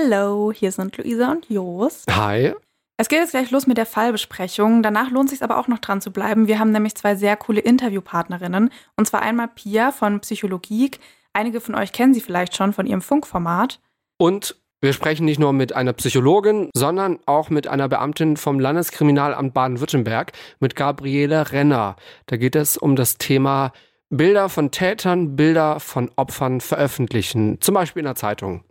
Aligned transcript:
Hallo, 0.00 0.52
hier 0.52 0.70
sind 0.70 0.96
Luisa 0.96 1.32
und 1.32 1.50
Jos. 1.50 2.04
Hi. 2.08 2.52
Es 2.98 3.08
geht 3.08 3.18
jetzt 3.18 3.32
gleich 3.32 3.50
los 3.50 3.66
mit 3.66 3.78
der 3.78 3.86
Fallbesprechung. 3.86 4.80
Danach 4.80 5.10
lohnt 5.10 5.26
es 5.26 5.38
sich 5.38 5.42
aber 5.42 5.58
auch 5.58 5.66
noch 5.66 5.80
dran 5.80 6.00
zu 6.00 6.12
bleiben. 6.12 6.46
Wir 6.46 6.60
haben 6.60 6.70
nämlich 6.70 6.94
zwei 6.94 7.16
sehr 7.16 7.36
coole 7.36 7.60
Interviewpartnerinnen. 7.60 8.70
Und 8.96 9.06
zwar 9.08 9.22
einmal 9.22 9.48
Pia 9.48 9.90
von 9.90 10.20
Psychologie. 10.20 10.92
Einige 11.32 11.60
von 11.60 11.74
euch 11.74 11.90
kennen 11.90 12.14
sie 12.14 12.20
vielleicht 12.20 12.56
schon 12.56 12.72
von 12.72 12.86
ihrem 12.86 13.00
Funkformat. 13.00 13.80
Und 14.18 14.54
wir 14.80 14.92
sprechen 14.92 15.24
nicht 15.24 15.40
nur 15.40 15.52
mit 15.52 15.74
einer 15.74 15.94
Psychologin, 15.94 16.70
sondern 16.74 17.18
auch 17.26 17.50
mit 17.50 17.66
einer 17.66 17.88
Beamtin 17.88 18.36
vom 18.36 18.60
Landeskriminalamt 18.60 19.52
Baden-Württemberg, 19.52 20.30
mit 20.60 20.76
Gabriele 20.76 21.50
Renner. 21.50 21.96
Da 22.26 22.36
geht 22.36 22.54
es 22.54 22.76
um 22.76 22.94
das 22.94 23.18
Thema 23.18 23.72
Bilder 24.10 24.48
von 24.48 24.70
Tätern, 24.70 25.34
Bilder 25.34 25.80
von 25.80 26.08
Opfern 26.14 26.60
veröffentlichen, 26.60 27.60
zum 27.60 27.74
Beispiel 27.74 28.00
in 28.00 28.06
der 28.06 28.14
Zeitung. 28.14 28.62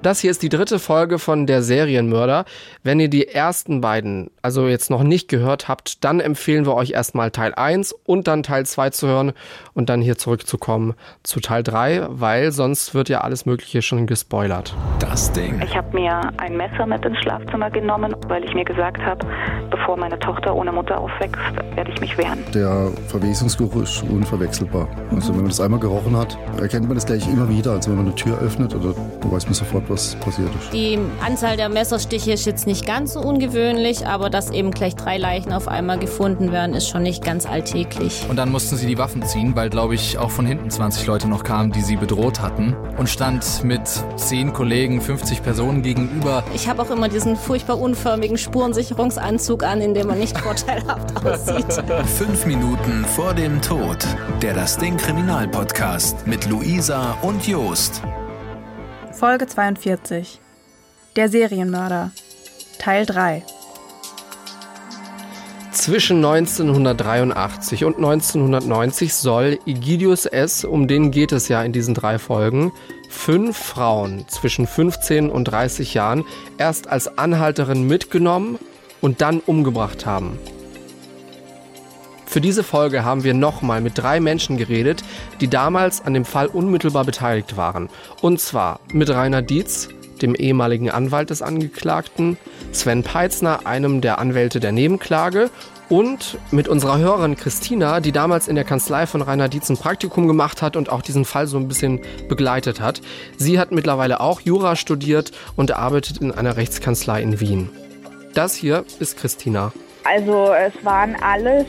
Das 0.00 0.20
hier 0.20 0.30
ist 0.30 0.44
die 0.44 0.48
dritte 0.48 0.78
Folge 0.78 1.18
von 1.18 1.48
Der 1.48 1.60
Serienmörder. 1.60 2.44
Wenn 2.84 3.00
ihr 3.00 3.08
die 3.08 3.26
ersten 3.26 3.80
beiden, 3.80 4.30
also 4.42 4.68
jetzt 4.68 4.90
noch 4.90 5.02
nicht 5.02 5.26
gehört 5.26 5.66
habt, 5.66 6.04
dann 6.04 6.20
empfehlen 6.20 6.66
wir 6.66 6.74
euch 6.74 6.92
erstmal 6.92 7.32
Teil 7.32 7.52
1 7.52 7.92
und 8.06 8.28
dann 8.28 8.44
Teil 8.44 8.64
2 8.64 8.90
zu 8.90 9.08
hören 9.08 9.32
und 9.74 9.88
dann 9.88 10.00
hier 10.00 10.16
zurückzukommen 10.16 10.94
zu 11.24 11.40
Teil 11.40 11.64
3, 11.64 12.06
weil 12.10 12.52
sonst 12.52 12.94
wird 12.94 13.08
ja 13.08 13.22
alles 13.22 13.44
Mögliche 13.44 13.82
schon 13.82 14.06
gespoilert. 14.06 14.72
Das 15.00 15.32
Ding. 15.32 15.60
Ich 15.64 15.76
habe 15.76 15.92
mir 15.92 16.20
ein 16.36 16.56
Messer 16.56 16.86
mit 16.86 17.04
ins 17.04 17.18
Schlafzimmer 17.18 17.68
genommen, 17.68 18.14
weil 18.28 18.44
ich 18.44 18.54
mir 18.54 18.64
gesagt 18.64 19.02
habe, 19.02 19.26
bevor 19.68 19.96
meine 19.96 20.18
Tochter 20.20 20.54
ohne 20.54 20.70
Mutter 20.70 20.96
aufwächst, 20.96 21.40
werde 21.74 21.90
ich 21.90 22.00
mich 22.00 22.16
wehren. 22.16 22.38
Der 22.54 22.92
Verwesungsgeruch 23.08 23.82
ist 23.82 24.04
unverwechselbar. 24.04 24.86
Also 25.12 25.30
wenn 25.30 25.40
man 25.40 25.48
das 25.48 25.60
einmal 25.60 25.80
gerochen 25.80 26.16
hat, 26.16 26.38
erkennt 26.60 26.86
man 26.86 26.94
das 26.94 27.06
gleich 27.06 27.26
immer 27.26 27.48
wieder. 27.48 27.72
Also 27.72 27.90
wenn 27.90 27.96
man 27.96 28.06
eine 28.06 28.14
Tür 28.14 28.38
öffnet, 28.38 28.76
oder 28.76 28.94
da 29.20 29.32
weiß 29.32 29.46
man 29.46 29.54
sofort, 29.54 29.87
was 29.88 30.14
passiert 30.16 30.50
ist. 30.60 30.72
Die 30.72 30.98
Anzahl 31.24 31.56
der 31.56 31.68
Messerstiche 31.68 32.32
ist 32.32 32.46
jetzt 32.46 32.66
nicht 32.66 32.86
ganz 32.86 33.14
so 33.14 33.20
ungewöhnlich, 33.20 34.06
aber 34.06 34.30
dass 34.30 34.50
eben 34.50 34.70
gleich 34.70 34.94
drei 34.96 35.18
Leichen 35.18 35.52
auf 35.52 35.68
einmal 35.68 35.98
gefunden 35.98 36.52
werden, 36.52 36.74
ist 36.74 36.88
schon 36.88 37.02
nicht 37.02 37.24
ganz 37.24 37.46
alltäglich. 37.46 38.26
Und 38.28 38.36
dann 38.36 38.50
mussten 38.50 38.76
sie 38.76 38.86
die 38.86 38.98
Waffen 38.98 39.22
ziehen, 39.22 39.54
weil, 39.56 39.70
glaube 39.70 39.94
ich, 39.94 40.18
auch 40.18 40.30
von 40.30 40.46
hinten 40.46 40.70
20 40.70 41.06
Leute 41.06 41.28
noch 41.28 41.44
kamen, 41.44 41.72
die 41.72 41.80
sie 41.80 41.96
bedroht 41.96 42.40
hatten. 42.40 42.76
Und 42.96 43.08
stand 43.08 43.64
mit 43.64 43.82
10 44.16 44.52
Kollegen, 44.52 45.00
50 45.00 45.42
Personen 45.42 45.82
gegenüber. 45.82 46.44
Ich 46.54 46.68
habe 46.68 46.82
auch 46.82 46.90
immer 46.90 47.08
diesen 47.08 47.36
furchtbar 47.36 47.78
unförmigen 47.78 48.38
Spurensicherungsanzug 48.38 49.62
an, 49.64 49.80
in 49.80 49.94
dem 49.94 50.06
man 50.06 50.18
nicht 50.18 50.38
vorteilhaft 50.40 51.24
aussieht. 51.24 51.84
Fünf 52.06 52.46
Minuten 52.46 53.04
vor 53.04 53.34
dem 53.34 53.60
Tod. 53.62 53.98
Der 54.42 54.54
Das 54.54 54.76
Ding 54.76 54.96
Kriminalpodcast 54.96 56.26
mit 56.26 56.46
Luisa 56.46 57.16
und 57.22 57.46
Jost. 57.46 58.02
Folge 59.18 59.48
42. 59.48 60.38
Der 61.16 61.28
Serienmörder. 61.28 62.12
Teil 62.78 63.04
3. 63.04 63.42
Zwischen 65.72 66.24
1983 66.24 67.84
und 67.84 67.96
1990 67.96 69.12
soll 69.12 69.58
Egidius 69.66 70.24
S., 70.24 70.64
um 70.64 70.86
den 70.86 71.10
geht 71.10 71.32
es 71.32 71.48
ja 71.48 71.64
in 71.64 71.72
diesen 71.72 71.94
drei 71.94 72.20
Folgen, 72.20 72.70
fünf 73.08 73.56
Frauen 73.56 74.24
zwischen 74.28 74.68
15 74.68 75.30
und 75.30 75.46
30 75.46 75.94
Jahren 75.94 76.24
erst 76.56 76.86
als 76.86 77.18
Anhalterin 77.18 77.88
mitgenommen 77.88 78.56
und 79.00 79.20
dann 79.20 79.40
umgebracht 79.40 80.06
haben. 80.06 80.38
Für 82.28 82.42
diese 82.42 82.62
Folge 82.62 83.06
haben 83.06 83.24
wir 83.24 83.32
nochmal 83.32 83.80
mit 83.80 83.96
drei 83.96 84.20
Menschen 84.20 84.58
geredet, 84.58 85.02
die 85.40 85.48
damals 85.48 86.04
an 86.04 86.12
dem 86.12 86.26
Fall 86.26 86.46
unmittelbar 86.46 87.06
beteiligt 87.06 87.56
waren. 87.56 87.88
Und 88.20 88.38
zwar 88.38 88.80
mit 88.92 89.08
Rainer 89.08 89.40
Dietz, 89.40 89.88
dem 90.20 90.34
ehemaligen 90.34 90.90
Anwalt 90.90 91.30
des 91.30 91.40
Angeklagten, 91.40 92.36
Sven 92.70 93.02
Peitzner, 93.02 93.66
einem 93.66 94.02
der 94.02 94.18
Anwälte 94.18 94.60
der 94.60 94.72
Nebenklage 94.72 95.48
und 95.88 96.36
mit 96.50 96.68
unserer 96.68 96.98
Hörerin 96.98 97.34
Christina, 97.34 98.00
die 98.00 98.12
damals 98.12 98.46
in 98.46 98.56
der 98.56 98.64
Kanzlei 98.64 99.06
von 99.06 99.22
Rainer 99.22 99.48
Dietz 99.48 99.70
ein 99.70 99.78
Praktikum 99.78 100.28
gemacht 100.28 100.60
hat 100.60 100.76
und 100.76 100.90
auch 100.90 101.00
diesen 101.00 101.24
Fall 101.24 101.46
so 101.46 101.56
ein 101.56 101.66
bisschen 101.66 102.02
begleitet 102.28 102.78
hat. 102.78 103.00
Sie 103.38 103.58
hat 103.58 103.72
mittlerweile 103.72 104.20
auch 104.20 104.42
Jura 104.42 104.76
studiert 104.76 105.32
und 105.56 105.70
arbeitet 105.70 106.18
in 106.18 106.30
einer 106.30 106.58
Rechtskanzlei 106.58 107.22
in 107.22 107.40
Wien. 107.40 107.70
Das 108.34 108.54
hier 108.54 108.84
ist 109.00 109.16
Christina. 109.16 109.72
Also 110.04 110.52
es 110.52 110.72
waren 110.84 111.16
alles 111.22 111.64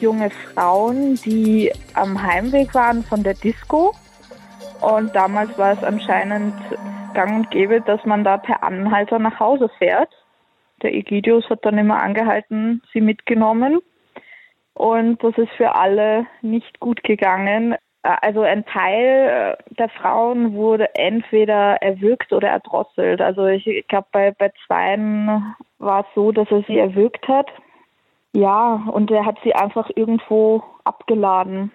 junge 0.00 0.30
Frauen, 0.30 1.16
die 1.24 1.72
am 1.94 2.22
Heimweg 2.22 2.74
waren 2.74 3.02
von 3.04 3.22
der 3.22 3.34
Disco. 3.34 3.92
Und 4.80 5.14
damals 5.14 5.56
war 5.58 5.72
es 5.72 5.82
anscheinend 5.82 6.54
gang 7.14 7.36
und 7.36 7.50
gäbe, 7.50 7.80
dass 7.80 8.04
man 8.04 8.24
da 8.24 8.38
per 8.38 8.62
Anhalter 8.62 9.18
nach 9.18 9.40
Hause 9.40 9.68
fährt. 9.78 10.10
Der 10.82 10.94
Egidius 10.94 11.48
hat 11.50 11.64
dann 11.64 11.78
immer 11.78 12.00
angehalten, 12.00 12.82
sie 12.92 13.00
mitgenommen. 13.00 13.80
Und 14.74 15.22
das 15.24 15.36
ist 15.36 15.50
für 15.56 15.74
alle 15.74 16.26
nicht 16.40 16.78
gut 16.78 17.02
gegangen. 17.02 17.74
Also 18.02 18.42
ein 18.42 18.64
Teil 18.64 19.58
der 19.70 19.88
Frauen 19.88 20.54
wurde 20.54 20.94
entweder 20.94 21.82
erwürgt 21.82 22.32
oder 22.32 22.48
erdrosselt. 22.48 23.20
Also 23.20 23.46
ich 23.46 23.86
glaube, 23.88 24.06
bei, 24.12 24.30
bei 24.30 24.52
zweien 24.66 25.56
war 25.78 26.00
es 26.00 26.06
so, 26.14 26.30
dass 26.30 26.48
er 26.50 26.62
sie 26.68 26.78
erwürgt 26.78 27.26
hat. 27.26 27.48
Ja, 28.34 28.84
und 28.92 29.10
er 29.10 29.24
hat 29.24 29.36
sie 29.42 29.54
einfach 29.54 29.88
irgendwo 29.94 30.62
abgeladen. 30.84 31.72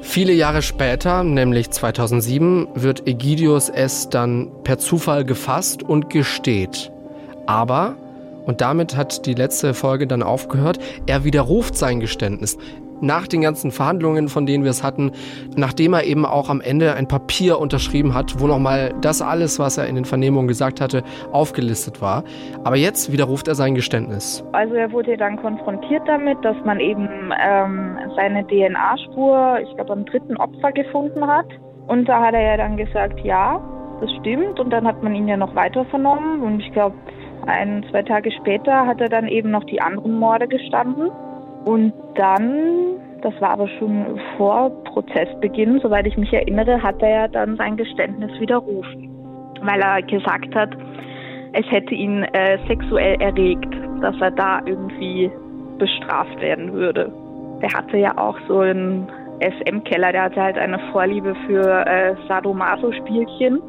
Viele 0.00 0.32
Jahre 0.32 0.62
später, 0.62 1.24
nämlich 1.24 1.70
2007, 1.70 2.68
wird 2.74 3.06
Egidius 3.08 3.68
S. 3.68 4.08
dann 4.08 4.50
per 4.62 4.78
Zufall 4.78 5.24
gefasst 5.24 5.82
und 5.82 6.08
gesteht. 6.08 6.92
Aber, 7.46 7.96
und 8.46 8.60
damit 8.60 8.96
hat 8.96 9.26
die 9.26 9.34
letzte 9.34 9.74
Folge 9.74 10.06
dann 10.06 10.22
aufgehört, 10.22 10.78
er 11.06 11.24
widerruft 11.24 11.76
sein 11.76 11.98
Geständnis 11.98 12.56
nach 13.00 13.26
den 13.26 13.40
ganzen 13.40 13.70
Verhandlungen, 13.70 14.28
von 14.28 14.46
denen 14.46 14.64
wir 14.64 14.70
es 14.70 14.82
hatten, 14.82 15.12
nachdem 15.56 15.92
er 15.94 16.04
eben 16.04 16.24
auch 16.24 16.48
am 16.48 16.60
Ende 16.60 16.94
ein 16.94 17.08
Papier 17.08 17.58
unterschrieben 17.58 18.14
hat, 18.14 18.40
wo 18.40 18.46
nochmal 18.46 18.94
das 19.00 19.22
alles, 19.22 19.58
was 19.58 19.78
er 19.78 19.86
in 19.86 19.94
den 19.94 20.04
Vernehmungen 20.04 20.48
gesagt 20.48 20.80
hatte, 20.80 21.02
aufgelistet 21.32 22.00
war. 22.00 22.24
Aber 22.64 22.76
jetzt 22.76 23.12
widerruft 23.12 23.48
er 23.48 23.54
sein 23.54 23.74
Geständnis. 23.74 24.44
Also 24.52 24.74
er 24.74 24.92
wurde 24.92 25.16
dann 25.16 25.36
konfrontiert 25.36 26.02
damit, 26.06 26.38
dass 26.44 26.56
man 26.64 26.80
eben 26.80 27.08
ähm, 27.40 27.98
seine 28.16 28.46
DNA-Spur, 28.46 29.58
ich 29.62 29.74
glaube, 29.76 29.92
am 29.92 30.04
dritten 30.04 30.36
Opfer 30.36 30.72
gefunden 30.72 31.26
hat. 31.26 31.46
Und 31.86 32.08
da 32.08 32.20
hat 32.22 32.34
er 32.34 32.42
ja 32.42 32.56
dann 32.56 32.76
gesagt, 32.76 33.20
ja, 33.20 33.60
das 34.00 34.10
stimmt. 34.20 34.58
Und 34.58 34.70
dann 34.70 34.86
hat 34.86 35.02
man 35.02 35.14
ihn 35.14 35.28
ja 35.28 35.36
noch 35.36 35.54
weiter 35.54 35.84
vernommen. 35.86 36.42
Und 36.42 36.60
ich 36.60 36.72
glaube, 36.72 36.96
ein, 37.46 37.84
zwei 37.90 38.02
Tage 38.02 38.30
später 38.32 38.86
hat 38.86 39.00
er 39.00 39.08
dann 39.08 39.28
eben 39.28 39.50
noch 39.50 39.64
die 39.64 39.80
anderen 39.80 40.18
Morde 40.18 40.48
gestanden. 40.48 41.10
Und 41.64 41.92
dann, 42.14 42.98
das 43.22 43.32
war 43.40 43.50
aber 43.50 43.68
schon 43.78 44.20
vor 44.36 44.70
Prozessbeginn, 44.84 45.80
soweit 45.80 46.06
ich 46.06 46.16
mich 46.16 46.32
erinnere, 46.32 46.82
hat 46.82 47.00
er 47.02 47.08
ja 47.08 47.28
dann 47.28 47.56
sein 47.56 47.76
Geständnis 47.76 48.30
widerrufen, 48.38 49.08
weil 49.62 49.80
er 49.80 50.02
gesagt 50.02 50.54
hat, 50.54 50.70
es 51.54 51.64
hätte 51.70 51.94
ihn 51.94 52.24
äh, 52.24 52.58
sexuell 52.66 53.20
erregt, 53.20 53.74
dass 54.02 54.14
er 54.20 54.32
da 54.32 54.60
irgendwie 54.66 55.30
bestraft 55.78 56.40
werden 56.40 56.72
würde. 56.72 57.10
Der 57.62 57.70
hatte 57.72 57.96
ja 57.96 58.16
auch 58.18 58.36
so 58.48 58.58
einen 58.58 59.06
SM-Keller, 59.40 60.12
der 60.12 60.24
hatte 60.24 60.42
halt 60.42 60.58
eine 60.58 60.78
Vorliebe 60.92 61.34
für 61.46 61.86
äh, 61.86 62.14
Sadomaso-Spielchen. 62.28 63.60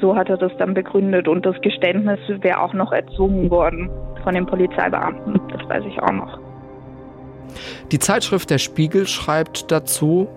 So 0.00 0.14
hat 0.14 0.28
er 0.28 0.36
das 0.36 0.52
dann 0.58 0.74
begründet 0.74 1.28
und 1.28 1.46
das 1.46 1.58
Geständnis 1.62 2.18
wäre 2.42 2.60
auch 2.60 2.74
noch 2.74 2.92
erzwungen 2.92 3.50
worden 3.50 3.88
von 4.22 4.34
den 4.34 4.44
Polizeibeamten. 4.44 5.40
Das 5.50 5.66
weiß 5.68 5.84
ich 5.86 6.02
auch 6.02 6.12
noch. 6.12 6.47
Die 7.90 7.98
Zeitschrift 7.98 8.50
Der 8.50 8.58
Spiegel 8.58 9.06
schreibt 9.06 9.70
dazu, 9.70 10.28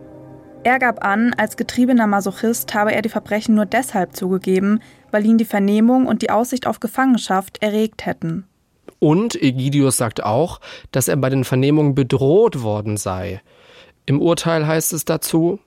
er 0.63 0.77
gab 0.77 1.03
an, 1.03 1.33
als 1.37 1.57
getriebener 1.57 2.05
Masochist 2.05 2.75
habe 2.75 2.93
er 2.93 3.01
die 3.01 3.09
Verbrechen 3.09 3.55
nur 3.55 3.65
deshalb 3.65 4.15
zugegeben, 4.15 4.79
weil 5.09 5.25
ihn 5.25 5.39
die 5.39 5.45
Vernehmung 5.45 6.05
und 6.05 6.21
die 6.21 6.29
Aussicht 6.29 6.67
auf 6.67 6.79
Gefangenschaft 6.79 7.63
erregt 7.63 8.05
hätten. 8.05 8.45
Und 8.99 9.41
Egidius 9.41 9.97
sagt 9.97 10.23
auch, 10.23 10.59
dass 10.91 11.07
er 11.07 11.17
bei 11.17 11.31
den 11.31 11.45
Vernehmungen 11.45 11.95
bedroht 11.95 12.61
worden 12.61 12.97
sei. 12.97 13.41
Im 14.05 14.21
Urteil 14.21 14.67
heißt 14.67 14.93
es 14.93 15.05
dazu, 15.05 15.59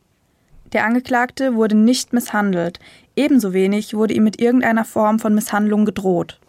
der 0.73 0.85
Angeklagte 0.85 1.55
wurde 1.55 1.77
nicht 1.77 2.13
misshandelt, 2.13 2.81
ebenso 3.17 3.53
wenig 3.53 3.95
wurde 3.95 4.15
ihm 4.15 4.25
mit 4.25 4.41
irgendeiner 4.41 4.85
Form 4.85 5.19
von 5.19 5.35
Misshandlung 5.35 5.85
gedroht. 5.85 6.41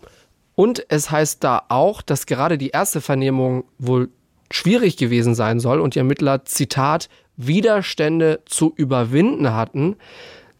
Und 0.55 0.85
es 0.89 1.11
heißt 1.11 1.43
da 1.43 1.63
auch, 1.69 2.01
dass 2.01 2.25
gerade 2.25 2.57
die 2.57 2.69
erste 2.69 3.01
Vernehmung 3.01 3.65
wohl 3.77 4.09
schwierig 4.51 4.97
gewesen 4.97 5.35
sein 5.35 5.59
soll 5.59 5.79
und 5.79 5.95
die 5.95 5.99
Ermittler, 5.99 6.45
Zitat, 6.45 7.09
Widerstände 7.37 8.41
zu 8.45 8.73
überwinden 8.75 9.53
hatten, 9.53 9.95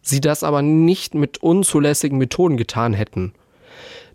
sie 0.02 0.20
das 0.20 0.42
aber 0.42 0.62
nicht 0.62 1.14
mit 1.14 1.38
unzulässigen 1.38 2.18
Methoden 2.18 2.56
getan 2.56 2.92
hätten. 2.92 3.32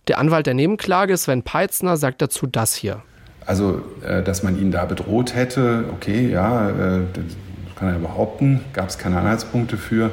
Der 0.08 0.18
Anwalt 0.20 0.48
der 0.48 0.54
Nebenklage, 0.54 1.16
Sven 1.18 1.44
Peitzner, 1.44 1.98
sagt 1.98 2.22
dazu 2.22 2.48
das 2.48 2.76
hier. 2.76 3.02
Also, 3.46 3.82
äh, 4.06 4.24
dass 4.24 4.44
man 4.44 4.60
ihn 4.60 4.72
da 4.72 4.86
bedroht 4.86 5.36
hätte, 5.36 5.86
okay, 5.94 6.30
ja, 6.30 6.70
äh, 6.70 7.02
das 7.14 7.76
kann 7.76 7.90
er 7.90 8.00
behaupten, 8.00 8.62
gab 8.74 8.90
es 8.90 8.98
keine 8.98 9.18
Anhaltspunkte 9.18 9.78
für. 9.78 10.12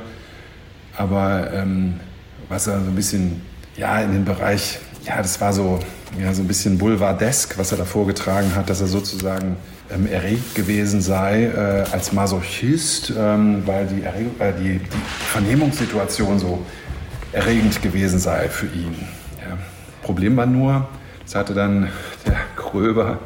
Aber 0.97 1.53
ähm, 1.53 2.01
was 2.49 2.67
er 2.67 2.81
so 2.81 2.87
ein 2.87 2.95
bisschen, 2.95 3.43
ja, 3.77 4.01
in 4.01 4.13
den 4.13 4.25
Bereich, 4.25 4.79
ja, 5.05 5.19
das 5.19 5.41
war 5.41 5.53
so, 5.53 5.79
ja, 6.19 6.33
so 6.35 6.43
ein 6.43 6.49
bisschen 6.49 6.79
boulevardesk, 6.79 7.59
was 7.59 7.73
er 7.73 7.79
da 7.79 7.85
vorgetragen 7.85 8.55
hat, 8.55 8.69
dass 8.71 8.81
er 8.81 8.87
sozusagen 8.87 9.57
ähm, 9.91 10.07
erregt 10.07 10.55
gewesen 10.55 11.01
sei 11.01 11.45
äh, 11.45 11.85
als 11.93 12.13
Masochist, 12.13 13.13
ähm, 13.17 13.63
weil 13.67 13.87
die, 13.87 14.03
Erregung, 14.03 14.39
äh, 14.39 14.53
die, 14.53 14.79
die 14.79 14.97
Vernehmungssituation 15.33 16.39
so 16.39 16.65
erregend 17.33 17.81
gewesen 17.83 18.19
sei 18.19 18.49
für 18.49 18.67
ihn. 18.67 18.95
Ja. 19.41 19.57
Problem 20.03 20.37
war 20.37 20.47
nur, 20.47 20.89
das 21.25 21.35
hatte 21.35 21.55
dann 21.55 21.89
der 22.27 22.37
Kröber, 22.57 23.19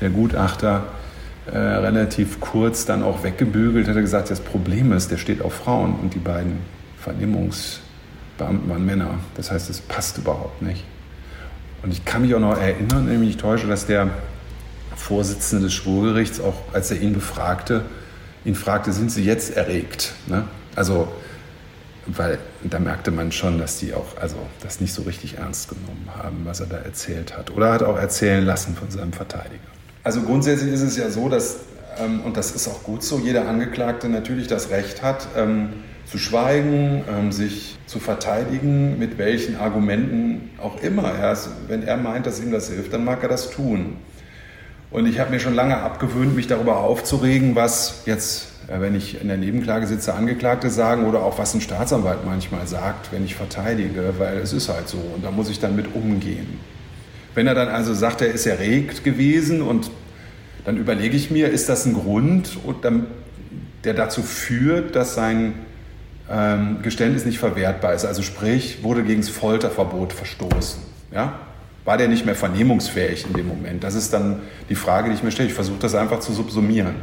der 0.00 0.10
Gutachter, 0.10 0.84
äh, 1.50 1.56
relativ 1.56 2.40
kurz 2.40 2.84
dann 2.84 3.02
auch 3.02 3.22
weggebügelt, 3.22 3.88
hat 3.88 3.96
er 3.96 4.02
gesagt, 4.02 4.30
das 4.30 4.40
Problem 4.40 4.92
ist, 4.92 5.10
der 5.10 5.16
steht 5.16 5.40
auf 5.40 5.54
Frauen 5.54 5.94
und 5.94 6.14
die 6.14 6.18
beiden 6.18 6.58
Vernehmungsbeamten 7.00 8.68
waren 8.68 8.84
Männer. 8.84 9.14
Das 9.34 9.50
heißt, 9.50 9.70
es 9.70 9.80
passt 9.80 10.18
überhaupt 10.18 10.62
nicht. 10.62 10.84
Und 11.82 11.92
ich 11.92 12.04
kann 12.04 12.22
mich 12.22 12.34
auch 12.34 12.40
noch 12.40 12.58
erinnern, 12.58 13.06
nämlich 13.06 13.30
ich 13.30 13.36
täusche, 13.36 13.66
dass 13.66 13.86
der 13.86 14.10
Vorsitzende 14.96 15.66
des 15.66 15.74
Schwurgerichts 15.74 16.40
auch, 16.40 16.54
als 16.72 16.90
er 16.90 17.00
ihn 17.00 17.12
befragte, 17.12 17.84
ihn 18.44 18.54
fragte, 18.54 18.92
sind 18.92 19.10
Sie 19.10 19.24
jetzt 19.24 19.56
erregt? 19.56 20.12
Ne? 20.26 20.44
Also, 20.74 21.08
weil 22.06 22.38
da 22.64 22.78
merkte 22.78 23.10
man 23.10 23.30
schon, 23.32 23.58
dass 23.58 23.78
die 23.78 23.94
auch 23.94 24.16
also 24.20 24.36
das 24.60 24.80
nicht 24.80 24.92
so 24.92 25.02
richtig 25.02 25.38
ernst 25.38 25.68
genommen 25.68 26.08
haben, 26.16 26.40
was 26.44 26.60
er 26.60 26.66
da 26.66 26.78
erzählt 26.78 27.36
hat. 27.36 27.50
Oder 27.50 27.72
hat 27.72 27.82
auch 27.82 27.98
erzählen 27.98 28.44
lassen 28.44 28.74
von 28.74 28.90
seinem 28.90 29.12
Verteidiger. 29.12 29.60
Also 30.02 30.22
grundsätzlich 30.22 30.72
ist 30.72 30.82
es 30.82 30.96
ja 30.96 31.10
so, 31.10 31.28
dass, 31.28 31.58
ähm, 31.98 32.22
und 32.22 32.36
das 32.36 32.52
ist 32.52 32.66
auch 32.66 32.82
gut 32.82 33.04
so, 33.04 33.18
jeder 33.18 33.46
Angeklagte 33.46 34.08
natürlich 34.08 34.46
das 34.46 34.70
Recht 34.70 35.02
hat, 35.02 35.28
ähm, 35.36 35.70
zu 36.10 36.18
schweigen, 36.18 37.04
ähm, 37.10 37.32
sich 37.32 37.76
zu 37.86 38.00
verteidigen, 38.00 38.98
mit 38.98 39.18
welchen 39.18 39.56
Argumenten 39.56 40.50
auch 40.58 40.82
immer. 40.82 41.04
Er 41.04 41.32
ist, 41.32 41.50
wenn 41.68 41.82
er 41.82 41.96
meint, 41.96 42.26
dass 42.26 42.40
ihm 42.40 42.50
das 42.50 42.70
hilft, 42.70 42.92
dann 42.92 43.04
mag 43.04 43.22
er 43.22 43.28
das 43.28 43.50
tun. 43.50 43.96
Und 44.90 45.06
ich 45.06 45.18
habe 45.18 45.30
mir 45.30 45.38
schon 45.38 45.54
lange 45.54 45.76
abgewöhnt, 45.76 46.34
mich 46.34 46.46
darüber 46.46 46.78
aufzuregen, 46.78 47.54
was 47.56 48.02
jetzt, 48.06 48.48
äh, 48.68 48.80
wenn 48.80 48.94
ich 48.94 49.20
in 49.20 49.28
der 49.28 49.36
Nebenklage 49.36 49.86
sitze, 49.86 50.14
Angeklagte 50.14 50.70
sagen 50.70 51.04
oder 51.04 51.22
auch 51.22 51.38
was 51.38 51.52
ein 51.54 51.60
Staatsanwalt 51.60 52.24
manchmal 52.24 52.66
sagt, 52.66 53.12
wenn 53.12 53.24
ich 53.24 53.34
verteidige, 53.34 54.14
weil 54.16 54.38
es 54.38 54.54
ist 54.54 54.70
halt 54.70 54.88
so 54.88 54.98
und 55.14 55.22
da 55.22 55.30
muss 55.30 55.50
ich 55.50 55.60
dann 55.60 55.76
mit 55.76 55.94
umgehen. 55.94 56.58
Wenn 57.34 57.46
er 57.46 57.54
dann 57.54 57.68
also 57.68 57.92
sagt, 57.92 58.22
er 58.22 58.32
ist 58.32 58.46
erregt 58.46 59.04
gewesen 59.04 59.60
und 59.60 59.90
dann 60.64 60.78
überlege 60.78 61.16
ich 61.16 61.30
mir, 61.30 61.50
ist 61.50 61.68
das 61.68 61.84
ein 61.84 61.94
Grund, 61.94 62.58
der 63.84 63.94
dazu 63.94 64.22
führt, 64.22 64.96
dass 64.96 65.14
sein 65.14 65.52
ähm, 66.30 66.78
Geständnis 66.82 67.24
nicht 67.24 67.38
verwertbar 67.38 67.94
ist? 67.94 68.04
Also 68.04 68.22
sprich, 68.22 68.82
wurde 68.82 69.02
gegen 69.02 69.20
das 69.20 69.30
Folterverbot 69.30 70.12
verstoßen. 70.12 70.82
Ja? 71.12 71.38
War 71.84 71.96
der 71.96 72.08
nicht 72.08 72.26
mehr 72.26 72.34
vernehmungsfähig 72.34 73.26
in 73.26 73.32
dem 73.32 73.48
Moment? 73.48 73.84
Das 73.84 73.94
ist 73.94 74.12
dann 74.12 74.40
die 74.68 74.74
Frage, 74.74 75.08
die 75.08 75.14
ich 75.14 75.22
mir 75.22 75.30
stelle. 75.30 75.48
Ich 75.48 75.54
versuche 75.54 75.78
das 75.78 75.94
einfach 75.94 76.20
zu 76.20 76.32
subsumieren. 76.32 76.96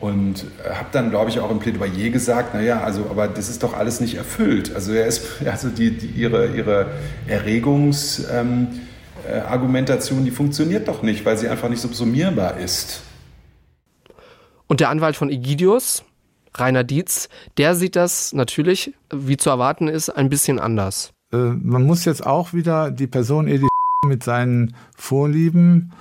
Und 0.00 0.46
habe 0.64 0.88
dann, 0.92 1.10
glaube 1.10 1.30
ich, 1.30 1.40
auch 1.40 1.50
im 1.50 1.58
Plädoyer 1.58 2.08
gesagt, 2.08 2.54
naja, 2.54 2.80
also, 2.80 3.06
aber 3.10 3.28
das 3.28 3.50
ist 3.50 3.62
doch 3.62 3.74
alles 3.74 4.00
nicht 4.00 4.14
erfüllt. 4.14 4.74
Also 4.74 4.92
er 4.92 5.06
ist, 5.06 5.26
also 5.50 5.68
die, 5.68 5.90
die 5.90 6.06
ihre, 6.06 6.48
ihre 6.48 6.86
Erregungs... 7.26 8.26
Ähm, 8.32 8.68
äh, 9.28 10.22
die 10.24 10.30
funktioniert 10.30 10.88
doch 10.88 11.02
nicht, 11.02 11.24
weil 11.24 11.36
sie 11.36 11.48
einfach 11.48 11.68
nicht 11.68 11.80
subsumierbar 11.80 12.58
ist. 12.58 13.02
Und 14.66 14.80
der 14.80 14.88
Anwalt 14.88 15.16
von 15.16 15.30
Egidius, 15.30 16.04
Rainer 16.54 16.84
Dietz, 16.84 17.28
der 17.56 17.74
sieht 17.74 17.96
das 17.96 18.32
natürlich, 18.32 18.94
wie 19.12 19.36
zu 19.36 19.50
erwarten 19.50 19.88
ist, 19.88 20.10
ein 20.10 20.28
bisschen 20.28 20.58
anders. 20.58 21.12
Äh, 21.32 21.36
man 21.36 21.84
muss 21.84 22.04
jetzt 22.04 22.26
auch 22.26 22.52
wieder 22.52 22.90
die 22.90 23.06
Person 23.06 23.48
Edi 23.48 23.68
mit 24.06 24.24
seinen 24.24 24.74
Vorlieben 24.96 25.92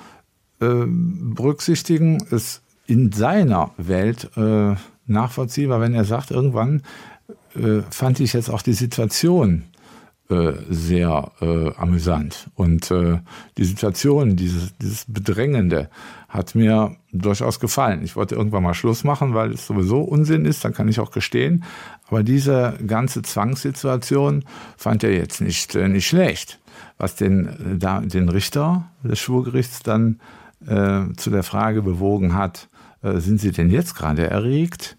äh, 0.60 0.86
berücksichtigen. 0.88 2.24
Es 2.32 2.62
in 2.88 3.12
seiner 3.12 3.72
Welt 3.78 4.36
äh, 4.36 4.76
nachvollziehbar, 5.06 5.80
wenn 5.80 5.94
er 5.94 6.06
sagt, 6.06 6.32
irgendwann 6.32 6.82
äh, 7.56 7.82
fand 7.92 8.20
ich 8.20 8.34
jetzt 8.34 8.50
auch 8.50 8.64
die 8.64 8.74
Situation 8.74 9.66
äh, 10.30 10.54
sehr 10.70 11.32
äh, 11.42 11.72
amüsant. 11.76 12.50
Und 12.56 12.92
die 13.58 13.64
Situation, 13.64 14.36
dieses, 14.36 14.76
dieses 14.78 15.06
Bedrängende, 15.08 15.90
hat 16.30 16.54
mir 16.54 16.96
durchaus 17.12 17.60
gefallen. 17.60 18.04
Ich 18.04 18.16
wollte 18.16 18.36
irgendwann 18.36 18.64
mal 18.64 18.76
Schluss 18.76 19.04
machen, 19.04 19.34
weil 19.34 19.52
es 19.52 19.66
sowieso 19.66 20.02
Unsinn 20.02 20.46
ist, 20.46 20.64
dann 20.64 20.74
kann 20.74 20.88
ich 20.88 21.00
auch 21.00 21.12
gestehen. 21.12 21.64
Aber 22.08 22.24
diese 22.24 22.78
ganze 22.86 23.24
Zwangssituation 23.24 24.46
fand 24.78 25.04
er 25.04 25.12
jetzt 25.12 25.42
nicht, 25.42 25.76
äh, 25.76 25.90
nicht 25.90 26.08
schlecht. 26.08 26.60
Was 26.98 27.16
den, 27.16 27.48
äh, 27.48 27.78
da, 27.78 28.02
den 28.02 28.30
Richter 28.30 28.90
des 29.04 29.20
Schwurgerichts 29.20 29.82
dann 29.82 30.20
äh, 30.68 31.02
zu 31.18 31.32
der 31.32 31.44
Frage 31.44 31.82
bewogen 31.82 32.36
hat, 32.36 32.70
äh, 33.02 33.18
sind 33.18 33.42
Sie 33.42 33.52
denn 33.52 33.72
jetzt 33.72 33.96
gerade 33.96 34.30
erregt? 34.30 34.98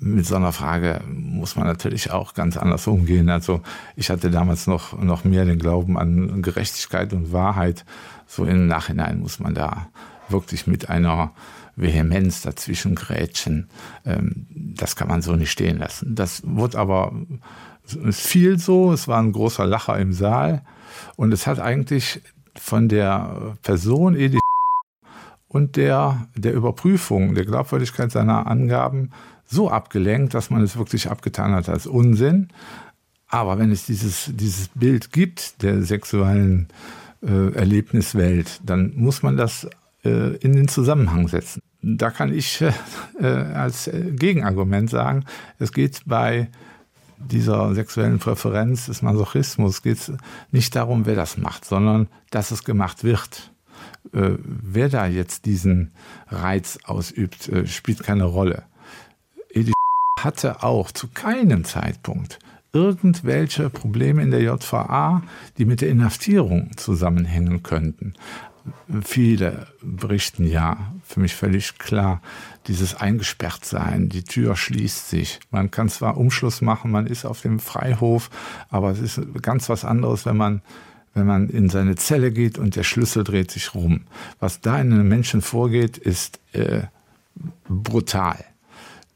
mit 0.00 0.26
so 0.26 0.36
einer 0.36 0.52
Frage 0.52 1.00
muss 1.08 1.56
man 1.56 1.66
natürlich 1.66 2.12
auch 2.12 2.34
ganz 2.34 2.56
anders 2.56 2.86
umgehen. 2.86 3.28
Also 3.28 3.62
ich 3.96 4.10
hatte 4.10 4.30
damals 4.30 4.66
noch, 4.66 4.96
noch 4.96 5.24
mehr 5.24 5.44
den 5.44 5.58
Glauben 5.58 5.98
an 5.98 6.40
Gerechtigkeit 6.40 7.12
und 7.12 7.32
Wahrheit. 7.32 7.84
So 8.26 8.44
im 8.44 8.68
Nachhinein 8.68 9.18
muss 9.18 9.40
man 9.40 9.54
da 9.54 9.88
wirklich 10.30 10.66
mit 10.66 10.88
einer 10.88 11.32
Vehemenz 11.76 12.42
dazwischen 12.42 12.94
grätschen. 12.94 13.68
Ähm, 14.04 14.46
das 14.50 14.96
kann 14.96 15.08
man 15.08 15.22
so 15.22 15.36
nicht 15.36 15.50
stehen 15.50 15.78
lassen. 15.78 16.14
Das 16.14 16.42
wurde 16.44 16.78
aber 16.78 17.12
viel 18.10 18.58
so. 18.58 18.92
Es 18.92 19.08
war 19.08 19.20
ein 19.20 19.32
großer 19.32 19.66
Lacher 19.66 19.98
im 19.98 20.12
Saal. 20.12 20.62
Und 21.16 21.32
es 21.32 21.46
hat 21.46 21.60
eigentlich 21.60 22.20
von 22.56 22.88
der 22.88 23.56
Person 23.62 24.16
Edith 24.16 24.40
und 25.48 25.76
der, 25.76 26.28
der 26.36 26.52
Überprüfung 26.52 27.34
der 27.34 27.44
Glaubwürdigkeit 27.44 28.12
seiner 28.12 28.46
Angaben 28.46 29.10
so 29.46 29.70
abgelenkt, 29.70 30.34
dass 30.34 30.50
man 30.50 30.62
es 30.62 30.76
wirklich 30.76 31.10
abgetan 31.10 31.52
hat 31.52 31.68
als 31.68 31.86
Unsinn. 31.86 32.48
Aber 33.28 33.58
wenn 33.58 33.70
es 33.70 33.86
dieses, 33.86 34.30
dieses 34.34 34.68
Bild 34.68 35.12
gibt 35.12 35.62
der 35.62 35.82
sexuellen 35.82 36.68
äh, 37.22 37.52
Erlebniswelt, 37.54 38.60
dann 38.64 38.92
muss 38.94 39.22
man 39.22 39.36
das 39.36 39.68
in 40.08 40.52
den 40.54 40.68
Zusammenhang 40.68 41.28
setzen. 41.28 41.62
Da 41.82 42.10
kann 42.10 42.32
ich 42.32 42.62
äh, 43.20 43.26
als 43.26 43.90
Gegenargument 43.92 44.90
sagen, 44.90 45.24
es 45.58 45.72
geht 45.72 46.02
bei 46.06 46.48
dieser 47.18 47.74
sexuellen 47.74 48.18
Präferenz 48.18 48.86
des 48.86 49.02
Masochismus 49.02 49.82
geht 49.82 50.12
nicht 50.52 50.76
darum, 50.76 51.06
wer 51.06 51.16
das 51.16 51.36
macht, 51.36 51.64
sondern 51.64 52.08
dass 52.30 52.50
es 52.50 52.64
gemacht 52.64 53.04
wird. 53.04 53.50
Äh, 54.12 54.32
wer 54.38 54.88
da 54.88 55.06
jetzt 55.06 55.44
diesen 55.44 55.90
Reiz 56.28 56.78
ausübt, 56.84 57.48
äh, 57.48 57.66
spielt 57.66 58.02
keine 58.02 58.24
Rolle. 58.24 58.62
Edith 59.50 59.74
hatte 60.20 60.62
auch 60.62 60.90
zu 60.90 61.08
keinem 61.08 61.64
Zeitpunkt 61.64 62.38
irgendwelche 62.72 63.70
Probleme 63.70 64.22
in 64.22 64.30
der 64.30 64.42
JVA, 64.42 65.22
die 65.56 65.64
mit 65.64 65.80
der 65.80 65.88
Inhaftierung 65.88 66.76
zusammenhängen 66.76 67.62
könnten. 67.62 68.12
Viele 69.02 69.66
berichten 69.82 70.44
ja, 70.44 70.92
für 71.04 71.20
mich 71.20 71.34
völlig 71.34 71.78
klar, 71.78 72.22
dieses 72.66 72.94
Eingesperrtsein, 72.94 74.08
die 74.08 74.24
Tür 74.24 74.56
schließt 74.56 75.08
sich. 75.08 75.40
Man 75.50 75.70
kann 75.70 75.88
zwar 75.88 76.16
Umschluss 76.16 76.60
machen, 76.60 76.90
man 76.90 77.06
ist 77.06 77.24
auf 77.24 77.40
dem 77.40 77.58
Freihof, 77.58 78.30
aber 78.68 78.90
es 78.90 79.00
ist 79.00 79.20
ganz 79.42 79.68
was 79.68 79.84
anderes, 79.84 80.26
wenn 80.26 80.36
man, 80.36 80.62
wenn 81.14 81.26
man 81.26 81.48
in 81.48 81.68
seine 81.68 81.96
Zelle 81.96 82.30
geht 82.30 82.58
und 82.58 82.76
der 82.76 82.84
Schlüssel 82.84 83.24
dreht 83.24 83.50
sich 83.50 83.74
rum. 83.74 84.02
Was 84.40 84.60
da 84.60 84.80
in 84.80 84.92
einem 84.92 85.08
Menschen 85.08 85.42
vorgeht, 85.42 85.98
ist 85.98 86.40
äh, 86.52 86.82
brutal. 87.68 88.44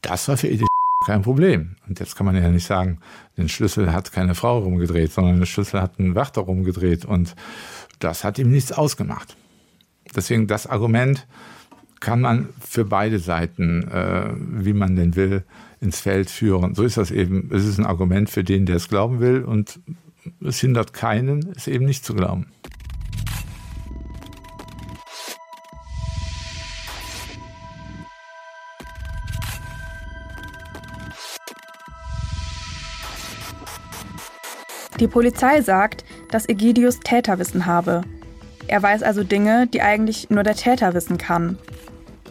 Das 0.01 0.27
war 0.27 0.37
für 0.37 0.47
Edith 0.47 0.67
kein 1.05 1.21
Problem. 1.21 1.75
Und 1.87 1.99
jetzt 1.99 2.15
kann 2.15 2.25
man 2.25 2.35
ja 2.35 2.49
nicht 2.49 2.65
sagen, 2.65 2.99
den 3.37 3.49
Schlüssel 3.49 3.91
hat 3.91 4.11
keine 4.11 4.35
Frau 4.35 4.59
rumgedreht, 4.59 5.11
sondern 5.11 5.37
den 5.37 5.45
Schlüssel 5.45 5.81
hat 5.81 5.99
ein 5.99 6.15
Wärter 6.15 6.41
rumgedreht. 6.41 7.05
Und 7.05 7.35
das 7.99 8.23
hat 8.23 8.39
ihm 8.39 8.51
nichts 8.51 8.71
ausgemacht. 8.71 9.35
Deswegen 10.15 10.47
das 10.47 10.67
Argument 10.67 11.27
kann 11.99 12.21
man 12.21 12.49
für 12.59 12.85
beide 12.85 13.19
Seiten, 13.19 13.87
äh, 13.87 14.29
wie 14.35 14.73
man 14.73 14.95
denn 14.95 15.15
will, 15.15 15.43
ins 15.79 15.99
Feld 15.99 16.29
führen. 16.29 16.75
So 16.75 16.83
ist 16.83 16.97
das 16.97 17.11
eben. 17.11 17.49
Es 17.53 17.65
ist 17.65 17.77
ein 17.77 17.85
Argument 17.85 18.29
für 18.29 18.43
den, 18.43 18.65
der 18.65 18.75
es 18.75 18.89
glauben 18.89 19.19
will. 19.19 19.43
Und 19.43 19.79
es 20.41 20.59
hindert 20.59 20.93
keinen, 20.93 21.53
es 21.55 21.67
eben 21.67 21.85
nicht 21.85 22.05
zu 22.05 22.13
glauben. 22.13 22.47
Die 34.99 35.07
Polizei 35.07 35.61
sagt, 35.61 36.05
dass 36.31 36.47
Egidius 36.47 36.99
Täterwissen 36.99 37.65
habe. 37.65 38.03
Er 38.67 38.81
weiß 38.81 39.03
also 39.03 39.23
Dinge, 39.23 39.67
die 39.67 39.81
eigentlich 39.81 40.29
nur 40.29 40.43
der 40.43 40.55
Täter 40.55 40.93
wissen 40.93 41.17
kann. 41.17 41.57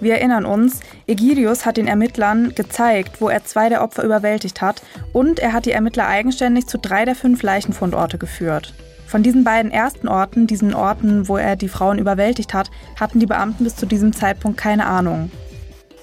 Wir 0.00 0.14
erinnern 0.14 0.44
uns, 0.44 0.80
Egidius 1.06 1.64
hat 1.64 1.76
den 1.76 1.86
Ermittlern 1.86 2.54
gezeigt, 2.56 3.20
wo 3.20 3.28
er 3.28 3.44
zwei 3.44 3.68
der 3.68 3.82
Opfer 3.82 4.02
überwältigt 4.02 4.60
hat 4.60 4.82
und 5.12 5.38
er 5.38 5.52
hat 5.52 5.64
die 5.64 5.70
Ermittler 5.70 6.08
eigenständig 6.08 6.66
zu 6.66 6.76
drei 6.78 7.04
der 7.04 7.14
fünf 7.14 7.42
Leichenfundorte 7.42 8.18
geführt. 8.18 8.74
Von 9.06 9.22
diesen 9.22 9.44
beiden 9.44 9.70
ersten 9.70 10.08
Orten, 10.08 10.46
diesen 10.46 10.74
Orten, 10.74 11.28
wo 11.28 11.36
er 11.36 11.54
die 11.54 11.68
Frauen 11.68 11.98
überwältigt 11.98 12.52
hat, 12.52 12.70
hatten 12.98 13.20
die 13.20 13.26
Beamten 13.26 13.62
bis 13.62 13.76
zu 13.76 13.86
diesem 13.86 14.12
Zeitpunkt 14.12 14.58
keine 14.58 14.86
Ahnung. 14.86 15.30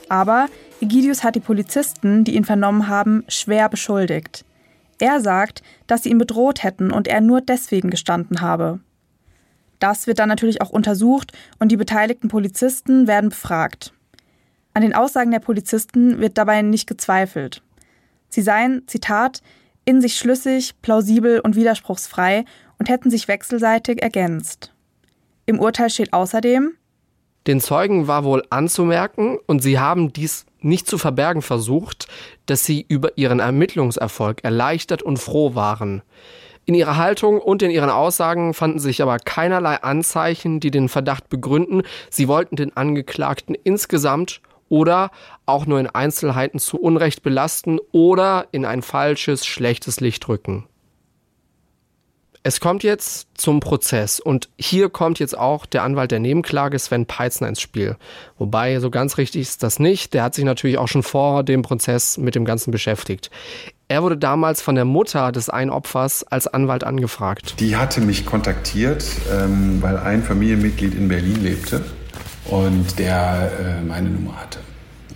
Aber 0.07 0.45
Egidius 0.79 1.23
hat 1.23 1.35
die 1.35 1.41
Polizisten, 1.41 2.23
die 2.23 2.35
ihn 2.35 2.45
vernommen 2.45 2.87
haben, 2.87 3.25
schwer 3.27 3.67
beschuldigt. 3.67 4.45
Er 4.99 5.19
sagt, 5.19 5.61
dass 5.87 6.03
sie 6.03 6.09
ihn 6.09 6.17
bedroht 6.17 6.63
hätten 6.63 6.91
und 6.91 7.07
er 7.07 7.19
nur 7.19 7.41
deswegen 7.41 7.89
gestanden 7.89 8.41
habe. 8.41 8.79
Das 9.79 10.07
wird 10.07 10.19
dann 10.19 10.29
natürlich 10.29 10.61
auch 10.61 10.69
untersucht 10.69 11.31
und 11.57 11.71
die 11.71 11.77
beteiligten 11.77 12.27
Polizisten 12.27 13.07
werden 13.07 13.29
befragt. 13.29 13.93
An 14.73 14.81
den 14.81 14.93
Aussagen 14.93 15.31
der 15.31 15.39
Polizisten 15.39 16.19
wird 16.19 16.37
dabei 16.37 16.61
nicht 16.61 16.87
gezweifelt. 16.87 17.63
Sie 18.29 18.41
seien, 18.41 18.83
Zitat, 18.87 19.41
in 19.85 20.01
sich 20.01 20.17
schlüssig, 20.17 20.75
plausibel 20.81 21.39
und 21.39 21.55
widerspruchsfrei 21.55 22.45
und 22.77 22.89
hätten 22.89 23.09
sich 23.09 23.27
wechselseitig 23.27 24.01
ergänzt. 24.01 24.73
Im 25.45 25.59
Urteil 25.59 25.89
steht 25.89 26.13
außerdem, 26.13 26.73
den 27.47 27.61
Zeugen 27.61 28.07
war 28.07 28.25
wohl 28.25 28.43
anzumerken, 28.49 29.39
und 29.47 29.63
sie 29.63 29.79
haben 29.79 30.13
dies 30.13 30.45
nicht 30.59 30.87
zu 30.87 30.97
verbergen 30.97 31.41
versucht, 31.41 32.07
dass 32.45 32.65
sie 32.65 32.85
über 32.87 33.17
ihren 33.17 33.39
Ermittlungserfolg 33.39 34.43
erleichtert 34.43 35.01
und 35.01 35.17
froh 35.17 35.55
waren. 35.55 36.03
In 36.69 36.75
ihrer 36.75 36.97
Haltung 36.97 37.41
und 37.41 37.63
in 37.63 37.71
ihren 37.71 37.89
Aussagen 37.89 38.53
fanden 38.53 38.77
sich 38.77 39.01
aber 39.01 39.17
keinerlei 39.17 39.77
Anzeichen, 39.77 40.59
die 40.59 40.69
den 40.69 40.87
Verdacht 40.87 41.27
begründen, 41.27 41.81
sie 42.11 42.27
wollten 42.27 42.57
den 42.57 42.77
Angeklagten 42.77 43.55
insgesamt 43.55 44.39
oder 44.69 45.09
auch 45.47 45.65
nur 45.65 45.79
in 45.79 45.87
Einzelheiten 45.87 46.59
zu 46.59 46.79
Unrecht 46.79 47.23
belasten 47.23 47.79
oder 47.91 48.45
in 48.51 48.65
ein 48.65 48.83
falsches, 48.83 49.47
schlechtes 49.47 49.99
Licht 49.99 50.29
rücken. 50.29 50.67
Es 52.43 52.59
kommt 52.59 52.83
jetzt 52.83 53.29
zum 53.33 53.61
Prozess 53.61 54.19
und 54.19 54.49
hier 54.55 54.89
kommt 54.89 55.17
jetzt 55.17 55.35
auch 55.35 55.65
der 55.65 55.81
Anwalt 55.81 56.11
der 56.11 56.19
Nebenklage 56.19 56.77
Sven 56.77 57.07
Peitzner 57.07 57.47
ins 57.47 57.61
Spiel. 57.61 57.97
Wobei 58.37 58.79
so 58.79 58.91
ganz 58.91 59.17
richtig 59.17 59.41
ist 59.41 59.63
das 59.63 59.79
nicht. 59.79 60.13
Der 60.13 60.21
hat 60.21 60.35
sich 60.35 60.45
natürlich 60.45 60.77
auch 60.77 60.87
schon 60.87 61.01
vor 61.01 61.41
dem 61.41 61.63
Prozess 61.63 62.19
mit 62.19 62.35
dem 62.35 62.45
Ganzen 62.45 62.69
beschäftigt. 62.69 63.31
Er 63.91 64.03
wurde 64.03 64.17
damals 64.17 64.61
von 64.61 64.75
der 64.75 64.85
Mutter 64.85 65.31
des 65.31 65.49
einen 65.49 65.71
Opfers 65.71 66.23
als 66.23 66.45
Anwalt 66.45 66.83
angefragt. 66.83 67.55
Die 67.59 67.75
hatte 67.75 68.01
mich 68.01 68.23
kontaktiert, 68.23 69.03
ähm, 69.33 69.81
weil 69.81 69.97
ein 69.97 70.21
Familienmitglied 70.21 70.93
in 70.93 71.07
Berlin 71.07 71.41
lebte 71.41 71.83
und 72.45 72.99
der 72.99 73.51
äh, 73.59 73.83
meine 73.83 74.11
Nummer 74.11 74.35
hatte. 74.39 74.59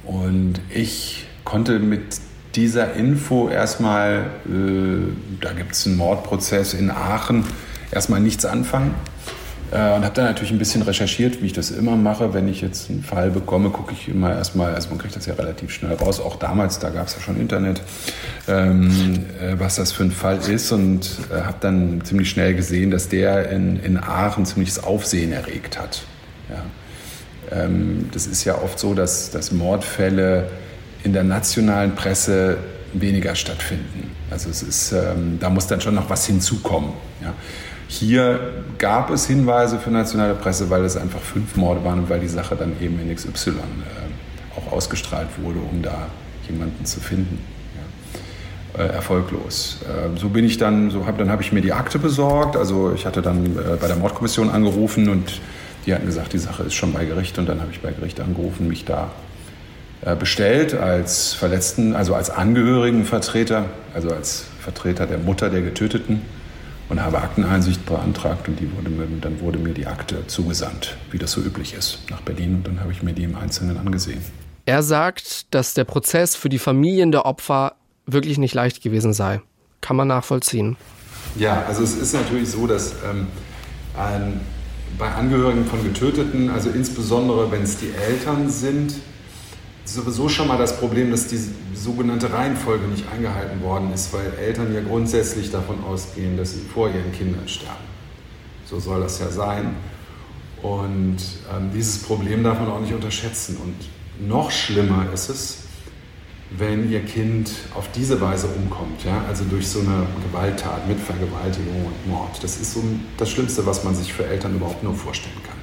Und 0.03 0.59
ich 0.71 1.27
konnte 1.43 1.77
mit 1.77 2.01
dieser 2.55 2.95
Info 2.95 3.47
erstmal, 3.47 4.31
äh, 4.47 5.39
da 5.39 5.53
gibt 5.53 5.73
es 5.73 5.85
einen 5.85 5.97
Mordprozess 5.97 6.73
in 6.73 6.89
Aachen, 6.89 7.45
erstmal 7.91 8.21
nichts 8.21 8.43
anfangen. 8.43 8.95
Äh, 9.71 9.95
und 9.95 10.03
habe 10.03 10.11
dann 10.13 10.25
natürlich 10.25 10.51
ein 10.51 10.59
bisschen 10.59 10.81
recherchiert, 10.81 11.41
wie 11.41 11.47
ich 11.47 11.53
das 11.53 11.71
immer 11.71 11.95
mache. 11.95 12.33
Wenn 12.33 12.47
ich 12.47 12.61
jetzt 12.61 12.89
einen 12.89 13.03
Fall 13.03 13.31
bekomme, 13.31 13.69
gucke 13.69 13.93
ich 13.93 14.07
immer 14.07 14.33
erstmal, 14.33 14.75
also 14.75 14.89
man 14.89 14.97
kriegt 14.97 15.15
das 15.15 15.25
ja 15.25 15.33
relativ 15.33 15.71
schnell 15.71 15.93
raus. 15.93 16.19
Auch 16.19 16.35
damals, 16.35 16.79
da 16.79 16.89
gab 16.89 17.07
es 17.07 17.15
ja 17.15 17.21
schon 17.21 17.39
Internet, 17.39 17.81
ähm, 18.47 19.25
äh, 19.41 19.59
was 19.59 19.75
das 19.75 19.91
für 19.91 20.03
ein 20.03 20.11
Fall 20.11 20.39
ist. 20.47 20.71
Und 20.71 21.09
äh, 21.31 21.41
habe 21.41 21.57
dann 21.59 22.01
ziemlich 22.03 22.29
schnell 22.29 22.53
gesehen, 22.55 22.91
dass 22.91 23.09
der 23.09 23.49
in, 23.49 23.77
in 23.77 23.97
Aachen 23.97 24.45
ziemliches 24.45 24.83
Aufsehen 24.83 25.31
erregt 25.31 25.79
hat. 25.79 26.03
Ja. 26.49 26.63
Ähm, 27.63 28.09
das 28.11 28.27
ist 28.27 28.43
ja 28.43 28.61
oft 28.61 28.79
so, 28.79 28.93
dass, 28.93 29.31
dass 29.31 29.51
Mordfälle 29.51 30.47
in 31.03 31.13
der 31.13 31.23
nationalen 31.23 31.95
Presse 31.95 32.57
weniger 32.93 33.35
stattfinden. 33.35 34.11
Also 34.29 34.49
es 34.49 34.63
ist, 34.63 34.91
ähm, 34.91 35.37
da 35.39 35.49
muss 35.49 35.67
dann 35.67 35.81
schon 35.81 35.95
noch 35.95 36.09
was 36.09 36.25
hinzukommen. 36.25 36.91
Ja. 37.21 37.33
Hier 37.87 38.39
gab 38.77 39.09
es 39.11 39.27
Hinweise 39.27 39.79
für 39.79 39.91
nationale 39.91 40.33
Presse, 40.33 40.69
weil 40.69 40.83
es 40.83 40.97
einfach 40.97 41.19
fünf 41.19 41.55
Morde 41.55 41.83
waren 41.83 41.99
und 41.99 42.09
weil 42.09 42.19
die 42.19 42.27
Sache 42.27 42.55
dann 42.55 42.73
eben 42.81 42.99
in 42.99 43.13
XY 43.13 43.49
äh, 43.49 43.53
auch 44.57 44.71
ausgestrahlt 44.71 45.27
wurde, 45.41 45.59
um 45.59 45.81
da 45.81 46.07
jemanden 46.49 46.85
zu 46.85 46.99
finden. 46.99 47.39
Ja. 48.75 48.83
Äh, 48.83 48.87
erfolglos. 48.87 49.79
Äh, 49.83 50.17
so 50.17 50.29
bin 50.29 50.45
ich 50.45 50.57
dann, 50.57 50.91
so 50.91 51.05
hab, 51.05 51.17
dann 51.17 51.29
habe 51.29 51.43
ich 51.43 51.51
mir 51.51 51.61
die 51.61 51.73
Akte 51.73 51.99
besorgt. 51.99 52.55
Also 52.55 52.93
ich 52.93 53.05
hatte 53.05 53.21
dann 53.21 53.55
bei 53.79 53.87
der 53.87 53.95
Mordkommission 53.97 54.49
angerufen 54.49 55.09
und 55.09 55.41
die 55.85 55.93
hatten 55.93 56.05
gesagt, 56.05 56.33
die 56.33 56.39
Sache 56.39 56.63
ist 56.63 56.73
schon 56.73 56.93
bei 56.93 57.05
Gericht 57.05 57.37
und 57.37 57.47
dann 57.47 57.59
habe 57.59 57.71
ich 57.71 57.81
bei 57.81 57.91
Gericht 57.91 58.19
angerufen, 58.21 58.67
mich 58.69 58.85
da 58.85 59.11
bestellt 60.19 60.73
als 60.73 61.33
Verletzten, 61.33 61.95
also 61.95 62.13
als 62.13 62.29
Angehörigenvertreter, 62.29 63.65
also 63.93 64.09
als 64.09 64.45
Vertreter 64.61 65.07
der 65.07 65.17
Mutter 65.17 65.49
der 65.49 65.61
Getöteten 65.61 66.21
und 66.89 67.01
habe 67.01 67.21
Akteneinsicht 67.21 67.85
beantragt 67.85 68.47
und 68.47 68.59
die 68.59 68.71
wurde 68.75 68.89
mir, 68.89 69.07
dann 69.21 69.39
wurde 69.39 69.59
mir 69.59 69.73
die 69.73 69.87
Akte 69.87 70.27
zugesandt, 70.27 70.97
wie 71.11 71.17
das 71.17 71.31
so 71.31 71.41
üblich 71.41 71.73
ist, 71.73 71.99
nach 72.09 72.21
Berlin 72.21 72.55
und 72.55 72.67
dann 72.67 72.79
habe 72.79 72.91
ich 72.91 73.03
mir 73.03 73.13
die 73.13 73.23
im 73.23 73.35
Einzelnen 73.35 73.77
angesehen. 73.77 74.21
Er 74.65 74.83
sagt, 74.83 75.53
dass 75.53 75.73
der 75.73 75.83
Prozess 75.83 76.35
für 76.35 76.49
die 76.49 76.59
Familien 76.59 77.11
der 77.11 77.25
Opfer 77.25 77.75
wirklich 78.05 78.37
nicht 78.37 78.53
leicht 78.53 78.81
gewesen 78.81 79.13
sei. 79.13 79.41
Kann 79.81 79.95
man 79.95 80.07
nachvollziehen. 80.07 80.77
Ja, 81.35 81.63
also 81.67 81.83
es 81.83 81.95
ist 81.95 82.13
natürlich 82.13 82.49
so, 82.49 82.67
dass 82.67 82.93
ähm, 83.09 83.27
ein, 83.97 84.39
bei 84.97 85.09
Angehörigen 85.09 85.65
von 85.65 85.83
Getöteten, 85.83 86.49
also 86.49 86.69
insbesondere 86.69 87.51
wenn 87.51 87.63
es 87.63 87.77
die 87.77 87.91
Eltern 87.91 88.49
sind, 88.49 88.95
sowieso 89.85 90.29
schon 90.29 90.47
mal 90.47 90.57
das 90.57 90.77
Problem, 90.77 91.11
dass 91.11 91.27
die 91.27 91.39
sogenannte 91.73 92.31
Reihenfolge 92.31 92.87
nicht 92.87 93.05
eingehalten 93.11 93.61
worden 93.61 93.91
ist, 93.93 94.13
weil 94.13 94.33
Eltern 94.39 94.73
ja 94.73 94.81
grundsätzlich 94.81 95.51
davon 95.51 95.83
ausgehen, 95.83 96.37
dass 96.37 96.53
sie 96.53 96.61
vor 96.61 96.87
ihren 96.87 97.11
Kindern 97.11 97.47
sterben. 97.47 97.83
So 98.65 98.79
soll 98.79 99.01
das 99.01 99.19
ja 99.19 99.29
sein. 99.29 99.75
Und 100.61 101.17
ähm, 101.53 101.71
dieses 101.73 102.01
Problem 102.03 102.43
darf 102.43 102.59
man 102.59 102.69
auch 102.69 102.79
nicht 102.79 102.93
unterschätzen. 102.93 103.57
Und 103.57 104.27
noch 104.27 104.49
schlimmer 104.49 105.07
ist 105.13 105.29
es, 105.29 105.57
wenn 106.57 106.89
ihr 106.89 107.01
Kind 107.01 107.51
auf 107.75 107.91
diese 107.91 108.21
Weise 108.21 108.47
umkommt, 108.47 109.03
ja? 109.03 109.25
also 109.27 109.43
durch 109.43 109.67
so 109.67 109.79
eine 109.79 110.07
Gewalttat 110.25 110.87
mit 110.87 110.99
Vergewaltigung 110.99 111.85
und 111.85 112.09
Mord. 112.09 112.41
Das 112.41 112.57
ist 112.57 112.73
so 112.73 112.83
das 113.17 113.29
Schlimmste, 113.29 113.65
was 113.65 113.83
man 113.83 113.95
sich 113.95 114.13
für 114.13 114.25
Eltern 114.25 114.55
überhaupt 114.55 114.83
nur 114.83 114.95
vorstellen 114.95 115.35
kann 115.45 115.62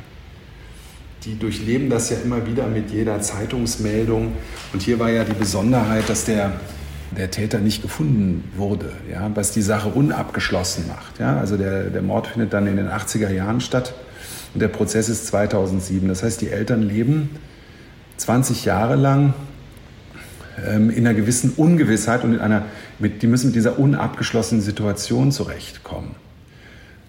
die 1.25 1.39
durchleben 1.39 1.91
das 1.91 2.11
ja 2.11 2.17
immer 2.25 2.47
wieder 2.47 2.67
mit 2.67 2.91
jeder 2.91 3.21
Zeitungsmeldung. 3.21 4.33
Und 4.73 4.83
hier 4.83 4.99
war 4.99 5.11
ja 5.11 5.25
die 5.25 5.35
Besonderheit, 5.35 6.09
dass 6.09 6.25
der, 6.25 6.53
der 7.17 7.31
Täter 7.31 7.59
nicht 7.59 7.83
gefunden 7.83 8.45
wurde, 8.57 8.93
ja, 9.11 9.31
was 9.35 9.53
die 9.53 9.63
Sache 9.63 9.89
unabgeschlossen 9.89 10.87
macht. 10.89 11.19
Ja. 11.19 11.39
Also 11.39 11.57
der, 11.57 11.85
der 11.85 12.03
Mord 12.03 12.29
findet 12.29 12.53
dann 12.53 12.67
in 12.67 12.77
den 12.77 12.89
80er 12.89 13.31
Jahren 13.31 13.61
statt 13.61 13.95
und 14.55 14.61
der 14.61 14.69
Prozess 14.69 15.09
ist 15.09 15.27
2007. 15.27 16.09
Das 16.09 16.23
heißt, 16.23 16.41
die 16.41 16.49
Eltern 16.49 16.83
leben 16.83 17.31
20 18.17 18.65
Jahre 18.65 18.97
lang 18.97 19.35
ähm, 20.67 20.91
in 20.91 21.07
einer 21.07 21.15
gewissen 21.15 21.53
Ungewissheit 21.57 22.25
und 22.25 22.35
in 22.35 22.41
einer, 22.41 22.65
mit, 22.99 23.23
die 23.23 23.27
müssen 23.27 23.49
mit 23.49 23.57
dieser 23.57 23.79
unabgeschlossenen 23.79 24.63
Situation 24.63 25.33
zurechtkommen. 25.33 26.15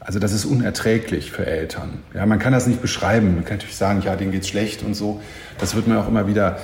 Also 0.04 0.18
das 0.18 0.34
ist 0.34 0.46
unerträglich 0.46 1.32
für 1.32 1.46
Eltern. 1.46 2.00
Ja, 2.16 2.26
man 2.26 2.40
kann 2.40 2.54
das 2.54 2.66
nicht 2.66 2.82
beschreiben. 2.82 3.36
Man 3.36 3.46
kann 3.46 3.58
natürlich 3.58 3.78
sagen, 3.78 4.02
ja, 4.02 4.16
denen 4.16 4.32
geht's 4.32 4.48
schlecht 4.48 4.82
und 4.82 4.96
so. 4.96 5.22
Das 5.60 5.76
wird 5.76 5.88
man 5.88 6.00
auch 6.00 6.08
immer 6.08 6.26
wieder, 6.26 6.58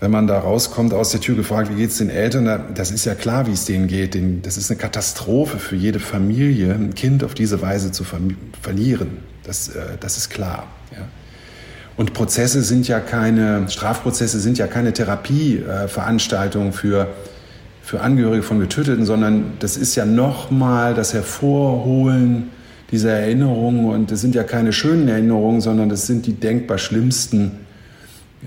wenn 0.00 0.10
man 0.10 0.26
da 0.26 0.38
rauskommt, 0.38 0.92
aus 0.92 1.10
der 1.10 1.22
Tür 1.22 1.34
gefragt, 1.34 1.70
wie 1.70 1.76
geht's 1.76 1.96
den 1.96 2.10
Eltern? 2.10 2.74
Das 2.74 2.90
ist 2.90 3.06
ja 3.06 3.14
klar, 3.14 3.46
wie 3.46 3.52
es 3.52 3.64
denen 3.64 3.86
geht. 3.86 4.18
Das 4.44 4.58
ist 4.58 4.70
eine 4.70 4.78
Katastrophe 4.78 5.58
für 5.58 5.76
jede 5.76 5.98
Familie, 5.98 6.74
ein 6.74 6.94
Kind 6.94 7.24
auf 7.24 7.32
diese 7.32 7.62
Weise 7.62 7.90
zu 7.90 8.04
verlieren. 8.60 9.16
Das, 9.44 9.68
äh, 9.68 9.96
das 9.98 10.18
ist 10.18 10.28
klar. 10.28 10.66
Ja. 10.92 11.06
Und 11.96 12.12
Prozesse 12.12 12.62
sind 12.62 12.86
ja 12.86 13.00
keine, 13.00 13.66
Strafprozesse 13.70 14.40
sind 14.40 14.58
ja 14.58 14.66
keine 14.66 14.92
Therapieveranstaltung 14.92 16.74
für, 16.74 17.08
für 17.82 18.02
Angehörige 18.02 18.42
von 18.42 18.60
Getöteten, 18.60 19.06
sondern 19.06 19.54
das 19.60 19.78
ist 19.78 19.94
ja 19.94 20.04
nochmal 20.04 20.92
das 20.92 21.14
Hervorholen 21.14 22.50
diese 22.94 23.10
Erinnerungen. 23.10 23.86
Und 23.86 24.12
das 24.12 24.20
sind 24.20 24.36
ja 24.36 24.44
keine 24.44 24.72
schönen 24.72 25.08
Erinnerungen, 25.08 25.60
sondern 25.60 25.88
das 25.88 26.06
sind 26.06 26.26
die 26.26 26.34
denkbar 26.34 26.78
schlimmsten 26.78 27.50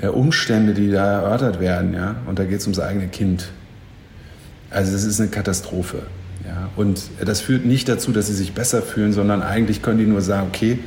äh, 0.01 0.07
Umstände, 0.07 0.73
die 0.73 0.89
da 0.89 1.21
erörtert 1.21 1.59
werden. 1.59 1.93
Ja? 1.93 2.15
Und 2.27 2.39
da 2.39 2.45
geht 2.45 2.59
es 2.61 2.65
ums 2.65 2.79
eigene 2.79 3.09
Kind. 3.09 3.49
Also 4.69 4.93
das 4.93 5.03
ist 5.03 5.19
eine 5.19 5.29
Katastrophe. 5.29 6.03
Ja? 6.45 6.69
Und 6.77 7.09
das 7.19 7.41
führt 7.41 7.65
nicht 7.65 7.89
dazu, 7.89 8.13
dass 8.13 8.27
sie 8.27 8.33
sich 8.33 8.53
besser 8.53 8.81
fühlen, 8.81 9.11
sondern 9.11 9.41
eigentlich 9.41 9.81
können 9.81 9.99
die 9.99 10.05
nur 10.05 10.21
sagen, 10.21 10.47
okay, 10.47 10.79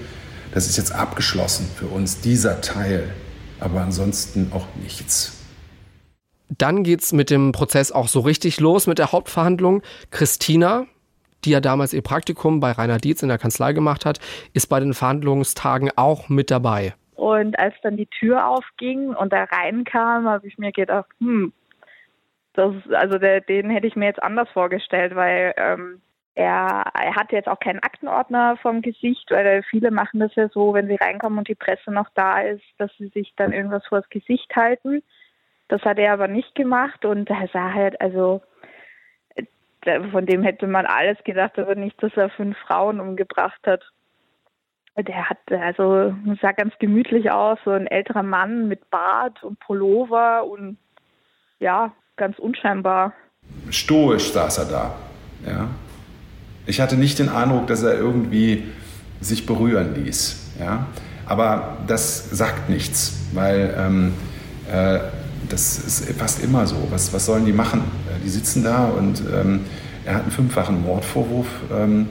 das 0.55 0.67
ist 0.67 0.79
jetzt 0.79 0.93
abgeschlossen 0.93 1.67
für 1.77 1.87
uns, 1.87 2.21
dieser 2.21 2.63
Teil. 2.63 3.11
Aber 3.61 3.83
ansonsten 3.83 4.53
auch 4.53 4.67
nichts. 4.83 5.33
Dann 6.49 6.83
geht 6.83 7.03
es 7.03 7.13
mit 7.13 7.29
dem 7.29 7.53
Prozess 7.53 7.93
auch 7.93 8.09
so 8.09 8.21
richtig 8.21 8.59
los 8.59 8.87
mit 8.87 8.99
der 8.99 9.13
Hauptverhandlung. 9.13 9.83
Christina, 10.11 10.87
die 11.45 11.51
ja 11.51 11.61
damals 11.61 11.93
ihr 11.93 12.03
Praktikum 12.03 12.61
bei 12.61 12.73
Rainer 12.73 12.99
Dietz 12.99 13.23
in 13.23 13.29
der 13.29 13.39
Kanzlei 13.39 13.73
gemacht 13.73 14.05
hat, 14.05 14.19
ist 14.53 14.67
bei 14.69 14.81
den 14.81 14.95
Verhandlungstagen 14.95 15.91
auch 15.97 16.29
mit 16.29 16.51
dabei. 16.51 16.95
Und 17.15 17.59
als 17.59 17.75
dann 17.83 17.97
die 17.97 18.07
Tür 18.07 18.47
aufging 18.47 19.15
und 19.15 19.33
er 19.33 19.51
reinkam, 19.53 20.27
habe 20.27 20.47
ich 20.47 20.57
mir 20.57 20.73
gedacht, 20.73 21.07
hm, 21.19 21.53
das, 22.55 22.75
also 22.93 23.19
der, 23.19 23.41
den 23.41 23.71
hätte 23.71 23.87
ich 23.87 23.97
mir 23.97 24.07
jetzt 24.07 24.23
anders 24.23 24.49
vorgestellt, 24.51 25.15
weil 25.15 25.55
ähm, 25.57 26.01
er, 26.35 26.85
er 26.95 27.17
hatte 27.17 27.37
jetzt 27.37 27.49
auch 27.49 27.61
keinen 27.61 27.81
Aktenordner 27.81 28.57
vom 28.63 28.83
Gesicht, 28.83 29.31
weil 29.31 29.63
viele 29.65 29.91
machen 29.91 30.21
das 30.21 30.35
ja 30.35 30.49
so, 30.49 30.75
wenn 30.75 30.87
sie 30.87 30.97
reinkommen 30.97 31.39
und 31.39 31.49
die 31.49 31.55
Presse 31.55 31.91
noch 31.91 32.09
da 32.15 32.41
ist, 32.41 32.65
dass 32.79 32.91
sie 32.99 33.09
sich 33.09 33.35
dann 33.37 33.53
irgendwas 33.53 33.87
vors 33.87 34.09
Gesicht 34.09 34.55
halten. 34.57 35.03
Das 35.69 35.83
hat 35.83 35.99
er 35.99 36.13
aber 36.13 36.29
nicht 36.29 36.55
gemacht 36.55 37.05
und 37.05 37.29
er 37.31 37.49
sah 37.53 37.73
halt, 37.73 38.01
also 38.01 38.43
von 40.13 40.27
dem 40.27 40.43
hätte 40.43 40.67
man 40.67 40.87
alles 40.87 41.19
gedacht, 41.25 41.59
aber 41.59 41.75
nicht, 41.75 42.03
dass 42.03 42.13
er 42.17 42.31
fünf 42.31 42.57
Frauen 42.67 43.01
umgebracht 43.01 43.61
hat. 43.67 43.83
Der 44.97 45.31
hat 45.31 45.39
also 45.49 46.15
sah 46.43 46.53
ganz 46.53 46.75
gemütlich 46.79 47.31
aus, 47.31 47.59
so 47.65 47.71
ein 47.71 47.87
älterer 47.87 48.23
Mann 48.23 48.69
mit 48.69 48.91
Bart 48.91 49.43
und 49.43 49.59
Pullover 49.61 50.45
und 50.47 50.77
ja, 51.59 51.93
ganz 52.17 52.39
unscheinbar. 52.39 53.15
Stoisch 53.71 54.33
saß 54.33 54.59
er 54.59 54.65
da. 54.67 54.95
Ja. 55.47 55.69
Ich 56.67 56.81
hatte 56.81 56.97
nicht 56.97 57.19
den 57.19 57.29
Eindruck, 57.29 57.67
dass 57.67 57.83
er 57.83 57.95
irgendwie 57.95 58.65
sich 59.21 59.47
berühren 59.47 59.95
ließ. 59.95 60.57
Ja. 60.61 60.87
Aber 61.27 61.79
das 61.87 62.31
sagt 62.31 62.69
nichts, 62.69 63.31
weil 63.33 63.75
ähm, 63.79 64.15
äh, 64.71 64.99
das 65.51 65.79
ist 65.79 66.05
fast 66.19 66.43
immer 66.43 66.67
so. 66.67 66.77
Was, 66.91 67.13
was 67.13 67.27
sollen 67.27 67.45
die 67.45 67.53
machen? 67.53 67.83
Die 68.25 68.31
sitzen 68.31 68.63
da 68.63 68.87
und 68.87 69.23
ähm, 69.33 69.61
er 70.05 70.15
hat 70.15 70.23
einen 70.23 70.31
fünffachen 70.31 70.83
Mordvorwurf 70.83 71.49
ähm, 71.73 72.07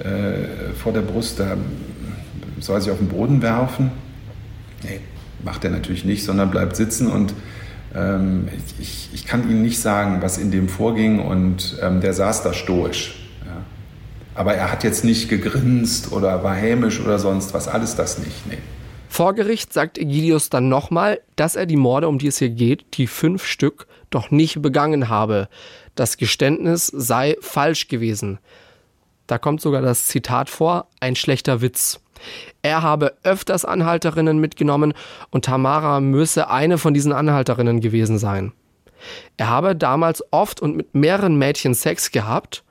äh, 0.00 0.74
vor 0.74 0.92
der 0.92 1.02
Brust. 1.02 1.40
Da 1.40 1.56
soll 2.60 2.76
er 2.76 2.80
sich 2.80 2.90
auf 2.90 2.98
den 2.98 3.08
Boden 3.08 3.40
werfen. 3.42 3.90
Nee, 4.82 5.00
macht 5.44 5.64
er 5.64 5.70
natürlich 5.70 6.04
nicht, 6.04 6.24
sondern 6.24 6.50
bleibt 6.50 6.76
sitzen 6.76 7.06
und 7.06 7.34
ähm, 7.94 8.48
ich, 8.78 9.10
ich, 9.12 9.26
kann 9.26 9.48
Ihnen 9.48 9.62
nicht 9.62 9.80
sagen, 9.80 10.22
was 10.22 10.38
in 10.38 10.50
dem 10.50 10.68
vorging 10.68 11.20
und 11.20 11.76
ähm, 11.82 12.00
der 12.00 12.14
saß 12.14 12.42
da 12.42 12.52
stoisch. 12.52 13.28
Ja. 13.44 13.62
Aber 14.34 14.54
er 14.54 14.72
hat 14.72 14.82
jetzt 14.82 15.04
nicht 15.04 15.28
gegrinst 15.28 16.10
oder 16.10 16.42
war 16.42 16.54
hämisch 16.54 17.00
oder 17.00 17.18
sonst 17.18 17.54
was, 17.54 17.68
alles 17.68 17.94
das 17.94 18.18
nicht. 18.18 18.46
Nee. 18.48 18.58
Vor 19.12 19.34
Gericht 19.34 19.74
sagt 19.74 19.98
Egidius 19.98 20.48
dann 20.48 20.70
nochmal, 20.70 21.20
dass 21.36 21.54
er 21.54 21.66
die 21.66 21.76
Morde, 21.76 22.08
um 22.08 22.16
die 22.16 22.28
es 22.28 22.38
hier 22.38 22.48
geht, 22.48 22.96
die 22.96 23.06
fünf 23.06 23.44
Stück, 23.44 23.86
doch 24.08 24.30
nicht 24.30 24.62
begangen 24.62 25.10
habe. 25.10 25.50
Das 25.94 26.16
Geständnis 26.16 26.86
sei 26.86 27.36
falsch 27.42 27.88
gewesen. 27.88 28.38
Da 29.26 29.36
kommt 29.36 29.60
sogar 29.60 29.82
das 29.82 30.06
Zitat 30.06 30.48
vor, 30.48 30.86
ein 30.98 31.14
schlechter 31.14 31.60
Witz. 31.60 32.00
Er 32.62 32.80
habe 32.80 33.12
öfters 33.22 33.66
Anhalterinnen 33.66 34.38
mitgenommen 34.38 34.94
und 35.28 35.44
Tamara 35.44 36.00
müsse 36.00 36.48
eine 36.48 36.78
von 36.78 36.94
diesen 36.94 37.12
Anhalterinnen 37.12 37.80
gewesen 37.80 38.16
sein. 38.16 38.52
Er 39.36 39.50
habe 39.50 39.76
damals 39.76 40.24
oft 40.30 40.62
und 40.62 40.74
mit 40.74 40.94
mehreren 40.94 41.36
Mädchen 41.36 41.74
Sex 41.74 42.12
gehabt 42.12 42.64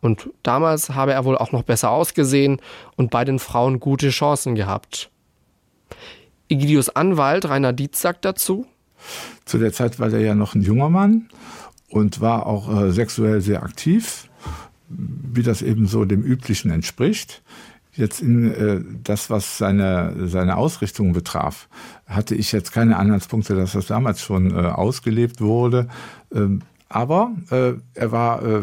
und 0.00 0.30
damals 0.44 0.90
habe 0.90 1.12
er 1.12 1.24
wohl 1.24 1.36
auch 1.36 1.50
noch 1.50 1.64
besser 1.64 1.90
ausgesehen 1.90 2.60
und 2.94 3.10
bei 3.10 3.24
den 3.24 3.40
Frauen 3.40 3.80
gute 3.80 4.10
Chancen 4.10 4.54
gehabt. 4.54 5.10
Egidius 6.48 6.88
Anwalt 6.90 7.48
Rainer 7.48 7.72
Dietz 7.72 8.00
sagt 8.00 8.24
dazu. 8.24 8.66
Zu 9.44 9.58
der 9.58 9.72
Zeit 9.72 9.98
war 9.98 10.12
er 10.12 10.20
ja 10.20 10.34
noch 10.34 10.54
ein 10.54 10.62
junger 10.62 10.88
Mann 10.88 11.28
und 11.88 12.20
war 12.20 12.46
auch 12.46 12.74
äh, 12.74 12.92
sexuell 12.92 13.40
sehr 13.40 13.62
aktiv, 13.62 14.28
wie 14.88 15.42
das 15.42 15.62
eben 15.62 15.86
so 15.86 16.04
dem 16.04 16.22
Üblichen 16.22 16.70
entspricht. 16.70 17.42
Jetzt 17.92 18.20
in 18.20 18.52
äh, 18.52 18.80
das, 19.04 19.30
was 19.30 19.56
seine, 19.56 20.28
seine 20.28 20.56
Ausrichtung 20.56 21.12
betraf, 21.12 21.68
hatte 22.06 22.34
ich 22.34 22.52
jetzt 22.52 22.72
keine 22.72 22.96
Anhaltspunkte, 22.96 23.54
dass 23.54 23.72
das 23.72 23.86
damals 23.86 24.20
schon 24.20 24.50
äh, 24.50 24.66
ausgelebt 24.66 25.40
wurde. 25.40 25.88
Ähm, 26.34 26.60
aber 26.88 27.32
äh, 27.50 27.72
er 27.94 28.12
war 28.12 28.44
äh, 28.44 28.62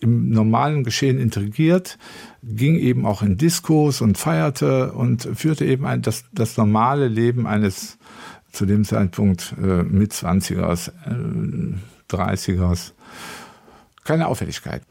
im 0.00 0.30
normalen 0.30 0.84
Geschehen 0.84 1.18
integriert, 1.18 1.98
ging 2.42 2.76
eben 2.78 3.04
auch 3.04 3.22
in 3.22 3.36
Diskos 3.36 4.00
und 4.00 4.16
feierte 4.16 4.92
und 4.92 5.28
führte 5.34 5.64
eben 5.64 5.84
ein, 5.86 6.02
das, 6.02 6.24
das 6.32 6.56
normale 6.56 7.08
Leben 7.08 7.46
eines 7.46 7.98
zu 8.52 8.64
dem 8.64 8.84
Zeitpunkt 8.84 9.54
äh, 9.60 9.82
mit 9.82 10.12
20ers, 10.12 10.90
äh, 11.06 12.14
30ers. 12.14 12.92
Keine 14.04 14.28
Auffälligkeit. 14.28 14.82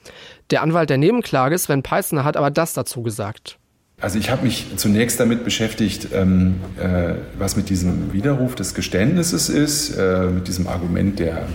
Der 0.51 0.61
Anwalt 0.61 0.89
der 0.89 0.97
Nebenklage, 0.97 1.57
Sven 1.57 1.83
Peissner, 1.83 2.23
hat 2.23 2.37
aber 2.37 2.51
das 2.51 2.73
dazu 2.73 3.01
gesagt. 3.01 3.57
Also 3.99 4.19
ich 4.19 4.29
habe 4.29 4.43
mich 4.43 4.67
zunächst 4.75 5.19
damit 5.19 5.43
beschäftigt, 5.43 6.09
ähm, 6.13 6.61
äh, 6.79 7.15
was 7.39 7.55
mit 7.55 7.69
diesem 7.69 8.13
Widerruf 8.13 8.53
des 8.53 8.75
Geständnisses 8.75 9.49
ist, 9.49 9.97
äh, 9.97 10.27
mit 10.27 10.47
diesem 10.47 10.67
Argument 10.67 11.17
der 11.17 11.47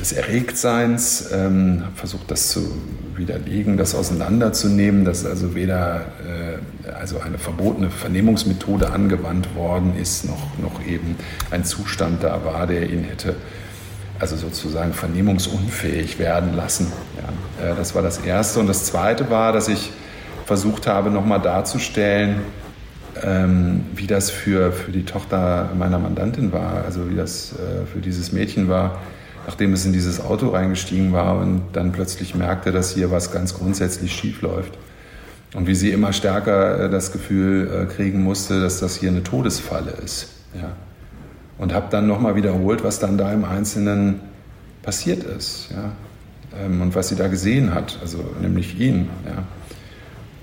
des 0.00 0.12
Erregtseins, 0.12 1.30
ähm, 1.32 1.82
habe 1.84 1.96
versucht, 1.96 2.30
das 2.30 2.48
zu 2.48 2.72
widerlegen, 3.16 3.76
das 3.76 3.94
auseinanderzunehmen, 3.94 5.04
dass 5.04 5.26
also 5.26 5.54
weder 5.54 6.06
äh, 6.86 6.90
also 6.92 7.20
eine 7.20 7.38
verbotene 7.38 7.90
Vernehmungsmethode 7.90 8.90
angewandt 8.90 9.54
worden 9.54 9.94
ist, 10.00 10.24
noch, 10.24 10.58
noch 10.58 10.84
eben 10.86 11.16
ein 11.50 11.64
Zustand 11.64 12.22
da 12.22 12.44
war, 12.44 12.66
der 12.66 12.88
ihn 12.88 13.04
hätte 13.04 13.36
also 14.18 14.36
sozusagen 14.36 14.92
vernehmungsunfähig 14.92 16.18
werden 16.18 16.54
lassen. 16.54 16.92
Ja, 17.16 17.70
äh, 17.70 17.74
das 17.74 17.94
war 17.94 18.02
das 18.02 18.18
Erste. 18.18 18.60
Und 18.60 18.66
das 18.66 18.84
Zweite 18.84 19.30
war, 19.30 19.52
dass 19.52 19.68
ich 19.68 19.90
versucht 20.44 20.86
habe, 20.86 21.10
nochmal 21.10 21.40
darzustellen, 21.40 22.40
ähm, 23.22 23.86
wie 23.94 24.06
das 24.06 24.30
für, 24.30 24.72
für 24.72 24.92
die 24.92 25.04
Tochter 25.04 25.70
meiner 25.76 25.98
Mandantin 25.98 26.52
war, 26.52 26.84
also 26.84 27.10
wie 27.10 27.16
das 27.16 27.52
äh, 27.52 27.86
für 27.86 28.00
dieses 28.00 28.32
Mädchen 28.32 28.68
war, 28.68 28.98
nachdem 29.46 29.72
es 29.72 29.84
in 29.84 29.92
dieses 29.92 30.20
Auto 30.20 30.48
reingestiegen 30.48 31.12
war 31.12 31.38
und 31.38 31.62
dann 31.72 31.92
plötzlich 31.92 32.34
merkte, 32.34 32.72
dass 32.72 32.92
hier 32.92 33.10
was 33.10 33.32
ganz 33.32 33.54
grundsätzlich 33.54 34.12
schief 34.12 34.42
läuft. 34.42 34.76
Und 35.54 35.66
wie 35.66 35.74
sie 35.74 35.90
immer 35.90 36.12
stärker 36.12 36.84
äh, 36.84 36.90
das 36.90 37.12
Gefühl 37.12 37.68
äh, 37.68 37.92
kriegen 37.92 38.22
musste, 38.22 38.60
dass 38.60 38.78
das 38.78 38.96
hier 38.96 39.10
eine 39.10 39.24
Todesfalle 39.24 39.90
ist. 39.90 40.28
Ja. 40.54 40.72
Und 41.58 41.74
habe 41.74 41.86
dann 41.90 42.06
nochmal 42.06 42.36
wiederholt, 42.36 42.84
was 42.84 43.00
dann 43.00 43.18
da 43.18 43.32
im 43.32 43.44
Einzelnen 43.44 44.20
passiert 44.82 45.24
ist. 45.24 45.68
Ja. 45.72 45.92
Ähm, 46.64 46.80
und 46.80 46.94
was 46.94 47.08
sie 47.08 47.16
da 47.16 47.28
gesehen 47.28 47.74
hat, 47.74 47.98
also 48.00 48.18
nämlich 48.40 48.78
ihn. 48.78 49.08
Ja. 49.26 49.44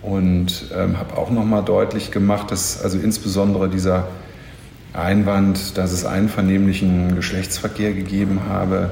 Und 0.10 0.66
ähm, 0.76 0.98
habe 0.98 1.18
auch 1.18 1.32
nochmal 1.32 1.64
deutlich 1.64 2.12
gemacht, 2.12 2.52
dass 2.52 2.82
also 2.82 2.98
insbesondere 2.98 3.70
dieser 3.70 4.08
Einwand, 4.98 5.78
dass 5.78 5.92
es 5.92 6.06
einvernehmlichen 6.06 7.16
Geschlechtsverkehr 7.16 7.94
gegeben 7.94 8.42
habe, 8.50 8.90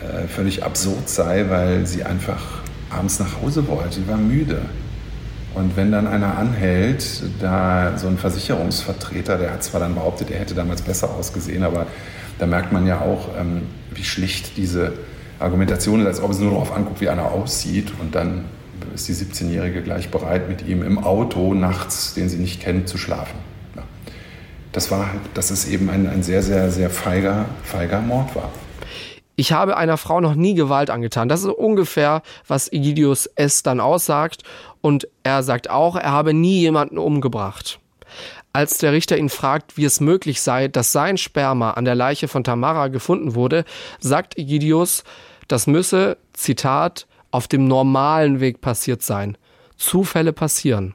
äh, 0.00 0.26
völlig 0.26 0.64
absurd 0.64 1.08
sei, 1.08 1.46
weil 1.48 1.86
sie 1.86 2.04
einfach 2.04 2.40
abends 2.88 3.18
nach 3.18 3.40
Hause 3.42 3.68
wollte. 3.68 3.96
Sie 3.96 4.08
war 4.08 4.16
müde. 4.16 4.62
Und 5.54 5.76
wenn 5.76 5.92
dann 5.92 6.06
einer 6.06 6.38
anhält, 6.38 7.22
da 7.40 7.98
so 7.98 8.06
ein 8.06 8.16
Versicherungsvertreter, 8.16 9.36
der 9.36 9.52
hat 9.52 9.64
zwar 9.64 9.80
dann 9.80 9.94
behauptet, 9.94 10.30
er 10.30 10.38
hätte 10.38 10.54
damals 10.54 10.82
besser 10.82 11.10
ausgesehen, 11.10 11.64
aber 11.64 11.86
da 12.38 12.46
merkt 12.46 12.72
man 12.72 12.86
ja 12.86 13.00
auch, 13.00 13.28
ähm, 13.38 13.62
wie 13.92 14.04
schlicht 14.04 14.56
diese 14.56 14.92
Argumentation 15.38 16.00
ist, 16.00 16.06
als 16.06 16.20
ob 16.22 16.30
es 16.30 16.38
nur 16.38 16.52
darauf 16.52 16.74
anguckt, 16.74 17.00
wie 17.00 17.08
einer 17.08 17.32
aussieht. 17.32 17.92
Und 18.00 18.14
dann 18.14 18.44
ist 18.94 19.08
die 19.08 19.14
17-Jährige 19.14 19.82
gleich 19.82 20.10
bereit, 20.10 20.48
mit 20.48 20.66
ihm 20.66 20.82
im 20.82 20.98
Auto 20.98 21.52
nachts, 21.52 22.14
den 22.14 22.28
sie 22.28 22.38
nicht 22.38 22.62
kennt, 22.62 22.88
zu 22.88 22.96
schlafen 22.96 23.49
das 24.72 24.90
war 24.90 25.12
halt, 25.12 25.20
dass 25.34 25.50
es 25.50 25.68
eben 25.68 25.90
ein, 25.90 26.06
ein 26.06 26.22
sehr, 26.22 26.42
sehr, 26.42 26.70
sehr 26.70 26.90
feiger, 26.90 27.46
feiger 27.62 28.00
Mord 28.00 28.34
war. 28.34 28.50
Ich 29.36 29.52
habe 29.52 29.76
einer 29.76 29.96
Frau 29.96 30.20
noch 30.20 30.34
nie 30.34 30.54
Gewalt 30.54 30.90
angetan. 30.90 31.28
Das 31.28 31.40
ist 31.40 31.48
ungefähr, 31.48 32.22
was 32.46 32.70
Egidius 32.70 33.26
S. 33.36 33.62
dann 33.62 33.80
aussagt. 33.80 34.42
Und 34.82 35.08
er 35.22 35.42
sagt 35.42 35.70
auch, 35.70 35.96
er 35.96 36.10
habe 36.10 36.34
nie 36.34 36.60
jemanden 36.60 36.98
umgebracht. 36.98 37.80
Als 38.52 38.78
der 38.78 38.92
Richter 38.92 39.16
ihn 39.16 39.28
fragt, 39.28 39.76
wie 39.76 39.84
es 39.84 40.00
möglich 40.00 40.42
sei, 40.42 40.68
dass 40.68 40.92
sein 40.92 41.16
Sperma 41.16 41.70
an 41.70 41.84
der 41.84 41.94
Leiche 41.94 42.28
von 42.28 42.44
Tamara 42.44 42.88
gefunden 42.88 43.34
wurde, 43.34 43.64
sagt 43.98 44.36
Egidius, 44.36 45.04
das 45.48 45.66
müsse, 45.66 46.18
Zitat, 46.32 47.06
auf 47.30 47.48
dem 47.48 47.66
normalen 47.66 48.40
Weg 48.40 48.60
passiert 48.60 49.02
sein. 49.02 49.38
Zufälle 49.76 50.32
passieren. 50.32 50.94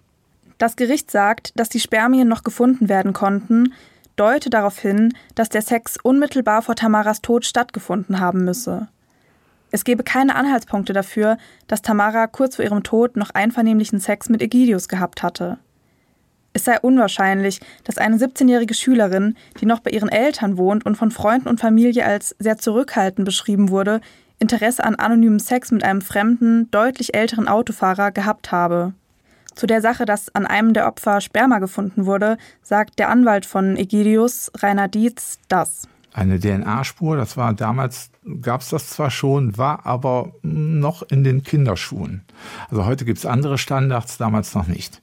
Das 0.58 0.76
Gericht 0.76 1.12
sagt, 1.12 1.52
dass 1.60 1.70
die 1.70 1.80
Spermien 1.80 2.28
noch 2.28 2.44
gefunden 2.44 2.88
werden 2.88 3.14
konnten, 3.14 3.74
deute 4.16 4.50
darauf 4.50 4.80
hin, 4.80 5.14
dass 5.36 5.50
der 5.50 5.62
Sex 5.62 5.98
unmittelbar 6.02 6.62
vor 6.62 6.76
Tamaras 6.76 7.22
Tod 7.22 7.46
stattgefunden 7.46 8.20
haben 8.20 8.46
müsse. 8.46 8.88
Es 9.72 9.84
gebe 9.84 10.04
keine 10.04 10.36
Anhaltspunkte 10.36 10.94
dafür, 10.94 11.38
dass 11.68 11.82
Tamara 11.82 12.28
kurz 12.28 12.56
vor 12.56 12.64
ihrem 12.64 12.84
Tod 12.84 13.18
noch 13.18 13.32
einvernehmlichen 13.32 14.00
Sex 14.00 14.30
mit 14.30 14.42
Egidius 14.42 14.88
gehabt 14.88 15.22
hatte. 15.22 15.58
Es 16.54 16.64
sei 16.64 16.80
unwahrscheinlich, 16.80 17.60
dass 17.84 17.98
eine 17.98 18.16
17-jährige 18.16 18.74
Schülerin, 18.74 19.36
die 19.60 19.66
noch 19.66 19.82
bei 19.82 19.92
ihren 19.92 20.08
Eltern 20.08 20.58
wohnt 20.58 20.86
und 20.86 20.96
von 20.96 21.12
Freunden 21.12 21.50
und 21.50 21.60
Familie 21.60 22.06
als 22.06 22.34
sehr 22.40 22.58
zurückhaltend 22.58 23.26
beschrieben 23.26 23.68
wurde, 23.70 24.00
Interesse 24.40 24.82
an 24.82 24.96
anonymem 24.96 25.40
Sex 25.40 25.72
mit 25.72 25.84
einem 25.84 26.02
fremden, 26.02 26.72
deutlich 26.72 27.14
älteren 27.14 27.50
Autofahrer 27.50 28.12
gehabt 28.12 28.54
habe. 28.54 28.94
Zu 29.56 29.68
der 29.68 29.82
Sache, 29.82 30.06
dass 30.06 30.34
an 30.36 30.46
einem 30.46 30.74
der 30.74 30.86
Opfer 30.88 31.22
Sperma 31.22 31.60
gefunden 31.60 32.06
wurde, 32.06 32.38
sagt 32.62 33.00
der 33.00 33.10
Anwalt 33.10 33.46
von 33.46 33.78
Egidius, 33.78 34.52
Rainer 34.58 34.90
Dietz, 34.90 35.40
das. 35.48 35.88
Eine 36.14 36.40
DNA-Spur, 36.40 37.18
das 37.18 37.38
war 37.38 37.54
damals, 37.54 38.10
gab 38.42 38.62
es 38.62 38.70
das 38.70 38.90
zwar 38.90 39.12
schon, 39.12 39.58
war 39.58 39.86
aber 39.86 40.34
noch 40.44 41.04
in 41.04 41.24
den 41.24 41.44
Kinderschuhen. 41.44 42.24
Also 42.70 42.86
heute 42.86 43.06
gibt 43.06 43.18
es 43.18 43.26
andere 43.26 43.58
Standards, 43.58 44.18
damals 44.18 44.56
noch 44.56 44.68
nicht. 44.68 45.02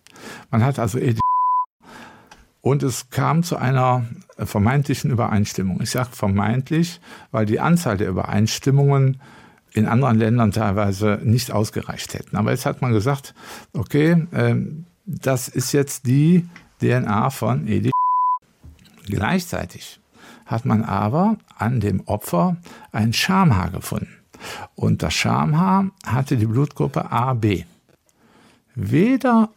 Man 0.50 0.64
hat 0.64 0.78
also 0.78 0.98
und 2.62 2.82
es 2.84 3.10
kam 3.10 3.42
zu 3.42 3.56
einer 3.56 4.06
vermeintlichen 4.38 5.10
Übereinstimmung. 5.10 5.80
Ich 5.82 5.90
sage 5.90 6.10
vermeintlich, 6.12 7.00
weil 7.32 7.44
die 7.44 7.58
Anzahl 7.58 7.96
der 7.96 8.08
Übereinstimmungen 8.08 9.20
in 9.74 9.86
anderen 9.86 10.18
Ländern 10.18 10.52
teilweise 10.52 11.20
nicht 11.22 11.50
ausgereicht 11.50 12.14
hätten. 12.14 12.36
Aber 12.36 12.50
jetzt 12.50 12.66
hat 12.66 12.82
man 12.82 12.92
gesagt, 12.92 13.34
okay, 13.72 14.26
ähm, 14.32 14.84
das 15.06 15.48
ist 15.48 15.72
jetzt 15.72 16.06
die 16.06 16.46
DNA 16.80 17.30
von 17.30 17.66
Edi. 17.66 17.90
Gleichzeitig 19.06 20.00
hat 20.46 20.64
man 20.64 20.84
aber 20.84 21.36
an 21.56 21.80
dem 21.80 22.00
Opfer 22.06 22.56
ein 22.92 23.12
Schamhaar 23.12 23.70
gefunden. 23.70 24.18
Und 24.74 25.02
das 25.02 25.14
Schamhaar 25.14 25.90
hatte 26.04 26.36
die 26.36 26.46
Blutgruppe 26.46 27.10
AB. 27.10 27.64
Weder 28.74 29.50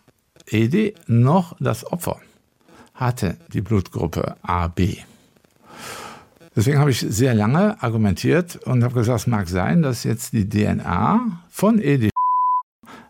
Edi 0.48 0.94
noch 1.08 1.56
das 1.60 1.86
Opfer 1.92 2.20
hatte 2.94 3.38
die 3.52 3.62
Blutgruppe 3.62 4.38
AB. 4.42 4.98
Deswegen 6.56 6.80
habe 6.80 6.92
ich 6.92 7.00
sehr 7.00 7.34
lange 7.34 7.82
argumentiert 7.84 8.56
und 8.56 8.84
habe 8.84 8.94
gesagt, 8.94 9.22
es 9.22 9.28
mag 9.28 9.50
sein, 9.50 9.82
dass 9.82 10.06
jetzt 10.06 10.32
die 10.32 10.48
DNA 10.48 11.42
von 11.50 11.82
Edi 11.82 12.10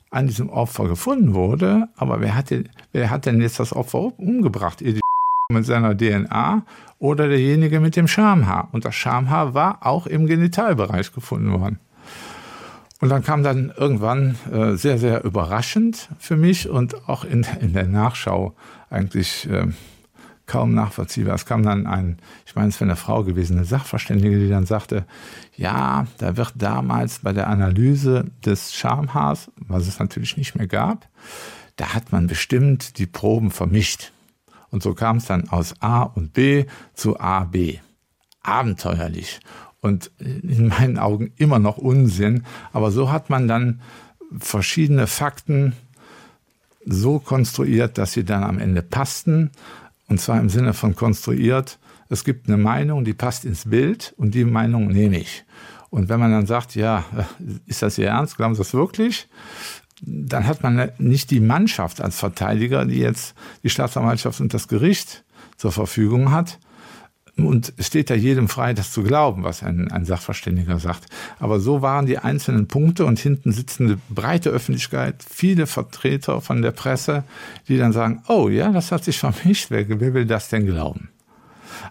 an 0.09 0.27
diesem 0.27 0.49
Opfer 0.49 0.87
gefunden 0.87 1.33
wurde, 1.33 1.89
aber 1.95 2.21
wer 2.21 2.35
hat, 2.35 2.49
denn, 2.49 2.69
wer 2.91 3.09
hat 3.09 3.25
denn 3.25 3.41
jetzt 3.41 3.59
das 3.59 3.73
Opfer 3.73 4.17
umgebracht? 4.17 4.81
Edi 4.81 4.99
mit 5.51 5.65
seiner 5.65 5.95
DNA 5.95 6.65
oder 6.97 7.27
derjenige 7.27 7.79
mit 7.79 7.95
dem 7.95 8.07
Schamhaar? 8.07 8.69
Und 8.71 8.85
das 8.85 8.95
Schamhaar 8.95 9.53
war 9.53 9.85
auch 9.85 10.07
im 10.07 10.25
Genitalbereich 10.25 11.13
gefunden 11.13 11.51
worden. 11.59 11.79
Und 13.01 13.09
dann 13.09 13.23
kam 13.23 13.43
dann 13.43 13.71
irgendwann 13.77 14.37
äh, 14.51 14.75
sehr, 14.75 14.97
sehr 14.97 15.23
überraschend 15.23 16.09
für 16.17 16.37
mich 16.37 16.67
und 16.69 17.07
auch 17.07 17.25
in, 17.25 17.45
in 17.59 17.73
der 17.73 17.87
Nachschau 17.87 18.55
eigentlich 18.89 19.47
äh, 19.49 19.67
kaum 20.45 20.73
nachvollziehbar. 20.73 21.35
Es 21.35 21.45
kam 21.45 21.63
dann 21.63 21.87
ein, 21.87 22.17
ich 22.45 22.55
meine, 22.55 22.69
es 22.69 22.79
wäre 22.79 22.89
eine 22.89 22.95
Frau 22.95 23.23
gewesen, 23.23 23.57
eine 23.57 23.65
Sachverständige, 23.65 24.39
die 24.39 24.49
dann 24.49 24.65
sagte, 24.65 25.05
ja, 25.55 26.07
da 26.17 26.37
wird 26.37 26.53
damals 26.55 27.19
bei 27.19 27.33
der 27.33 27.47
Analyse 27.47 28.25
des 28.45 28.73
Schamhaars, 28.73 29.51
was 29.55 29.87
es 29.87 29.99
natürlich 29.99 30.37
nicht 30.37 30.55
mehr 30.55 30.67
gab, 30.67 31.07
da 31.75 31.93
hat 31.93 32.11
man 32.11 32.27
bestimmt 32.27 32.97
die 32.99 33.07
Proben 33.07 33.51
vermischt. 33.51 34.11
Und 34.69 34.83
so 34.83 34.93
kam 34.93 35.17
es 35.17 35.25
dann 35.25 35.49
aus 35.49 35.73
A 35.81 36.03
und 36.03 36.33
B 36.33 36.65
zu 36.93 37.19
AB. 37.19 37.79
Abenteuerlich 38.41 39.39
und 39.85 40.11
in 40.19 40.67
meinen 40.67 40.97
Augen 40.97 41.31
immer 41.37 41.59
noch 41.59 41.77
Unsinn. 41.77 42.43
Aber 42.73 42.91
so 42.91 43.11
hat 43.11 43.29
man 43.29 43.47
dann 43.47 43.81
verschiedene 44.39 45.05
Fakten 45.05 45.73
so 46.85 47.19
konstruiert, 47.19 47.97
dass 47.97 48.13
sie 48.13 48.23
dann 48.23 48.43
am 48.43 48.57
Ende 48.57 48.81
passten. 48.81 49.51
Und 50.07 50.19
zwar 50.19 50.39
im 50.39 50.49
Sinne 50.49 50.73
von 50.73 50.95
konstruiert, 50.95 51.79
es 52.09 52.23
gibt 52.23 52.47
eine 52.47 52.57
Meinung, 52.57 53.03
die 53.03 53.13
passt 53.13 53.45
ins 53.45 53.69
Bild 53.69 54.13
und 54.17 54.35
die 54.35 54.45
Meinung 54.45 54.87
nehme 54.87 55.17
ich. 55.17 55.43
Und 55.89 56.09
wenn 56.09 56.19
man 56.19 56.31
dann 56.31 56.45
sagt, 56.45 56.75
ja, 56.75 57.05
ist 57.65 57.81
das 57.81 57.97
Ihr 57.97 58.07
Ernst? 58.07 58.37
Glauben 58.37 58.53
Sie 58.53 58.59
das 58.59 58.73
wirklich? 58.73 59.27
Dann 60.01 60.45
hat 60.45 60.61
man 60.61 60.91
nicht 60.97 61.31
die 61.31 61.39
Mannschaft 61.39 62.01
als 62.01 62.19
Verteidiger, 62.19 62.85
die 62.85 62.99
jetzt 62.99 63.33
die 63.63 63.69
Staatsanwaltschaft 63.69 64.41
und 64.41 64.53
das 64.53 64.67
Gericht 64.67 65.23
zur 65.57 65.71
Verfügung 65.71 66.31
hat, 66.31 66.59
und 67.37 67.73
es 67.77 67.87
steht 67.87 68.09
ja 68.09 68.15
jedem 68.15 68.47
frei, 68.47 68.73
das 68.73 68.91
zu 68.91 69.03
glauben, 69.03 69.43
was 69.43 69.61
ein, 69.61 69.91
ein 69.91 70.05
Sachverständiger 70.05 70.79
sagt. 70.79 71.07
Aber 71.39 71.59
so 71.59 71.81
waren 71.81 72.05
die 72.05 72.17
einzelnen 72.17 72.67
Punkte 72.67 73.05
und 73.05 73.19
hinten 73.19 73.51
sitzen 73.51 73.87
eine 73.87 73.97
breite 74.09 74.49
Öffentlichkeit, 74.49 75.23
viele 75.27 75.67
Vertreter 75.67 76.39
von 76.39 76.61
der 76.61 76.71
Presse, 76.71 77.23
die 77.67 77.77
dann 77.77 77.91
sagen, 77.91 78.23
oh 78.29 78.47
ja, 78.47 78.71
das 78.71 78.91
hat 78.91 79.03
sich 79.03 79.19
vermischt, 79.19 79.69
wer, 79.69 79.87
wer 79.87 80.13
will 80.13 80.25
das 80.25 80.49
denn 80.49 80.65
glauben? 80.65 81.09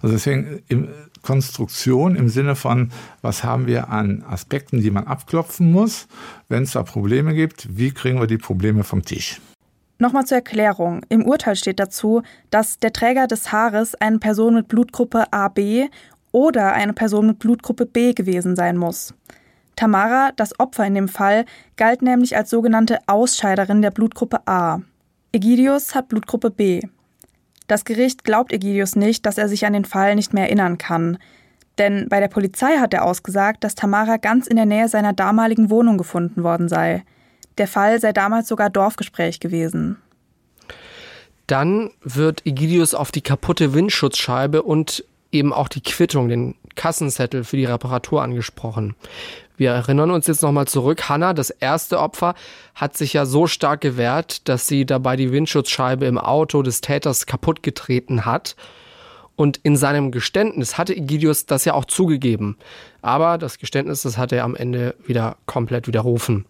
Also 0.00 0.14
deswegen 0.14 0.62
im, 0.68 0.88
Konstruktion 1.24 2.14
im 2.14 2.28
Sinne 2.28 2.54
von, 2.54 2.90
was 3.22 3.42
haben 3.42 3.66
wir 3.66 3.88
an 3.88 4.22
Aspekten, 4.28 4.80
die 4.80 4.90
man 4.90 5.06
abklopfen 5.06 5.72
muss, 5.72 6.06
wenn 6.48 6.62
es 6.62 6.72
da 6.72 6.82
Probleme 6.82 7.34
gibt, 7.34 7.76
wie 7.76 7.90
kriegen 7.90 8.20
wir 8.20 8.26
die 8.26 8.38
Probleme 8.38 8.84
vom 8.84 9.04
Tisch? 9.04 9.40
Nochmal 9.98 10.26
zur 10.26 10.38
Erklärung. 10.38 11.02
Im 11.08 11.24
Urteil 11.24 11.56
steht 11.56 11.78
dazu, 11.78 12.22
dass 12.50 12.78
der 12.78 12.92
Träger 12.92 13.26
des 13.26 13.52
Haares 13.52 13.94
eine 13.94 14.18
Person 14.18 14.54
mit 14.54 14.68
Blutgruppe 14.68 15.32
AB 15.32 15.88
oder 16.32 16.72
eine 16.72 16.92
Person 16.92 17.28
mit 17.28 17.38
Blutgruppe 17.38 17.86
B 17.86 18.12
gewesen 18.12 18.56
sein 18.56 18.76
muss. 18.76 19.14
Tamara, 19.76 20.32
das 20.36 20.58
Opfer 20.58 20.84
in 20.84 20.94
dem 20.94 21.08
Fall, 21.08 21.44
galt 21.76 22.02
nämlich 22.02 22.36
als 22.36 22.50
sogenannte 22.50 22.98
Ausscheiderin 23.06 23.82
der 23.82 23.90
Blutgruppe 23.90 24.46
A. 24.46 24.80
Egidius 25.32 25.94
hat 25.94 26.08
Blutgruppe 26.08 26.50
B. 26.50 26.82
Das 27.66 27.84
Gericht 27.84 28.24
glaubt 28.24 28.52
Egidius 28.52 28.94
nicht, 28.94 29.24
dass 29.26 29.38
er 29.38 29.48
sich 29.48 29.64
an 29.64 29.72
den 29.72 29.84
Fall 29.84 30.14
nicht 30.16 30.34
mehr 30.34 30.44
erinnern 30.44 30.78
kann. 30.78 31.18
Denn 31.78 32.08
bei 32.08 32.20
der 32.20 32.28
Polizei 32.28 32.76
hat 32.78 32.94
er 32.94 33.04
ausgesagt, 33.04 33.64
dass 33.64 33.74
Tamara 33.74 34.16
ganz 34.16 34.46
in 34.46 34.56
der 34.56 34.66
Nähe 34.66 34.88
seiner 34.88 35.12
damaligen 35.12 35.70
Wohnung 35.70 35.98
gefunden 35.98 36.44
worden 36.44 36.68
sei. 36.68 37.04
Der 37.58 37.68
Fall 37.68 38.00
sei 38.00 38.12
damals 38.12 38.48
sogar 38.48 38.70
Dorfgespräch 38.70 39.40
gewesen. 39.40 39.98
Dann 41.46 41.90
wird 42.02 42.46
Egidius 42.46 42.94
auf 42.94 43.12
die 43.12 43.20
kaputte 43.20 43.74
Windschutzscheibe 43.74 44.62
und 44.62 45.04
eben 45.30 45.52
auch 45.52 45.68
die 45.68 45.82
Quittung, 45.82 46.28
den 46.28 46.54
Kassenzettel 46.74 47.44
für 47.44 47.56
die 47.56 47.66
Reparatur 47.66 48.22
angesprochen. 48.22 48.94
Wir 49.56 49.70
erinnern 49.70 50.10
uns 50.10 50.26
jetzt 50.26 50.42
nochmal 50.42 50.66
zurück. 50.66 51.08
Hanna, 51.08 51.32
das 51.32 51.50
erste 51.50 52.00
Opfer, 52.00 52.34
hat 52.74 52.96
sich 52.96 53.12
ja 53.12 53.26
so 53.26 53.46
stark 53.46 53.80
gewehrt, 53.80 54.48
dass 54.48 54.66
sie 54.66 54.84
dabei 54.84 55.16
die 55.16 55.30
Windschutzscheibe 55.30 56.06
im 56.06 56.18
Auto 56.18 56.62
des 56.62 56.80
Täters 56.80 57.26
kaputtgetreten 57.26 58.24
hat. 58.24 58.56
Und 59.36 59.58
in 59.58 59.76
seinem 59.76 60.12
Geständnis 60.12 60.78
hatte 60.78 60.96
Egidius 60.96 61.46
das 61.46 61.64
ja 61.64 61.74
auch 61.74 61.86
zugegeben. 61.86 62.56
Aber 63.02 63.36
das 63.36 63.58
Geständnis, 63.58 64.02
das 64.02 64.16
hat 64.16 64.32
er 64.32 64.44
am 64.44 64.54
Ende 64.54 64.94
wieder 65.06 65.36
komplett 65.46 65.88
widerrufen. 65.88 66.46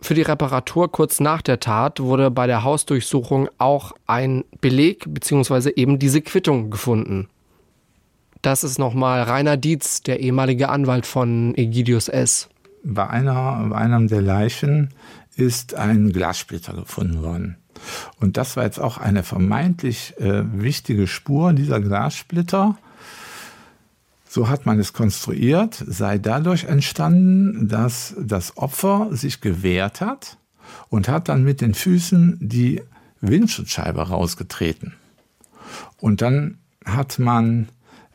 Für 0.00 0.14
die 0.14 0.22
Reparatur 0.22 0.90
kurz 0.90 1.20
nach 1.20 1.42
der 1.42 1.60
Tat 1.60 2.00
wurde 2.00 2.30
bei 2.30 2.46
der 2.46 2.64
Hausdurchsuchung 2.64 3.48
auch 3.58 3.92
ein 4.06 4.44
Beleg 4.60 5.04
bzw. 5.06 5.70
eben 5.76 5.98
diese 5.98 6.22
Quittung 6.22 6.70
gefunden. 6.70 7.28
Das 8.42 8.64
ist 8.64 8.78
nochmal 8.78 9.22
Rainer 9.22 9.56
Dietz, 9.56 10.02
der 10.02 10.20
ehemalige 10.20 10.68
Anwalt 10.68 11.06
von 11.06 11.54
Egidius 11.56 12.08
S. 12.08 12.50
Bei, 12.82 13.08
einer, 13.08 13.68
bei 13.70 13.76
einem 13.76 14.08
der 14.08 14.20
Leichen 14.20 14.90
ist 15.36 15.74
ein 15.74 16.12
Glassplitter 16.12 16.74
gefunden 16.74 17.22
worden. 17.22 17.56
Und 18.20 18.36
das 18.36 18.56
war 18.56 18.64
jetzt 18.64 18.78
auch 18.78 18.98
eine 18.98 19.22
vermeintlich 19.22 20.14
äh, 20.18 20.42
wichtige 20.60 21.06
Spur 21.06 21.52
dieser 21.52 21.80
Glassplitter. 21.80 22.76
So 24.28 24.48
hat 24.48 24.66
man 24.66 24.80
es 24.80 24.92
konstruiert, 24.92 25.82
sei 25.86 26.18
dadurch 26.18 26.64
entstanden, 26.64 27.68
dass 27.68 28.14
das 28.18 28.56
Opfer 28.56 29.08
sich 29.12 29.40
gewehrt 29.40 30.00
hat 30.00 30.38
und 30.88 31.08
hat 31.08 31.28
dann 31.28 31.44
mit 31.44 31.60
den 31.60 31.74
Füßen 31.74 32.38
die 32.40 32.82
Windschutzscheibe 33.20 34.08
rausgetreten. 34.08 34.94
Und 35.98 36.20
dann 36.20 36.58
hat 36.84 37.18
man 37.18 37.68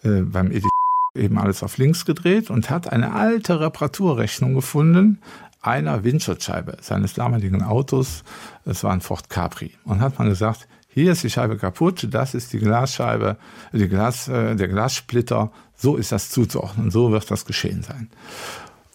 äh, 0.04 0.22
beim 0.22 0.52
Edith 0.52 0.70
eben 1.16 1.38
alles 1.38 1.64
auf 1.64 1.78
links 1.78 2.06
gedreht 2.06 2.50
und 2.50 2.70
hat 2.70 2.92
eine 2.92 3.14
alte 3.14 3.60
Reparaturrechnung 3.60 4.54
gefunden, 4.54 5.20
einer 5.62 6.04
Windschutzscheibe 6.04 6.78
seines 6.82 7.14
damaligen 7.14 7.64
Autos, 7.64 8.24
es 8.66 8.84
war 8.84 8.92
ein 8.92 9.02
Ford 9.02 9.30
Capri, 9.30 9.72
und 9.84 10.02
hat 10.02 10.20
man 10.20 10.30
gesagt, 10.30 10.68
hier 10.88 11.12
ist 11.12 11.24
die 11.24 11.30
Scheibe 11.30 11.58
kaputt, 11.58 12.08
das 12.10 12.34
ist 12.34 12.52
die 12.54 12.60
Glasscheibe, 12.60 13.38
die 13.72 13.88
Glas, 13.88 14.28
äh, 14.28 14.56
der 14.56 14.68
Glassplitter, 14.68 15.52
so 15.76 15.96
ist 15.96 16.12
das 16.12 16.30
zuzuordnen, 16.30 16.92
so 16.92 17.12
wird 17.12 17.30
das 17.30 17.46
geschehen 17.46 17.84
sein. 17.84 18.10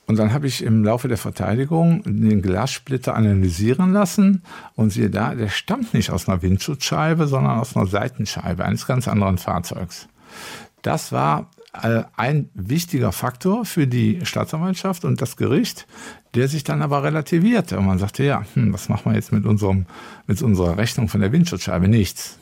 Und 0.06 0.18
dann 0.18 0.34
habe 0.34 0.46
ich 0.46 0.62
im 0.62 0.84
Laufe 0.84 1.08
der 1.08 1.16
Verteidigung 1.16 2.02
den 2.04 2.42
Glassplitter 2.42 3.14
analysieren 3.14 3.92
lassen 3.92 4.42
und 4.74 4.90
siehe 4.90 5.08
da, 5.08 5.34
der 5.34 5.48
stammt 5.48 5.94
nicht 5.94 6.10
aus 6.10 6.28
einer 6.28 6.42
Windschutzscheibe, 6.42 7.26
sondern 7.26 7.58
aus 7.58 7.74
einer 7.74 7.86
Seitenscheibe 7.86 8.64
eines 8.64 8.86
ganz 8.86 9.08
anderen 9.08 9.38
Fahrzeugs. 9.38 10.08
Das 10.82 11.12
war 11.12 11.50
äh, 11.82 12.02
ein 12.16 12.50
wichtiger 12.54 13.12
Faktor 13.12 13.64
für 13.64 13.86
die 13.86 14.20
Staatsanwaltschaft 14.24 15.06
und 15.06 15.22
das 15.22 15.36
Gericht, 15.36 15.86
der 16.34 16.48
sich 16.48 16.64
dann 16.64 16.82
aber 16.82 17.02
relativierte. 17.02 17.78
Und 17.78 17.86
man 17.86 17.98
sagte, 17.98 18.24
ja, 18.24 18.44
hm, 18.54 18.72
was 18.72 18.88
machen 18.88 19.10
wir 19.12 19.16
jetzt 19.16 19.32
mit, 19.32 19.44
unserem, 19.44 19.86
mit 20.26 20.42
unserer 20.42 20.76
Rechnung 20.76 21.08
von 21.08 21.20
der 21.20 21.32
Windschutzscheibe? 21.32 21.88
Nichts. 21.88 22.38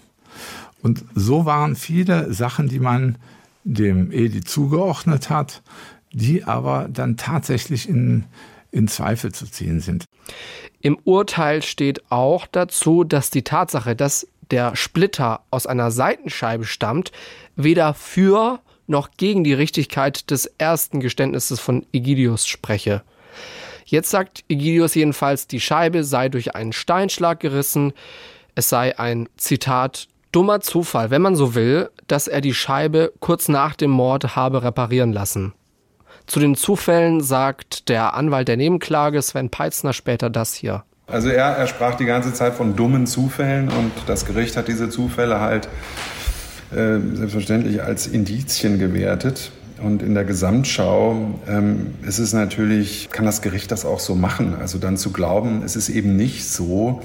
Und 0.83 1.05
so 1.15 1.45
waren 1.45 1.77
viele 1.77 2.33
Sachen, 2.33 2.69
die 2.69 2.81
man 2.81 3.17
dem 3.65 4.11
EDI 4.11 4.41
zugeordnet 4.41 5.31
hat, 5.31 5.63
die 6.13 6.45
aber 6.45 6.89
dann 6.91 7.17
tatsächlich 7.17 7.89
in, 7.89 8.25
in 8.71 8.89
Zweifel 8.89 9.33
zu 9.33 9.47
ziehen 9.47 9.81
sind. 9.81 10.05
Im 10.81 10.99
Urteil 11.05 11.63
steht 11.63 12.11
auch 12.11 12.47
dazu, 12.47 13.05
dass 13.05 13.31
die 13.31 13.43
Tatsache, 13.43 13.95
dass 13.95 14.27
der 14.51 14.75
Splitter 14.75 15.41
aus 15.51 15.67
einer 15.67 15.91
Seitenscheibe 15.91 16.65
stammt, 16.65 17.13
weder 17.55 17.95
für 17.95 18.61
noch 18.89 19.11
gegen 19.17 19.45
die 19.45 19.55
Richtigkeit 19.55 20.31
des 20.31 20.47
ersten 20.59 21.01
Geständnisses 21.01 21.61
von 21.61 21.87
Egidius 21.93 22.47
spreche. 22.47 23.03
Jetzt 23.85 24.11
sagt 24.11 24.45
Egidius 24.49 24.95
jedenfalls, 24.95 25.47
die 25.47 25.61
Scheibe 25.61 26.05
sei 26.05 26.29
durch 26.29 26.55
einen 26.55 26.73
Steinschlag 26.73 27.41
gerissen. 27.41 27.93
Es 28.55 28.69
sei 28.69 28.99
ein 28.99 29.29
Zitat 29.37 30.09
dummer 30.33 30.61
Zufall, 30.61 31.11
wenn 31.11 31.23
man 31.23 31.37
so 31.37 31.55
will, 31.55 31.91
dass 32.09 32.27
er 32.27 32.41
die 32.41 32.55
Scheibe 32.55 33.13
kurz 33.21 33.49
nach 33.49 33.75
dem 33.75 33.91
Mord 33.91 34.35
habe 34.35 34.63
reparieren 34.63 35.13
lassen. 35.13 35.53
Zu 36.27 36.41
den 36.41 36.55
Zufällen 36.55 37.21
sagt 37.21 37.89
der 37.89 38.15
Anwalt 38.15 38.49
der 38.49 38.57
Nebenklage 38.57 39.21
Sven 39.21 39.51
Peitzner 39.51 39.93
später 39.93 40.31
das 40.31 40.55
hier. 40.55 40.85
Also 41.07 41.29
er, 41.29 41.47
er 41.47 41.67
sprach 41.67 41.97
die 41.97 42.07
ganze 42.07 42.33
Zeit 42.33 42.55
von 42.55 42.77
dummen 42.77 43.07
Zufällen 43.07 43.69
und 43.69 43.93
das 44.07 44.25
Gericht 44.25 44.57
hat 44.57 44.69
diese 44.69 44.89
Zufälle 44.89 45.41
halt 45.41 45.69
äh, 46.71 46.99
selbstverständlich 47.13 47.83
als 47.83 48.07
Indizien 48.07 48.79
gewertet. 48.79 49.51
Und 49.83 50.03
in 50.03 50.15
der 50.15 50.25
Gesamtschau 50.25 51.41
ähm, 51.49 51.95
ist 52.07 52.19
es 52.19 52.33
natürlich, 52.33 53.09
kann 53.11 53.25
das 53.25 53.43
Gericht 53.43 53.73
das 53.73 53.85
auch 53.85 53.99
so 53.99 54.15
machen. 54.15 54.55
Also 54.61 54.79
dann 54.79 54.97
zu 54.97 55.11
glauben, 55.11 55.63
es 55.65 55.75
ist 55.75 55.89
eben 55.89 56.17
nicht 56.17 56.49
so, 56.49 57.03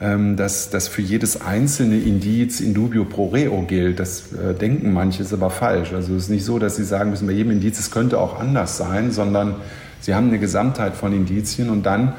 ähm, 0.00 0.36
dass, 0.36 0.68
dass 0.70 0.88
für 0.88 1.02
jedes 1.02 1.40
einzelne 1.40 1.98
Indiz 1.98 2.60
in 2.60 2.74
dubio 2.74 3.04
pro 3.04 3.28
reo 3.28 3.62
gilt. 3.62 4.00
Das 4.00 4.32
äh, 4.32 4.54
denken 4.54 4.92
manche, 4.92 5.22
ist 5.22 5.32
aber 5.32 5.50
falsch. 5.50 5.92
Also 5.92 6.14
es 6.14 6.24
ist 6.24 6.28
nicht 6.28 6.44
so, 6.44 6.58
dass 6.58 6.76
sie 6.76 6.84
sagen 6.84 7.10
müssen, 7.10 7.26
bei 7.26 7.32
jedem 7.32 7.52
Indiz, 7.52 7.78
es 7.78 7.90
könnte 7.90 8.18
auch 8.18 8.40
anders 8.40 8.76
sein, 8.76 9.12
sondern 9.12 9.54
sie 10.00 10.14
haben 10.14 10.28
eine 10.28 10.38
Gesamtheit 10.38 10.96
von 10.96 11.12
Indizien 11.12 11.70
und 11.70 11.86
dann 11.86 12.14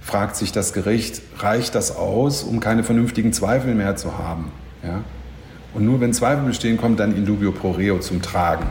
fragt 0.00 0.36
sich 0.36 0.52
das 0.52 0.72
Gericht, 0.72 1.20
reicht 1.38 1.74
das 1.74 1.96
aus, 1.96 2.44
um 2.44 2.60
keine 2.60 2.84
vernünftigen 2.84 3.32
Zweifel 3.32 3.74
mehr 3.74 3.96
zu 3.96 4.16
haben? 4.16 4.52
Ja? 4.84 5.02
Und 5.74 5.84
nur 5.84 6.00
wenn 6.00 6.14
Zweifel 6.14 6.46
bestehen, 6.46 6.78
kommt 6.78 7.00
dann 7.00 7.14
in 7.14 7.26
dubio 7.26 7.52
pro 7.52 7.72
reo 7.72 7.98
zum 7.98 8.22
Tragen. 8.22 8.66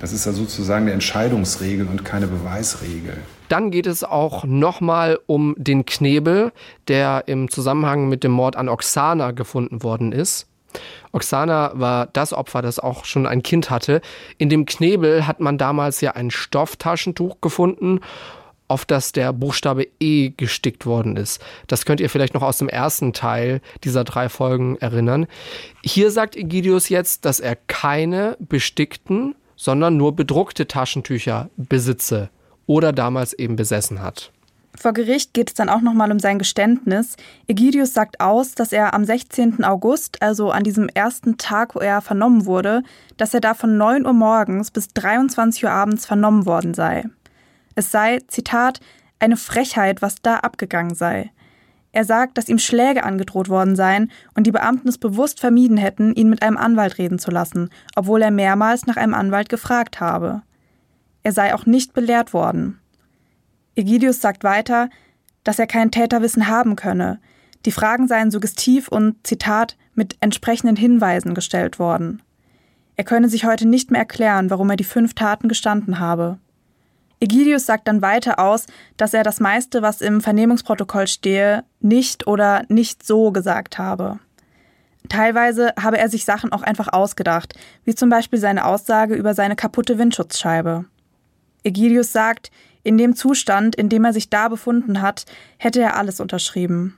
Das 0.00 0.12
ist 0.12 0.26
ja 0.26 0.32
sozusagen 0.32 0.84
eine 0.84 0.92
Entscheidungsregel 0.92 1.86
und 1.86 2.04
keine 2.04 2.26
Beweisregel. 2.26 3.16
Dann 3.48 3.70
geht 3.70 3.86
es 3.86 4.04
auch 4.04 4.44
nochmal 4.44 5.18
um 5.26 5.54
den 5.56 5.86
Knebel, 5.86 6.52
der 6.88 7.24
im 7.26 7.50
Zusammenhang 7.50 8.08
mit 8.08 8.24
dem 8.24 8.32
Mord 8.32 8.56
an 8.56 8.68
Oksana 8.68 9.30
gefunden 9.30 9.82
worden 9.82 10.12
ist. 10.12 10.46
Oksana 11.12 11.72
war 11.74 12.08
das 12.12 12.32
Opfer, 12.32 12.62
das 12.62 12.78
auch 12.78 13.04
schon 13.04 13.26
ein 13.26 13.42
Kind 13.42 13.70
hatte. 13.70 14.00
In 14.38 14.48
dem 14.48 14.66
Knebel 14.66 15.26
hat 15.26 15.40
man 15.40 15.58
damals 15.58 16.00
ja 16.00 16.12
ein 16.12 16.30
Stofftaschentuch 16.30 17.40
gefunden, 17.40 18.00
auf 18.66 18.84
das 18.84 19.12
der 19.12 19.32
Buchstabe 19.32 19.86
E 20.00 20.30
gestickt 20.30 20.86
worden 20.86 21.16
ist. 21.16 21.40
Das 21.66 21.84
könnt 21.84 22.00
ihr 22.00 22.10
vielleicht 22.10 22.34
noch 22.34 22.42
aus 22.42 22.58
dem 22.58 22.68
ersten 22.68 23.12
Teil 23.12 23.60
dieser 23.84 24.04
drei 24.04 24.28
Folgen 24.28 24.76
erinnern. 24.78 25.26
Hier 25.84 26.10
sagt 26.10 26.34
Egidius 26.34 26.88
jetzt, 26.88 27.24
dass 27.24 27.40
er 27.40 27.56
keine 27.56 28.36
bestickten, 28.40 29.34
sondern 29.56 29.96
nur 29.96 30.16
bedruckte 30.16 30.66
Taschentücher 30.66 31.50
besitze 31.56 32.30
oder 32.66 32.92
damals 32.92 33.32
eben 33.32 33.56
besessen 33.56 34.02
hat. 34.02 34.32
Vor 34.76 34.92
Gericht 34.92 35.34
geht 35.34 35.50
es 35.50 35.54
dann 35.54 35.68
auch 35.68 35.80
nochmal 35.80 36.10
um 36.10 36.18
sein 36.18 36.38
Geständnis. 36.38 37.16
Egidius 37.46 37.94
sagt 37.94 38.20
aus, 38.20 38.56
dass 38.56 38.72
er 38.72 38.92
am 38.92 39.04
16. 39.04 39.62
August, 39.62 40.20
also 40.20 40.50
an 40.50 40.64
diesem 40.64 40.88
ersten 40.88 41.38
Tag, 41.38 41.76
wo 41.76 41.78
er 41.78 42.00
vernommen 42.00 42.44
wurde, 42.44 42.82
dass 43.16 43.34
er 43.34 43.40
da 43.40 43.54
von 43.54 43.76
9 43.76 44.04
Uhr 44.04 44.12
morgens 44.12 44.72
bis 44.72 44.88
23 44.88 45.64
Uhr 45.64 45.70
abends 45.70 46.06
vernommen 46.06 46.44
worden 46.44 46.74
sei. 46.74 47.04
Es 47.76 47.92
sei, 47.92 48.18
Zitat, 48.26 48.80
eine 49.20 49.36
Frechheit, 49.36 50.02
was 50.02 50.16
da 50.22 50.38
abgegangen 50.38 50.94
sei. 50.94 51.30
Er 51.94 52.04
sagt, 52.04 52.36
dass 52.36 52.48
ihm 52.48 52.58
Schläge 52.58 53.04
angedroht 53.04 53.48
worden 53.48 53.76
seien 53.76 54.10
und 54.34 54.48
die 54.48 54.50
Beamten 54.50 54.88
es 54.88 54.98
bewusst 54.98 55.38
vermieden 55.38 55.76
hätten, 55.76 56.12
ihn 56.16 56.28
mit 56.28 56.42
einem 56.42 56.56
Anwalt 56.56 56.98
reden 56.98 57.20
zu 57.20 57.30
lassen, 57.30 57.70
obwohl 57.94 58.20
er 58.20 58.32
mehrmals 58.32 58.86
nach 58.86 58.96
einem 58.96 59.14
Anwalt 59.14 59.48
gefragt 59.48 60.00
habe. 60.00 60.42
Er 61.22 61.30
sei 61.30 61.54
auch 61.54 61.66
nicht 61.66 61.94
belehrt 61.94 62.34
worden. 62.34 62.80
Egidius 63.76 64.20
sagt 64.20 64.42
weiter, 64.42 64.90
dass 65.44 65.60
er 65.60 65.68
kein 65.68 65.92
Täterwissen 65.92 66.48
haben 66.48 66.74
könne. 66.74 67.20
Die 67.64 67.70
Fragen 67.70 68.08
seien 68.08 68.32
suggestiv 68.32 68.88
und, 68.88 69.24
Zitat, 69.24 69.76
mit 69.94 70.16
entsprechenden 70.18 70.74
Hinweisen 70.74 71.32
gestellt 71.32 71.78
worden. 71.78 72.22
Er 72.96 73.04
könne 73.04 73.28
sich 73.28 73.44
heute 73.44 73.68
nicht 73.68 73.92
mehr 73.92 74.00
erklären, 74.00 74.50
warum 74.50 74.68
er 74.68 74.76
die 74.76 74.82
fünf 74.82 75.14
Taten 75.14 75.46
gestanden 75.46 76.00
habe. 76.00 76.38
Egidius 77.24 77.64
sagt 77.64 77.88
dann 77.88 78.02
weiter 78.02 78.38
aus, 78.38 78.66
dass 78.98 79.14
er 79.14 79.22
das 79.22 79.40
meiste, 79.40 79.80
was 79.80 80.02
im 80.02 80.20
Vernehmungsprotokoll 80.20 81.06
stehe, 81.06 81.64
nicht 81.80 82.26
oder 82.26 82.64
nicht 82.68 83.02
so 83.02 83.32
gesagt 83.32 83.78
habe. 83.78 84.18
Teilweise 85.08 85.72
habe 85.80 85.96
er 85.96 86.10
sich 86.10 86.26
Sachen 86.26 86.52
auch 86.52 86.60
einfach 86.60 86.92
ausgedacht, 86.92 87.54
wie 87.86 87.94
zum 87.94 88.10
Beispiel 88.10 88.38
seine 88.38 88.66
Aussage 88.66 89.14
über 89.14 89.32
seine 89.32 89.56
kaputte 89.56 89.96
Windschutzscheibe. 89.96 90.84
Egidius 91.62 92.12
sagt, 92.12 92.50
in 92.82 92.98
dem 92.98 93.16
Zustand, 93.16 93.74
in 93.74 93.88
dem 93.88 94.04
er 94.04 94.12
sich 94.12 94.28
da 94.28 94.48
befunden 94.48 95.00
hat, 95.00 95.24
hätte 95.56 95.80
er 95.80 95.96
alles 95.96 96.20
unterschrieben. 96.20 96.94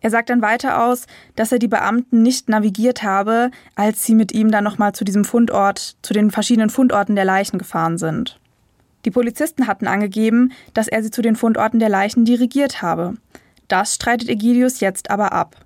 Er 0.00 0.08
sagt 0.08 0.30
dann 0.30 0.40
weiter 0.40 0.82
aus, 0.84 1.06
dass 1.36 1.52
er 1.52 1.58
die 1.58 1.68
Beamten 1.68 2.22
nicht 2.22 2.48
navigiert 2.48 3.02
habe, 3.02 3.50
als 3.74 4.04
sie 4.04 4.14
mit 4.14 4.32
ihm 4.32 4.50
dann 4.50 4.64
nochmal 4.64 4.94
zu 4.94 5.04
diesem 5.04 5.26
Fundort, 5.26 5.96
zu 6.00 6.14
den 6.14 6.30
verschiedenen 6.30 6.70
Fundorten 6.70 7.14
der 7.14 7.26
Leichen 7.26 7.58
gefahren 7.58 7.98
sind. 7.98 8.38
Die 9.04 9.10
Polizisten 9.10 9.66
hatten 9.66 9.86
angegeben, 9.86 10.52
dass 10.74 10.88
er 10.88 11.02
sie 11.02 11.10
zu 11.10 11.22
den 11.22 11.36
Fundorten 11.36 11.78
der 11.78 11.88
Leichen 11.88 12.24
dirigiert 12.24 12.82
habe. 12.82 13.14
Das 13.68 13.94
streitet 13.94 14.28
Egidius 14.28 14.80
jetzt 14.80 15.10
aber 15.10 15.32
ab. 15.32 15.56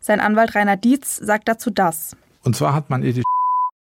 Sein 0.00 0.20
Anwalt 0.20 0.54
Rainer 0.54 0.76
Dietz 0.76 1.16
sagt 1.16 1.48
dazu 1.48 1.70
das. 1.70 2.16
Und 2.42 2.56
zwar 2.56 2.74
hat 2.74 2.90
man 2.90 3.02
Edi 3.02 3.22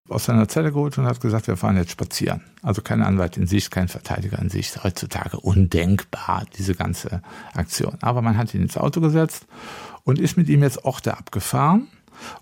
aus 0.10 0.26
seiner 0.26 0.48
Zelle 0.48 0.72
geholt 0.72 0.98
und 0.98 1.06
hat 1.06 1.20
gesagt, 1.20 1.48
wir 1.48 1.58
fahren 1.58 1.76
jetzt 1.76 1.92
spazieren. 1.92 2.42
Also 2.62 2.82
kein 2.82 3.02
Anwalt 3.02 3.38
in 3.38 3.46
Sicht, 3.46 3.72
kein 3.72 3.88
Verteidiger 3.88 4.40
in 4.40 4.50
Sicht. 4.50 4.84
Heutzutage 4.84 5.40
undenkbar, 5.40 6.46
diese 6.58 6.76
ganze 6.76 7.22
Aktion. 7.54 7.98
Aber 8.02 8.22
man 8.22 8.38
hat 8.38 8.54
ihn 8.54 8.62
ins 8.62 8.78
Auto 8.78 9.02
gesetzt 9.02 9.48
und 10.04 10.20
ist 10.20 10.38
mit 10.38 10.48
ihm 10.50 10.63
jetzt 10.63 10.86
Orte 10.86 11.18
abgefahren. 11.18 11.88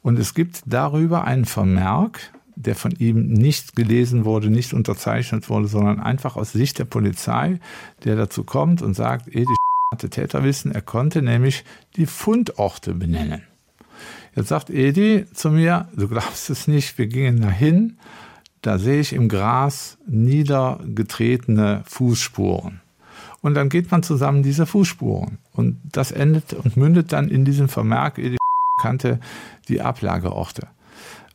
Und 0.01 0.19
es 0.19 0.33
gibt 0.33 0.61
darüber 0.65 1.25
einen 1.25 1.45
Vermerk, 1.45 2.31
der 2.55 2.75
von 2.75 2.91
ihm 2.91 3.27
nicht 3.27 3.75
gelesen 3.75 4.25
wurde, 4.25 4.49
nicht 4.49 4.73
unterzeichnet 4.73 5.49
wurde, 5.49 5.67
sondern 5.67 5.99
einfach 5.99 6.35
aus 6.35 6.53
Sicht 6.53 6.79
der 6.79 6.85
Polizei, 6.85 7.59
der 8.03 8.15
dazu 8.15 8.43
kommt 8.43 8.81
und 8.81 8.93
sagt, 8.93 9.27
Edi 9.27 9.53
hatte 9.93 10.09
Täterwissen, 10.09 10.71
er 10.71 10.81
konnte 10.81 11.21
nämlich 11.21 11.63
die 11.95 12.05
Fundorte 12.05 12.93
benennen. 12.93 13.43
Jetzt 14.35 14.49
sagt 14.49 14.69
Edi 14.69 15.25
zu 15.33 15.49
mir, 15.49 15.87
du 15.95 16.07
glaubst 16.07 16.49
es 16.49 16.67
nicht, 16.67 16.97
wir 16.97 17.07
gingen 17.07 17.41
dahin, 17.41 17.97
da 18.61 18.79
sehe 18.79 18.99
ich 18.99 19.13
im 19.13 19.29
Gras 19.29 19.97
niedergetretene 20.07 21.83
Fußspuren. 21.85 22.81
Und 23.41 23.53
dann 23.53 23.69
geht 23.69 23.91
man 23.91 24.01
zusammen 24.01 24.41
diese 24.41 24.65
Fußspuren. 24.65 25.37
Und 25.53 25.79
das 25.91 26.11
endet 26.11 26.53
und 26.53 26.75
mündet 26.75 27.13
dann 27.13 27.29
in 27.29 27.45
diesem 27.45 27.69
Vermerk, 27.69 28.17
Edi 28.17 28.37
kannte 28.81 29.19
die 29.67 29.81
Ablageorte. 29.81 30.67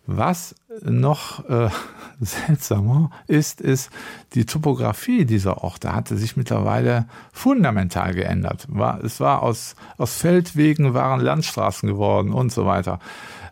Was 0.06 0.56
noch 0.84 1.48
äh, 1.48 1.68
seltsamer 2.20 3.10
ist, 3.26 3.60
ist, 3.60 3.90
die 4.34 4.44
Topographie 4.44 5.24
dieser 5.24 5.62
Orte 5.64 5.94
hatte 5.94 6.16
sich 6.16 6.36
mittlerweile 6.36 7.06
fundamental 7.32 8.14
geändert. 8.14 8.66
War, 8.68 9.02
es 9.02 9.20
war 9.20 9.42
aus, 9.42 9.74
aus 9.96 10.14
Feldwegen 10.14 10.94
waren 10.94 11.20
Landstraßen 11.20 11.88
geworden 11.88 12.32
und 12.32 12.52
so 12.52 12.66
weiter. 12.66 12.98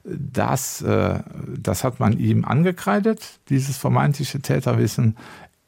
Das, 0.04 0.80
äh, 0.82 1.20
das 1.58 1.84
hat 1.84 2.00
man 2.00 2.18
ihm 2.18 2.44
angekreidet, 2.44 3.40
dieses 3.48 3.76
vermeintliche 3.76 4.40
Täterwissen 4.40 5.16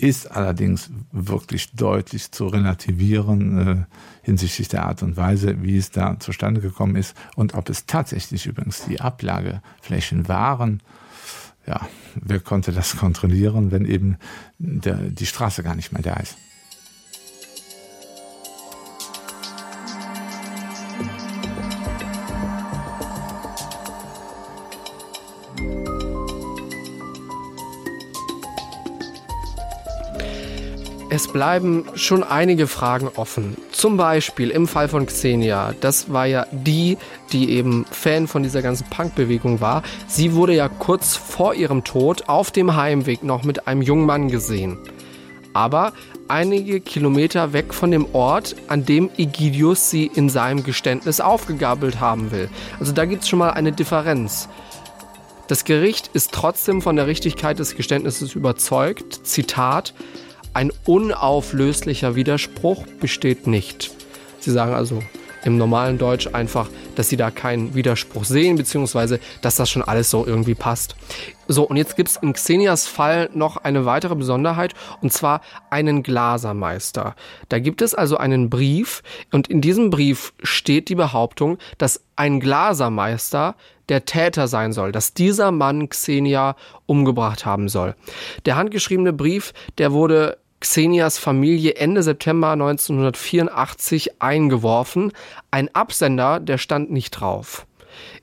ist 0.01 0.35
allerdings 0.35 0.90
wirklich 1.12 1.73
deutlich 1.73 2.33
zu 2.33 2.46
relativieren 2.46 3.59
äh, 3.59 3.85
hinsichtlich 4.23 4.68
der 4.68 4.87
Art 4.87 5.03
und 5.03 5.18
Weise, 5.18 5.62
wie 5.62 5.77
es 5.77 5.90
da 5.90 6.18
zustande 6.18 6.62
gekommen 6.62 6.96
ist 6.96 7.14
und 7.37 7.53
ob 7.53 7.68
es 7.68 7.85
tatsächlich 7.85 8.46
übrigens 8.46 8.87
die 8.87 9.01
Ablageflächen 9.01 10.27
waren. 10.27 10.83
Ja, 11.66 11.88
wer 12.14 12.40
konnte 12.40 12.73
das 12.73 12.96
kontrollieren, 12.96 13.70
wenn 13.70 13.85
eben 13.85 14.16
der, 14.59 14.96
die 14.96 15.27
Straße 15.27 15.62
gar 15.62 15.75
nicht 15.75 15.92
mehr 15.92 16.03
da 16.03 16.14
ist? 16.14 16.37
Es 31.12 31.27
bleiben 31.27 31.87
schon 31.96 32.23
einige 32.23 32.68
Fragen 32.68 33.09
offen. 33.16 33.57
Zum 33.73 33.96
Beispiel 33.96 34.51
im 34.51 34.68
Fall 34.68 34.88
von 34.88 35.07
Xenia. 35.07 35.75
Das 35.81 36.12
war 36.12 36.25
ja 36.25 36.46
die, 36.53 36.99
die 37.33 37.51
eben 37.51 37.85
Fan 37.90 38.27
von 38.27 38.43
dieser 38.43 38.62
ganzen 38.62 38.88
Punk-Bewegung 38.90 39.61
war. 39.61 39.83
Sie 40.07 40.35
wurde 40.35 40.55
ja 40.55 40.69
kurz 40.69 41.16
vor 41.16 41.55
ihrem 41.55 41.85
Tod 41.85 42.29
auf 42.29 42.51
dem 42.51 42.77
Heimweg 42.77 43.23
noch 43.23 43.45
mit 43.45 43.66
einem 43.66 43.83
jungen 43.83 44.07
Mann 44.07 44.29
gesehen. 44.29 44.79
aber 45.53 45.93
einige 46.29 46.81
Kilometer 46.81 47.53
weg 47.53 47.75
von 47.75 47.90
dem 47.90 48.07
Ort, 48.14 48.55
an 48.69 48.85
dem 48.85 49.11
Egidius 49.16 49.90
sie 49.90 50.07
in 50.07 50.29
seinem 50.29 50.62
Geständnis 50.62 51.21
aufgegabelt 51.21 52.01
haben 52.01 52.31
will. 52.31 52.49
Also 52.79 52.93
da 52.93 53.05
gibt 53.05 53.23
es 53.23 53.29
schon 53.29 53.40
mal 53.40 53.51
eine 53.51 53.73
Differenz. 53.73 54.49
Das 55.49 55.64
Gericht 55.64 56.11
ist 56.12 56.31
trotzdem 56.33 56.81
von 56.81 56.95
der 56.95 57.09
Richtigkeit 57.09 57.59
des 57.59 57.75
Geständnisses 57.75 58.37
überzeugt. 58.37 59.27
Zitat, 59.27 59.95
ein 60.55 60.71
unauflöslicher 60.85 62.14
Widerspruch 62.14 62.87
besteht 63.01 63.49
nicht. 63.49 63.90
Sie 64.38 64.53
sagen 64.53 64.75
also 64.75 65.03
im 65.44 65.57
normalen 65.57 65.98
Deutsch 65.98 66.29
einfach, 66.33 66.68
dass 66.94 67.09
sie 67.09 67.16
da 67.16 67.31
keinen 67.31 67.74
Widerspruch 67.74 68.24
sehen, 68.24 68.57
beziehungsweise 68.57 69.20
dass 69.42 69.57
das 69.57 69.70
schon 69.70 69.83
alles 69.83 70.11
so 70.11 70.26
irgendwie 70.26 70.55
passt. 70.55 70.96
So, 71.48 71.64
und 71.64 71.76
jetzt 71.76 71.96
gibt 71.96 72.11
es 72.11 72.16
in 72.16 72.33
Xenias 72.33 72.87
Fall 72.87 73.29
noch 73.35 73.57
eine 73.57 73.85
weitere 73.85 74.14
Besonderheit, 74.14 74.74
und 75.00 75.12
zwar 75.12 75.40
einen 75.68 76.03
Glasermeister. 76.03 77.16
Da 77.48 77.59
gibt 77.59 77.83
es 77.83 77.94
also 77.94 78.16
einen 78.16 78.50
Brief, 78.50 79.03
und 79.33 79.48
in 79.48 79.61
diesem 79.61 79.90
Brief 79.90 80.33
steht 80.42 80.88
die 80.88 80.94
Behauptung, 80.94 81.59
dass 81.79 82.05
ein 82.14 82.38
Glasermeister 82.38 83.57
der 83.88 84.05
Täter 84.05 84.46
sein 84.46 84.72
soll, 84.72 84.92
dass 84.92 85.14
dieser 85.14 85.50
Mann 85.50 85.88
Xenia 85.88 86.55
umgebracht 86.87 87.44
haben 87.44 87.68
soll. 87.68 87.96
Der 88.46 88.57
handgeschriebene 88.57 89.12
Brief, 89.12 89.53
der 89.79 89.92
wurde 89.92 90.38
Xenias 90.61 91.18
Familie 91.18 91.75
Ende 91.77 92.03
September 92.03 92.53
1984 92.53 94.20
eingeworfen. 94.23 95.12
Ein 95.51 95.75
Absender, 95.75 96.38
der 96.38 96.59
stand 96.59 96.90
nicht 96.90 97.11
drauf. 97.12 97.66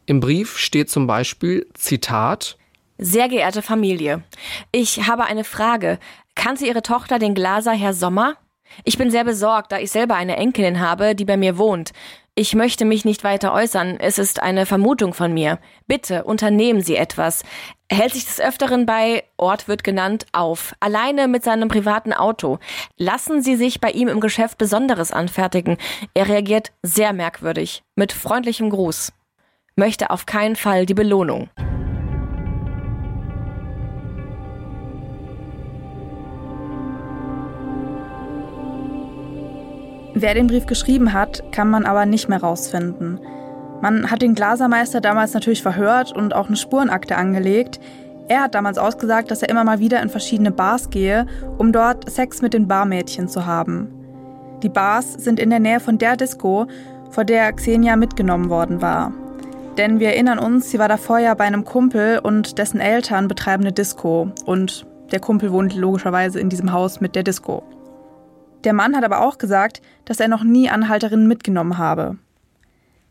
Im 0.05 0.19
Brief 0.19 0.57
steht 0.57 0.89
zum 0.89 1.07
Beispiel 1.07 1.67
Zitat 1.73 2.57
Sehr 2.97 3.27
geehrte 3.27 3.61
Familie, 3.61 4.23
ich 4.71 5.07
habe 5.07 5.25
eine 5.25 5.43
Frage. 5.43 5.99
Kannte 6.35 6.65
Ihre 6.65 6.83
Tochter 6.83 7.19
den 7.19 7.33
Glaser 7.33 7.73
Herr 7.73 7.93
Sommer? 7.93 8.35
Ich 8.83 8.97
bin 8.97 9.09
sehr 9.09 9.23
besorgt, 9.23 9.71
da 9.71 9.79
ich 9.79 9.91
selber 9.91 10.15
eine 10.15 10.37
Enkelin 10.37 10.79
habe, 10.79 11.15
die 11.15 11.25
bei 11.25 11.37
mir 11.37 11.57
wohnt. 11.57 11.91
Ich 12.39 12.53
möchte 12.53 12.85
mich 12.85 13.03
nicht 13.03 13.23
weiter 13.23 13.51
äußern, 13.51 13.97
es 13.99 14.19
ist 14.19 14.43
eine 14.43 14.67
Vermutung 14.67 15.15
von 15.15 15.33
mir. 15.33 15.57
Bitte 15.87 16.23
unternehmen 16.23 16.81
Sie 16.81 16.95
etwas. 16.95 17.41
Er 17.87 17.97
hält 17.97 18.13
sich 18.13 18.25
des 18.25 18.39
Öfteren 18.39 18.85
bei, 18.85 19.23
Ort 19.37 19.67
wird 19.67 19.83
genannt, 19.83 20.27
auf, 20.33 20.75
alleine 20.79 21.27
mit 21.27 21.43
seinem 21.43 21.67
privaten 21.67 22.13
Auto. 22.13 22.59
Lassen 22.95 23.41
Sie 23.41 23.55
sich 23.55 23.81
bei 23.81 23.89
ihm 23.89 24.07
im 24.07 24.19
Geschäft 24.19 24.59
Besonderes 24.59 25.11
anfertigen. 25.11 25.77
Er 26.13 26.27
reagiert 26.27 26.73
sehr 26.83 27.11
merkwürdig, 27.11 27.81
mit 27.95 28.13
freundlichem 28.13 28.69
Gruß. 28.69 29.13
Möchte 29.75 30.11
auf 30.11 30.27
keinen 30.27 30.55
Fall 30.55 30.85
die 30.85 30.93
Belohnung. 30.93 31.49
Wer 40.19 40.33
den 40.33 40.47
Brief 40.47 40.65
geschrieben 40.65 41.13
hat, 41.13 41.43
kann 41.51 41.69
man 41.69 41.85
aber 41.85 42.07
nicht 42.07 42.27
mehr 42.27 42.41
rausfinden. 42.41 43.19
Man 43.81 44.09
hat 44.09 44.23
den 44.23 44.33
Glasermeister 44.33 44.99
damals 44.99 45.35
natürlich 45.35 45.61
verhört 45.61 46.11
und 46.11 46.33
auch 46.33 46.47
eine 46.47 46.55
Spurenakte 46.55 47.15
angelegt. 47.15 47.79
Er 48.27 48.41
hat 48.41 48.55
damals 48.55 48.79
ausgesagt, 48.79 49.29
dass 49.29 49.43
er 49.43 49.49
immer 49.49 49.63
mal 49.63 49.79
wieder 49.79 50.01
in 50.01 50.09
verschiedene 50.09 50.49
Bars 50.49 50.89
gehe, 50.89 51.27
um 51.59 51.71
dort 51.71 52.09
Sex 52.09 52.41
mit 52.41 52.55
den 52.55 52.67
Barmädchen 52.67 53.27
zu 53.27 53.45
haben. 53.45 53.93
Die 54.63 54.69
Bars 54.69 55.13
sind 55.13 55.39
in 55.39 55.51
der 55.51 55.59
Nähe 55.59 55.79
von 55.79 55.99
der 55.99 56.17
Disco, 56.17 56.65
vor 57.11 57.23
der 57.23 57.53
Xenia 57.53 57.95
mitgenommen 57.95 58.49
worden 58.49 58.81
war. 58.81 59.13
Denn 59.77 59.99
wir 59.99 60.07
erinnern 60.07 60.39
uns, 60.39 60.71
sie 60.71 60.79
war 60.79 60.87
davor 60.87 61.19
ja 61.19 61.35
bei 61.35 61.43
einem 61.43 61.63
Kumpel 61.63 62.17
und 62.23 62.57
dessen 62.57 62.79
Eltern 62.79 63.27
betreiben 63.27 63.61
eine 63.61 63.71
Disco. 63.71 64.31
Und 64.45 64.87
der 65.11 65.19
Kumpel 65.19 65.51
wohnt 65.51 65.75
logischerweise 65.75 66.39
in 66.39 66.49
diesem 66.49 66.71
Haus 66.71 67.01
mit 67.01 67.15
der 67.15 67.21
Disco. 67.21 67.61
Der 68.63 68.73
Mann 68.73 68.95
hat 68.95 69.03
aber 69.03 69.21
auch 69.21 69.37
gesagt, 69.37 69.81
dass 70.05 70.19
er 70.19 70.27
noch 70.27 70.43
nie 70.43 70.69
Anhalterinnen 70.69 71.27
mitgenommen 71.27 71.77
habe. 71.77 72.17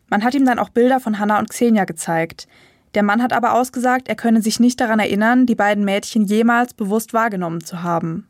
Man 0.08 0.22
hat 0.22 0.34
ihm 0.34 0.44
dann 0.44 0.58
auch 0.58 0.68
Bilder 0.68 1.00
von 1.00 1.18
Hannah 1.18 1.38
und 1.38 1.50
Xenia 1.50 1.84
gezeigt. 1.84 2.46
Der 2.94 3.02
Mann 3.02 3.22
hat 3.22 3.32
aber 3.32 3.54
ausgesagt, 3.54 4.08
er 4.08 4.14
könne 4.14 4.40
sich 4.40 4.60
nicht 4.60 4.80
daran 4.80 5.00
erinnern, 5.00 5.46
die 5.46 5.54
beiden 5.54 5.84
Mädchen 5.84 6.24
jemals 6.24 6.74
bewusst 6.74 7.12
wahrgenommen 7.12 7.64
zu 7.64 7.82
haben. 7.82 8.28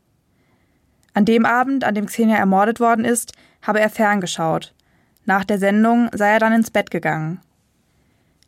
An 1.13 1.25
dem 1.25 1.45
Abend, 1.45 1.83
an 1.83 1.95
dem 1.95 2.07
Xenia 2.07 2.37
ermordet 2.37 2.79
worden 2.79 3.05
ist, 3.05 3.33
habe 3.61 3.79
er 3.79 3.89
ferngeschaut. 3.89 4.73
Nach 5.25 5.43
der 5.43 5.57
Sendung 5.59 6.09
sei 6.13 6.29
er 6.29 6.39
dann 6.39 6.53
ins 6.53 6.71
Bett 6.71 6.91
gegangen. 6.91 7.39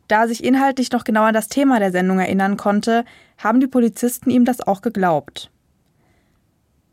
Da 0.08 0.22
er 0.22 0.28
sich 0.28 0.42
inhaltlich 0.42 0.90
noch 0.90 1.04
genau 1.04 1.22
an 1.22 1.34
das 1.34 1.48
Thema 1.48 1.78
der 1.78 1.92
Sendung 1.92 2.18
erinnern 2.18 2.56
konnte, 2.56 3.04
haben 3.38 3.60
die 3.60 3.66
Polizisten 3.66 4.30
ihm 4.30 4.44
das 4.44 4.60
auch 4.60 4.82
geglaubt. 4.82 5.50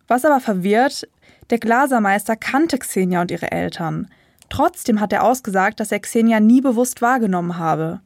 Was 0.07 0.23
aber 0.23 0.39
verwirrt, 0.39 1.07
der 1.49 1.59
Glasermeister 1.59 2.35
kannte 2.35 2.77
Xenia 2.77 3.21
und 3.21 3.31
ihre 3.31 3.51
Eltern. 3.51 4.07
Trotzdem 4.49 4.99
hat 4.99 5.13
er 5.13 5.23
ausgesagt, 5.23 5.79
dass 5.79 5.91
er 5.91 5.99
Xenia 5.99 6.39
nie 6.39 6.61
bewusst 6.61 7.01
wahrgenommen 7.01 7.57
habe. 7.57 8.01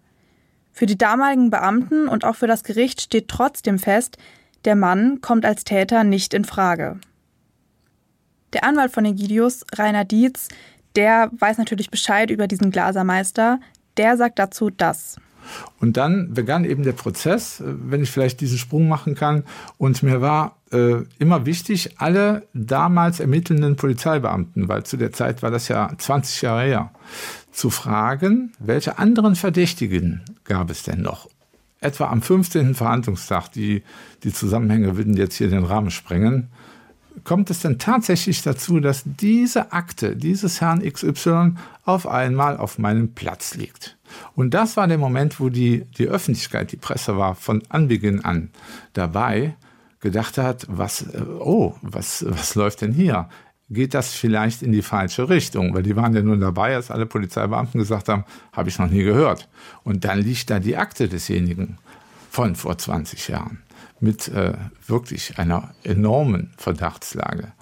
Für 0.73 0.85
die 0.85 0.97
damaligen 0.97 1.49
Beamten 1.49 2.07
und 2.07 2.23
auch 2.23 2.35
für 2.35 2.47
das 2.47 2.63
Gericht 2.63 3.01
steht 3.01 3.27
trotzdem 3.27 3.77
fest, 3.77 4.17
der 4.65 4.75
Mann 4.75 5.21
kommt 5.21 5.45
als 5.45 5.63
Täter 5.63 6.03
nicht 6.03 6.33
in 6.33 6.45
Frage. 6.45 6.99
Der 8.53 8.63
Anwalt 8.63 8.91
von 8.91 9.05
Egidius, 9.05 9.65
Rainer 9.75 10.05
Dietz, 10.05 10.49
der 10.95 11.29
weiß 11.37 11.57
natürlich 11.57 11.89
Bescheid 11.89 12.29
über 12.29 12.47
diesen 12.47 12.71
Glasermeister, 12.71 13.59
der 13.97 14.17
sagt 14.17 14.39
dazu 14.39 14.69
das. 14.69 15.17
Und 15.79 15.97
dann 15.97 16.33
begann 16.33 16.65
eben 16.65 16.83
der 16.83 16.91
Prozess, 16.91 17.61
wenn 17.65 18.03
ich 18.03 18.11
vielleicht 18.11 18.41
diesen 18.41 18.57
Sprung 18.57 18.87
machen 18.87 19.15
kann. 19.15 19.43
Und 19.77 20.03
mir 20.03 20.21
war 20.21 20.60
äh, 20.71 21.03
immer 21.19 21.45
wichtig, 21.45 21.95
alle 21.97 22.47
damals 22.53 23.19
ermittelnden 23.19 23.75
Polizeibeamten, 23.75 24.67
weil 24.67 24.83
zu 24.83 24.97
der 24.97 25.11
Zeit 25.11 25.43
war 25.43 25.51
das 25.51 25.67
ja 25.67 25.91
20 25.97 26.41
Jahre 26.41 26.63
her, 26.63 26.91
zu 27.51 27.69
fragen, 27.69 28.53
welche 28.59 28.97
anderen 28.97 29.35
Verdächtigen 29.35 30.21
gab 30.45 30.69
es 30.69 30.83
denn 30.83 31.01
noch? 31.01 31.29
Etwa 31.81 32.09
am 32.09 32.21
15. 32.21 32.75
Verhandlungstag, 32.75 33.51
die, 33.51 33.83
die 34.23 34.31
Zusammenhänge 34.31 34.97
würden 34.97 35.17
jetzt 35.17 35.35
hier 35.35 35.49
den 35.49 35.65
Rahmen 35.65 35.91
sprengen, 35.91 36.49
kommt 37.23 37.49
es 37.49 37.59
denn 37.59 37.77
tatsächlich 37.77 38.41
dazu, 38.41 38.79
dass 38.79 39.03
diese 39.05 39.73
Akte 39.73 40.15
dieses 40.15 40.61
Herrn 40.61 40.81
XY 40.81 41.55
auf 41.83 42.07
einmal 42.07 42.57
auf 42.57 42.77
meinem 42.77 43.13
Platz 43.13 43.55
liegt. 43.55 43.97
Und 44.35 44.53
das 44.53 44.77
war 44.77 44.87
der 44.87 44.97
Moment, 44.97 45.39
wo 45.39 45.49
die, 45.49 45.85
die 45.97 46.07
Öffentlichkeit, 46.07 46.71
die 46.71 46.77
Presse 46.77 47.17
war 47.17 47.35
von 47.35 47.63
Anbeginn 47.69 48.23
an 48.23 48.49
dabei, 48.93 49.55
gedacht 50.01 50.37
hat, 50.37 50.65
was, 50.67 51.03
äh, 51.03 51.21
oh, 51.39 51.75
was, 51.81 52.25
was 52.27 52.55
läuft 52.55 52.81
denn 52.81 52.91
hier? 52.91 53.29
Geht 53.69 53.93
das 53.93 54.13
vielleicht 54.13 54.63
in 54.63 54.73
die 54.73 54.81
falsche 54.81 55.29
Richtung? 55.29 55.73
Weil 55.73 55.83
die 55.83 55.95
waren 55.95 56.13
ja 56.13 56.21
nur 56.21 56.37
dabei, 56.37 56.75
als 56.75 56.91
alle 56.91 57.05
Polizeibeamten 57.05 57.79
gesagt 57.79 58.09
haben, 58.09 58.25
habe 58.51 58.67
ich 58.67 58.77
noch 58.77 58.89
nie 58.89 59.03
gehört. 59.03 59.47
Und 59.83 60.03
dann 60.03 60.19
liegt 60.19 60.49
da 60.49 60.59
die 60.59 60.75
Akte 60.75 61.07
desjenigen 61.07 61.77
von 62.29 62.55
vor 62.55 62.77
20 62.77 63.29
Jahren 63.29 63.63
mit 64.01 64.27
äh, 64.27 64.53
wirklich 64.87 65.37
einer 65.37 65.73
enormen 65.83 66.51
Verdachtslage. 66.57 67.53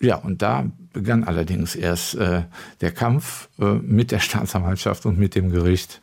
Ja, 0.00 0.16
und 0.16 0.42
da 0.42 0.66
begann 0.92 1.24
allerdings 1.24 1.76
erst 1.76 2.16
äh, 2.16 2.42
der 2.80 2.92
Kampf 2.92 3.48
äh, 3.58 3.64
mit 3.74 4.10
der 4.10 4.18
Staatsanwaltschaft 4.18 5.06
und 5.06 5.18
mit 5.18 5.34
dem 5.34 5.50
Gericht. 5.50 6.02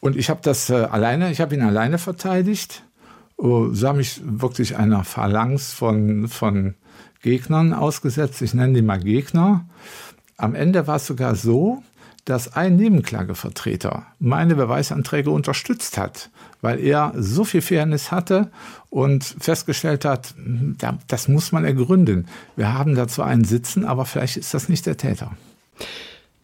Und 0.00 0.14
ich 0.14 0.30
habe 0.30 0.40
das 0.42 0.70
äh, 0.70 0.74
alleine, 0.74 1.32
ich 1.32 1.40
habe 1.40 1.54
ihn 1.54 1.62
alleine 1.62 1.98
verteidigt, 1.98 2.84
sah 3.38 3.92
mich 3.92 4.20
wirklich 4.24 4.76
einer 4.76 5.04
Phalanx 5.04 5.72
von, 5.72 6.28
von 6.28 6.74
Gegnern 7.22 7.72
ausgesetzt. 7.72 8.40
Ich 8.42 8.54
nenne 8.54 8.74
die 8.74 8.82
mal 8.82 9.00
Gegner. 9.00 9.66
Am 10.36 10.54
Ende 10.54 10.86
war 10.86 10.96
es 10.96 11.06
sogar 11.06 11.34
so, 11.34 11.82
dass 12.24 12.54
ein 12.54 12.76
Nebenklagevertreter 12.76 14.06
meine 14.18 14.56
Beweisanträge 14.56 15.30
unterstützt 15.30 15.96
hat, 15.96 16.30
weil 16.60 16.80
er 16.80 17.12
so 17.16 17.44
viel 17.44 17.62
Fairness 17.62 18.10
hatte 18.10 18.50
und 18.90 19.24
festgestellt 19.24 20.04
hat, 20.04 20.34
das 21.06 21.28
muss 21.28 21.52
man 21.52 21.64
ergründen. 21.64 22.26
Wir 22.56 22.72
haben 22.72 22.96
dazu 22.96 23.22
einen 23.22 23.44
sitzen, 23.44 23.84
aber 23.84 24.06
vielleicht 24.06 24.36
ist 24.36 24.54
das 24.54 24.68
nicht 24.68 24.86
der 24.86 24.96
Täter. 24.96 25.32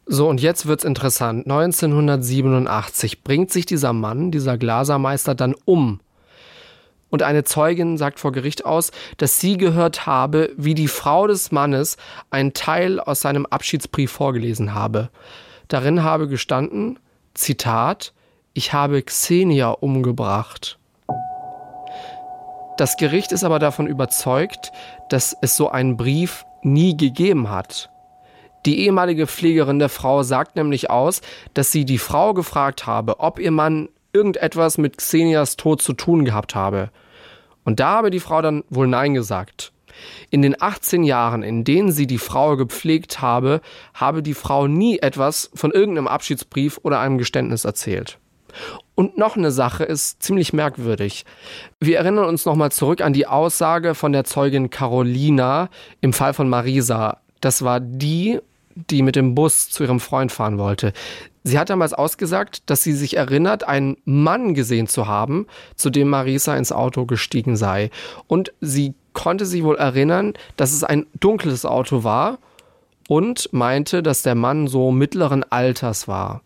So, 0.06 0.28
und 0.28 0.40
jetzt 0.40 0.66
wird's 0.66 0.84
interessant. 0.84 1.46
1987 1.46 3.24
bringt 3.24 3.50
sich 3.50 3.66
dieser 3.66 3.92
Mann, 3.92 4.30
dieser 4.30 4.58
Glasermeister, 4.58 5.34
dann 5.34 5.54
um. 5.64 6.00
Und 7.12 7.22
eine 7.22 7.44
Zeugin 7.44 7.98
sagt 7.98 8.20
vor 8.20 8.32
Gericht 8.32 8.64
aus, 8.64 8.90
dass 9.18 9.38
sie 9.38 9.58
gehört 9.58 10.06
habe, 10.06 10.50
wie 10.56 10.74
die 10.74 10.88
Frau 10.88 11.26
des 11.26 11.52
Mannes 11.52 11.98
einen 12.30 12.54
Teil 12.54 13.00
aus 13.00 13.20
seinem 13.20 13.44
Abschiedsbrief 13.44 14.10
vorgelesen 14.10 14.74
habe. 14.74 15.10
Darin 15.68 16.02
habe 16.02 16.26
gestanden, 16.26 16.98
Zitat, 17.34 18.14
ich 18.54 18.72
habe 18.72 19.02
Xenia 19.02 19.72
umgebracht. 19.72 20.78
Das 22.78 22.96
Gericht 22.96 23.30
ist 23.30 23.44
aber 23.44 23.58
davon 23.58 23.86
überzeugt, 23.86 24.72
dass 25.10 25.36
es 25.42 25.54
so 25.54 25.68
einen 25.68 25.98
Brief 25.98 26.46
nie 26.62 26.96
gegeben 26.96 27.50
hat. 27.50 27.90
Die 28.64 28.78
ehemalige 28.86 29.26
Pflegerin 29.26 29.78
der 29.78 29.90
Frau 29.90 30.22
sagt 30.22 30.56
nämlich 30.56 30.88
aus, 30.88 31.20
dass 31.52 31.72
sie 31.72 31.84
die 31.84 31.98
Frau 31.98 32.32
gefragt 32.32 32.86
habe, 32.86 33.20
ob 33.20 33.38
ihr 33.38 33.50
Mann 33.50 33.90
irgendetwas 34.14 34.78
mit 34.78 34.96
Xenias 34.96 35.56
Tod 35.56 35.82
zu 35.82 35.92
tun 35.92 36.24
gehabt 36.24 36.54
habe. 36.54 36.90
Und 37.64 37.80
da 37.80 37.96
habe 37.96 38.10
die 38.10 38.20
Frau 38.20 38.42
dann 38.42 38.64
wohl 38.70 38.86
Nein 38.86 39.14
gesagt. 39.14 39.72
In 40.30 40.42
den 40.42 40.60
18 40.60 41.04
Jahren, 41.04 41.42
in 41.42 41.64
denen 41.64 41.92
sie 41.92 42.06
die 42.06 42.18
Frau 42.18 42.56
gepflegt 42.56 43.20
habe, 43.20 43.60
habe 43.94 44.22
die 44.22 44.34
Frau 44.34 44.66
nie 44.66 44.98
etwas 44.98 45.50
von 45.54 45.70
irgendeinem 45.70 46.08
Abschiedsbrief 46.08 46.80
oder 46.82 47.00
einem 47.00 47.18
Geständnis 47.18 47.64
erzählt. 47.64 48.18
Und 48.94 49.16
noch 49.16 49.36
eine 49.36 49.50
Sache 49.50 49.84
ist 49.84 50.22
ziemlich 50.22 50.52
merkwürdig. 50.52 51.24
Wir 51.80 51.98
erinnern 51.98 52.26
uns 52.26 52.44
nochmal 52.44 52.70
zurück 52.70 53.00
an 53.00 53.12
die 53.12 53.26
Aussage 53.26 53.94
von 53.94 54.12
der 54.12 54.24
Zeugin 54.24 54.70
Carolina 54.70 55.70
im 56.00 56.12
Fall 56.12 56.34
von 56.34 56.48
Marisa. 56.48 57.18
Das 57.40 57.62
war 57.62 57.80
die, 57.80 58.40
die 58.74 59.02
mit 59.02 59.16
dem 59.16 59.34
Bus 59.34 59.70
zu 59.70 59.82
ihrem 59.82 60.00
Freund 60.00 60.32
fahren 60.32 60.58
wollte. 60.58 60.92
Sie 61.44 61.58
hat 61.58 61.70
damals 61.70 61.92
ausgesagt, 61.92 62.70
dass 62.70 62.82
sie 62.82 62.92
sich 62.92 63.16
erinnert, 63.16 63.64
einen 63.66 63.96
Mann 64.04 64.54
gesehen 64.54 64.86
zu 64.86 65.06
haben, 65.06 65.46
zu 65.74 65.90
dem 65.90 66.08
Marisa 66.08 66.56
ins 66.56 66.72
Auto 66.72 67.04
gestiegen 67.04 67.56
sei. 67.56 67.90
Und 68.28 68.52
sie 68.60 68.94
konnte 69.12 69.44
sich 69.44 69.64
wohl 69.64 69.76
erinnern, 69.76 70.34
dass 70.56 70.72
es 70.72 70.84
ein 70.84 71.06
dunkles 71.18 71.66
Auto 71.66 72.04
war 72.04 72.38
und 73.08 73.52
meinte, 73.52 74.02
dass 74.02 74.22
der 74.22 74.36
Mann 74.36 74.68
so 74.68 74.92
mittleren 74.92 75.44
Alters 75.50 76.06
war. 76.06 76.42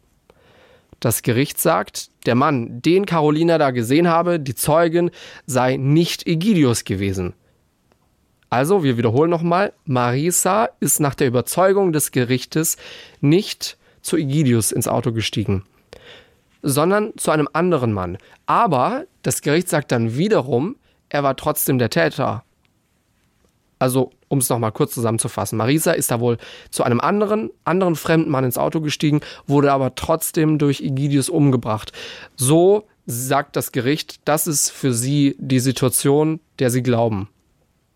Das 1.00 1.22
Gericht 1.22 1.60
sagt, 1.60 2.10
der 2.24 2.34
Mann, 2.34 2.80
den 2.80 3.04
Carolina 3.04 3.58
da 3.58 3.70
gesehen 3.70 4.08
habe, 4.08 4.40
die 4.40 4.54
Zeugin, 4.54 5.10
sei 5.44 5.76
nicht 5.76 6.26
Egidius 6.26 6.84
gewesen. 6.84 7.34
Also, 8.48 8.82
wir 8.82 8.96
wiederholen 8.96 9.30
nochmal, 9.30 9.72
Marisa 9.84 10.70
ist 10.80 11.00
nach 11.00 11.14
der 11.14 11.26
Überzeugung 11.26 11.92
des 11.92 12.12
Gerichtes 12.12 12.76
nicht 13.20 13.76
zu 14.06 14.16
Egidius 14.16 14.72
ins 14.72 14.88
Auto 14.88 15.12
gestiegen, 15.12 15.64
sondern 16.62 17.12
zu 17.16 17.30
einem 17.30 17.48
anderen 17.52 17.92
Mann. 17.92 18.18
Aber 18.46 19.04
das 19.22 19.42
Gericht 19.42 19.68
sagt 19.68 19.92
dann 19.92 20.16
wiederum, 20.16 20.76
er 21.08 21.22
war 21.22 21.36
trotzdem 21.36 21.78
der 21.78 21.90
Täter. 21.90 22.44
Also, 23.78 24.10
um 24.28 24.38
es 24.38 24.48
nochmal 24.48 24.72
kurz 24.72 24.94
zusammenzufassen, 24.94 25.58
Marisa 25.58 25.92
ist 25.92 26.10
da 26.10 26.20
wohl 26.20 26.38
zu 26.70 26.82
einem 26.82 27.00
anderen, 27.00 27.50
anderen 27.64 27.94
fremden 27.94 28.30
Mann 28.30 28.44
ins 28.44 28.56
Auto 28.56 28.80
gestiegen, 28.80 29.20
wurde 29.46 29.72
aber 29.72 29.94
trotzdem 29.94 30.58
durch 30.58 30.80
Egidius 30.80 31.28
umgebracht. 31.28 31.92
So 32.36 32.86
sagt 33.04 33.54
das 33.54 33.72
Gericht, 33.72 34.20
das 34.24 34.46
ist 34.46 34.70
für 34.70 34.94
sie 34.94 35.36
die 35.38 35.60
Situation, 35.60 36.40
der 36.58 36.70
sie 36.70 36.82
glauben. 36.82 37.28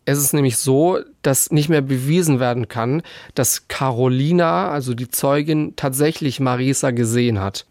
Es 0.05 0.19
ist 0.19 0.33
nämlich 0.33 0.57
so, 0.57 0.99
dass 1.23 1.51
nicht 1.51 1.69
mehr 1.69 1.83
bewiesen 1.83 2.41
werden 2.41 2.69
kann, 2.69 3.03
dass 3.35 3.69
Carolina, 3.69 4.71
also 4.71 4.95
die 4.95 5.09
Zeugin, 5.09 5.75
tatsächlich 5.77 6.41
Marisa 6.41 6.91
gesehen 6.91 7.41
hat. 7.41 7.67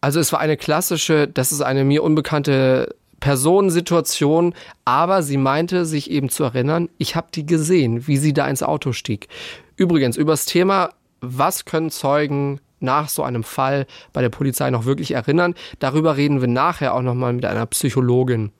Also 0.00 0.20
es 0.20 0.32
war 0.32 0.40
eine 0.40 0.56
klassische, 0.56 1.28
das 1.28 1.52
ist 1.52 1.62
eine 1.62 1.84
mir 1.84 2.02
unbekannte 2.02 2.94
Personensituation, 3.20 4.54
aber 4.84 5.22
sie 5.22 5.36
meinte 5.36 5.86
sich 5.86 6.10
eben 6.10 6.28
zu 6.28 6.44
erinnern, 6.44 6.88
ich 6.98 7.16
habe 7.16 7.28
die 7.34 7.46
gesehen, 7.46 8.06
wie 8.06 8.16
sie 8.16 8.32
da 8.32 8.46
ins 8.46 8.62
Auto 8.62 8.92
stieg. 8.92 9.28
Übrigens, 9.76 10.16
übers 10.16 10.44
Thema, 10.44 10.90
was 11.20 11.64
können 11.64 11.90
Zeugen 11.90 12.60
nach 12.80 13.08
so 13.08 13.22
einem 13.22 13.42
Fall 13.42 13.86
bei 14.12 14.20
der 14.20 14.28
Polizei 14.28 14.70
noch 14.70 14.84
wirklich 14.84 15.12
erinnern, 15.12 15.54
darüber 15.78 16.16
reden 16.16 16.40
wir 16.40 16.48
nachher 16.48 16.94
auch 16.94 17.02
nochmal 17.02 17.32
mit 17.32 17.44
einer 17.44 17.66
Psychologin. 17.66 18.52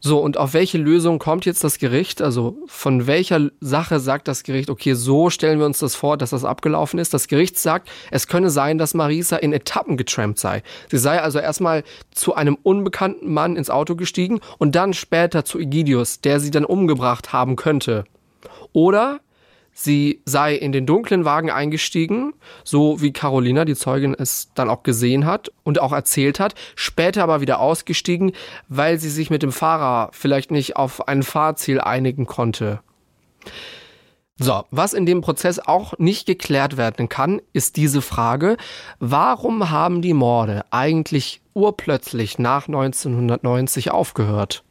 So, 0.00 0.20
und 0.20 0.36
auf 0.36 0.54
welche 0.54 0.78
Lösung 0.78 1.18
kommt 1.18 1.44
jetzt 1.44 1.64
das 1.64 1.78
Gericht? 1.78 2.22
Also 2.22 2.56
von 2.66 3.08
welcher 3.08 3.50
Sache 3.60 3.98
sagt 3.98 4.28
das 4.28 4.44
Gericht, 4.44 4.70
okay, 4.70 4.94
so 4.94 5.28
stellen 5.28 5.58
wir 5.58 5.66
uns 5.66 5.80
das 5.80 5.96
vor, 5.96 6.16
dass 6.16 6.30
das 6.30 6.44
abgelaufen 6.44 7.00
ist? 7.00 7.12
Das 7.14 7.26
Gericht 7.26 7.58
sagt, 7.58 7.88
es 8.12 8.28
könne 8.28 8.50
sein, 8.50 8.78
dass 8.78 8.94
Marisa 8.94 9.36
in 9.36 9.52
Etappen 9.52 9.96
getrampt 9.96 10.38
sei. 10.38 10.62
Sie 10.88 10.98
sei 10.98 11.20
also 11.20 11.40
erstmal 11.40 11.82
zu 12.12 12.34
einem 12.36 12.56
unbekannten 12.62 13.32
Mann 13.32 13.56
ins 13.56 13.70
Auto 13.70 13.96
gestiegen 13.96 14.40
und 14.58 14.76
dann 14.76 14.94
später 14.94 15.44
zu 15.44 15.58
Egidius, 15.58 16.20
der 16.20 16.38
sie 16.38 16.52
dann 16.52 16.64
umgebracht 16.64 17.32
haben 17.32 17.56
könnte. 17.56 18.04
Oder 18.72 19.20
Sie 19.80 20.22
sei 20.24 20.56
in 20.56 20.72
den 20.72 20.86
dunklen 20.86 21.24
Wagen 21.24 21.52
eingestiegen, 21.52 22.34
so 22.64 23.00
wie 23.00 23.12
Carolina, 23.12 23.64
die 23.64 23.76
Zeugin, 23.76 24.12
es 24.12 24.50
dann 24.56 24.70
auch 24.70 24.82
gesehen 24.82 25.24
hat 25.24 25.52
und 25.62 25.80
auch 25.80 25.92
erzählt 25.92 26.40
hat, 26.40 26.56
später 26.74 27.22
aber 27.22 27.40
wieder 27.40 27.60
ausgestiegen, 27.60 28.32
weil 28.68 28.98
sie 28.98 29.08
sich 29.08 29.30
mit 29.30 29.44
dem 29.44 29.52
Fahrer 29.52 30.10
vielleicht 30.12 30.50
nicht 30.50 30.74
auf 30.74 31.06
ein 31.06 31.22
Fahrziel 31.22 31.80
einigen 31.80 32.26
konnte. 32.26 32.80
So, 34.36 34.64
was 34.72 34.94
in 34.94 35.06
dem 35.06 35.20
Prozess 35.20 35.60
auch 35.60 35.96
nicht 35.96 36.26
geklärt 36.26 36.76
werden 36.76 37.08
kann, 37.08 37.40
ist 37.52 37.76
diese 37.76 38.02
Frage, 38.02 38.56
warum 38.98 39.70
haben 39.70 40.02
die 40.02 40.12
Morde 40.12 40.64
eigentlich 40.72 41.40
urplötzlich 41.54 42.40
nach 42.40 42.66
1990 42.66 43.92
aufgehört? 43.92 44.64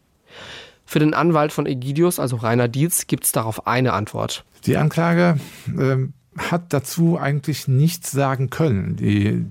Für 0.90 1.00
den 1.00 1.14
Anwalt 1.14 1.52
von 1.52 1.66
Egidius, 1.66 2.18
also 2.18 2.38
Rainer 2.38 2.70
Dietz, 2.70 3.08
gibt 3.08 3.26
es 3.26 3.34
darauf 3.34 3.68
eine 3.68 3.92
Antwort. 3.92 4.46
Die 4.66 4.78
Anklage 4.78 5.38
äh, 5.78 5.98
hat 6.38 6.72
dazu 6.72 7.20
eigentlich 7.20 7.68
nichts 7.68 8.12
sagen 8.12 8.50
können. 8.50 8.96
Die, 8.96 9.46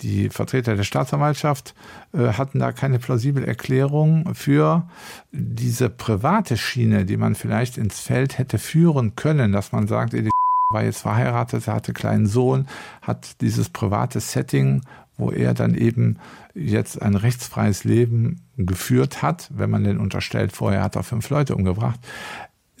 die 0.00 0.28
Vertreter 0.28 0.76
der 0.76 0.84
Staatsanwaltschaft 0.84 1.74
äh, 2.12 2.34
hatten 2.34 2.60
da 2.60 2.70
keine 2.70 3.00
plausible 3.00 3.44
Erklärung 3.44 4.32
für 4.36 4.88
diese 5.32 5.90
private 5.90 6.56
Schiene, 6.56 7.04
die 7.04 7.16
man 7.16 7.34
vielleicht 7.34 7.78
ins 7.78 7.98
Feld 7.98 8.38
hätte 8.38 8.58
führen 8.58 9.16
können, 9.16 9.50
dass 9.50 9.72
man 9.72 9.88
sagt, 9.88 10.14
Edith 10.14 10.30
war 10.72 10.84
jetzt 10.84 11.00
verheiratet, 11.00 11.66
hatte 11.66 11.88
einen 11.88 11.94
kleinen 11.94 12.26
Sohn, 12.26 12.68
hat 13.02 13.40
dieses 13.40 13.70
private 13.70 14.20
Setting, 14.20 14.82
wo 15.16 15.32
er 15.32 15.52
dann 15.52 15.74
eben 15.74 16.18
jetzt 16.56 17.00
ein 17.00 17.14
rechtsfreies 17.14 17.84
Leben 17.84 18.40
geführt 18.56 19.22
hat, 19.22 19.50
wenn 19.54 19.70
man 19.70 19.84
den 19.84 19.98
unterstellt, 19.98 20.52
vorher 20.52 20.82
hat 20.82 20.96
er 20.96 21.02
fünf 21.02 21.28
Leute 21.30 21.54
umgebracht, 21.54 22.00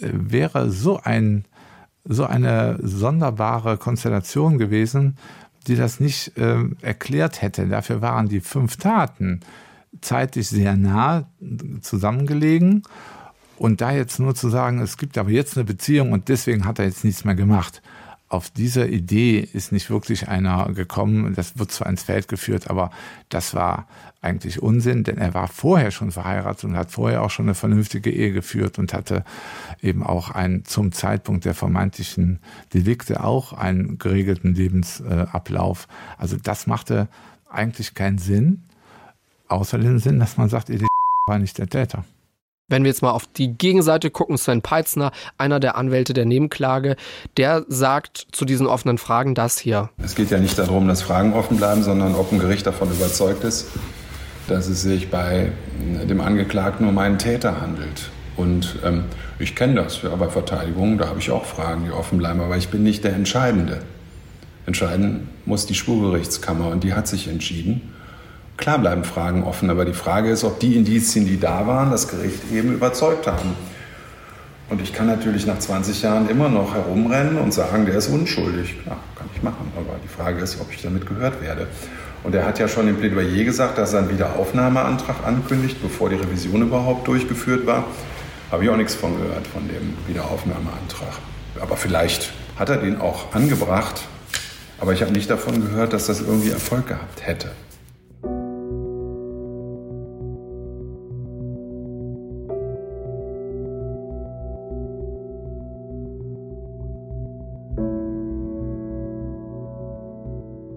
äh, 0.00 0.08
wäre 0.12 0.70
so 0.70 1.00
ein 1.00 1.44
so 2.08 2.24
eine 2.24 2.78
sonderbare 2.82 3.78
Konstellation 3.78 4.58
gewesen, 4.58 5.16
die 5.66 5.74
das 5.74 5.98
nicht 5.98 6.38
äh, 6.38 6.62
erklärt 6.80 7.42
hätte. 7.42 7.66
Dafür 7.66 8.00
waren 8.00 8.28
die 8.28 8.40
fünf 8.40 8.76
Taten 8.76 9.40
zeitlich 10.00 10.48
sehr 10.48 10.76
nah 10.76 11.28
zusammengelegen. 11.80 12.82
Und 13.56 13.80
da 13.80 13.90
jetzt 13.90 14.20
nur 14.20 14.34
zu 14.34 14.48
sagen, 14.50 14.80
es 14.80 14.98
gibt 14.98 15.16
aber 15.18 15.30
jetzt 15.30 15.56
eine 15.56 15.64
Beziehung 15.64 16.12
und 16.12 16.28
deswegen 16.28 16.64
hat 16.64 16.78
er 16.78 16.84
jetzt 16.84 17.04
nichts 17.04 17.24
mehr 17.24 17.34
gemacht, 17.34 17.82
auf 18.28 18.50
diese 18.50 18.86
Idee 18.86 19.38
ist 19.38 19.70
nicht 19.70 19.88
wirklich 19.88 20.28
einer 20.28 20.72
gekommen. 20.72 21.34
Das 21.34 21.58
wird 21.58 21.70
zwar 21.70 21.88
ins 21.88 22.02
Feld 22.02 22.26
geführt, 22.26 22.68
aber 22.68 22.90
das 23.28 23.54
war 23.54 23.86
eigentlich 24.20 24.60
Unsinn, 24.60 25.04
denn 25.04 25.18
er 25.18 25.34
war 25.34 25.46
vorher 25.46 25.92
schon 25.92 26.10
verheiratet 26.10 26.64
und 26.64 26.76
hat 26.76 26.90
vorher 26.90 27.22
auch 27.22 27.30
schon 27.30 27.46
eine 27.46 27.54
vernünftige 27.54 28.10
Ehe 28.10 28.32
geführt 28.32 28.78
und 28.78 28.92
hatte 28.92 29.24
eben 29.80 30.02
auch 30.02 30.30
einen 30.30 30.64
zum 30.64 30.90
Zeitpunkt 30.90 31.44
der 31.44 31.54
vermeintlichen 31.54 32.40
Delikte 32.74 33.22
auch 33.22 33.52
einen 33.52 33.98
geregelten 33.98 34.54
Lebensablauf. 34.54 35.86
Also 36.18 36.36
das 36.36 36.66
machte 36.66 37.08
eigentlich 37.48 37.94
keinen 37.94 38.18
Sinn, 38.18 38.62
außer 39.46 39.78
den 39.78 40.00
Sinn, 40.00 40.18
dass 40.18 40.36
man 40.36 40.48
sagt, 40.48 40.70
Edith 40.70 40.88
war 41.28 41.38
nicht 41.38 41.58
der 41.58 41.68
Täter. 41.68 42.04
Wenn 42.68 42.82
wir 42.82 42.90
jetzt 42.90 43.02
mal 43.02 43.12
auf 43.12 43.26
die 43.28 43.56
Gegenseite 43.56 44.10
gucken, 44.10 44.36
Sven 44.36 44.60
Peitzner, 44.60 45.12
einer 45.38 45.60
der 45.60 45.76
Anwälte 45.76 46.14
der 46.14 46.24
Nebenklage, 46.24 46.96
der 47.36 47.64
sagt 47.68 48.26
zu 48.32 48.44
diesen 48.44 48.66
offenen 48.66 48.98
Fragen 48.98 49.36
das 49.36 49.56
hier. 49.56 49.90
Es 50.02 50.16
geht 50.16 50.32
ja 50.32 50.38
nicht 50.38 50.58
darum, 50.58 50.88
dass 50.88 51.00
Fragen 51.00 51.32
offen 51.32 51.58
bleiben, 51.58 51.84
sondern 51.84 52.16
ob 52.16 52.32
ein 52.32 52.40
Gericht 52.40 52.66
davon 52.66 52.90
überzeugt 52.90 53.44
ist, 53.44 53.68
dass 54.48 54.66
es 54.66 54.82
sich 54.82 55.12
bei 55.12 55.52
dem 55.78 56.20
Angeklagten 56.20 56.88
um 56.88 56.98
einen 56.98 57.18
Täter 57.18 57.60
handelt. 57.60 58.10
Und 58.36 58.74
ähm, 58.84 59.04
ich 59.38 59.54
kenne 59.54 59.76
das, 59.76 60.02
ja, 60.02 60.08
bei 60.16 60.28
Verteidigung, 60.28 60.98
da 60.98 61.08
habe 61.08 61.20
ich 61.20 61.30
auch 61.30 61.44
Fragen, 61.44 61.84
die 61.84 61.92
offen 61.92 62.18
bleiben, 62.18 62.40
aber 62.40 62.56
ich 62.56 62.68
bin 62.68 62.82
nicht 62.82 63.04
der 63.04 63.14
Entscheidende. 63.14 63.82
Entscheiden 64.66 65.28
muss 65.44 65.66
die 65.66 65.76
Spurgerichtskammer 65.76 66.66
und 66.66 66.82
die 66.82 66.94
hat 66.94 67.06
sich 67.06 67.28
entschieden. 67.28 67.92
Klar 68.56 68.78
bleiben 68.78 69.04
Fragen 69.04 69.44
offen, 69.44 69.68
aber 69.70 69.84
die 69.84 69.92
Frage 69.92 70.30
ist, 70.30 70.44
ob 70.44 70.60
die 70.60 70.76
Indizien, 70.76 71.26
die 71.26 71.38
da 71.38 71.66
waren, 71.66 71.90
das 71.90 72.08
Gericht 72.08 72.50
eben 72.52 72.72
überzeugt 72.72 73.26
haben. 73.26 73.54
Und 74.68 74.80
ich 74.80 74.92
kann 74.92 75.06
natürlich 75.06 75.46
nach 75.46 75.58
20 75.58 76.02
Jahren 76.02 76.28
immer 76.28 76.48
noch 76.48 76.74
herumrennen 76.74 77.38
und 77.38 77.52
sagen, 77.54 77.86
der 77.86 77.96
ist 77.96 78.08
unschuldig. 78.08 78.82
Klar, 78.82 78.98
kann 79.14 79.28
ich 79.34 79.42
machen. 79.42 79.70
Aber 79.76 79.96
die 80.02 80.08
Frage 80.08 80.40
ist, 80.40 80.60
ob 80.60 80.72
ich 80.72 80.82
damit 80.82 81.06
gehört 81.06 81.40
werde. 81.40 81.68
Und 82.24 82.34
er 82.34 82.44
hat 82.44 82.58
ja 82.58 82.66
schon 82.66 82.88
im 82.88 82.96
Plädoyer 82.96 83.44
gesagt, 83.44 83.78
dass 83.78 83.92
er 83.92 84.00
einen 84.00 84.10
Wiederaufnahmeantrag 84.10 85.24
ankündigt, 85.24 85.80
bevor 85.80 86.08
die 86.08 86.16
Revision 86.16 86.62
überhaupt 86.62 87.06
durchgeführt 87.06 87.66
war. 87.66 87.84
Habe 88.50 88.64
ich 88.64 88.70
auch 88.70 88.76
nichts 88.76 88.94
von 88.94 89.16
gehört, 89.16 89.46
von 89.46 89.68
dem 89.68 89.96
Wiederaufnahmeantrag. 90.08 91.18
Aber 91.60 91.76
vielleicht 91.76 92.32
hat 92.58 92.68
er 92.68 92.78
den 92.78 93.00
auch 93.00 93.32
angebracht. 93.34 94.02
Aber 94.80 94.92
ich 94.92 95.02
habe 95.02 95.12
nicht 95.12 95.30
davon 95.30 95.60
gehört, 95.60 95.92
dass 95.92 96.06
das 96.06 96.20
irgendwie 96.20 96.50
Erfolg 96.50 96.88
gehabt 96.88 97.24
hätte. 97.24 97.52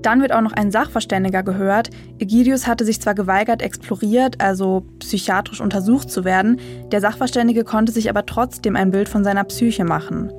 Dann 0.02 0.22
wird 0.22 0.32
auch 0.32 0.42
noch 0.42 0.54
ein 0.54 0.72
Sachverständiger 0.72 1.44
gehört. 1.44 1.90
Egidius 2.20 2.68
hatte 2.68 2.86
sich 2.86 3.02
zwar 3.02 3.16
geweigert, 3.16 3.62
exploriert, 3.62 4.40
also 4.40 4.86
psychiatrisch 5.00 5.60
untersucht 5.60 6.10
zu 6.10 6.24
werden, 6.24 6.60
der 6.92 7.02
Sachverständige 7.02 7.64
konnte 7.64 7.92
sich 7.92 8.10
aber 8.10 8.26
trotzdem 8.26 8.76
ein 8.76 8.92
Bild 8.92 9.10
von 9.10 9.24
seiner 9.24 9.44
Psyche 9.44 9.84
machen. 9.84 10.32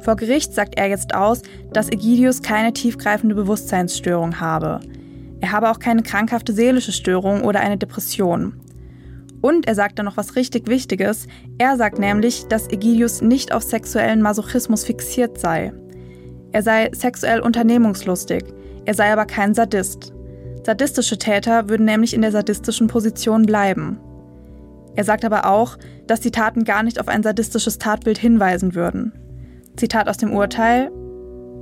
Vor 0.00 0.16
Gericht 0.16 0.54
sagt 0.54 0.78
er 0.78 0.88
jetzt 0.88 1.14
aus, 1.14 1.42
dass 1.72 1.90
Egidius 1.90 2.42
keine 2.42 2.72
tiefgreifende 2.72 3.34
Bewusstseinsstörung 3.34 4.40
habe. 4.40 4.80
Er 5.40 5.52
habe 5.52 5.70
auch 5.70 5.78
keine 5.78 6.02
krankhafte 6.02 6.52
seelische 6.52 6.92
Störung 6.92 7.42
oder 7.42 7.60
eine 7.60 7.78
Depression. 7.78 8.54
Und 9.42 9.66
er 9.66 9.74
sagt 9.74 9.98
dann 9.98 10.06
noch 10.06 10.18
was 10.18 10.36
richtig 10.36 10.68
Wichtiges. 10.68 11.26
Er 11.58 11.76
sagt 11.76 11.98
nämlich, 11.98 12.46
dass 12.48 12.68
Egidius 12.68 13.22
nicht 13.22 13.52
auf 13.52 13.62
sexuellen 13.62 14.20
Masochismus 14.20 14.84
fixiert 14.84 15.38
sei. 15.38 15.72
Er 16.52 16.62
sei 16.62 16.90
sexuell 16.92 17.40
unternehmungslustig, 17.40 18.44
er 18.84 18.94
sei 18.94 19.12
aber 19.12 19.26
kein 19.26 19.54
Sadist. 19.54 20.12
Sadistische 20.64 21.18
Täter 21.18 21.68
würden 21.68 21.86
nämlich 21.86 22.14
in 22.14 22.22
der 22.22 22.32
sadistischen 22.32 22.86
Position 22.86 23.46
bleiben. 23.46 23.98
Er 24.96 25.04
sagt 25.04 25.24
aber 25.24 25.46
auch, 25.46 25.78
dass 26.06 26.20
die 26.20 26.30
Taten 26.30 26.64
gar 26.64 26.82
nicht 26.82 27.00
auf 27.00 27.08
ein 27.08 27.22
sadistisches 27.22 27.78
Tatbild 27.78 28.18
hinweisen 28.18 28.74
würden. 28.74 29.12
Zitat 29.76 30.08
aus 30.08 30.16
dem 30.16 30.32
Urteil 30.32 30.90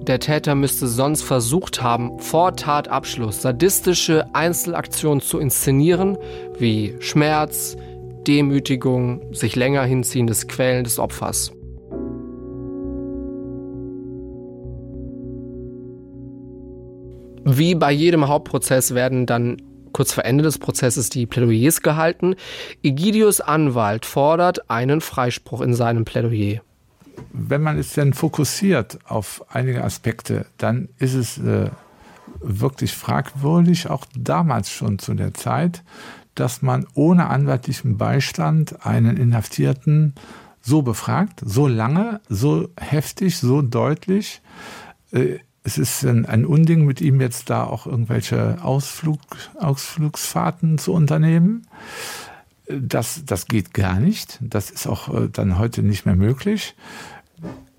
der 0.03 0.21
Täter 0.21 0.55
müsste 0.55 0.87
sonst 0.87 1.23
versucht 1.23 1.83
haben, 1.83 2.19
vor 2.19 2.57
Tatabschluss 2.57 3.43
sadistische 3.43 4.27
Einzelaktionen 4.33 5.21
zu 5.21 5.39
inszenieren, 5.39 6.17
wie 6.59 6.95
Schmerz, 7.01 7.77
Demütigung, 8.27 9.35
sich 9.35 9.57
länger 9.57 9.83
hinziehendes 9.83 10.47
Quälen 10.49 10.85
des 10.85 10.99
Opfers. 10.99 11.53
Wie 17.51 17.75
bei 17.75 17.93
jedem 17.93 18.29
Hauptprozess 18.29 18.95
werden 18.95 19.27
dann 19.27 19.57
kurz 19.93 20.13
vor 20.13 20.25
Ende 20.25 20.45
des 20.45 20.59
Prozesses 20.59 21.09
die 21.09 21.27
Plädoyers 21.27 21.81
gehalten. 21.81 22.37
Egidius 22.83 23.41
Anwalt 23.41 24.05
fordert 24.05 24.71
einen 24.71 25.01
Freispruch 25.01 25.63
in 25.63 25.75
seinem 25.75 26.05
Plädoyer 26.05 26.61
wenn 27.33 27.63
man 27.63 27.79
es 27.79 27.93
denn 27.93 28.13
fokussiert 28.13 28.99
auf 29.05 29.45
einige 29.49 29.85
Aspekte, 29.85 30.47
dann 30.57 30.89
ist 30.99 31.15
es 31.15 31.39
äh, 31.39 31.71
wirklich 32.41 32.95
fragwürdig, 32.95 33.91
auch 33.91 34.05
damals 34.17 34.71
schon 34.71 34.99
zu 34.99 35.15
der 35.15 35.35
Zeit, 35.35 35.83
dass 36.35 36.63
man 36.63 36.87
ohne 36.95 37.29
anwaltlichen 37.29 37.97
Beistand 37.97 38.87
einen 38.87 39.17
Inhaftierten 39.17 40.15
so 40.61 40.83
befragt, 40.83 41.41
so 41.45 41.67
lange, 41.67 42.21
so 42.29 42.69
heftig, 42.79 43.39
so 43.39 43.63
deutlich. 43.63 44.41
Äh, 45.13 45.39
es 45.69 45.77
ist 45.77 46.05
ein, 46.05 46.25
ein, 46.25 46.47
Unding, 46.47 46.87
mit 46.87 47.03
ihm 47.03 47.21
jetzt 47.21 47.51
da 47.51 47.65
auch 47.65 47.87
irgendwelche 47.87 48.57
Ausflug, 48.63 49.21
Ausflugsfahrten 49.59 50.79
zu 50.79 50.95
unternehmen. 50.95 51.67
Das, 52.69 53.23
das 53.27 53.47
geht 53.47 53.75
gar 53.75 54.01
nicht. 54.01 54.39
Das 54.41 54.71
ist 54.71 54.87
auch 54.87 55.15
äh, 55.15 55.29
dann 55.31 55.59
heute 55.59 55.83
nicht 55.83 56.07
mehr 56.07 56.17
möglich. 56.17 56.75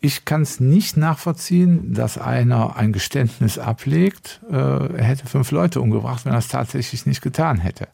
Ich 0.02 0.24
kann 0.24 0.44
es 0.44 0.60
nicht 0.60 0.98
nachvollziehen, 0.98 1.94
dass 1.96 2.20
einer 2.20 2.76
ein 2.76 2.94
Geständnis 2.94 3.58
ablegt, 3.58 4.40
äh, 4.50 4.56
er 4.56 5.04
hätte 5.04 5.26
fünf 5.26 5.50
Leute 5.50 5.82
umgebracht, 5.82 6.26
wenn 6.26 6.34
er 6.34 6.40
es 6.40 6.48
tatsächlich 6.48 7.08
nicht 7.08 7.22
getan 7.22 7.58
hätte. 7.58 7.88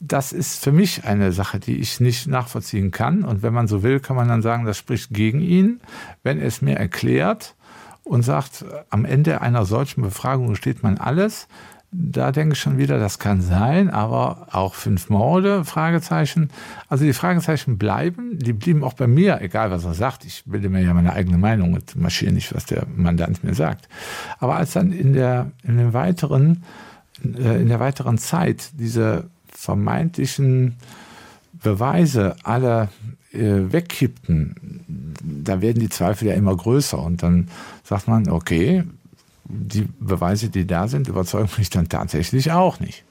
Das 0.00 0.32
ist 0.32 0.62
für 0.62 0.72
mich 0.72 1.04
eine 1.04 1.32
Sache, 1.32 1.58
die 1.58 1.78
ich 1.78 1.98
nicht 1.98 2.28
nachvollziehen 2.28 2.92
kann. 2.92 3.24
Und 3.24 3.42
wenn 3.42 3.52
man 3.52 3.66
so 3.66 3.82
will, 3.82 3.98
kann 3.98 4.16
man 4.16 4.28
dann 4.28 4.42
sagen, 4.42 4.64
das 4.64 4.78
spricht 4.78 5.10
gegen 5.10 5.40
ihn. 5.40 5.80
Wenn 6.22 6.38
er 6.38 6.46
es 6.46 6.62
mir 6.62 6.76
erklärt 6.76 7.56
und 8.08 8.22
sagt, 8.22 8.64
am 8.90 9.04
Ende 9.04 9.40
einer 9.40 9.64
solchen 9.64 10.02
Befragung 10.02 10.54
steht 10.54 10.82
man 10.82 10.98
alles, 10.98 11.48
da 11.90 12.32
denke 12.32 12.52
ich 12.52 12.60
schon 12.60 12.76
wieder, 12.76 12.98
das 12.98 13.18
kann 13.18 13.40
sein, 13.40 13.88
aber 13.88 14.48
auch 14.52 14.74
fünf 14.74 15.08
Morde, 15.08 15.64
Fragezeichen. 15.64 16.50
Also 16.88 17.04
die 17.04 17.14
Fragezeichen 17.14 17.78
bleiben, 17.78 18.38
die 18.38 18.52
blieben 18.52 18.84
auch 18.84 18.92
bei 18.92 19.06
mir, 19.06 19.40
egal 19.40 19.70
was 19.70 19.84
er 19.84 19.94
sagt. 19.94 20.26
Ich 20.26 20.42
bilde 20.44 20.68
mir 20.68 20.82
ja 20.82 20.92
meine 20.92 21.14
eigene 21.14 21.38
Meinung 21.38 21.72
und 21.72 21.96
marschiere 21.96 22.32
nicht, 22.32 22.54
was 22.54 22.66
der 22.66 22.86
Mandant 22.94 23.42
mir 23.42 23.54
sagt. 23.54 23.88
Aber 24.38 24.56
als 24.56 24.72
dann 24.72 24.92
in 24.92 25.14
der, 25.14 25.50
in 25.62 25.78
den 25.78 25.94
weiteren, 25.94 26.62
äh, 27.24 27.62
in 27.62 27.68
der 27.68 27.80
weiteren 27.80 28.18
Zeit 28.18 28.70
diese 28.78 29.30
vermeintlichen 29.50 30.76
Beweise 31.54 32.36
alle 32.44 32.90
äh, 33.32 33.72
wegkippten, 33.72 35.16
da 35.22 35.62
werden 35.62 35.80
die 35.80 35.88
Zweifel 35.88 36.28
ja 36.28 36.34
immer 36.34 36.54
größer 36.54 36.98
und 36.98 37.22
dann 37.22 37.48
sagt 37.88 38.06
man, 38.06 38.28
okay, 38.28 38.84
die 39.44 39.88
Beweise, 39.98 40.50
die 40.50 40.66
da 40.66 40.88
sind, 40.88 41.08
überzeugen 41.08 41.48
mich 41.56 41.70
dann 41.70 41.88
tatsächlich 41.88 42.52
auch 42.52 42.80
nicht. 42.80 43.02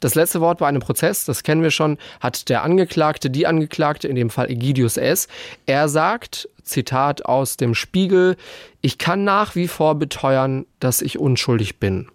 Das 0.00 0.14
letzte 0.14 0.40
Wort 0.40 0.58
bei 0.58 0.66
einem 0.66 0.80
Prozess, 0.80 1.24
das 1.24 1.42
kennen 1.42 1.62
wir 1.62 1.70
schon, 1.70 1.98
hat 2.20 2.48
der 2.48 2.62
Angeklagte, 2.62 3.30
die 3.30 3.46
Angeklagte, 3.46 4.08
in 4.08 4.16
dem 4.16 4.30
Fall 4.30 4.50
Egidius 4.50 4.96
S. 4.96 5.28
Er 5.66 5.88
sagt, 5.88 6.48
Zitat 6.62 7.26
aus 7.26 7.58
dem 7.58 7.74
Spiegel, 7.74 8.36
ich 8.80 8.96
kann 8.96 9.24
nach 9.24 9.54
wie 9.54 9.68
vor 9.68 9.94
beteuern, 9.96 10.64
dass 10.80 11.02
ich 11.02 11.18
unschuldig 11.18 11.78
bin. 11.78 12.08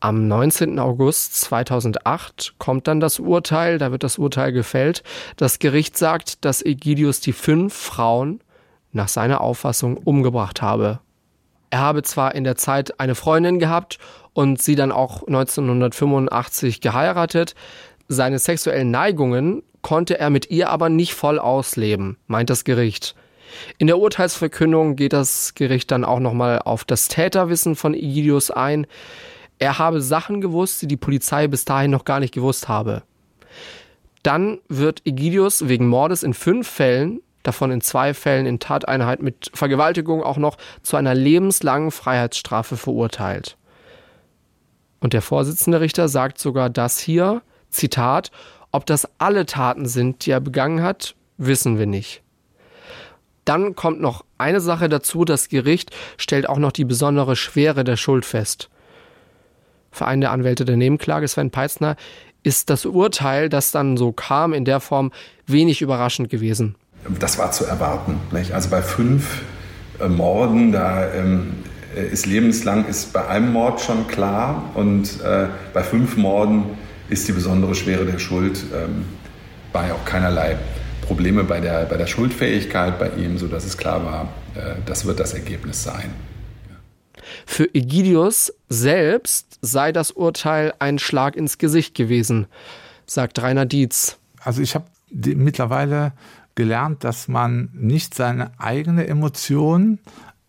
Am 0.00 0.28
19. 0.28 0.78
August 0.78 1.40
2008 1.40 2.54
kommt 2.58 2.86
dann 2.86 3.00
das 3.00 3.18
Urteil, 3.18 3.78
da 3.78 3.90
wird 3.90 4.04
das 4.04 4.18
Urteil 4.18 4.52
gefällt. 4.52 5.02
Das 5.36 5.58
Gericht 5.58 5.96
sagt, 5.96 6.44
dass 6.44 6.64
Egidius 6.64 7.20
die 7.20 7.32
fünf 7.32 7.74
Frauen 7.74 8.40
nach 8.92 9.08
seiner 9.08 9.40
Auffassung 9.40 9.96
umgebracht 9.96 10.62
habe. 10.62 11.00
Er 11.70 11.80
habe 11.80 12.02
zwar 12.02 12.34
in 12.34 12.44
der 12.44 12.56
Zeit 12.56 12.98
eine 12.98 13.14
Freundin 13.14 13.58
gehabt 13.58 13.98
und 14.32 14.62
sie 14.62 14.74
dann 14.74 14.92
auch 14.92 15.26
1985 15.26 16.80
geheiratet, 16.80 17.54
seine 18.10 18.38
sexuellen 18.38 18.90
Neigungen 18.90 19.62
konnte 19.82 20.18
er 20.18 20.30
mit 20.30 20.50
ihr 20.50 20.70
aber 20.70 20.88
nicht 20.88 21.12
voll 21.12 21.38
ausleben, 21.38 22.16
meint 22.26 22.48
das 22.48 22.64
Gericht. 22.64 23.14
In 23.76 23.86
der 23.86 23.98
Urteilsverkündung 23.98 24.96
geht 24.96 25.12
das 25.12 25.54
Gericht 25.54 25.90
dann 25.90 26.04
auch 26.04 26.18
nochmal 26.18 26.60
auf 26.60 26.84
das 26.84 27.08
Täterwissen 27.08 27.76
von 27.76 27.94
Egidius 27.94 28.50
ein. 28.50 28.86
Er 29.58 29.78
habe 29.78 30.00
Sachen 30.00 30.40
gewusst, 30.40 30.80
die 30.80 30.86
die 30.86 30.96
Polizei 30.96 31.48
bis 31.48 31.64
dahin 31.64 31.90
noch 31.90 32.04
gar 32.04 32.20
nicht 32.20 32.32
gewusst 32.32 32.68
habe. 32.68 33.02
Dann 34.22 34.58
wird 34.68 35.02
Egidius 35.04 35.68
wegen 35.68 35.88
Mordes 35.88 36.22
in 36.22 36.34
fünf 36.34 36.68
Fällen 36.68 37.20
davon 37.42 37.70
in 37.70 37.80
zwei 37.80 38.14
Fällen 38.14 38.46
in 38.46 38.58
Tateinheit 38.58 39.22
mit 39.22 39.50
Vergewaltigung 39.54 40.22
auch 40.22 40.36
noch 40.38 40.56
zu 40.82 40.96
einer 40.96 41.14
lebenslangen 41.14 41.90
Freiheitsstrafe 41.90 42.76
verurteilt. 42.76 43.56
Und 45.00 45.12
der 45.12 45.22
Vorsitzende 45.22 45.80
Richter 45.80 46.08
sagt 46.08 46.38
sogar 46.38 46.70
das 46.70 46.98
hier, 46.98 47.42
Zitat, 47.70 48.30
ob 48.72 48.86
das 48.86 49.08
alle 49.18 49.46
Taten 49.46 49.86
sind, 49.86 50.26
die 50.26 50.30
er 50.32 50.40
begangen 50.40 50.82
hat, 50.82 51.14
wissen 51.36 51.78
wir 51.78 51.86
nicht. 51.86 52.22
Dann 53.44 53.74
kommt 53.74 54.00
noch 54.00 54.24
eine 54.36 54.60
Sache 54.60 54.88
dazu, 54.88 55.24
das 55.24 55.48
Gericht 55.48 55.94
stellt 56.18 56.48
auch 56.48 56.58
noch 56.58 56.72
die 56.72 56.84
besondere 56.84 57.36
Schwere 57.36 57.84
der 57.84 57.96
Schuld 57.96 58.26
fest. 58.26 58.68
Verein 59.90 60.20
der 60.20 60.32
Anwälte 60.32 60.64
der 60.66 60.76
Nebenklage, 60.76 61.26
Sven 61.28 61.50
Peitzner, 61.50 61.96
ist 62.42 62.68
das 62.68 62.84
Urteil, 62.84 63.48
das 63.48 63.70
dann 63.70 63.96
so 63.96 64.12
kam, 64.12 64.52
in 64.52 64.64
der 64.64 64.80
Form 64.80 65.12
wenig 65.46 65.80
überraschend 65.80 66.28
gewesen 66.28 66.76
das 67.18 67.38
war 67.38 67.52
zu 67.52 67.64
erwarten. 67.64 68.20
Nicht? 68.32 68.52
Also 68.52 68.70
bei 68.70 68.82
fünf 68.82 69.42
äh, 70.00 70.08
Morden, 70.08 70.72
da 70.72 71.12
ähm, 71.12 71.64
ist 71.94 72.26
lebenslang 72.26 72.86
ist 72.86 73.12
bei 73.12 73.26
einem 73.26 73.52
Mord 73.52 73.80
schon 73.80 74.06
klar 74.06 74.70
und 74.74 75.20
äh, 75.22 75.46
bei 75.72 75.82
fünf 75.82 76.16
Morden 76.16 76.64
ist 77.08 77.26
die 77.28 77.32
besondere 77.32 77.74
Schwere 77.74 78.04
der 78.04 78.18
Schuld 78.18 78.62
ähm, 78.74 79.04
war 79.72 79.88
ja 79.88 79.94
auch 79.94 80.04
keinerlei 80.04 80.56
Probleme 81.02 81.44
bei 81.44 81.60
der, 81.60 81.86
bei 81.86 81.96
der 81.96 82.06
Schuldfähigkeit 82.06 82.98
bei 82.98 83.10
ihm, 83.16 83.38
sodass 83.38 83.64
es 83.64 83.78
klar 83.78 84.04
war, 84.04 84.28
äh, 84.54 84.76
das 84.84 85.06
wird 85.06 85.20
das 85.20 85.32
Ergebnis 85.32 85.82
sein. 85.82 86.12
Für 87.46 87.74
Egidius 87.74 88.52
selbst 88.68 89.58
sei 89.60 89.92
das 89.92 90.10
Urteil 90.10 90.74
ein 90.78 90.98
Schlag 90.98 91.36
ins 91.36 91.58
Gesicht 91.58 91.94
gewesen, 91.94 92.46
sagt 93.06 93.40
Rainer 93.40 93.66
Dietz. 93.66 94.18
Also 94.42 94.62
ich 94.62 94.74
habe 94.74 94.86
mittlerweile 95.10 96.12
gelernt, 96.58 97.04
dass 97.04 97.28
man 97.28 97.70
nicht 97.72 98.14
seine 98.14 98.50
eigene 98.58 99.06
Emotion 99.06 100.00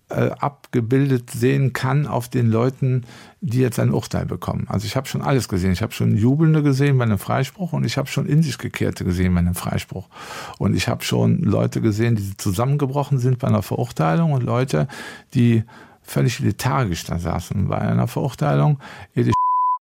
äh, 0.09 0.31
abgebildet 0.31 1.29
sehen 1.29 1.71
kann 1.71 2.07
auf 2.07 2.29
den 2.29 2.49
Leuten, 2.49 3.03
die 3.41 3.59
jetzt 3.59 3.77
ein 3.77 3.91
Urteil 3.91 4.25
bekommen. 4.25 4.65
Also 4.67 4.87
ich 4.87 4.95
habe 4.95 5.07
schon 5.07 5.21
alles 5.21 5.47
gesehen. 5.47 5.71
Ich 5.71 5.83
habe 5.83 5.93
schon 5.93 6.17
Jubelnde 6.17 6.63
gesehen 6.63 6.97
bei 6.97 7.03
einem 7.03 7.19
Freispruch 7.19 7.73
und 7.73 7.85
ich 7.85 7.95
habe 7.99 8.07
schon 8.07 8.25
in 8.25 8.41
sich 8.41 8.57
gekehrte 8.57 9.05
gesehen 9.05 9.35
bei 9.35 9.39
einem 9.39 9.53
Freispruch. 9.53 10.09
Und 10.57 10.75
ich 10.75 10.87
habe 10.87 11.03
schon 11.03 11.43
Leute 11.43 11.79
gesehen, 11.79 12.15
die 12.15 12.35
zusammengebrochen 12.37 13.19
sind 13.19 13.37
bei 13.37 13.47
einer 13.47 13.61
Verurteilung 13.61 14.31
und 14.31 14.41
Leute, 14.41 14.87
die 15.35 15.63
völlig 16.01 16.39
lethargisch 16.39 17.03
da 17.03 17.19
saßen 17.19 17.67
bei 17.67 17.77
einer 17.77 18.07
Verurteilung. 18.07 18.79
Edith 19.13 19.35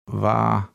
war 0.07 0.70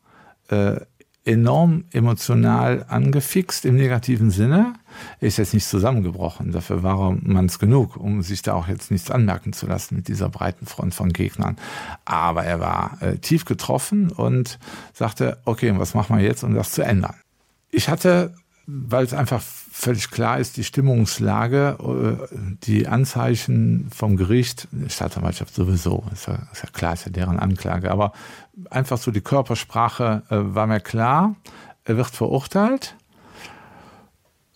äh, 0.50 0.80
enorm 1.26 1.86
emotional 1.92 2.86
angefixt 2.88 3.66
im 3.66 3.76
negativen 3.76 4.32
Sinne. 4.32 4.74
Er 5.20 5.28
ist 5.28 5.38
jetzt 5.38 5.54
nicht 5.54 5.68
zusammengebrochen. 5.68 6.52
Dafür 6.52 6.82
war 6.82 7.16
man 7.22 7.46
es 7.46 7.60
genug, 7.60 7.98
um 7.98 8.22
sich 8.22 8.42
da 8.42 8.54
auch 8.54 8.68
jetzt 8.68 8.90
nichts 8.90 9.12
anmerken 9.12 9.54
zu 9.54 9.68
lassen 9.68 9.96
mit 9.96 10.08
dieser 10.08 10.30
breiten 10.30 10.66
Front 10.66 10.96
von 10.96 11.14
Gegnern. 11.14 11.58
Aber 12.06 12.44
er 12.44 12.60
war 12.60 12.98
äh, 13.02 13.18
tief 13.18 13.46
getroffen 13.46 14.12
und 14.12 14.60
sagte, 14.94 15.38
okay, 15.46 15.74
was 15.78 15.94
machen 15.94 16.18
wir 16.18 16.24
jetzt, 16.24 16.44
um 16.44 16.56
das 16.56 16.72
zu 16.72 16.84
ändern? 16.84 17.16
Ich 17.70 17.90
hatte 17.90 18.34
weil 18.72 19.04
es 19.04 19.14
einfach 19.14 19.42
völlig 19.80 20.12
klar 20.12 20.40
ist, 20.40 20.58
die 20.58 20.66
Stimmungslage, 20.66 21.78
äh, 21.80 22.36
die 22.64 22.88
Anzeichen 22.88 23.90
vom 23.96 24.18
Gericht, 24.18 24.68
Staatsanwaltschaft 24.88 25.54
sowieso, 25.54 26.04
ist 26.12 26.28
ja, 26.28 26.40
ist 26.52 26.64
ja 26.64 26.70
klar, 26.74 26.94
ist 26.94 27.06
ja 27.06 27.12
deren 27.12 27.40
Anklage, 27.40 27.90
aber 27.90 28.12
einfach 28.70 28.98
so 28.98 29.12
die 29.12 29.22
Körpersprache 29.22 30.24
äh, 30.30 30.36
war 30.54 30.68
mir 30.68 30.82
klar, 30.82 31.36
er 31.86 31.96
wird 31.96 32.10
verurteilt 32.10 32.96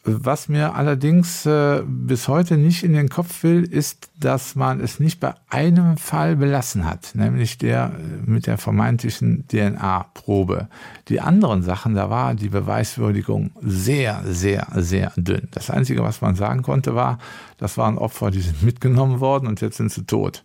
was 0.06 0.50
mir 0.50 0.76
allerdings 0.76 1.46
äh, 1.46 1.82
bis 1.86 2.28
heute 2.28 2.58
nicht 2.58 2.84
in 2.84 2.92
den 2.92 3.08
Kopf 3.08 3.44
will, 3.44 3.64
ist, 3.64 4.10
dass 4.20 4.54
man 4.54 4.82
es 4.82 5.00
nicht 5.00 5.22
bei 5.22 5.34
einem 5.50 5.96
Fall 5.96 6.36
belassen 6.36 6.86
hat, 6.86 7.12
nämlich 7.16 7.58
der 7.58 7.94
äh, 7.94 8.30
mit 8.30 8.46
der 8.46 8.58
vermeintlichen 8.58 9.48
DNA-Probe. 9.48 10.68
Die 11.08 11.22
anderen 11.22 11.64
Sachen, 11.64 11.96
da 11.96 12.10
war 12.10 12.36
die 12.36 12.50
Beweiswürdigung 12.50 13.52
sehr, 13.62 14.22
sehr, 14.26 14.68
sehr 14.76 15.14
dünn. 15.16 15.48
Das 15.52 15.70
Einzige, 15.70 16.04
was 16.04 16.20
man 16.20 16.36
sagen 16.36 16.64
konnte, 16.64 16.96
war, 16.96 17.18
das 17.58 17.78
waren 17.78 17.98
Opfer, 17.98 18.30
die 18.30 18.42
sind 18.42 18.62
mitgenommen 18.62 19.22
worden 19.22 19.48
und 19.48 19.62
jetzt 19.62 19.78
sind 19.78 19.92
sie 19.92 20.04
tot. 20.04 20.44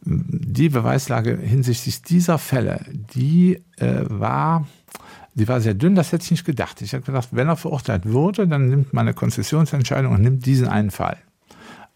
Die 0.00 0.68
Beweislage 0.68 1.36
hinsichtlich 1.36 2.02
dieser 2.02 2.38
Fälle, 2.38 2.84
die 3.14 3.62
äh, 3.76 4.02
war 4.08 4.66
die 5.38 5.48
war 5.48 5.60
sehr 5.60 5.74
dünn, 5.74 5.94
das 5.94 6.12
hätte 6.12 6.24
ich 6.24 6.30
nicht 6.32 6.44
gedacht. 6.44 6.82
Ich 6.82 6.92
habe 6.94 7.04
gedacht, 7.04 7.28
wenn 7.30 7.48
er 7.48 7.56
verurteilt 7.56 8.10
wurde, 8.10 8.46
dann 8.46 8.68
nimmt 8.68 8.92
man 8.92 9.06
eine 9.06 9.14
Konzessionsentscheidung 9.14 10.12
und 10.12 10.22
nimmt 10.22 10.44
diesen 10.44 10.68
einen 10.68 10.90
Fall. 10.90 11.16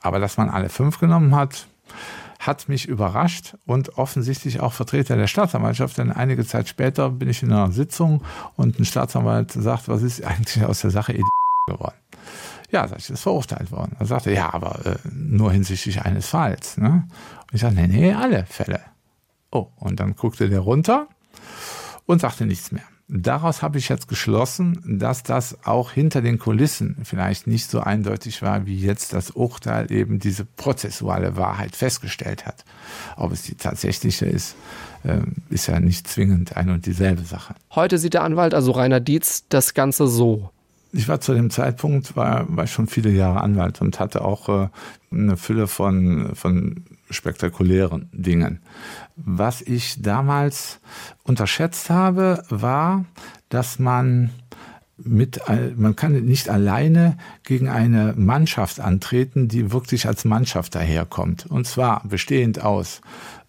Aber 0.00 0.18
dass 0.18 0.36
man 0.36 0.48
alle 0.48 0.68
fünf 0.68 0.98
genommen 0.98 1.34
hat, 1.34 1.66
hat 2.38 2.68
mich 2.68 2.88
überrascht 2.88 3.54
und 3.66 3.98
offensichtlich 3.98 4.60
auch 4.60 4.72
Vertreter 4.72 5.16
der 5.16 5.26
Staatsanwaltschaft, 5.26 5.98
denn 5.98 6.10
einige 6.10 6.44
Zeit 6.44 6.68
später 6.68 7.10
bin 7.10 7.28
ich 7.28 7.42
in 7.42 7.52
einer 7.52 7.70
Sitzung 7.70 8.22
und 8.56 8.78
ein 8.78 8.84
Staatsanwalt 8.84 9.52
sagt, 9.52 9.88
was 9.88 10.02
ist 10.02 10.24
eigentlich 10.24 10.64
aus 10.64 10.80
der 10.80 10.90
Sache 10.90 11.14
geworden? 11.66 11.94
Ja, 12.70 12.88
sag 12.88 12.98
ich, 12.98 13.10
ist 13.10 13.22
verurteilt 13.22 13.70
worden. 13.70 13.96
Er 13.98 14.06
sagte, 14.06 14.32
ja, 14.32 14.52
aber 14.52 14.86
äh, 14.86 14.96
nur 15.12 15.52
hinsichtlich 15.52 16.00
eines 16.02 16.28
Falls. 16.28 16.78
Ne? 16.78 17.06
Und 17.42 17.54
ich 17.54 17.60
sagte, 17.60 17.76
nee, 17.76 17.86
nee, 17.86 18.12
alle 18.12 18.46
Fälle. 18.46 18.80
Oh, 19.50 19.68
und 19.76 20.00
dann 20.00 20.16
guckte 20.16 20.48
der 20.48 20.60
runter 20.60 21.06
und 22.06 22.20
sagte 22.22 22.46
nichts 22.46 22.72
mehr. 22.72 22.84
Daraus 23.14 23.60
habe 23.60 23.76
ich 23.76 23.90
jetzt 23.90 24.08
geschlossen, 24.08 24.82
dass 24.86 25.22
das 25.22 25.66
auch 25.66 25.92
hinter 25.92 26.22
den 26.22 26.38
Kulissen 26.38 26.96
vielleicht 27.04 27.46
nicht 27.46 27.68
so 27.68 27.80
eindeutig 27.80 28.40
war, 28.40 28.64
wie 28.64 28.78
jetzt 28.78 29.12
das 29.12 29.32
Urteil 29.32 29.92
eben 29.92 30.18
diese 30.18 30.46
prozessuale 30.46 31.36
Wahrheit 31.36 31.76
festgestellt 31.76 32.46
hat. 32.46 32.64
Ob 33.18 33.30
es 33.32 33.42
die 33.42 33.54
tatsächliche 33.54 34.24
ist, 34.24 34.56
ähm, 35.04 35.34
ist 35.50 35.66
ja 35.66 35.78
nicht 35.78 36.08
zwingend 36.08 36.56
eine 36.56 36.72
und 36.72 36.86
dieselbe 36.86 37.20
Sache. 37.20 37.54
Heute 37.74 37.98
sieht 37.98 38.14
der 38.14 38.24
Anwalt, 38.24 38.54
also 38.54 38.72
Rainer 38.72 39.00
Dietz, 39.00 39.44
das 39.50 39.74
Ganze 39.74 40.06
so. 40.06 40.50
Ich 40.94 41.06
war 41.06 41.20
zu 41.20 41.34
dem 41.34 41.50
Zeitpunkt, 41.50 42.16
war, 42.16 42.46
war 42.48 42.66
schon 42.66 42.86
viele 42.86 43.10
Jahre 43.10 43.42
Anwalt 43.42 43.82
und 43.82 44.00
hatte 44.00 44.24
auch 44.24 44.48
äh, 44.48 44.68
eine 45.10 45.36
Fülle 45.36 45.66
von, 45.66 46.30
von 46.34 46.82
spektakulären 47.12 48.08
Dingen. 48.12 48.60
Was 49.16 49.62
ich 49.62 50.02
damals 50.02 50.80
unterschätzt 51.22 51.90
habe, 51.90 52.44
war, 52.48 53.04
dass 53.48 53.78
man 53.78 54.30
mit, 55.04 55.40
man 55.76 55.96
kann 55.96 56.12
nicht 56.24 56.48
alleine 56.48 57.16
gegen 57.44 57.68
eine 57.68 58.14
Mannschaft 58.16 58.80
antreten, 58.80 59.48
die 59.48 59.72
wirklich 59.72 60.06
als 60.06 60.24
Mannschaft 60.24 60.74
daherkommt. 60.74 61.46
Und 61.46 61.66
zwar 61.66 62.06
bestehend 62.06 62.62
aus 62.62 63.00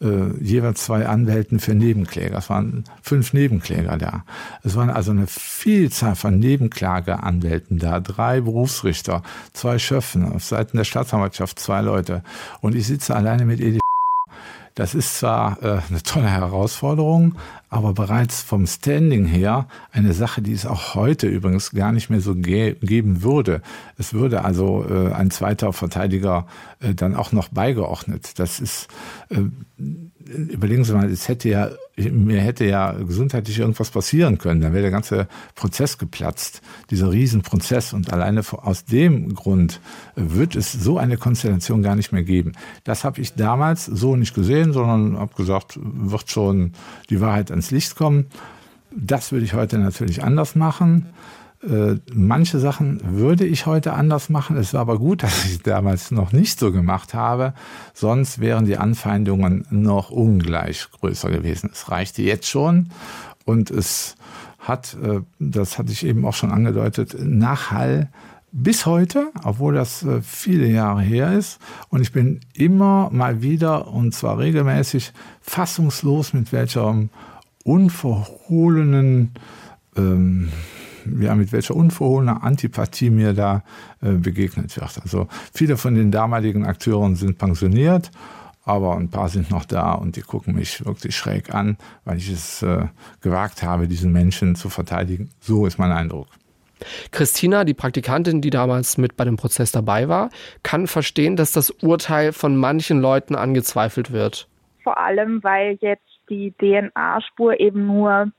äh, 0.03 0.43
jeweils 0.43 0.83
zwei 0.83 1.07
Anwälten 1.07 1.59
für 1.59 1.73
Nebenkläger. 1.73 2.37
Es 2.37 2.49
waren 2.49 2.83
fünf 3.01 3.33
Nebenkläger 3.33 3.97
da. 3.97 4.23
Es 4.63 4.75
waren 4.75 4.89
also 4.89 5.11
eine 5.11 5.27
Vielzahl 5.27 6.15
von 6.15 6.39
Nebenklageanwälten 6.39 7.79
da. 7.79 7.99
Drei 7.99 8.41
Berufsrichter, 8.41 9.23
zwei 9.53 9.79
Schöffen, 9.79 10.31
auf 10.31 10.43
Seiten 10.43 10.77
der 10.77 10.83
Staatsanwaltschaft 10.83 11.59
zwei 11.59 11.81
Leute. 11.81 12.23
Und 12.61 12.75
ich 12.75 12.85
sitze 12.87 13.15
alleine 13.15 13.45
mit 13.45 13.59
Edith 13.59 13.79
das 14.75 14.95
ist 14.95 15.19
zwar 15.19 15.61
äh, 15.61 15.81
eine 15.87 16.01
tolle 16.01 16.29
Herausforderung, 16.29 17.35
aber 17.73 17.93
bereits 17.93 18.41
vom 18.43 18.67
Standing 18.67 19.25
her 19.25 19.67
eine 19.91 20.13
Sache, 20.13 20.43
die 20.43 20.53
es 20.53 20.67
auch 20.67 20.93
heute 20.93 21.27
übrigens 21.27 21.71
gar 21.71 21.91
nicht 21.91 22.09
mehr 22.11 22.21
so 22.21 22.35
ge 22.35 22.75
geben 22.81 23.23
würde. 23.23 23.61
Es 23.97 24.13
würde 24.13 24.45
also 24.45 24.85
äh, 24.87 25.11
ein 25.11 25.31
zweiter 25.31 25.73
Verteidiger 25.73 26.45
äh, 26.79 26.93
dann 26.93 27.15
auch 27.15 27.31
noch 27.31 27.49
beigeordnet. 27.49 28.37
Das 28.37 28.59
ist 28.59 28.89
äh, 29.29 29.41
überlegen 30.25 30.83
Sie 30.83 30.93
mal, 30.93 31.09
es 31.09 31.27
hätte 31.27 31.49
ja, 31.49 31.69
mir 31.97 32.41
hätte 32.41 32.65
ja 32.65 32.91
gesundheitlich 32.93 33.59
irgendwas 33.59 33.91
passieren 33.91 34.37
können, 34.37 34.61
dann 34.61 34.73
wäre 34.73 34.83
der 34.83 34.91
ganze 34.91 35.27
Prozess 35.55 35.97
geplatzt, 35.97 36.61
dieser 36.89 37.11
Riesenprozess. 37.11 37.93
Und 37.93 38.11
alleine 38.11 38.41
aus 38.51 38.85
dem 38.85 39.33
Grund 39.33 39.81
wird 40.15 40.55
es 40.55 40.71
so 40.71 40.97
eine 40.97 41.17
Konstellation 41.17 41.83
gar 41.83 41.95
nicht 41.95 42.11
mehr 42.11 42.23
geben. 42.23 42.53
Das 42.83 43.03
habe 43.03 43.21
ich 43.21 43.33
damals 43.33 43.85
so 43.85 44.15
nicht 44.15 44.33
gesehen, 44.33 44.73
sondern 44.73 45.17
habe 45.19 45.35
gesagt, 45.35 45.79
wird 45.81 46.29
schon 46.29 46.73
die 47.09 47.21
Wahrheit 47.21 47.51
ans 47.51 47.71
Licht 47.71 47.95
kommen. 47.95 48.27
Das 48.95 49.31
würde 49.31 49.45
ich 49.45 49.53
heute 49.53 49.77
natürlich 49.79 50.23
anders 50.23 50.55
machen. 50.55 51.07
Äh, 51.67 51.95
manche 52.13 52.59
Sachen 52.59 52.99
würde 53.17 53.45
ich 53.45 53.65
heute 53.65 53.93
anders 53.93 54.29
machen. 54.29 54.57
Es 54.57 54.73
war 54.73 54.81
aber 54.81 54.99
gut, 54.99 55.23
dass 55.23 55.45
ich 55.45 55.63
damals 55.63 56.11
noch 56.11 56.31
nicht 56.31 56.59
so 56.59 56.71
gemacht 56.71 57.13
habe. 57.13 57.53
Sonst 57.93 58.39
wären 58.39 58.65
die 58.65 58.77
Anfeindungen 58.77 59.65
noch 59.69 60.09
ungleich 60.09 60.87
größer 60.91 61.29
gewesen. 61.29 61.69
Es 61.71 61.89
reichte 61.89 62.21
jetzt 62.21 62.47
schon 62.47 62.89
und 63.45 63.71
es 63.71 64.15
hat, 64.59 64.97
äh, 65.01 65.21
das 65.39 65.77
hatte 65.77 65.91
ich 65.91 66.05
eben 66.05 66.25
auch 66.25 66.33
schon 66.33 66.51
angedeutet, 66.51 67.15
Nachhall 67.19 68.09
bis 68.51 68.85
heute, 68.85 69.31
obwohl 69.43 69.73
das 69.73 70.03
äh, 70.03 70.21
viele 70.21 70.67
Jahre 70.67 71.01
her 71.01 71.33
ist. 71.33 71.59
Und 71.89 72.01
ich 72.01 72.11
bin 72.11 72.41
immer 72.53 73.09
mal 73.11 73.41
wieder, 73.41 73.87
und 73.87 74.13
zwar 74.13 74.37
regelmäßig, 74.37 75.11
fassungslos, 75.41 76.33
mit 76.33 76.51
welcher 76.51 76.95
unverhohlenen 77.63 79.31
ähm, 79.95 80.49
ja, 81.19 81.35
mit 81.35 81.51
welcher 81.51 81.75
unverhohlener 81.75 82.43
Antipathie 82.43 83.09
mir 83.09 83.33
da 83.33 83.63
äh, 84.01 84.11
begegnet 84.11 84.75
wird. 84.79 84.99
Also 85.01 85.27
viele 85.53 85.77
von 85.77 85.95
den 85.95 86.11
damaligen 86.11 86.65
Akteuren 86.65 87.15
sind 87.15 87.37
pensioniert, 87.37 88.11
aber 88.65 88.95
ein 88.95 89.09
paar 89.09 89.29
sind 89.29 89.51
noch 89.51 89.65
da 89.65 89.93
und 89.93 90.15
die 90.15 90.21
gucken 90.21 90.55
mich 90.55 90.85
wirklich 90.85 91.15
schräg 91.15 91.53
an, 91.53 91.77
weil 92.05 92.17
ich 92.17 92.29
es 92.29 92.61
äh, 92.63 92.87
gewagt 93.21 93.63
habe, 93.63 93.87
diesen 93.87 94.11
Menschen 94.11 94.55
zu 94.55 94.69
verteidigen. 94.69 95.29
So 95.39 95.65
ist 95.65 95.77
mein 95.77 95.91
Eindruck. 95.91 96.27
Christina, 97.11 97.63
die 97.63 97.73
Praktikantin, 97.73 98.41
die 98.41 98.49
damals 98.49 98.97
mit 98.97 99.15
bei 99.15 99.25
dem 99.25 99.37
Prozess 99.37 99.71
dabei 99.71 100.09
war, 100.09 100.29
kann 100.63 100.87
verstehen, 100.87 101.35
dass 101.35 101.51
das 101.51 101.69
Urteil 101.69 102.33
von 102.33 102.57
manchen 102.57 102.99
Leuten 102.99 103.35
angezweifelt 103.35 104.11
wird. 104.11 104.47
Vor 104.83 104.97
allem, 104.97 105.41
weil 105.43 105.77
jetzt 105.79 106.03
die 106.29 106.53
DNA-Spur 106.57 107.59
eben 107.59 107.85
nur 107.85 108.31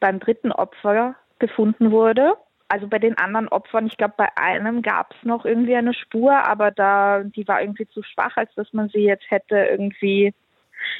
beim 0.00 0.18
dritten 0.18 0.52
Opfer 0.52 1.14
gefunden 1.42 1.90
wurde. 1.90 2.36
Also 2.68 2.86
bei 2.86 2.98
den 2.98 3.18
anderen 3.18 3.48
Opfern, 3.48 3.86
ich 3.86 3.98
glaube, 3.98 4.14
bei 4.16 4.28
einem 4.36 4.80
gab 4.80 5.12
es 5.12 5.24
noch 5.24 5.44
irgendwie 5.44 5.76
eine 5.76 5.92
Spur, 5.92 6.32
aber 6.32 6.70
da 6.70 7.22
die 7.22 7.46
war 7.46 7.60
irgendwie 7.60 7.86
zu 7.88 8.02
schwach, 8.02 8.36
als 8.36 8.54
dass 8.54 8.72
man 8.72 8.88
sie 8.88 9.00
jetzt 9.00 9.30
hätte 9.30 9.56
irgendwie. 9.56 10.32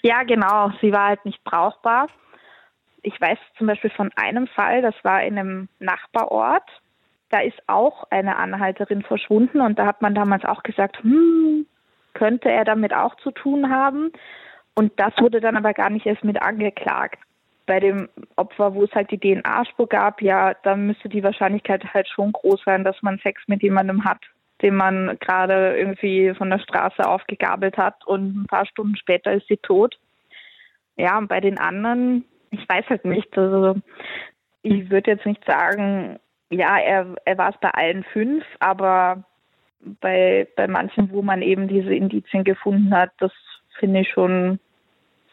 Ja, 0.02 0.22
genau, 0.24 0.70
sie 0.80 0.92
war 0.92 1.06
halt 1.08 1.24
nicht 1.24 1.42
brauchbar. 1.44 2.08
Ich 3.02 3.18
weiß 3.18 3.38
zum 3.56 3.68
Beispiel 3.68 3.90
von 3.90 4.10
einem 4.16 4.48
Fall, 4.48 4.82
das 4.82 4.94
war 5.02 5.22
in 5.22 5.38
einem 5.38 5.68
Nachbarort. 5.78 6.68
Da 7.30 7.40
ist 7.40 7.60
auch 7.68 8.04
eine 8.10 8.36
Anhalterin 8.36 9.02
verschwunden 9.02 9.60
und 9.60 9.78
da 9.78 9.86
hat 9.86 10.02
man 10.02 10.14
damals 10.14 10.44
auch 10.44 10.62
gesagt, 10.62 11.02
hm, 11.02 11.66
könnte 12.12 12.50
er 12.50 12.64
damit 12.64 12.92
auch 12.92 13.16
zu 13.16 13.30
tun 13.30 13.70
haben? 13.70 14.12
Und 14.74 14.92
das 15.00 15.14
wurde 15.18 15.40
dann 15.40 15.56
aber 15.56 15.72
gar 15.72 15.90
nicht 15.90 16.06
erst 16.06 16.24
mit 16.24 16.42
angeklagt 16.42 17.18
bei 17.66 17.80
dem 17.80 18.08
Opfer, 18.36 18.74
wo 18.74 18.84
es 18.84 18.92
halt 18.92 19.10
die 19.10 19.18
DNA-Spur 19.18 19.88
gab, 19.88 20.22
ja, 20.22 20.54
da 20.62 20.76
müsste 20.76 21.08
die 21.08 21.22
Wahrscheinlichkeit 21.22 21.84
halt 21.92 22.08
schon 22.08 22.32
groß 22.32 22.62
sein, 22.64 22.84
dass 22.84 23.00
man 23.02 23.18
Sex 23.18 23.42
mit 23.46 23.62
jemandem 23.62 24.04
hat, 24.04 24.20
den 24.62 24.76
man 24.76 25.16
gerade 25.20 25.76
irgendwie 25.76 26.34
von 26.34 26.50
der 26.50 26.58
Straße 26.58 27.06
aufgegabelt 27.06 27.76
hat 27.76 28.06
und 28.06 28.42
ein 28.42 28.46
paar 28.46 28.66
Stunden 28.66 28.96
später 28.96 29.32
ist 29.32 29.48
sie 29.48 29.58
tot. 29.58 29.98
Ja, 30.96 31.18
und 31.18 31.28
bei 31.28 31.40
den 31.40 31.58
anderen, 31.58 32.24
ich 32.50 32.68
weiß 32.68 32.86
halt 32.88 33.04
nicht, 33.04 33.36
also 33.38 33.76
ich 34.62 34.90
würde 34.90 35.12
jetzt 35.12 35.26
nicht 35.26 35.44
sagen, 35.44 36.18
ja, 36.50 36.78
er, 36.78 37.14
er 37.24 37.38
war 37.38 37.50
es 37.50 37.60
bei 37.60 37.70
allen 37.70 38.04
fünf, 38.12 38.44
aber 38.60 39.24
bei, 40.00 40.46
bei 40.56 40.68
manchen, 40.68 41.10
wo 41.10 41.22
man 41.22 41.42
eben 41.42 41.66
diese 41.66 41.94
Indizien 41.94 42.44
gefunden 42.44 42.94
hat, 42.94 43.10
das 43.18 43.32
finde 43.78 44.00
ich 44.00 44.10
schon 44.10 44.60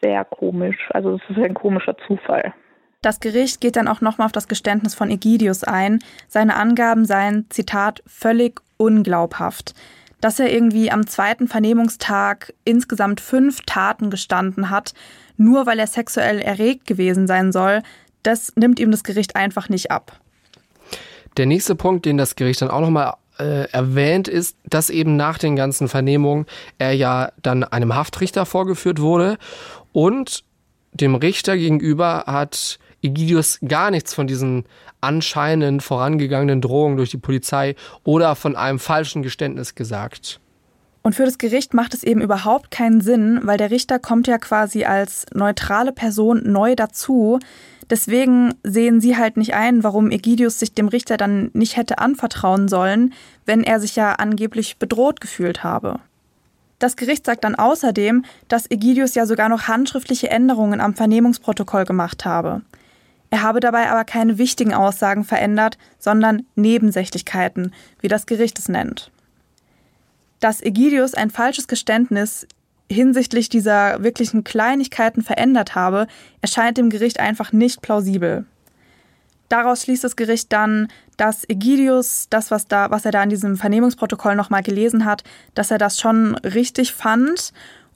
sehr 0.02 0.26
komisch. 0.26 0.78
Also 0.92 1.16
es 1.16 1.22
ist 1.30 1.44
ein 1.44 1.54
komischer 1.54 1.96
Zufall. 2.08 2.54
Das 3.02 3.22
Gericht 3.22 3.62
geht 3.62 3.78
dann 3.78 3.88
auch 3.88 4.02
nochmal 4.02 4.26
auf 4.26 4.34
das 4.34 4.50
Geständnis 4.50 4.94
von 4.94 5.10
Egidius 5.10 5.64
ein. 5.64 6.00
Seine 6.28 6.56
Angaben 6.58 7.06
seien, 7.06 7.46
Zitat, 7.50 8.04
völlig 8.06 8.62
unglaubhaft. 8.78 9.74
Dass 10.20 10.40
er 10.40 10.52
irgendwie 10.52 10.92
am 10.92 11.08
zweiten 11.08 11.48
Vernehmungstag 11.48 12.54
insgesamt 12.66 13.22
fünf 13.22 13.62
Taten 13.66 14.10
gestanden 14.10 14.70
hat, 14.70 14.94
nur 15.38 15.66
weil 15.66 15.80
er 15.80 15.88
sexuell 15.88 16.40
erregt 16.42 16.88
gewesen 16.88 17.26
sein 17.26 17.54
soll, 17.54 17.84
das 18.22 18.54
nimmt 18.58 18.80
ihm 18.82 18.92
das 18.92 19.06
Gericht 19.06 19.38
einfach 19.38 19.70
nicht 19.70 19.92
ab. 19.92 20.20
Der 21.38 21.46
nächste 21.46 21.76
Punkt, 21.76 22.06
den 22.06 22.18
das 22.18 22.36
Gericht 22.36 22.62
dann 22.62 22.70
auch 22.70 22.82
nochmal 22.82 23.14
äh, 23.40 23.70
erwähnt, 23.72 24.28
ist, 24.28 24.58
dass 24.66 24.90
eben 24.90 25.16
nach 25.16 25.38
den 25.38 25.56
ganzen 25.56 25.88
Vernehmungen 25.88 26.46
er 26.78 26.92
ja 26.92 27.32
dann 27.42 27.64
einem 27.64 27.96
Haftrichter 27.96 28.46
vorgeführt 28.46 29.00
wurde 29.00 29.38
und 29.92 30.44
dem 30.94 31.16
Richter 31.16 31.58
gegenüber 31.58 32.24
hat 32.28 32.80
Egidius 33.02 33.60
gar 33.66 33.92
nichts 33.92 34.14
von 34.14 34.28
diesen 34.28 34.66
anscheinend 35.02 35.84
vorangegangenen 35.84 36.62
Drohungen 36.62 36.98
durch 36.98 37.12
die 37.12 37.18
Polizei 37.18 37.76
oder 38.04 38.36
von 38.36 38.56
einem 38.56 38.80
falschen 38.80 39.24
Geständnis 39.24 39.76
gesagt. 39.76 40.40
Und 41.02 41.16
für 41.16 41.24
das 41.26 41.38
Gericht 41.38 41.74
macht 41.74 41.94
es 41.94 42.04
eben 42.04 42.22
überhaupt 42.22 42.72
keinen 42.72 43.00
Sinn, 43.00 43.40
weil 43.44 43.58
der 43.58 43.72
Richter 43.72 44.00
kommt 44.00 44.28
ja 44.28 44.38
quasi 44.38 44.84
als 44.84 45.26
neutrale 45.34 45.94
Person 45.94 46.42
neu 46.44 46.76
dazu. 46.76 47.40
Deswegen 47.90 48.54
sehen 48.64 49.00
sie 49.00 49.18
halt 49.18 49.38
nicht 49.38 49.54
ein, 49.54 49.84
warum 49.84 50.12
Egidius 50.12 50.60
sich 50.60 50.74
dem 50.74 50.90
Richter 50.90 51.16
dann 51.16 51.52
nicht 51.54 51.78
hätte 51.78 52.00
anvertrauen 52.00 52.68
sollen, 52.68 53.14
wenn 53.46 53.64
er 53.64 53.80
sich 53.80 53.96
ja 53.96 54.14
angeblich 54.14 54.78
bedroht 54.78 55.22
gefühlt 55.22 55.64
habe. 55.64 56.00
Das 56.80 56.96
Gericht 56.96 57.26
sagt 57.26 57.44
dann 57.44 57.56
außerdem, 57.56 58.24
dass 58.48 58.72
Egidius 58.72 59.14
ja 59.14 59.26
sogar 59.26 59.50
noch 59.50 59.68
handschriftliche 59.68 60.30
Änderungen 60.30 60.80
am 60.80 60.96
Vernehmungsprotokoll 60.96 61.84
gemacht 61.84 62.26
habe. 62.26 62.62
Er 63.30 63.44
habe 63.44 63.60
dabei 63.60 63.92
aber 63.92 64.06
keine 64.06 64.38
wichtigen 64.38 64.74
Aussagen 64.74 65.24
verändert, 65.24 65.78
sondern 66.00 66.46
Nebensächlichkeiten, 66.56 67.74
wie 68.00 68.08
das 68.08 68.26
Gericht 68.26 68.58
es 68.58 68.70
nennt. 68.70 69.12
Dass 70.40 70.62
Egidius 70.62 71.14
ein 71.14 71.30
falsches 71.30 71.68
Geständnis 71.68 72.48
hinsichtlich 72.90 73.50
dieser 73.50 74.02
wirklichen 74.02 74.44
Kleinigkeiten 74.44 75.22
verändert 75.22 75.76
habe, 75.76 76.08
erscheint 76.42 76.78
dem 76.78 76.90
Gericht 76.90 77.20
einfach 77.20 77.52
nicht 77.52 77.82
plausibel. 77.82 78.46
Daraus 79.50 79.84
schließt 79.84 80.04
das 80.04 80.16
Gericht 80.16 80.54
dann, 80.54 80.88
dass 81.18 81.48
Egidius 81.50 82.28
das, 82.30 82.52
was, 82.52 82.68
da, 82.68 82.92
was 82.92 83.06
er 83.06 83.12
da 83.12 83.24
in 83.24 83.30
diesem 83.30 83.58
Vernehmungsprotokoll 83.58 84.36
nochmal 84.36 84.64
gelesen 84.64 85.06
hat, 85.06 85.24
dass 85.56 85.72
er 85.72 85.80
das 85.80 86.00
schon 86.00 86.36
richtig 86.36 86.94
fand 86.94 87.52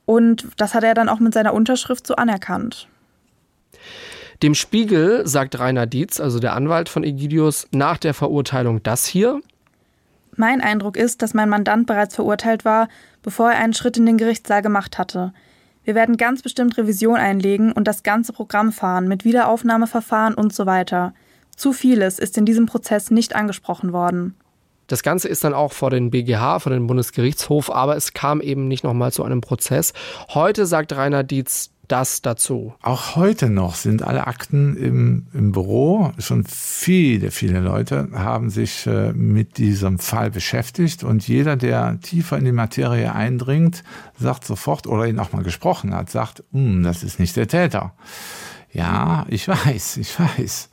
und 0.06 0.48
das 0.58 0.74
hat 0.74 0.84
er 0.84 0.94
dann 0.94 1.10
auch 1.10 1.20
mit 1.20 1.34
seiner 1.34 1.54
Unterschrift 1.54 2.06
so 2.06 2.16
anerkannt. 2.16 2.88
Dem 4.42 4.56
Spiegel 4.56 5.26
sagt 5.26 5.58
Rainer 5.58 5.86
Dietz, 5.86 6.20
also 6.20 6.40
der 6.40 6.54
Anwalt 6.54 6.90
von 6.90 7.04
Egidius, 7.04 7.68
nach 7.72 7.98
der 7.98 8.14
Verurteilung 8.14 8.84
das 8.84 9.06
hier. 9.06 9.40
Mein 10.36 10.60
Eindruck 10.60 10.98
ist, 10.98 11.22
dass 11.22 11.34
mein 11.34 11.48
Mandant 11.48 11.88
bereits 11.88 12.16
verurteilt 12.16 12.66
war, 12.66 12.90
bevor 13.22 13.52
er 13.52 13.60
einen 13.60 13.74
Schritt 13.74 13.98
in 13.98 14.06
den 14.06 14.18
Gerichtssaal 14.18 14.62
gemacht 14.62 14.98
hatte. 14.98 15.34
Wir 15.86 15.96
werden 15.96 16.18
ganz 16.18 16.42
bestimmt 16.42 16.78
Revision 16.78 17.18
einlegen 17.18 17.72
und 17.72 17.88
das 17.88 18.04
ganze 18.04 18.34
Programm 18.34 18.72
fahren 18.72 19.08
mit 19.08 19.26
Wiederaufnahmeverfahren 19.26 20.34
und 20.34 20.54
so 20.54 20.66
weiter. 20.66 21.14
Zu 21.56 21.74
vieles 21.74 22.20
ist 22.20 22.38
in 22.38 22.46
diesem 22.46 22.66
Prozess 22.66 23.12
nicht 23.12 23.36
angesprochen 23.36 23.94
worden. 23.94 24.36
Das 24.88 25.02
Ganze 25.02 25.28
ist 25.30 25.44
dann 25.44 25.54
auch 25.54 25.72
vor 25.72 25.90
den 25.90 26.12
BGH, 26.12 26.60
vor 26.60 26.72
den 26.72 26.88
Bundesgerichtshof, 26.88 27.72
aber 27.72 27.96
es 27.96 28.14
kam 28.14 28.42
eben 28.42 28.68
nicht 28.68 28.84
nochmal 28.84 29.14
zu 29.14 29.24
einem 29.24 29.42
Prozess. 29.42 29.94
Heute 30.34 30.66
sagt 30.66 30.94
Rainer 30.94 31.24
Dietz, 31.24 31.72
das 31.88 32.22
dazu? 32.22 32.74
Auch 32.82 33.16
heute 33.16 33.50
noch 33.50 33.76
sind 33.76 34.04
alle 34.04 34.26
Akten 34.28 34.78
im, 34.78 35.28
im 35.34 35.52
Büro. 35.52 36.12
Schon 36.18 36.46
viele, 36.46 37.30
viele 37.32 37.60
Leute 37.60 38.10
haben 38.14 38.50
sich 38.50 38.88
äh, 38.88 39.12
mit 39.14 39.58
diesem 39.58 40.00
Fall 40.00 40.32
beschäftigt 40.32 41.04
und 41.04 41.28
jeder, 41.28 41.56
der 41.56 42.00
tiefer 42.02 42.38
in 42.38 42.46
die 42.46 42.52
Materie 42.52 43.14
eindringt, 43.14 43.84
sagt 44.18 44.46
sofort 44.46 44.88
oder 44.88 45.08
ihn 45.08 45.20
auch 45.20 45.34
mal 45.34 45.44
gesprochen 45.44 45.94
hat, 45.94 46.10
sagt, 46.10 46.44
hm, 46.52 46.84
das 46.84 47.04
ist 47.04 47.20
nicht 47.20 47.36
der 47.36 47.48
Täter. 47.48 47.94
Ja, 48.74 49.26
ich 49.30 49.48
weiß, 49.48 49.98
ich 49.98 50.20
weiß. 50.20 50.70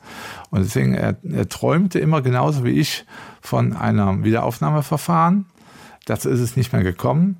Und 0.49 0.63
deswegen, 0.63 0.95
er, 0.95 1.17
er 1.23 1.47
träumte 1.47 1.99
immer 1.99 2.21
genauso 2.21 2.65
wie 2.65 2.71
ich 2.71 3.05
von 3.41 3.73
einem 3.73 4.23
Wiederaufnahmeverfahren. 4.23 5.45
Dazu 6.05 6.29
ist 6.29 6.39
es 6.39 6.57
nicht 6.57 6.73
mehr 6.73 6.83
gekommen. 6.83 7.39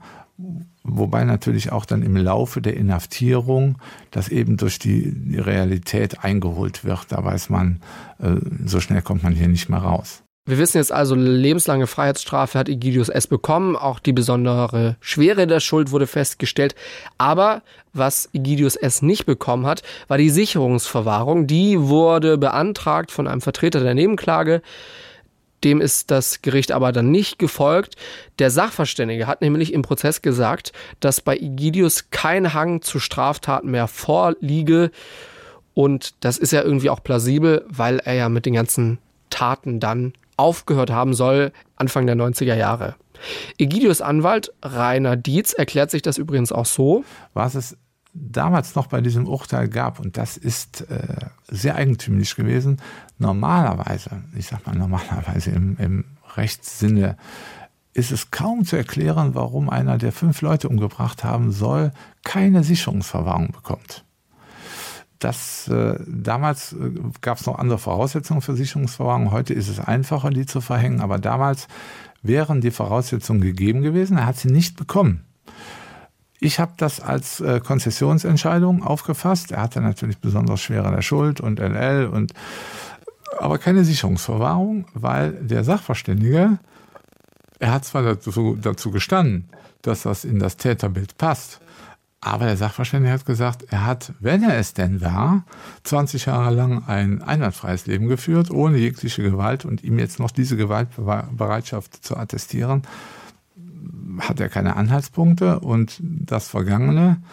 Wobei 0.83 1.25
natürlich 1.25 1.71
auch 1.71 1.85
dann 1.85 2.01
im 2.01 2.15
Laufe 2.15 2.61
der 2.61 2.75
Inhaftierung 2.75 3.77
das 4.09 4.29
eben 4.29 4.57
durch 4.57 4.79
die, 4.79 5.37
Realität 5.37 6.23
eingeholt 6.23 6.83
wird. 6.83 7.11
Da 7.11 7.23
weiß 7.23 7.49
man, 7.49 7.81
äh, 8.19 8.35
so 8.65 8.79
schnell 8.79 9.01
kommt 9.01 9.23
man 9.23 9.33
hier 9.33 9.47
nicht 9.47 9.69
mehr 9.69 9.79
raus. 9.79 10.23
Wir 10.51 10.57
wissen 10.57 10.79
jetzt 10.79 10.91
also, 10.91 11.15
lebenslange 11.15 11.87
Freiheitsstrafe 11.87 12.59
hat 12.59 12.67
Egidius 12.67 13.07
S. 13.07 13.25
bekommen. 13.25 13.77
Auch 13.77 13.99
die 13.99 14.11
besondere 14.11 14.97
Schwere 14.99 15.47
der 15.47 15.61
Schuld 15.61 15.91
wurde 15.91 16.07
festgestellt. 16.07 16.75
Aber 17.17 17.61
was 17.93 18.27
Egidius 18.33 18.75
S. 18.75 19.01
nicht 19.01 19.25
bekommen 19.25 19.65
hat, 19.65 19.81
war 20.09 20.17
die 20.17 20.29
Sicherungsverwahrung. 20.29 21.47
Die 21.47 21.79
wurde 21.79 22.37
beantragt 22.37 23.11
von 23.11 23.29
einem 23.29 23.39
Vertreter 23.39 23.79
der 23.79 23.93
Nebenklage. 23.93 24.61
Dem 25.63 25.79
ist 25.79 26.11
das 26.11 26.41
Gericht 26.41 26.73
aber 26.73 26.91
dann 26.91 27.11
nicht 27.11 27.39
gefolgt. 27.39 27.95
Der 28.37 28.51
Sachverständige 28.51 29.27
hat 29.27 29.39
nämlich 29.39 29.71
im 29.71 29.83
Prozess 29.83 30.21
gesagt, 30.21 30.73
dass 30.99 31.21
bei 31.21 31.37
Igidius 31.37 32.09
kein 32.09 32.53
Hang 32.53 32.81
zu 32.81 32.99
Straftaten 32.99 33.71
mehr 33.71 33.87
vorliege. 33.87 34.91
Und 35.73 36.25
das 36.25 36.37
ist 36.37 36.51
ja 36.51 36.61
irgendwie 36.61 36.89
auch 36.89 37.01
plausibel, 37.01 37.63
weil 37.69 37.99
er 37.99 38.15
ja 38.15 38.27
mit 38.27 38.45
den 38.45 38.55
ganzen 38.55 38.97
Taten 39.29 39.79
dann 39.79 40.11
aufgehört 40.41 40.91
haben 40.91 41.13
soll, 41.13 41.51
Anfang 41.75 42.05
der 42.05 42.15
90er 42.15 42.55
Jahre. 42.55 42.95
Egidius 43.57 44.01
Anwalt 44.01 44.51
Rainer 44.63 45.15
Dietz 45.15 45.53
erklärt 45.53 45.91
sich 45.91 46.01
das 46.01 46.17
übrigens 46.17 46.51
auch 46.51 46.65
so. 46.65 47.03
Was 47.33 47.55
es 47.55 47.77
damals 48.13 48.75
noch 48.75 48.87
bei 48.87 49.01
diesem 49.01 49.27
Urteil 49.27 49.69
gab, 49.69 49.99
und 49.99 50.17
das 50.17 50.37
ist 50.37 50.81
äh, 50.89 51.27
sehr 51.47 51.75
eigentümlich 51.75 52.35
gewesen, 52.35 52.77
normalerweise, 53.17 54.23
ich 54.35 54.47
sag 54.47 54.65
mal 54.65 54.75
normalerweise 54.75 55.51
im, 55.51 55.77
im 55.77 56.05
Rechtssinne, 56.35 57.17
ist 57.93 58.11
es 58.11 58.31
kaum 58.31 58.65
zu 58.65 58.77
erklären, 58.77 59.35
warum 59.35 59.69
einer, 59.69 59.97
der 59.97 60.11
fünf 60.11 60.41
Leute 60.41 60.69
umgebracht 60.69 61.23
haben 61.23 61.51
soll, 61.51 61.91
keine 62.23 62.63
Sicherungsverwahrung 62.63 63.51
bekommt. 63.51 64.05
Das, 65.21 65.67
äh, 65.67 65.99
damals 66.07 66.73
äh, 66.73 66.91
gab 67.21 67.39
es 67.39 67.45
noch 67.45 67.59
andere 67.59 67.77
Voraussetzungen 67.77 68.41
für 68.41 68.55
Sicherungsverwahrung. 68.55 69.31
Heute 69.31 69.53
ist 69.53 69.69
es 69.69 69.79
einfacher, 69.79 70.31
die 70.31 70.47
zu 70.47 70.61
verhängen. 70.61 70.99
Aber 70.99 71.19
damals 71.19 71.67
wären 72.23 72.59
die 72.59 72.71
Voraussetzungen 72.71 73.39
gegeben 73.39 73.83
gewesen. 73.83 74.17
Er 74.17 74.25
hat 74.25 74.37
sie 74.37 74.51
nicht 74.51 74.77
bekommen. 74.77 75.23
Ich 76.39 76.59
habe 76.59 76.73
das 76.75 76.99
als 76.99 77.39
äh, 77.39 77.59
Konzessionsentscheidung 77.59 78.83
aufgefasst. 78.83 79.51
Er 79.51 79.61
hatte 79.61 79.79
natürlich 79.79 80.17
besonders 80.17 80.59
schwere 80.59 80.89
der 80.89 81.03
Schuld 81.03 81.39
und 81.39 81.59
LL 81.59 82.07
und 82.07 82.33
aber 83.37 83.59
keine 83.59 83.85
Sicherungsverwahrung, 83.85 84.85
weil 84.95 85.33
der 85.33 85.63
Sachverständige, 85.63 86.57
er 87.59 87.71
hat 87.71 87.85
zwar 87.85 88.01
dazu, 88.01 88.57
dazu 88.59 88.89
gestanden, 88.89 89.49
dass 89.83 90.01
das 90.01 90.25
in 90.25 90.39
das 90.39 90.57
Täterbild 90.57 91.17
passt, 91.19 91.61
aber 92.23 92.45
der 92.45 92.55
Sachverständige 92.55 93.11
hat 93.11 93.25
gesagt, 93.25 93.63
er 93.69 93.85
hat, 93.85 94.13
wenn 94.19 94.43
er 94.43 94.57
es 94.57 94.75
denn 94.75 95.01
war, 95.01 95.43
20 95.83 96.27
Jahre 96.27 96.53
lang 96.53 96.83
ein 96.85 97.23
einwandfreies 97.23 97.87
Leben 97.87 98.07
geführt, 98.07 98.51
ohne 98.51 98.77
jegliche 98.77 99.23
Gewalt 99.23 99.65
und 99.65 99.83
ihm 99.83 99.97
jetzt 99.97 100.19
noch 100.19 100.29
diese 100.29 100.55
Gewaltbereitschaft 100.55 102.05
zu 102.05 102.15
attestieren, 102.15 102.83
hat 104.19 104.39
er 104.39 104.49
keine 104.49 104.75
Anhaltspunkte 104.75 105.59
und 105.61 105.97
das 106.01 106.47
Vergangene, 106.47 107.23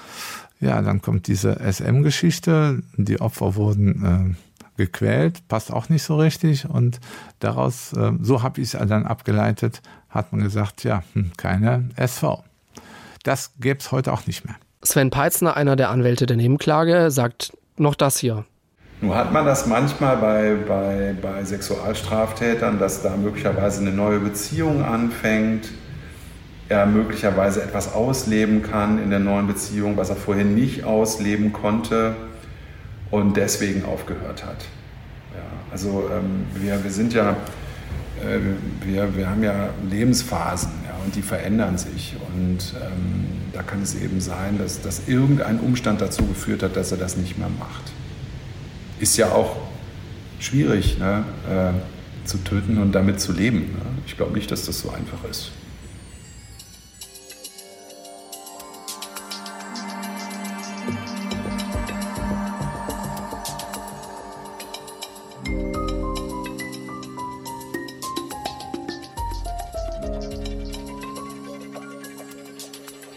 ja, 0.59 0.81
dann 0.81 1.03
kommt 1.03 1.27
diese 1.27 1.61
SM-Geschichte, 1.61 2.83
die 2.97 3.21
Opfer 3.21 3.57
wurden 3.57 4.37
äh, 4.79 4.83
gequält, 4.83 5.47
passt 5.49 5.71
auch 5.71 5.91
nicht 5.91 6.03
so 6.03 6.17
richtig 6.17 6.67
und 6.67 6.99
daraus, 7.41 7.93
äh, 7.93 8.13
so 8.23 8.43
habe 8.43 8.63
ich 8.63 8.73
es 8.73 8.89
dann 8.89 9.05
abgeleitet, 9.05 9.83
hat 10.09 10.33
man 10.33 10.43
gesagt, 10.43 10.83
ja, 10.83 11.03
hm, 11.13 11.33
keine 11.37 11.91
SV. 11.97 12.43
Das 13.23 13.53
gäbe 13.61 13.81
es 13.81 13.93
heute 13.93 14.15
auch 14.15 14.27
nicht 14.27 14.47
mehr. 14.47 14.57
Sven 14.83 15.11
Peitzner, 15.11 15.57
einer 15.57 15.77
der 15.77 15.91
Anwälte 15.91 16.27
der 16.27 16.37
Nebenklage, 16.37 17.11
sagt 17.11 17.53
noch 17.77 17.95
das 17.95 18.19
hier. 18.19 18.45
Nun 19.01 19.15
hat 19.15 19.33
man 19.33 19.47
das 19.47 19.67
manchmal 19.67 20.17
bei, 20.17 20.57
bei, 20.67 21.15
bei 21.21 21.45
Sexualstraftätern, 21.45 22.79
dass 22.79 23.03
da 23.03 23.17
möglicherweise 23.17 23.81
eine 23.81 23.93
neue 23.93 24.19
Beziehung 24.19 24.85
anfängt, 24.85 25.71
er 26.69 26.85
möglicherweise 26.87 27.63
etwas 27.63 27.95
ausleben 27.95 28.63
kann 28.63 29.03
in 29.03 29.11
der 29.11 29.21
neuen 29.21 29.47
Beziehung, 29.47 29.97
was 29.97 30.11
er 30.11 30.17
vorhin 30.17 30.55
nicht 30.55 30.85
ausleben 30.85 31.53
konnte 31.53 32.15
und 33.11 33.37
deswegen 33.37 33.85
aufgehört 33.85 34.45
hat. 34.45 34.65
Ja, 35.35 35.45
also 35.71 36.11
ähm, 36.13 36.47
wir, 36.55 36.83
wir 36.83 36.91
sind 36.91 37.15
ja, 37.15 37.37
wir, 38.85 39.17
wir 39.17 39.29
haben 39.29 39.43
ja 39.43 39.71
Lebensphasen 39.91 40.71
ja, 40.87 40.95
und 41.05 41.15
die 41.15 41.23
verändern 41.23 41.79
sich 41.79 42.17
und 42.35 42.75
ähm, 42.81 43.27
da 43.53 43.63
kann 43.63 43.83
es 43.83 43.95
eben 43.95 44.21
sein, 44.21 44.59
dass, 44.59 44.81
dass 44.81 45.09
irgendein 45.09 45.61
Umstand 45.61 46.01
dazu 46.01 46.27
geführt 46.27 46.63
hat, 46.63 46.77
dass 46.77 46.93
er 46.93 46.99
das 46.99 47.17
nicht 47.17 47.39
mehr 47.39 47.49
macht. 47.49 47.93
ist 49.01 49.17
ja 49.17 49.33
auch 49.33 49.57
schwierig 50.39 50.99
ne? 50.99 51.25
äh, 51.49 52.27
zu 52.27 52.39
töten 52.39 52.79
und 52.79 52.93
damit 52.93 53.21
zu 53.21 53.33
leben. 53.33 53.59
Ne? 53.59 53.85
Ich 54.07 54.17
glaube 54.17 54.35
nicht, 54.35 54.51
dass 54.51 54.67
das 54.67 54.81
so 54.81 54.91
einfach 54.91 55.29
ist. 55.31 55.51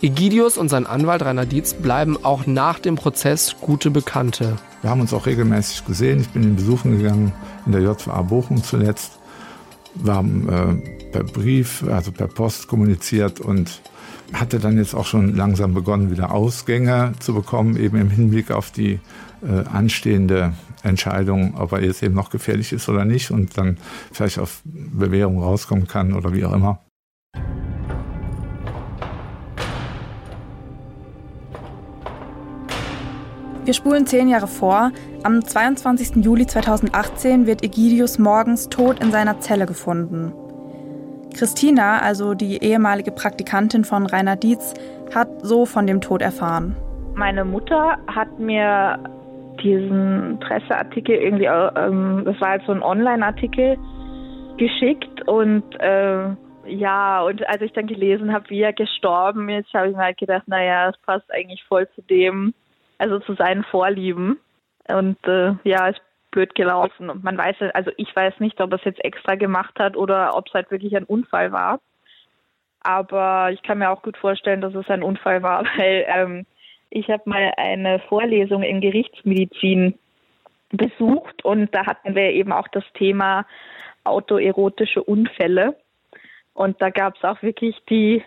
Egidius 0.04 0.58
und 0.58 0.70
sein 0.70 0.88
Anwalt 0.88 1.22
Rainer 1.22 1.45
Dietz 1.45 1.76
bleiben 1.76 2.18
auch 2.24 2.47
nach 2.47 2.80
dem 2.80 2.95
Prozess 2.95 3.56
gute 3.62 3.91
Bekannte. 3.91 4.58
Wir 4.82 4.89
haben 4.89 5.02
uns 5.02 5.14
auch 5.14 5.28
regelmäßig 5.28 5.86
gesehen. 5.86 6.22
Ich 6.22 6.30
bin 6.30 6.41
ihn 6.41 6.56
besuchen 6.56 6.97
gegangen 6.97 7.34
in 7.68 7.72
der 7.72 7.82
JVA 7.82 8.24
Bochum 8.24 8.64
zuletzt. 8.64 9.20
Wir 9.93 10.16
haben 10.16 10.49
äh, 10.49 11.12
per 11.12 11.24
Brief, 11.24 11.84
also 11.88 12.12
per 12.12 12.28
Post 12.28 12.68
kommuniziert 12.68 13.39
und 13.39 13.82
hatte 14.34 14.60
dann 14.60 14.78
jetzt 14.78 14.95
auch 14.95 15.06
schon 15.06 15.36
langsam 15.36 15.76
begonnen, 15.76 16.10
wieder 16.10 16.32
Ausgänge 16.32 17.14
zu 17.20 17.36
bekommen, 17.36 17.78
eben 17.78 17.97
im 17.97 18.10
Hinblick 18.10 18.49
auf 18.49 18.72
die 18.72 18.99
äh, 19.43 19.68
anstehende 19.72 20.54
Entscheidung, 20.82 21.56
ob 21.58 21.74
er 21.74 21.84
jetzt 21.84 22.02
eben 22.02 22.16
noch 22.16 22.32
gefährlich 22.32 22.74
ist 22.74 22.89
oder 22.89 23.06
nicht 23.06 23.30
und 23.30 23.56
dann 23.56 23.78
vielleicht 24.12 24.39
auf 24.39 24.62
Bewährung 24.64 25.43
rauskommen 25.43 25.88
kann 25.88 26.14
oder 26.14 26.34
wie 26.34 26.43
auch 26.45 26.54
immer. 26.54 26.80
Wir 33.64 33.76
spulen 33.76 34.07
zehn 34.07 34.28
Jahre 34.28 34.47
vor. 34.47 34.91
Am 35.24 35.43
22. 35.43 36.26
Juli 36.26 36.47
2018 36.47 37.45
wird 37.45 37.64
Egidius 37.64 38.18
morgens 38.18 38.70
tot 38.70 38.99
in 38.99 39.12
seiner 39.12 39.39
Zelle 39.39 39.68
gefunden. 39.68 40.34
Christina, 41.38 41.99
also 41.99 42.34
die 42.34 42.64
ehemalige 42.64 43.12
Praktikantin 43.12 43.84
von 43.84 44.07
Rainer 44.07 44.36
Dietz, 44.36 44.74
hat 45.14 45.28
so 45.43 45.68
von 45.68 45.86
dem 45.86 46.01
Tod 46.01 46.24
erfahren. 46.24 46.76
Meine 47.14 47.45
Mutter 47.45 47.99
hat 48.07 48.39
mir 48.39 48.97
diesen 49.64 50.39
Presseartikel 50.39 51.16
irgendwie, 51.16 51.45
ähm, 51.45 52.24
das 52.26 52.41
war 52.41 52.49
halt 52.49 52.64
so 52.66 52.72
ein 52.72 52.82
Online-Artikel, 52.82 53.78
geschickt 54.57 55.28
und 55.28 55.64
äh, 55.80 56.30
ja, 56.66 57.22
und 57.22 57.47
als 57.47 57.62
ich 57.62 57.74
dann 57.74 57.88
gelesen 57.88 58.34
habe, 58.34 58.49
wie 58.49 58.62
er 58.62 58.74
gestorben 58.74 59.49
ist, 59.49 59.72
habe 59.74 59.89
ich 59.89 59.95
mir 59.95 60.03
halt 60.03 60.18
gedacht, 60.18 60.47
naja, 60.47 60.89
es 60.89 60.97
passt 61.05 61.32
eigentlich 61.32 61.64
voll 61.66 61.88
zu 61.95 62.01
dem, 62.03 62.53
also 63.02 63.20
zu 63.20 63.34
seinen 63.34 63.64
Vorlieben. 63.64 64.39
Und 64.88 65.18
äh, 65.28 65.54
ja, 65.64 65.88
ist 65.88 66.02
blöd 66.32 66.56
gelaufen. 66.56 67.10
Und 67.10 67.24
man 67.24 67.38
weiß, 67.38 67.58
also 67.74 67.91
ich 67.97 68.16
weiß 68.16 68.39
nicht, 68.39 68.62
ob 68.62 68.72
er 68.72 68.78
es 68.78 68.86
jetzt 68.86 69.04
extra 69.04 69.36
gemacht 69.36 69.78
hat 69.80 69.97
oder 69.97 70.36
ob 70.38 70.47
es 70.47 70.54
halt 70.54 70.72
wirklich 70.72 70.95
ein 70.95 71.04
Unfall 71.04 71.52
war. 71.52 71.80
Aber 72.82 73.52
ich 73.52 73.62
kann 73.64 73.80
mir 73.80 73.89
auch 73.89 74.02
gut 74.02 74.18
vorstellen, 74.18 74.62
dass 74.62 74.74
es 74.74 74.89
ein 74.89 75.04
Unfall 75.04 75.43
war, 75.43 75.64
weil 75.78 76.06
ähm, 76.08 76.45
ich 76.89 77.10
habe 77.10 77.24
mal 77.26 77.54
eine 77.58 77.99
Vorlesung 77.99 78.64
in 78.64 78.82
Gerichtsmedizin 78.82 79.97
besucht 80.72 81.43
und 81.43 81.74
da 81.76 81.86
hatten 81.86 82.16
wir 82.16 82.32
eben 82.32 82.54
auch 82.54 82.68
das 82.70 82.84
Thema 82.93 83.45
autoerotische 84.04 85.04
Unfälle. 85.04 85.76
Und 86.54 86.82
da 86.82 86.89
gab 86.89 87.16
es 87.16 87.24
auch 87.24 87.41
wirklich 87.41 87.78
die 87.89 88.24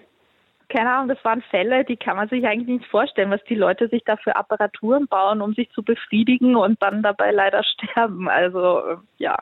keine 0.74 0.92
Ahnung, 0.92 1.08
das 1.08 1.24
waren 1.24 1.40
Fälle, 1.50 1.84
die 1.84 1.96
kann 1.96 2.16
man 2.16 2.28
sich 2.28 2.44
eigentlich 2.44 2.80
nicht 2.80 2.90
vorstellen, 2.90 3.30
was 3.30 3.40
die 3.48 3.54
Leute 3.54 3.88
sich 3.88 4.02
da 4.04 4.16
für 4.16 4.34
Apparaturen 4.34 5.06
bauen, 5.06 5.40
um 5.40 5.54
sich 5.54 5.70
zu 5.70 5.84
befriedigen 5.84 6.56
und 6.56 6.82
dann 6.82 7.02
dabei 7.02 7.30
leider 7.30 7.62
sterben. 7.64 8.28
Also 8.28 8.98
ja. 9.18 9.36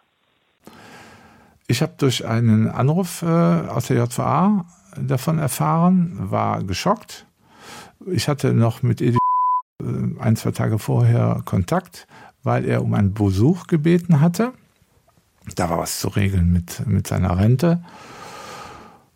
Ich 1.69 1.81
habe 1.81 1.95
durch 1.97 2.27
einen 2.27 2.69
Anruf 2.69 3.23
äh, 3.23 3.27
aus 3.27 3.87
der 3.87 3.97
JVA 3.97 4.67
davon 5.01 5.39
erfahren, 5.39 6.19
war 6.31 6.63
geschockt. 6.65 7.25
Ich 8.07 8.29
hatte 8.29 8.53
noch 8.53 8.83
mit 8.83 9.01
Edi 9.01 9.17
äh, 9.81 9.85
ein, 10.21 10.37
zwei 10.37 10.51
Tage 10.51 10.79
vorher 10.79 11.41
Kontakt, 11.47 12.07
weil 12.43 12.67
er 12.67 12.83
um 12.83 12.93
einen 12.93 13.15
Besuch 13.15 13.69
gebeten 13.69 14.21
hatte. 14.21 14.53
Da 15.57 15.71
war 15.71 15.79
was 15.79 15.99
zu 15.99 16.09
regeln 16.09 16.53
mit, 16.53 16.87
mit 16.87 17.07
seiner 17.07 17.39
Rente. 17.39 17.83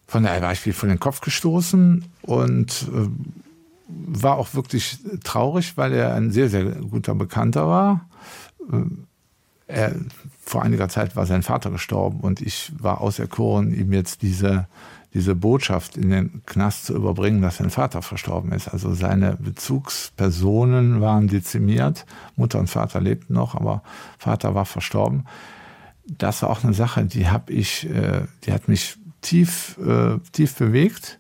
Von 0.06 0.22
daher 0.22 0.42
war 0.42 0.52
ich 0.52 0.64
wie 0.66 0.72
vor 0.72 0.88
den 0.88 1.00
Kopf 1.00 1.20
gestoßen 1.20 2.04
und 2.22 2.88
äh, 2.94 3.08
war 3.88 4.36
auch 4.36 4.54
wirklich 4.54 4.98
traurig, 5.24 5.76
weil 5.76 5.92
er 5.92 6.14
ein 6.14 6.30
sehr, 6.30 6.48
sehr 6.48 6.64
guter 6.64 7.14
Bekannter 7.14 7.68
war. 7.68 8.08
Äh, 8.72 8.82
er, 9.68 9.96
vor 10.44 10.62
einiger 10.62 10.88
Zeit 10.88 11.16
war 11.16 11.26
sein 11.26 11.42
Vater 11.42 11.70
gestorben 11.70 12.20
und 12.20 12.40
ich 12.40 12.72
war 12.78 13.00
auserkoren, 13.00 13.74
ihm 13.74 13.92
jetzt 13.92 14.22
diese, 14.22 14.68
diese 15.12 15.34
Botschaft 15.34 15.96
in 15.96 16.10
den 16.10 16.42
Knast 16.46 16.86
zu 16.86 16.94
überbringen, 16.94 17.42
dass 17.42 17.56
sein 17.56 17.70
Vater 17.70 18.00
verstorben 18.00 18.52
ist. 18.52 18.68
Also 18.68 18.94
seine 18.94 19.36
Bezugspersonen 19.36 21.00
waren 21.00 21.26
dezimiert. 21.26 22.06
Mutter 22.36 22.60
und 22.60 22.70
Vater 22.70 23.00
lebten 23.00 23.34
noch, 23.34 23.56
aber 23.56 23.82
Vater 24.18 24.54
war 24.54 24.66
verstorben. 24.66 25.24
Das 26.06 26.42
war 26.42 26.50
auch 26.50 26.62
eine 26.62 26.74
Sache, 26.74 27.04
die 27.04 27.28
habe 27.28 27.52
ich, 27.52 27.90
äh, 27.90 28.22
die 28.44 28.52
hat 28.52 28.68
mich 28.68 28.98
tief, 29.20 29.78
äh, 29.78 30.18
tief 30.32 30.56
bewegt. 30.56 31.18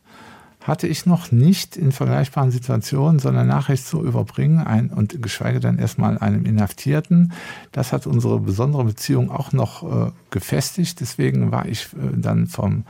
Hatte 0.60 0.88
ich 0.88 1.06
noch 1.06 1.30
nicht 1.30 1.76
in 1.76 1.92
vergleichbaren 1.92 2.50
Situationen 2.50 3.20
so 3.20 3.28
eine 3.28 3.44
Nachricht 3.44 3.86
zu 3.86 4.02
überbringen 4.02 4.58
ein, 4.58 4.90
und 4.90 5.22
geschweige 5.22 5.60
denn 5.60 5.78
erstmal 5.78 6.18
einem 6.18 6.44
Inhaftierten. 6.44 7.32
Das 7.70 7.92
hat 7.92 8.06
unsere 8.06 8.40
besondere 8.40 8.84
Beziehung 8.84 9.30
auch 9.30 9.52
noch 9.52 10.08
äh, 10.08 10.10
gefestigt. 10.30 11.00
Deswegen 11.00 11.52
war 11.52 11.66
ich 11.66 11.92
äh, 11.92 12.16
dann 12.16 12.48
vom, 12.48 12.84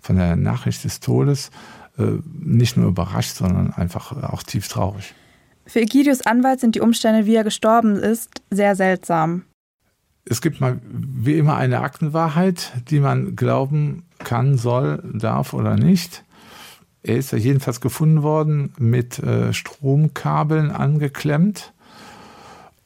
von 0.00 0.16
der 0.16 0.36
Nachricht 0.36 0.84
des 0.84 1.00
Todes 1.00 1.50
äh, 1.98 2.18
nicht 2.38 2.76
nur 2.76 2.88
überrascht, 2.88 3.36
sondern 3.36 3.72
einfach 3.72 4.12
auch 4.24 4.42
tief 4.42 4.68
traurig. 4.68 5.14
Für 5.66 5.80
Egidius 5.80 6.22
Anwalt 6.22 6.60
sind 6.60 6.74
die 6.74 6.80
Umstände, 6.80 7.26
wie 7.26 7.34
er 7.34 7.44
gestorben 7.44 7.96
ist, 7.96 8.42
sehr 8.50 8.76
seltsam. 8.76 9.44
Es 10.24 10.40
gibt 10.40 10.60
mal 10.60 10.80
wie 10.84 11.36
immer 11.36 11.56
eine 11.56 11.80
Aktenwahrheit, 11.80 12.72
die 12.88 13.00
man 13.00 13.36
glauben 13.36 14.04
kann, 14.24 14.56
soll, 14.56 15.02
darf 15.12 15.52
oder 15.52 15.76
nicht. 15.76 16.24
Er 17.02 17.16
ist 17.16 17.32
ja 17.32 17.38
jedenfalls 17.38 17.80
gefunden 17.80 18.22
worden 18.22 18.72
mit 18.78 19.18
äh, 19.18 19.52
Stromkabeln 19.52 20.70
angeklemmt, 20.70 21.72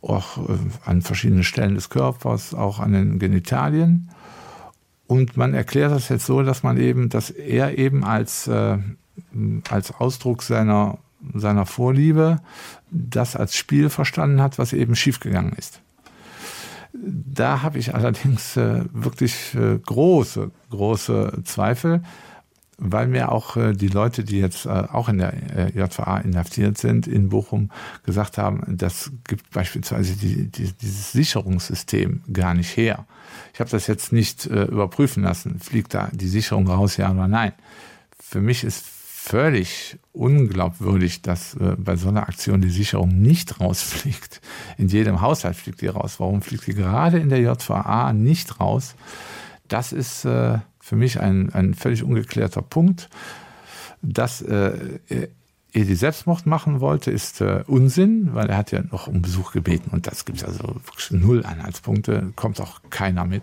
auch 0.01 0.39
äh, 0.49 0.59
an 0.84 1.03
verschiedenen 1.03 1.45
Stellen 1.45 1.74
des 1.74 1.91
Körpers, 1.91 2.55
auch 2.55 2.80
an 2.80 2.93
den 2.93 3.18
Genitalien. 3.18 4.11
Und 5.07 5.37
man 5.37 5.55
erklärt 5.55 5.93
das 5.93 6.09
jetzt 6.09 6.26
so, 6.26 6.43
dass 6.43 6.62
man 6.62 6.78
eben, 6.78 7.11
dass 7.11 7.30
er 7.30 7.78
eben 7.78 8.05
als, 8.05 8.49
äh, 8.49 8.78
als 9.68 9.93
Ausdruck 9.93 10.43
seiner, 10.43 10.99
seiner 11.34 11.66
Vorliebe 11.66 12.41
das 12.91 13.37
als 13.37 13.55
Spiel 13.55 13.91
verstanden 13.91 14.41
hat, 14.41 14.59
was 14.59 14.72
eben 14.72 14.97
schiefgegangen 14.97 15.53
ist. 15.53 15.80
Da 17.03 17.63
habe 17.63 17.79
ich 17.79 17.95
allerdings 17.95 18.57
äh, 18.57 18.85
wirklich 18.93 19.55
äh, 19.55 19.79
große, 19.79 20.51
große 20.71 21.43
Zweifel, 21.45 22.03
weil 22.79 23.07
mir 23.07 23.33
auch 23.33 23.57
äh, 23.57 23.73
die 23.73 23.89
Leute, 23.89 24.25
die 24.25 24.39
jetzt 24.39 24.67
äh, 24.67 24.69
auch 24.69 25.09
in 25.09 25.19
der 25.19 25.33
äh, 25.57 25.79
JVA 25.79 26.19
inhaftiert 26.19 26.79
sind 26.79 27.07
in 27.07 27.29
Bochum, 27.29 27.71
gesagt 28.05 28.39
haben, 28.39 28.77
das 28.77 29.11
gibt 29.27 29.51
beispielsweise 29.51 30.15
die, 30.17 30.49
die, 30.49 30.73
dieses 30.73 31.13
Sicherungssystem 31.13 32.23
gar 32.33 32.55
nicht 32.55 32.77
her. 32.77 33.07
Ich 33.55 33.61
habe 33.61 33.71
das 33.71 33.87
jetzt 33.87 34.13
nicht 34.13 34.47
äh, 34.47 34.65
überprüfen 34.65 35.23
lassen, 35.23 35.59
fliegt 35.61 35.95
da 35.95 36.09
die 36.13 36.29
Sicherung 36.29 36.69
raus, 36.69 36.97
ja 36.97 37.11
oder 37.11 37.29
nein. 37.29 37.53
Für 38.19 38.41
mich 38.41 38.65
ist 38.65 38.85
völlig 39.27 39.99
unglaubwürdig, 40.12 41.20
dass 41.20 41.55
äh, 41.55 41.74
bei 41.77 41.97
so 41.97 42.09
einer 42.09 42.29
Aktion 42.29 42.61
die 42.61 42.70
Sicherung 42.70 43.09
nicht 43.20 43.61
rausfliegt. 43.61 44.41
In 44.79 44.89
jedem 44.89 45.20
Haushalt 45.20 45.57
fliegt 45.57 45.81
die 45.81 45.89
raus. 45.89 46.20
Warum 46.20 46.43
fliegt 46.43 46.66
die 46.66 46.74
gerade 46.74 47.18
in 47.18 47.29
der 47.29 47.41
JVA 47.41 48.12
nicht 48.12 48.61
raus? 48.61 48.95
Das 49.66 49.93
ist 49.93 50.24
äh, 50.24 50.59
für 50.79 50.97
mich 50.97 51.20
ein, 51.20 51.53
ein 51.53 51.74
völlig 51.74 52.05
ungeklärter 52.05 52.62
Punkt. 52.62 53.09
Dass 54.01 54.43
äh, 54.43 55.01
er 55.09 55.85
die 55.85 55.95
Selbstmord 55.97 56.47
machen 56.47 56.81
wollte, 56.81 57.11
ist 57.11 57.41
äh, 57.41 57.64
Unsinn, 57.66 58.31
weil 58.33 58.49
er 58.49 58.57
hat 58.57 58.70
ja 58.70 58.83
noch 58.83 59.09
um 59.09 59.22
Besuch 59.22 59.51
gebeten 59.51 59.91
und 59.91 60.07
das 60.07 60.24
gibt 60.24 60.39
es 60.39 60.45
also 60.45 60.77
null 61.11 61.45
Anhaltspunkte, 61.45 62.33
kommt 62.37 62.61
auch 62.61 62.81
keiner 62.91 63.24
mit. 63.24 63.43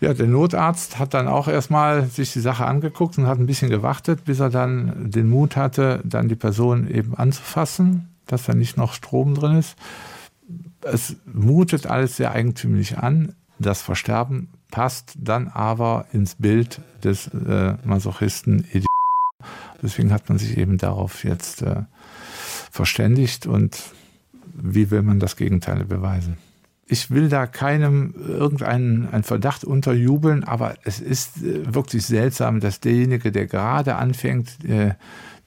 Ja, 0.00 0.12
der 0.12 0.26
Notarzt 0.26 0.98
hat 0.98 1.14
dann 1.14 1.28
auch 1.28 1.48
erstmal 1.48 2.06
sich 2.06 2.32
die 2.32 2.40
Sache 2.40 2.66
angeguckt 2.66 3.16
und 3.16 3.26
hat 3.26 3.38
ein 3.38 3.46
bisschen 3.46 3.70
gewartet, 3.70 4.24
bis 4.24 4.40
er 4.40 4.50
dann 4.50 5.10
den 5.10 5.28
Mut 5.28 5.56
hatte, 5.56 6.00
dann 6.04 6.28
die 6.28 6.34
Person 6.34 6.88
eben 6.90 7.14
anzufassen, 7.14 8.08
dass 8.26 8.44
da 8.44 8.54
nicht 8.54 8.76
noch 8.76 8.92
Strom 8.92 9.34
drin 9.34 9.56
ist. 9.56 9.76
Es 10.82 11.16
mutet 11.32 11.86
alles 11.86 12.16
sehr 12.16 12.32
eigentümlich 12.32 12.98
an. 12.98 13.34
Das 13.58 13.82
Versterben 13.82 14.48
passt 14.70 15.14
dann 15.16 15.48
aber 15.48 16.06
ins 16.12 16.34
Bild 16.34 16.80
des 17.02 17.28
äh, 17.28 17.74
Masochisten. 17.84 18.66
Deswegen 19.80 20.12
hat 20.12 20.28
man 20.28 20.38
sich 20.38 20.58
eben 20.58 20.78
darauf 20.78 21.24
jetzt 21.24 21.62
äh, 21.62 21.82
verständigt 22.70 23.46
und 23.46 23.80
wie 24.54 24.90
will 24.90 25.02
man 25.02 25.20
das 25.20 25.36
Gegenteil 25.36 25.84
beweisen? 25.84 26.36
Ich 26.86 27.10
will 27.10 27.28
da 27.28 27.46
keinem 27.46 28.14
irgendeinen 28.16 29.08
einen 29.10 29.24
Verdacht 29.24 29.64
unterjubeln, 29.64 30.44
aber 30.44 30.74
es 30.84 31.00
ist 31.00 31.42
äh, 31.42 31.74
wirklich 31.74 32.04
seltsam, 32.06 32.60
dass 32.60 32.80
derjenige, 32.80 33.32
der 33.32 33.46
gerade 33.46 33.96
anfängt, 33.96 34.64
äh, 34.64 34.94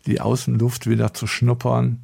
die 0.06 0.22
Außenluft 0.22 0.90
wieder 0.90 1.14
zu 1.14 1.28
schnuppern, 1.28 2.00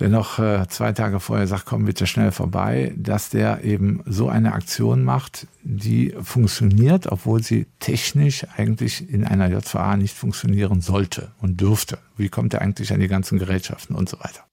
der 0.00 0.08
noch 0.08 0.38
äh, 0.40 0.66
zwei 0.68 0.92
Tage 0.92 1.20
vorher 1.20 1.46
sagt, 1.46 1.66
komm 1.66 1.84
bitte 1.84 2.06
schnell 2.06 2.32
vorbei, 2.32 2.92
dass 2.96 3.30
der 3.30 3.62
eben 3.62 4.02
so 4.06 4.28
eine 4.28 4.52
Aktion 4.52 5.04
macht, 5.04 5.46
die 5.62 6.14
funktioniert, 6.20 7.06
obwohl 7.06 7.42
sie 7.42 7.66
technisch 7.78 8.44
eigentlich 8.56 9.08
in 9.08 9.24
einer 9.24 9.48
JVA 9.48 9.96
nicht 9.96 10.16
funktionieren 10.16 10.80
sollte 10.80 11.30
und 11.40 11.60
dürfte. 11.60 11.98
Wie 12.16 12.28
kommt 12.28 12.54
er 12.54 12.62
eigentlich 12.62 12.92
an 12.92 13.00
die 13.00 13.08
ganzen 13.08 13.38
Gerätschaften 13.38 13.94
und 13.94 14.08
so 14.08 14.18
weiter? 14.18 14.44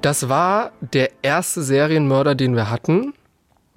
Das 0.00 0.28
war 0.28 0.72
der 0.80 1.10
erste 1.22 1.62
Serienmörder, 1.62 2.34
den 2.34 2.56
wir 2.56 2.70
hatten. 2.70 3.12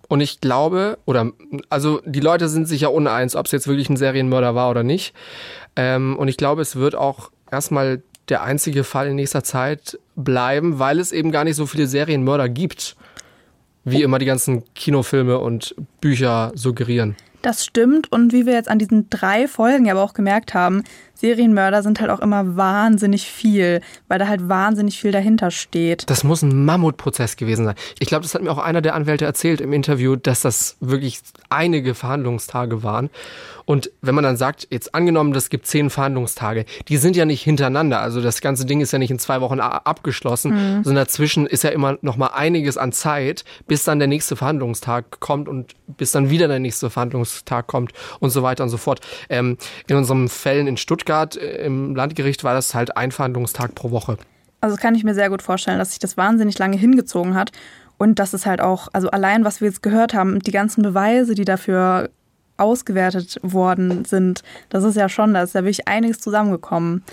Und 0.07 0.21
ich 0.21 0.41
glaube, 0.41 0.97
oder 1.05 1.31
also 1.69 2.01
die 2.05 2.19
Leute 2.19 2.47
sind 2.47 2.67
sich 2.67 2.81
ja 2.81 2.87
uneins, 2.87 3.35
ob 3.35 3.45
es 3.47 3.51
jetzt 3.51 3.67
wirklich 3.67 3.89
ein 3.89 3.97
Serienmörder 3.97 4.55
war 4.55 4.69
oder 4.69 4.83
nicht. 4.83 5.13
Ähm, 5.75 6.17
und 6.17 6.27
ich 6.27 6.37
glaube, 6.37 6.61
es 6.61 6.75
wird 6.75 6.95
auch 6.95 7.31
erstmal 7.51 8.03
der 8.29 8.43
einzige 8.43 8.83
Fall 8.83 9.07
in 9.07 9.15
nächster 9.15 9.43
Zeit 9.43 9.99
bleiben, 10.15 10.79
weil 10.79 10.99
es 10.99 11.11
eben 11.11 11.31
gar 11.31 11.43
nicht 11.43 11.55
so 11.55 11.65
viele 11.65 11.87
Serienmörder 11.87 12.47
gibt, 12.47 12.95
wie 13.83 14.03
immer 14.03 14.19
die 14.19 14.25
ganzen 14.25 14.63
Kinofilme 14.75 15.39
und 15.39 15.75
Bücher 15.99 16.51
suggerieren. 16.55 17.15
Das 17.41 17.65
stimmt 17.65 18.09
und 18.09 18.31
wie 18.31 18.45
wir 18.45 18.53
jetzt 18.53 18.69
an 18.69 18.79
diesen 18.79 19.09
drei 19.09 19.49
Folgen 19.49 19.85
ja 19.85 19.93
aber 19.93 20.03
auch 20.03 20.13
gemerkt 20.13 20.53
haben, 20.53 20.83
Serienmörder 21.15 21.83
sind 21.83 22.01
halt 22.01 22.11
auch 22.11 22.19
immer 22.19 22.57
wahnsinnig 22.57 23.27
viel, 23.27 23.81
weil 24.07 24.19
da 24.19 24.27
halt 24.27 24.49
wahnsinnig 24.49 24.99
viel 24.99 25.11
dahinter 25.11 25.51
steht. 25.51 26.09
Das 26.09 26.23
muss 26.23 26.41
ein 26.41 26.65
Mammutprozess 26.65 27.37
gewesen 27.37 27.65
sein. 27.65 27.75
Ich 27.99 28.07
glaube, 28.07 28.23
das 28.23 28.33
hat 28.33 28.41
mir 28.41 28.51
auch 28.51 28.57
einer 28.57 28.81
der 28.81 28.95
Anwälte 28.95 29.23
erzählt 29.23 29.61
im 29.61 29.71
Interview, 29.71 30.15
dass 30.15 30.41
das 30.41 30.75
wirklich 30.79 31.21
einige 31.49 31.95
Verhandlungstage 31.95 32.83
waren. 32.83 33.09
Und 33.65 33.91
wenn 34.01 34.13
man 34.13 34.25
dann 34.25 34.35
sagt, 34.35 34.67
jetzt 34.71 34.93
angenommen, 34.93 35.31
das 35.31 35.49
gibt 35.49 35.67
zehn 35.67 35.89
Verhandlungstage, 35.89 36.65
die 36.89 36.97
sind 36.97 37.15
ja 37.15 37.23
nicht 37.23 37.43
hintereinander. 37.43 38.01
Also 38.01 38.21
das 38.21 38.41
ganze 38.41 38.65
Ding 38.65 38.81
ist 38.81 38.91
ja 38.91 38.99
nicht 38.99 39.11
in 39.11 39.19
zwei 39.19 39.39
Wochen 39.39 39.61
abgeschlossen, 39.61 40.51
mhm. 40.51 40.83
sondern 40.83 41.05
dazwischen 41.05 41.45
ist 41.45 41.63
ja 41.63 41.69
immer 41.69 41.97
noch 42.01 42.17
mal 42.17 42.31
einiges 42.33 42.77
an 42.77 42.91
Zeit, 42.91 43.45
bis 43.65 43.85
dann 43.85 43.99
der 43.99 44.09
nächste 44.09 44.35
Verhandlungstag 44.35 45.21
kommt 45.21 45.47
und 45.47 45.75
bis 45.87 46.11
dann 46.11 46.29
wieder 46.29 46.49
der 46.49 46.59
nächste 46.59 46.89
Verhandlungstag 46.89 47.67
kommt 47.67 47.93
und 48.19 48.31
so 48.31 48.43
weiter 48.43 48.63
und 48.63 48.69
so 48.69 48.77
fort. 48.77 48.99
Ähm, 49.29 49.57
in 49.87 49.95
unseren 49.95 50.27
Fällen 50.27 50.67
in 50.67 50.75
Stuttgart 50.75 51.02
äh, 51.09 51.65
im 51.65 51.95
Landgericht 51.95 52.43
war 52.43 52.53
das 52.53 52.73
halt 52.73 52.97
ein 52.97 53.11
Verhandlungstag 53.11 53.75
pro 53.75 53.91
Woche. 53.91 54.17
Also 54.61 54.77
kann 54.77 54.95
ich 54.95 55.03
mir 55.03 55.13
sehr 55.13 55.29
gut 55.29 55.41
vorstellen, 55.41 55.79
dass 55.79 55.89
sich 55.89 55.99
das 55.99 56.15
wahnsinnig 56.15 56.57
lange 56.57 56.77
hingezogen 56.77 57.35
hat. 57.35 57.51
Und 57.97 58.19
das 58.19 58.33
ist 58.33 58.45
halt 58.45 58.61
auch, 58.61 58.87
also 58.93 59.09
allein, 59.11 59.45
was 59.45 59.61
wir 59.61 59.67
jetzt 59.67 59.83
gehört 59.83 60.13
haben, 60.13 60.39
die 60.39 60.51
ganzen 60.51 60.83
Beweise, 60.83 61.35
die 61.35 61.45
dafür 61.45 62.09
ausgewertet 62.57 63.39
worden 63.41 64.05
sind. 64.05 64.43
Das 64.69 64.83
ist 64.83 64.95
ja 64.95 65.09
schon, 65.09 65.33
da 65.33 65.43
ist 65.43 65.55
ja 65.55 65.63
wirklich 65.63 65.87
einiges 65.87 66.19
zusammengekommen. 66.19 67.03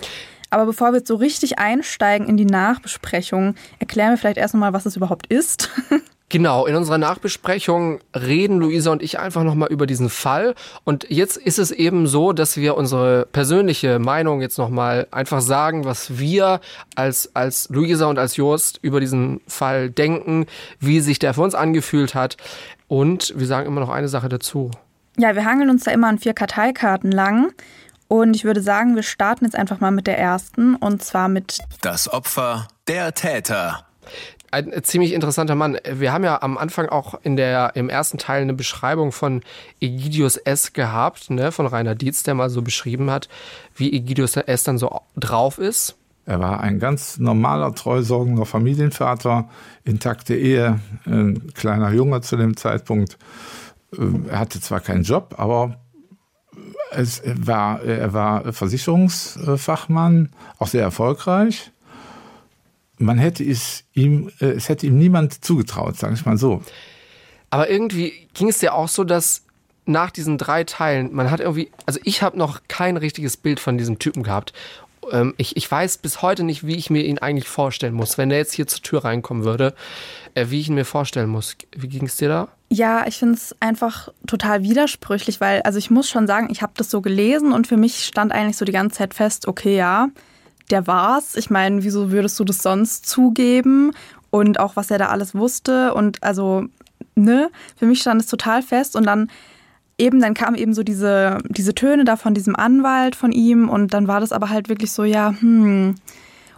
Aber 0.49 0.65
bevor 0.65 0.91
wir 0.91 0.97
jetzt 0.97 1.07
so 1.07 1.15
richtig 1.15 1.59
einsteigen 1.59 2.27
in 2.27 2.37
die 2.37 2.45
Nachbesprechung, 2.45 3.55
erklären 3.79 4.11
wir 4.11 4.17
vielleicht 4.17 4.37
erst 4.37 4.53
nochmal, 4.53 4.73
was 4.73 4.85
es 4.85 4.97
überhaupt 4.97 5.27
ist. 5.27 5.69
Genau, 6.31 6.65
in 6.65 6.77
unserer 6.77 6.97
Nachbesprechung 6.97 7.99
reden 8.15 8.57
Luisa 8.57 8.89
und 8.89 9.03
ich 9.03 9.19
einfach 9.19 9.43
nochmal 9.43 9.67
über 9.69 9.85
diesen 9.85 10.09
Fall. 10.09 10.55
Und 10.85 11.05
jetzt 11.09 11.35
ist 11.35 11.59
es 11.59 11.71
eben 11.71 12.07
so, 12.07 12.31
dass 12.31 12.55
wir 12.55 12.77
unsere 12.77 13.25
persönliche 13.33 13.99
Meinung 13.99 14.39
jetzt 14.39 14.57
nochmal 14.57 15.07
einfach 15.11 15.41
sagen, 15.41 15.83
was 15.83 16.19
wir 16.19 16.61
als, 16.95 17.35
als 17.35 17.67
Luisa 17.67 18.05
und 18.05 18.17
als 18.17 18.37
Jost 18.37 18.79
über 18.81 19.01
diesen 19.01 19.41
Fall 19.45 19.89
denken, 19.89 20.45
wie 20.79 21.01
sich 21.01 21.19
der 21.19 21.33
für 21.33 21.41
uns 21.41 21.53
angefühlt 21.53 22.15
hat. 22.15 22.37
Und 22.87 23.33
wir 23.35 23.45
sagen 23.45 23.67
immer 23.67 23.81
noch 23.81 23.89
eine 23.89 24.07
Sache 24.07 24.29
dazu. 24.29 24.71
Ja, 25.17 25.35
wir 25.35 25.43
hangeln 25.43 25.69
uns 25.69 25.83
da 25.83 25.91
immer 25.91 26.07
an 26.07 26.17
vier 26.17 26.33
Karteikarten 26.33 27.11
lang. 27.11 27.51
Und 28.07 28.37
ich 28.37 28.45
würde 28.45 28.61
sagen, 28.61 28.95
wir 28.95 29.03
starten 29.03 29.43
jetzt 29.43 29.57
einfach 29.57 29.81
mal 29.81 29.91
mit 29.91 30.07
der 30.07 30.17
ersten. 30.17 30.77
Und 30.77 31.03
zwar 31.03 31.27
mit 31.27 31.57
Das 31.81 32.07
Opfer, 32.07 32.69
der 32.87 33.13
Täter. 33.13 33.85
Ein 34.53 34.83
ziemlich 34.83 35.13
interessanter 35.13 35.55
Mann. 35.55 35.77
Wir 35.89 36.11
haben 36.11 36.25
ja 36.25 36.41
am 36.41 36.57
Anfang 36.57 36.89
auch 36.89 37.19
in 37.23 37.37
der, 37.37 37.71
im 37.75 37.87
ersten 37.87 38.17
Teil 38.17 38.41
eine 38.41 38.53
Beschreibung 38.53 39.13
von 39.13 39.43
Egidius 39.79 40.35
S. 40.35 40.73
gehabt, 40.73 41.29
ne, 41.29 41.53
von 41.53 41.67
Rainer 41.67 41.95
Dietz, 41.95 42.23
der 42.23 42.33
mal 42.33 42.49
so 42.49 42.61
beschrieben 42.61 43.09
hat, 43.09 43.29
wie 43.75 43.93
Egidius 43.93 44.35
S. 44.35 44.63
dann 44.63 44.77
so 44.77 45.01
drauf 45.15 45.57
ist. 45.57 45.95
Er 46.25 46.39
war 46.41 46.59
ein 46.59 46.79
ganz 46.79 47.17
normaler, 47.17 47.73
treusorgender 47.73 48.45
Familienvater, 48.45 49.49
intakte 49.85 50.35
Ehe, 50.35 50.79
ein 51.05 51.53
kleiner 51.53 51.91
Junge 51.91 52.19
zu 52.19 52.35
dem 52.35 52.57
Zeitpunkt. 52.57 53.17
Ähm, 53.97 54.25
er 54.29 54.39
hatte 54.39 54.59
zwar 54.59 54.81
keinen 54.81 55.03
Job, 55.03 55.35
aber 55.37 55.77
es 56.91 57.21
war, 57.25 57.81
er 57.83 58.13
war 58.13 58.51
Versicherungsfachmann, 58.51 60.29
auch 60.59 60.67
sehr 60.67 60.83
erfolgreich. 60.83 61.71
Man 63.01 63.17
hätte 63.17 63.43
es 63.43 63.83
ihm, 63.93 64.31
äh, 64.39 64.45
es 64.45 64.69
hätte 64.69 64.87
ihm 64.87 64.97
niemand 64.97 65.43
zugetraut, 65.43 65.97
sage 65.97 66.13
ich 66.13 66.25
mal 66.25 66.37
so. 66.37 66.61
Aber 67.49 67.69
irgendwie 67.69 68.27
ging 68.33 68.49
es 68.49 68.61
ja 68.61 68.73
auch 68.73 68.87
so, 68.87 69.03
dass 69.03 69.43
nach 69.85 70.11
diesen 70.11 70.37
drei 70.37 70.63
Teilen, 70.63 71.13
man 71.13 71.31
hat 71.31 71.39
irgendwie, 71.39 71.71
also 71.85 71.99
ich 72.03 72.21
habe 72.21 72.37
noch 72.37 72.61
kein 72.67 72.97
richtiges 72.97 73.37
Bild 73.37 73.59
von 73.59 73.77
diesem 73.77 73.99
Typen 73.99 74.23
gehabt. 74.23 74.53
Ähm, 75.11 75.33
ich, 75.37 75.57
ich 75.57 75.69
weiß 75.69 75.97
bis 75.97 76.21
heute 76.21 76.43
nicht, 76.43 76.65
wie 76.65 76.75
ich 76.75 76.89
mir 76.89 77.03
ihn 77.03 77.19
eigentlich 77.19 77.49
vorstellen 77.49 77.93
muss. 77.93 78.17
Wenn 78.17 78.31
er 78.31 78.37
jetzt 78.37 78.53
hier 78.53 78.67
zur 78.67 78.81
Tür 78.81 79.03
reinkommen 79.03 79.43
würde, 79.43 79.73
äh, 80.35 80.47
wie 80.49 80.59
ich 80.59 80.69
ihn 80.69 80.75
mir 80.75 80.85
vorstellen 80.85 81.29
muss. 81.29 81.57
Wie 81.75 81.87
ging 81.87 82.05
es 82.05 82.17
dir 82.17 82.29
da? 82.29 82.47
Ja, 82.69 83.05
ich 83.05 83.17
finde 83.17 83.35
es 83.35 83.55
einfach 83.59 84.09
total 84.27 84.63
widersprüchlich, 84.63 85.41
weil, 85.41 85.61
also 85.63 85.77
ich 85.77 85.89
muss 85.89 86.09
schon 86.09 86.27
sagen, 86.27 86.47
ich 86.51 86.61
habe 86.61 86.73
das 86.77 86.89
so 86.89 87.01
gelesen 87.01 87.51
und 87.51 87.67
für 87.67 87.75
mich 87.75 88.05
stand 88.05 88.31
eigentlich 88.31 88.55
so 88.55 88.63
die 88.63 88.71
ganze 88.71 88.99
Zeit 88.99 89.13
fest, 89.13 89.47
okay, 89.47 89.75
ja, 89.75 90.07
der 90.71 90.87
war's. 90.87 91.35
Ich 91.35 91.49
meine, 91.49 91.83
wieso 91.83 92.11
würdest 92.11 92.39
du 92.39 92.43
das 92.43 92.59
sonst 92.59 93.07
zugeben? 93.07 93.91
Und 94.29 94.59
auch, 94.59 94.75
was 94.75 94.89
er 94.91 94.97
da 94.97 95.07
alles 95.07 95.35
wusste. 95.35 95.93
Und 95.93 96.23
also, 96.23 96.65
ne, 97.15 97.49
für 97.75 97.85
mich 97.85 98.01
stand 98.01 98.21
es 98.21 98.27
total 98.27 98.61
fest. 98.61 98.95
Und 98.95 99.05
dann 99.05 99.29
eben, 99.97 100.19
dann 100.19 100.33
kamen 100.33 100.55
eben 100.55 100.73
so 100.73 100.83
diese, 100.83 101.37
diese 101.49 101.75
Töne 101.75 102.05
da 102.05 102.15
von 102.15 102.33
diesem 102.33 102.55
Anwalt 102.55 103.15
von 103.15 103.31
ihm. 103.31 103.69
Und 103.69 103.93
dann 103.93 104.07
war 104.07 104.19
das 104.19 104.31
aber 104.31 104.49
halt 104.49 104.69
wirklich 104.69 104.91
so, 104.91 105.03
ja, 105.03 105.33
hm. 105.39 105.95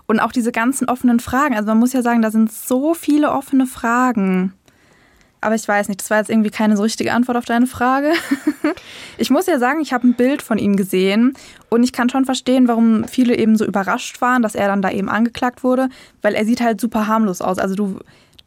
Und 0.06 0.20
auch 0.20 0.34
diese 0.34 0.52
ganzen 0.52 0.90
offenen 0.90 1.20
Fragen. 1.20 1.56
Also 1.56 1.68
man 1.68 1.80
muss 1.80 1.94
ja 1.94 2.02
sagen, 2.02 2.22
da 2.22 2.30
sind 2.30 2.52
so 2.52 2.94
viele 2.94 3.32
offene 3.32 3.66
Fragen. 3.66 4.54
Aber 5.44 5.56
ich 5.56 5.68
weiß 5.68 5.90
nicht, 5.90 6.02
das 6.02 6.10
war 6.10 6.20
jetzt 6.20 6.30
irgendwie 6.30 6.50
keine 6.50 6.78
so 6.78 6.84
richtige 6.84 7.14
Antwort 7.14 7.38
auf 7.38 7.46
deine 7.46 7.68
Frage. 7.68 8.14
ich 9.18 9.30
muss 9.30 9.46
ja 9.46 9.60
sagen, 9.60 9.82
ich 9.82 9.94
habe 9.94 10.08
ein 10.08 10.14
Bild 10.14 10.42
von 10.42 10.58
ihm 10.58 10.76
gesehen 10.76 11.34
und 11.70 11.84
ich 11.84 11.92
kann 11.92 12.10
schon 12.10 12.26
verstehen, 12.26 12.68
warum 12.68 13.06
viele 13.08 13.38
eben 13.38 13.58
so 13.58 13.66
überrascht 13.66 14.22
waren, 14.22 14.42
dass 14.42 14.56
er 14.56 14.68
dann 14.68 14.82
da 14.82 14.90
eben 14.90 15.10
angeklagt 15.10 15.64
wurde, 15.64 15.90
weil 16.22 16.34
er 16.34 16.46
sieht 16.46 16.62
halt 16.62 16.80
super 16.80 17.08
harmlos 17.08 17.42
aus. 17.42 17.58
Also 17.60 17.76
du, 17.76 18.00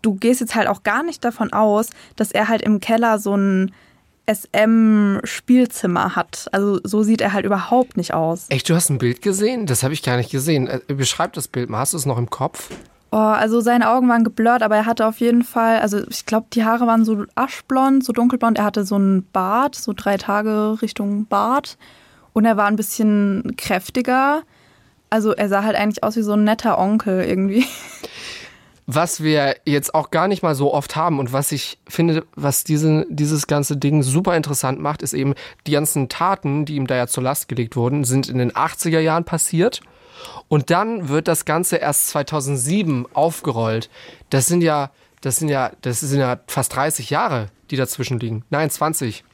du 0.03 0.15
gehst 0.15 0.41
jetzt 0.41 0.55
halt 0.55 0.69
auch 0.69 0.83
gar 0.83 1.03
nicht 1.03 1.25
davon 1.25 1.53
aus, 1.53 1.91
dass 2.17 2.33
er 2.33 2.49
halt 2.49 2.63
im 2.63 2.81
Keller 2.81 3.19
so 3.19 3.37
ein 3.37 3.73
SM-Spielzimmer 4.29 6.17
hat. 6.17 6.47
Also 6.53 6.81
so 6.83 7.03
sieht 7.03 7.21
er 7.21 7.33
halt 7.33 7.45
überhaupt 7.45 7.97
nicht 7.97 8.15
aus. 8.15 8.47
Echt, 8.49 8.69
du 8.69 8.75
hast 8.75 8.91
ein 8.91 8.99
Bild 8.99 9.23
gesehen? 9.23 9.67
Das 9.67 9.83
habe 9.83 9.95
ich 9.95 10.03
gar 10.03 10.17
nicht 10.17 10.31
gesehen. 10.31 10.67
Äh, 10.67 10.81
beschreib 10.89 11.33
das 11.35 11.49
Bild 11.49 11.71
mal. 11.71 11.79
Hast 11.79 11.93
du 11.93 11.97
es 11.97 12.07
noch 12.07 12.19
im 12.19 12.29
Kopf? 12.29 12.71
Oh, 13.13 13.17
also 13.17 13.61
seine 13.61 13.89
Augen 13.89 14.09
waren 14.09 14.25
geblurrt, 14.25 14.63
aber 14.63 14.77
er 14.77 14.87
hatte 14.87 15.07
auf 15.07 15.21
jeden 15.21 15.45
Fall, 15.45 15.79
also 15.79 16.01
ich 16.09 16.27
glaube, 16.27 16.49
die 16.53 16.65
Haare 16.65 16.87
waren 16.87 17.05
so 17.05 17.25
aschblond, 17.35 18.05
so 18.05 18.13
dunkelblond. 18.13 18.59
Er 18.59 18.65
hatte 18.65 18.85
so 18.85 18.97
einen 18.97 19.27
Bart, 19.31 19.77
so 19.77 19.93
drei 19.95 20.17
Tage 20.17 20.83
Richtung 20.83 21.27
Bart. 21.27 21.79
Und 22.33 22.45
er 22.45 22.57
war 22.57 22.67
ein 22.67 22.77
bisschen 22.77 23.55
kräftiger. 23.57 24.43
Also 25.09 25.33
er 25.33 25.49
sah 25.49 25.63
halt 25.63 25.77
eigentlich 25.77 26.03
aus 26.03 26.17
wie 26.17 26.23
so 26.23 26.33
ein 26.33 26.45
netter 26.45 26.79
Onkel 26.79 27.25
irgendwie. 27.25 27.65
Was 28.89 29.23
wir 29.23 29.57
jetzt 29.65 29.95
auch 29.95 30.11
gar 30.11 30.29
nicht 30.29 30.43
mal 30.43 30.55
so 30.55 30.73
oft 30.73 30.95
haben 30.95 31.19
und 31.19 31.33
was 31.33 31.51
ich 31.51 31.77
finde, 31.89 32.25
was 32.37 32.63
diese, 32.63 33.05
dieses 33.11 33.49
ganze 33.49 33.77
Ding 33.77 34.05
super 34.05 34.37
interessant 34.37 34.79
macht, 34.79 35.03
ist 35.03 35.13
eben 35.13 35.35
die 35.67 35.73
ganzen 35.73 36.09
Taten, 36.09 36.65
die 36.67 36.77
ihm 36.77 36.87
da 36.87 36.95
ja 36.95 37.09
zur 37.09 37.25
Last 37.25 37.49
gelegt 37.49 37.75
wurden, 37.75 38.05
sind 38.05 38.29
in 38.29 38.39
den 38.39 38.53
80er 38.53 39.01
Jahren 39.01 39.25
passiert. 39.25 39.81
Und 40.49 40.71
dann 40.71 41.09
wird 41.09 41.29
das 41.29 41.45
Ganze 41.45 41.77
erst 41.77 42.09
2007 42.09 43.07
aufgerollt. 43.15 43.91
Das 44.31 44.47
sind 44.47 44.63
ja, 44.63 44.91
das 45.21 45.37
sind 45.37 45.49
ja, 45.49 45.71
das 45.83 46.01
sind 46.01 46.21
ja 46.21 46.39
fast 46.47 46.75
30 46.75 47.11
Jahre, 47.11 47.49
die 47.71 47.77
dazwischen 47.77 48.19
liegen. 48.19 48.45
Nein, 48.51 48.71
20. 48.71 49.25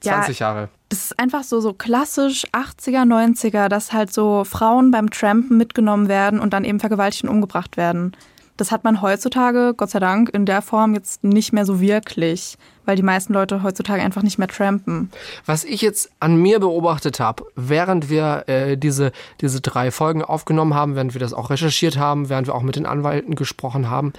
20 0.00 0.38
ja, 0.38 0.46
Jahre. 0.46 0.68
Das 0.88 1.04
ist 1.04 1.18
einfach 1.18 1.42
so, 1.42 1.60
so 1.60 1.72
klassisch 1.72 2.44
80er, 2.52 3.06
90er, 3.06 3.68
dass 3.68 3.92
halt 3.92 4.12
so 4.12 4.44
Frauen 4.44 4.90
beim 4.90 5.10
Trampen 5.10 5.56
mitgenommen 5.56 6.08
werden 6.08 6.40
und 6.40 6.52
dann 6.52 6.64
eben 6.64 6.80
vergewaltigt 6.80 7.24
und 7.24 7.30
umgebracht 7.30 7.76
werden. 7.76 8.12
Das 8.56 8.70
hat 8.70 8.84
man 8.84 9.00
heutzutage, 9.00 9.74
Gott 9.76 9.90
sei 9.90 10.00
Dank, 10.00 10.28
in 10.30 10.44
der 10.44 10.60
Form 10.60 10.94
jetzt 10.94 11.24
nicht 11.24 11.52
mehr 11.52 11.64
so 11.64 11.80
wirklich. 11.80 12.58
Weil 12.84 12.96
die 12.96 13.02
meisten 13.02 13.32
Leute 13.32 13.62
heutzutage 13.62 14.02
einfach 14.02 14.22
nicht 14.22 14.38
mehr 14.38 14.48
trampen. 14.48 15.10
Was 15.46 15.64
ich 15.64 15.82
jetzt 15.82 16.10
an 16.20 16.36
mir 16.36 16.60
beobachtet 16.60 17.20
habe, 17.20 17.44
während 17.56 18.10
wir 18.10 18.44
äh, 18.46 18.76
diese, 18.76 19.12
diese 19.40 19.60
drei 19.60 19.90
Folgen 19.90 20.22
aufgenommen 20.22 20.74
haben, 20.74 20.94
während 20.94 21.14
wir 21.14 21.20
das 21.20 21.32
auch 21.32 21.50
recherchiert 21.50 21.96
haben, 21.96 22.28
während 22.28 22.46
wir 22.46 22.54
auch 22.54 22.62
mit 22.62 22.76
den 22.76 22.86
Anwälten 22.86 23.34
gesprochen 23.34 23.90
haben, 23.90 24.12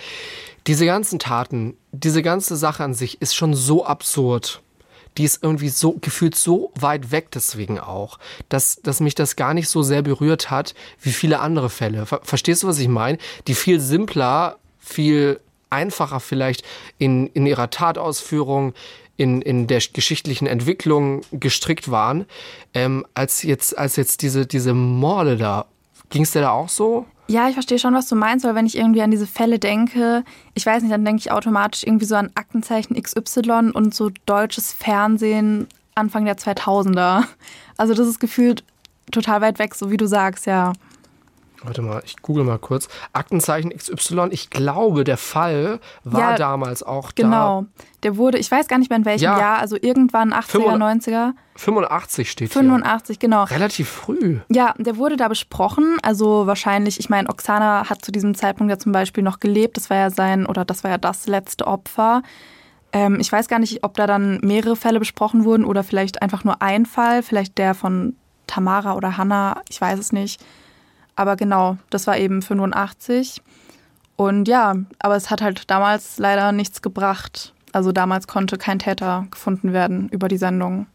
diese 0.68 0.86
ganzen 0.86 1.20
Taten, 1.20 1.76
diese 1.92 2.22
ganze 2.22 2.56
Sache 2.56 2.84
an 2.84 2.94
sich 2.94 3.22
ist 3.22 3.36
schon 3.36 3.54
so 3.54 3.86
absurd. 3.86 4.62
Die 5.18 5.26
ist 5.26 5.44
irgendwie 5.44 5.70
so 5.70 5.94
gefühlt 6.02 6.36
so 6.36 6.72
weit 6.76 7.12
weg 7.12 7.30
deswegen 7.32 7.80
auch, 7.80 8.18
dass, 8.50 8.78
dass 8.82 9.00
mich 9.00 9.14
das 9.14 9.36
gar 9.36 9.54
nicht 9.54 9.70
so 9.70 9.84
sehr 9.84 10.02
berührt 10.02 10.50
hat 10.50 10.74
wie 11.02 11.12
viele 11.12 11.40
andere 11.40 11.70
Fälle. 11.70 12.08
Ver 12.08 12.22
verstehst 12.24 12.64
du, 12.64 12.68
was 12.68 12.80
ich 12.80 12.88
meine? 12.88 13.20
Die 13.48 13.54
viel 13.54 13.80
simpler, 13.80 14.58
viel 14.80 15.40
einfacher 15.74 16.20
vielleicht 16.20 16.64
in, 16.98 17.28
in 17.28 17.46
ihrer 17.46 17.70
Tatausführung, 17.70 18.74
in, 19.18 19.42
in 19.42 19.68
der 19.68 19.82
geschichtlichen 19.94 20.48
Entwicklung 20.48 21.22
gestrickt 21.32 21.92
waren, 21.92 22.26
ähm, 22.74 23.06
als 23.14 23.44
jetzt, 23.44 23.78
als 23.78 23.96
jetzt 23.96 24.22
diese, 24.22 24.46
diese 24.46 24.74
Morde 24.74 25.38
da. 25.38 25.66
Ging 26.10 26.24
es 26.24 26.32
dir 26.32 26.42
da 26.42 26.52
auch 26.52 26.70
so? 26.70 27.06
Ja, 27.28 27.48
ich 27.48 27.54
verstehe 27.54 27.80
schon, 27.80 27.94
was 27.94 28.08
du 28.08 28.16
meinst, 28.16 28.46
weil 28.46 28.56
wenn 28.56 28.66
ich 28.66 28.78
irgendwie 28.78 29.02
an 29.02 29.12
diese 29.12 29.28
Fälle 29.28 29.58
denke, 29.58 30.24
ich 30.56 30.66
weiß 30.66 30.84
nicht, 30.84 30.92
dann 30.92 31.06
denke 31.06 31.22
ich 31.22 31.32
automatisch 31.32 31.84
irgendwie 31.84 32.06
so 32.06 32.16
an 32.16 32.32
Aktenzeichen 32.36 33.02
XY 33.02 33.72
und 33.74 33.96
so 33.96 34.12
deutsches 34.26 34.74
Fernsehen 34.74 35.68
Anfang 35.96 36.26
der 36.26 36.38
2000er. 36.38 37.24
Also 37.76 37.96
das 37.96 38.08
ist 38.08 38.20
gefühlt 38.20 38.64
total 39.12 39.42
weit 39.42 39.58
weg, 39.58 39.74
so 39.74 39.90
wie 39.90 39.98
du 39.98 40.06
sagst, 40.08 40.46
ja. 40.46 40.74
Warte 41.64 41.82
mal, 41.82 42.02
ich 42.06 42.22
google 42.22 42.44
mal 42.44 42.60
kurz. 42.60 42.90
Aktenzeichen 43.14 43.72
XY. 43.76 44.28
Ich 44.32 44.50
glaube, 44.50 45.04
der 45.04 45.18
Fall 45.18 45.80
war 46.04 46.32
ja, 46.32 46.36
damals 46.36 46.84
auch 46.84 47.16
genau. 47.16 47.30
da. 47.30 47.60
Genau. 47.60 47.66
Der 48.04 48.18
wurde, 48.18 48.38
ich 48.38 48.52
weiß 48.52 48.68
gar 48.68 48.78
nicht 48.80 48.90
mehr 48.90 49.00
in 49.00 49.06
welchem 49.06 49.24
ja. 49.24 49.40
Jahr, 49.40 49.58
also 49.60 49.78
irgendwann 49.80 50.34
80er, 50.34 50.78
90er. 50.78 51.32
85 51.56 52.30
steht 52.30 52.52
85, 52.52 53.16
hier. 53.16 53.20
genau. 53.20 53.44
Relativ 53.46 53.88
früh. 53.88 54.40
Ja, 54.50 54.74
der 54.78 54.98
wurde 54.98 55.16
da 55.16 55.30
besprochen. 55.30 55.98
Also 56.02 56.48
wahrscheinlich, 56.48 57.00
ich 57.00 57.10
meine, 57.10 57.30
Oksana 57.30 57.90
hat 57.90 58.04
zu 58.04 58.12
diesem 58.12 58.36
Zeitpunkt 58.36 58.72
ja 58.72 58.78
zum 58.78 58.92
Beispiel 58.92 59.24
noch 59.24 59.40
gelebt. 59.40 59.78
Das 59.78 59.90
war 59.90 59.98
ja 59.98 60.10
sein, 60.10 60.46
oder 60.46 60.66
das 60.66 60.84
war 60.84 60.92
ja 60.92 60.98
das 60.98 61.28
letzte 61.28 61.66
Opfer. 61.66 62.24
Ähm, 62.92 63.20
ich 63.22 63.32
weiß 63.32 63.48
gar 63.48 63.60
nicht, 63.60 63.84
ob 63.84 63.96
da 63.96 64.06
dann 64.06 64.40
mehrere 64.42 64.76
Fälle 64.76 65.00
besprochen 65.00 65.46
wurden 65.46 65.64
oder 65.64 65.84
vielleicht 65.84 66.22
einfach 66.22 66.44
nur 66.44 66.62
ein 66.62 66.86
Fall. 66.86 67.24
Vielleicht 67.24 67.58
der 67.58 67.74
von 67.74 68.16
Tamara 68.48 68.96
oder 68.96 69.18
Hannah, 69.18 69.62
ich 69.70 69.80
weiß 69.80 70.00
es 70.00 70.12
nicht. 70.12 70.44
Aber 71.16 71.36
genau, 71.36 71.78
das 71.90 72.08
war 72.08 72.18
eben 72.18 72.42
85. 72.42 73.42
Und 74.16 74.48
ja, 74.48 74.76
aber 75.00 75.16
es 75.16 75.30
hat 75.30 75.42
halt 75.42 75.70
damals 75.70 76.18
leider 76.18 76.52
nichts 76.52 76.82
gebracht. 76.82 77.54
Also 77.72 77.92
damals 77.92 78.28
konnte 78.28 78.58
kein 78.58 78.80
Täter 78.80 79.28
gefunden 79.32 79.74
werden 79.74 80.10
über 80.10 80.28
die 80.28 80.38
Sendung. 80.38 80.88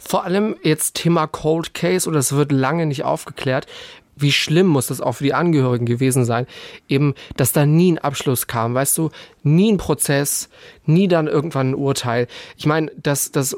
Vor 0.00 0.24
allem 0.24 0.56
jetzt 0.62 0.94
Thema 0.94 1.26
Cold 1.26 1.74
Case 1.74 2.08
oder 2.08 2.18
es 2.18 2.32
wird 2.32 2.52
lange 2.52 2.86
nicht 2.86 3.04
aufgeklärt 3.04 3.66
wie 4.16 4.32
schlimm 4.32 4.66
muss 4.66 4.86
das 4.88 5.00
auch 5.00 5.12
für 5.12 5.24
die 5.24 5.34
Angehörigen 5.34 5.86
gewesen 5.86 6.24
sein, 6.24 6.46
eben, 6.88 7.14
dass 7.36 7.52
da 7.52 7.66
nie 7.66 7.92
ein 7.92 7.98
Abschluss 7.98 8.46
kam, 8.46 8.74
weißt 8.74 8.96
du, 8.98 9.10
nie 9.42 9.72
ein 9.72 9.76
Prozess, 9.76 10.48
nie 10.86 11.08
dann 11.08 11.26
irgendwann 11.26 11.70
ein 11.70 11.74
Urteil. 11.74 12.26
Ich 12.56 12.66
meine, 12.66 12.90
das, 12.96 13.30
das, 13.32 13.56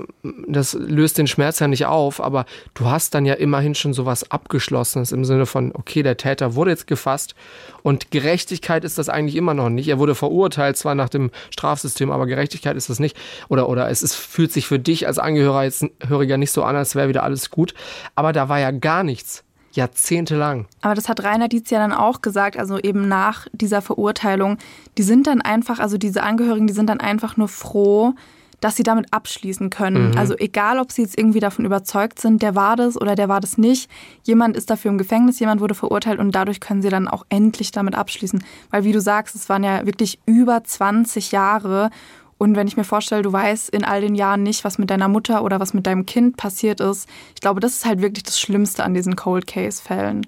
das 0.49 0.75
löst 0.75 1.19
den 1.19 1.27
Schmerz 1.27 1.61
ja 1.61 1.69
nicht 1.69 1.87
auf, 1.87 2.21
aber 2.21 2.45
du 2.75 2.87
hast 2.87 3.15
dann 3.15 3.25
ja 3.25 3.35
immerhin 3.35 3.75
schon 3.75 3.93
sowas 3.93 4.31
Abgeschlossenes 4.31 5.13
im 5.13 5.25
Sinne 5.25 5.47
von, 5.47 5.73
okay, 5.75 6.03
der 6.03 6.17
Täter 6.17 6.55
wurde 6.55 6.71
jetzt 6.71 6.87
gefasst 6.87 7.35
und 7.83 8.11
Gerechtigkeit 8.11 8.85
ist 8.85 8.99
das 8.99 9.09
eigentlich 9.09 9.37
immer 9.37 9.55
noch 9.55 9.69
nicht. 9.69 9.89
Er 9.89 9.99
wurde 9.99 10.15
verurteilt, 10.15 10.77
zwar 10.77 10.95
nach 10.95 11.09
dem 11.09 11.31
Strafsystem, 11.51 12.11
aber 12.11 12.27
Gerechtigkeit 12.27 12.77
ist 12.77 12.91
das 12.91 12.99
nicht. 12.99 13.17
Oder, 13.49 13.69
oder 13.69 13.89
es 13.89 14.03
ist, 14.03 14.15
fühlt 14.15 14.53
sich 14.53 14.67
für 14.67 14.79
dich 14.79 15.07
als 15.07 15.19
Angehöriger 15.19 16.37
nicht 16.37 16.51
so 16.51 16.65
an, 16.65 16.75
als 16.77 16.97
wäre 16.97 17.09
wieder 17.09 17.23
alles 17.23 17.51
gut. 17.51 17.75
Aber 18.17 18.33
da 18.33 18.49
war 18.49 18.59
ja 18.59 18.73
gar 18.73 19.05
nichts. 19.05 19.46
Jahrzehntelang. 19.77 20.67
Aber 20.81 20.95
das 20.95 21.09
hat 21.09 21.23
Rainer 21.23 21.49
Dietz 21.49 21.71
ja 21.71 21.79
dann 21.79 21.93
auch 21.93 22.23
gesagt, 22.23 22.59
also 22.59 22.79
eben 22.79 23.09
nach 23.09 23.47
dieser 23.53 23.83
Verurteilung, 23.83 24.59
die 24.99 25.03
sind 25.03 25.27
dann 25.27 25.41
einfach, 25.41 25.79
also 25.79 25.99
diese 25.99 26.23
Angehörigen, 26.23 26.67
die 26.67 26.75
sind 26.75 26.89
dann 26.89 27.01
einfach 27.01 27.37
nur 27.37 27.49
froh, 27.49 28.15
dass 28.61 28.77
sie 28.77 28.83
damit 28.83 29.13
abschließen 29.13 29.71
können. 29.71 30.11
Mhm. 30.11 30.19
Also 30.19 30.35
egal, 30.39 30.79
ob 30.79 30.91
sie 30.91 31.03
jetzt 31.03 31.19
irgendwie 31.19 31.41
davon 31.41 31.65
überzeugt 31.65 32.21
sind, 32.21 32.43
der 32.43 32.55
war 32.55 32.77
das 32.77 33.01
oder 33.01 33.15
der 33.15 33.29
war 33.29 33.41
das 33.41 33.59
nicht. 33.59 33.91
Jemand 34.23 34.57
ist 34.57 34.71
dafür 34.71 34.91
im 34.91 34.99
Gefängnis, 34.99 35.39
jemand 35.39 35.61
wurde 35.61 35.75
verurteilt 35.75 36.19
und 36.19 36.35
dadurch 36.35 36.61
können 36.61 36.83
sie 36.83 36.89
dann 36.89 37.09
auch 37.09 37.27
endlich 37.29 37.71
damit 37.71 37.95
abschließen. 37.95 38.43
Weil 38.71 38.85
wie 38.85 38.93
du 38.93 39.01
sagst, 39.01 39.35
es 39.35 39.49
waren 39.49 39.63
ja 39.63 39.85
wirklich 39.85 40.19
über 40.27 40.65
20 40.65 41.33
Jahre 41.33 41.91
und 42.39 42.55
wenn 42.55 42.67
ich 42.67 42.77
mir 42.77 42.85
vorstelle, 42.85 43.23
du 43.23 43.33
weißt 43.33 43.71
in 43.71 43.85
all 43.85 44.01
den 44.01 44.15
Jahren 44.15 44.43
nicht, 44.43 44.65
was 44.65 44.79
mit 44.79 44.91
deiner 44.91 45.09
Mutter 45.09 45.43
oder 45.43 45.59
was 45.59 45.73
mit 45.73 45.87
deinem 45.87 46.05
Kind 46.05 46.37
passiert 46.37 46.81
ist, 46.81 47.09
ich 47.35 47.41
glaube, 47.41 47.61
das 47.61 47.77
ist 47.77 47.85
halt 47.87 48.03
wirklich 48.03 48.25
das 48.25 48.39
Schlimmste 48.39 48.85
an 48.85 48.95
diesen 48.95 49.17
Cold 49.17 49.47
Case-Fällen. 49.47 50.27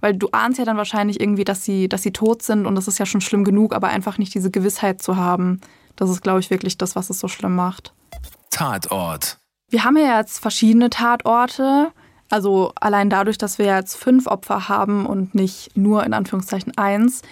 Weil 0.00 0.14
du 0.14 0.28
ahnst 0.30 0.60
ja 0.60 0.64
dann 0.64 0.76
wahrscheinlich 0.76 1.20
irgendwie, 1.20 1.44
dass 1.44 1.64
sie, 1.64 1.88
dass 1.88 2.02
sie 2.02 2.12
tot 2.12 2.42
sind 2.42 2.66
und 2.66 2.76
das 2.76 2.86
ist 2.86 2.98
ja 2.98 3.06
schon 3.06 3.20
schlimm 3.20 3.42
genug, 3.42 3.74
aber 3.74 3.88
einfach 3.88 4.18
nicht 4.18 4.32
diese 4.34 4.50
Gewissheit 4.50 5.02
zu 5.02 5.16
haben, 5.16 5.60
das 5.96 6.10
ist, 6.10 6.22
glaube 6.22 6.38
ich, 6.38 6.50
wirklich 6.50 6.78
das, 6.78 6.94
was 6.94 7.10
es 7.10 7.18
so 7.18 7.26
schlimm 7.26 7.56
macht. 7.56 7.92
Tatort. 8.50 9.38
Wir 9.68 9.82
haben 9.82 9.96
ja 9.96 10.18
jetzt 10.18 10.38
verschiedene 10.38 10.90
Tatorte. 10.90 11.90
Also 12.30 12.72
allein 12.76 13.10
dadurch, 13.10 13.38
dass 13.38 13.58
wir 13.58 13.66
jetzt 13.66 13.96
fünf 13.96 14.26
Opfer 14.26 14.68
haben 14.68 15.06
und 15.06 15.34
nicht 15.34 15.76
nur 15.76 16.04
in 16.04 16.14
Anführungszeichen 16.14 16.76
eins, 16.78 17.22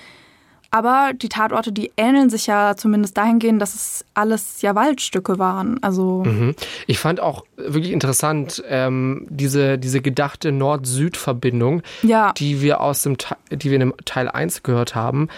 aber 0.71 1.13
die 1.15 1.29
Tatorte, 1.29 1.73
die 1.73 1.93
ähneln 1.97 2.31
sich 2.31 2.47
ja 2.47 2.77
zumindest 2.77 3.17
dahingehend, 3.17 3.61
dass 3.61 3.75
es 3.75 4.05
alles 4.15 4.63
ja 4.63 4.75
Waldstücke 4.75 5.39
waren. 5.39 5.83
Also 5.83 6.25
mhm. 6.25 6.55
ich 6.87 6.99
fand 6.99 7.21
auch 7.21 7.45
wirklich 7.57 7.93
interessant 7.93 8.63
ähm, 8.69 9.27
diese, 9.31 9.79
diese 9.79 10.01
gedachte 10.01 10.53
Nord-Süd-Verbindung, 10.53 11.83
ja. 12.03 12.33
die 12.37 12.61
wir 12.61 12.81
aus 12.81 13.03
dem 13.03 13.17
die 13.51 13.71
wir 13.71 13.81
in 13.81 13.93
Teil 14.05 14.29
1 14.29 14.63
gehört 14.63 14.95
haben. 14.95 15.29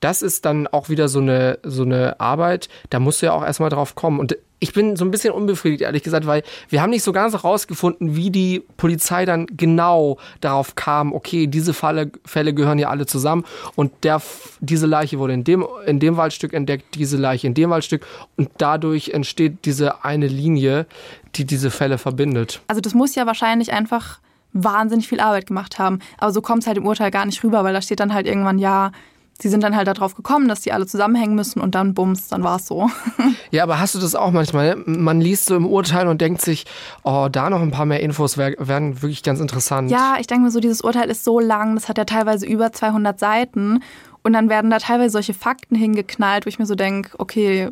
Das 0.00 0.22
ist 0.22 0.44
dann 0.44 0.66
auch 0.66 0.88
wieder 0.88 1.08
so 1.08 1.20
eine 1.20 1.58
so 1.62 1.82
eine 1.82 2.20
Arbeit, 2.20 2.68
da 2.90 3.00
musst 3.00 3.22
du 3.22 3.26
ja 3.26 3.32
auch 3.32 3.44
erstmal 3.44 3.70
drauf 3.70 3.94
kommen. 3.94 4.20
Und 4.20 4.36
ich 4.64 4.72
bin 4.72 4.96
so 4.96 5.04
ein 5.04 5.10
bisschen 5.10 5.34
unbefriedigt, 5.34 5.82
ehrlich 5.82 6.02
gesagt, 6.02 6.26
weil 6.26 6.42
wir 6.70 6.80
haben 6.80 6.88
nicht 6.88 7.02
so 7.02 7.12
ganz 7.12 7.34
herausgefunden, 7.34 8.16
wie 8.16 8.30
die 8.30 8.62
Polizei 8.78 9.26
dann 9.26 9.46
genau 9.46 10.16
darauf 10.40 10.74
kam, 10.74 11.12
okay, 11.12 11.46
diese 11.46 11.74
Falle, 11.74 12.10
Fälle 12.24 12.54
gehören 12.54 12.78
ja 12.78 12.88
alle 12.88 13.04
zusammen 13.04 13.44
und 13.76 13.92
der, 14.04 14.22
diese 14.60 14.86
Leiche 14.86 15.18
wurde 15.18 15.34
in 15.34 15.44
dem, 15.44 15.66
in 15.84 16.00
dem 16.00 16.16
Waldstück 16.16 16.54
entdeckt, 16.54 16.94
diese 16.94 17.18
Leiche 17.18 17.46
in 17.46 17.52
dem 17.52 17.68
Waldstück 17.68 18.06
und 18.38 18.48
dadurch 18.56 19.10
entsteht 19.10 19.66
diese 19.66 20.02
eine 20.02 20.28
Linie, 20.28 20.86
die 21.34 21.44
diese 21.44 21.70
Fälle 21.70 21.98
verbindet. 21.98 22.62
Also 22.66 22.80
das 22.80 22.94
muss 22.94 23.14
ja 23.14 23.26
wahrscheinlich 23.26 23.70
einfach 23.70 24.20
wahnsinnig 24.54 25.08
viel 25.08 25.20
Arbeit 25.20 25.46
gemacht 25.46 25.78
haben. 25.78 25.98
Aber 26.16 26.32
so 26.32 26.40
kommt 26.40 26.62
es 26.62 26.66
halt 26.66 26.78
im 26.78 26.86
Urteil 26.86 27.10
gar 27.10 27.26
nicht 27.26 27.44
rüber, 27.44 27.64
weil 27.64 27.74
da 27.74 27.82
steht 27.82 28.00
dann 28.00 28.14
halt 28.14 28.26
irgendwann, 28.26 28.58
ja, 28.58 28.92
sie 29.40 29.48
sind 29.48 29.62
dann 29.62 29.76
halt 29.76 29.88
darauf 29.88 30.14
gekommen, 30.14 30.48
dass 30.48 30.60
die 30.60 30.72
alle 30.72 30.86
zusammenhängen 30.86 31.34
müssen 31.34 31.60
und 31.60 31.74
dann 31.74 31.94
bums, 31.94 32.28
dann 32.28 32.42
war 32.42 32.56
es 32.56 32.66
so. 32.66 32.90
Ja, 33.50 33.62
aber 33.62 33.78
hast 33.78 33.94
du 33.94 34.00
das 34.00 34.16
auch 34.16 34.32
manchmal? 34.32 34.76
Man 34.84 35.20
liest 35.20 35.46
so 35.46 35.54
im 35.54 35.66
Urteil 35.66 36.08
und 36.08 36.20
denkt 36.20 36.40
sich, 36.40 36.64
oh, 37.04 37.28
da 37.30 37.50
noch 37.50 37.60
ein 37.60 37.70
paar 37.70 37.86
mehr 37.86 38.00
Infos 38.00 38.36
wär, 38.36 38.54
wären 38.58 39.00
wirklich 39.00 39.22
ganz 39.22 39.38
interessant. 39.38 39.92
Ja, 39.92 40.16
ich 40.18 40.26
denke 40.26 40.44
mir 40.44 40.50
so, 40.50 40.58
dieses 40.58 40.80
Urteil 40.80 41.08
ist 41.08 41.22
so 41.22 41.38
lang, 41.38 41.76
das 41.76 41.88
hat 41.88 41.98
ja 41.98 42.04
teilweise 42.04 42.46
über 42.46 42.72
200 42.72 43.18
Seiten 43.18 43.80
und 44.24 44.32
dann 44.32 44.48
werden 44.48 44.70
da 44.70 44.78
teilweise 44.78 45.10
solche 45.10 45.34
Fakten 45.34 45.76
hingeknallt, 45.76 46.46
wo 46.46 46.48
ich 46.48 46.58
mir 46.58 46.66
so 46.66 46.74
denke, 46.74 47.10
okay, 47.18 47.70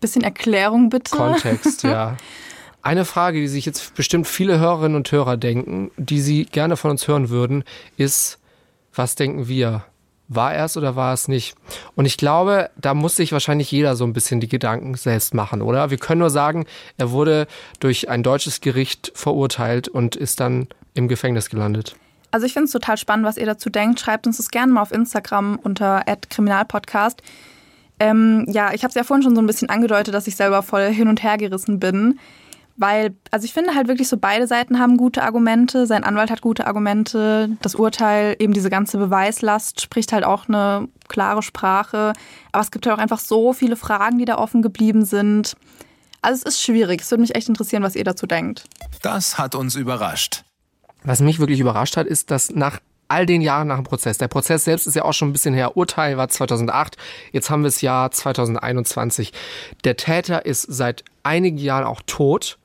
bisschen 0.00 0.22
Erklärung 0.22 0.88
bitte. 0.88 1.16
Kontext, 1.16 1.84
ja. 1.84 2.16
Eine 2.82 3.04
Frage, 3.04 3.38
die 3.38 3.48
sich 3.48 3.66
jetzt 3.66 3.94
bestimmt 3.94 4.26
viele 4.26 4.58
Hörerinnen 4.58 4.96
und 4.96 5.12
Hörer 5.12 5.36
denken, 5.36 5.90
die 5.98 6.20
sie 6.20 6.46
gerne 6.46 6.76
von 6.76 6.90
uns 6.90 7.06
hören 7.06 7.28
würden, 7.28 7.62
ist, 7.98 8.38
was 8.94 9.14
denken 9.14 9.48
wir? 9.48 9.84
War 10.32 10.54
er 10.54 10.66
es 10.66 10.76
oder 10.76 10.94
war 10.94 11.12
es 11.12 11.26
nicht? 11.26 11.56
Und 11.96 12.06
ich 12.06 12.16
glaube, 12.16 12.70
da 12.76 12.94
muss 12.94 13.16
sich 13.16 13.32
wahrscheinlich 13.32 13.72
jeder 13.72 13.96
so 13.96 14.04
ein 14.04 14.12
bisschen 14.12 14.38
die 14.38 14.48
Gedanken 14.48 14.94
selbst 14.94 15.34
machen, 15.34 15.60
oder? 15.60 15.90
Wir 15.90 15.98
können 15.98 16.20
nur 16.20 16.30
sagen, 16.30 16.66
er 16.98 17.10
wurde 17.10 17.48
durch 17.80 18.08
ein 18.08 18.22
deutsches 18.22 18.60
Gericht 18.60 19.10
verurteilt 19.16 19.88
und 19.88 20.14
ist 20.14 20.38
dann 20.38 20.68
im 20.94 21.08
Gefängnis 21.08 21.50
gelandet. 21.50 21.96
Also 22.30 22.46
ich 22.46 22.52
finde 22.52 22.66
es 22.66 22.70
total 22.70 22.96
spannend, 22.96 23.26
was 23.26 23.38
ihr 23.38 23.46
dazu 23.46 23.70
denkt. 23.70 23.98
Schreibt 23.98 24.28
uns 24.28 24.36
das 24.36 24.50
gerne 24.50 24.72
mal 24.72 24.82
auf 24.82 24.92
Instagram 24.92 25.58
unter 25.60 26.04
@kriminalpodcast. 26.28 27.22
Ähm, 27.98 28.46
ja, 28.48 28.72
ich 28.72 28.84
habe 28.84 28.90
es 28.90 28.94
ja 28.94 29.02
vorhin 29.02 29.24
schon 29.24 29.34
so 29.34 29.42
ein 29.42 29.48
bisschen 29.48 29.68
angedeutet, 29.68 30.14
dass 30.14 30.28
ich 30.28 30.36
selber 30.36 30.62
voll 30.62 30.92
hin 30.92 31.08
und 31.08 31.24
her 31.24 31.38
gerissen 31.38 31.80
bin. 31.80 32.20
Weil, 32.80 33.14
also 33.30 33.44
ich 33.44 33.52
finde 33.52 33.74
halt 33.74 33.88
wirklich 33.88 34.08
so, 34.08 34.16
beide 34.16 34.46
Seiten 34.46 34.78
haben 34.78 34.96
gute 34.96 35.22
Argumente. 35.22 35.86
Sein 35.86 36.02
Anwalt 36.02 36.30
hat 36.30 36.40
gute 36.40 36.66
Argumente. 36.66 37.50
Das 37.60 37.74
Urteil, 37.74 38.36
eben 38.38 38.54
diese 38.54 38.70
ganze 38.70 38.96
Beweislast, 38.96 39.82
spricht 39.82 40.14
halt 40.14 40.24
auch 40.24 40.48
eine 40.48 40.88
klare 41.06 41.42
Sprache. 41.42 42.14
Aber 42.52 42.62
es 42.62 42.70
gibt 42.70 42.86
halt 42.86 42.96
auch 42.96 43.02
einfach 43.02 43.18
so 43.18 43.52
viele 43.52 43.76
Fragen, 43.76 44.16
die 44.16 44.24
da 44.24 44.38
offen 44.38 44.62
geblieben 44.62 45.04
sind. 45.04 45.56
Also 46.22 46.38
es 46.38 46.54
ist 46.54 46.62
schwierig. 46.62 47.02
Es 47.02 47.10
würde 47.10 47.20
mich 47.20 47.34
echt 47.34 47.50
interessieren, 47.50 47.82
was 47.82 47.96
ihr 47.96 48.04
dazu 48.04 48.26
denkt. 48.26 48.64
Das 49.02 49.36
hat 49.36 49.54
uns 49.54 49.74
überrascht. 49.74 50.44
Was 51.04 51.20
mich 51.20 51.38
wirklich 51.38 51.60
überrascht 51.60 51.98
hat, 51.98 52.06
ist, 52.06 52.30
dass 52.30 52.48
nach 52.48 52.80
all 53.08 53.26
den 53.26 53.42
Jahren 53.42 53.68
nach 53.68 53.76
dem 53.76 53.84
Prozess. 53.84 54.16
Der 54.16 54.28
Prozess 54.28 54.64
selbst 54.64 54.86
ist 54.86 54.94
ja 54.94 55.04
auch 55.04 55.12
schon 55.12 55.28
ein 55.28 55.32
bisschen 55.32 55.52
her. 55.52 55.76
Urteil 55.76 56.16
war 56.16 56.30
2008. 56.30 56.96
Jetzt 57.32 57.50
haben 57.50 57.60
wir 57.60 57.68
das 57.68 57.82
Jahr 57.82 58.10
2021. 58.10 59.34
Der 59.84 59.98
Täter 59.98 60.46
ist 60.46 60.62
seit 60.62 61.04
einigen 61.22 61.58
Jahren 61.58 61.84
auch 61.84 62.00
tot 62.06 62.56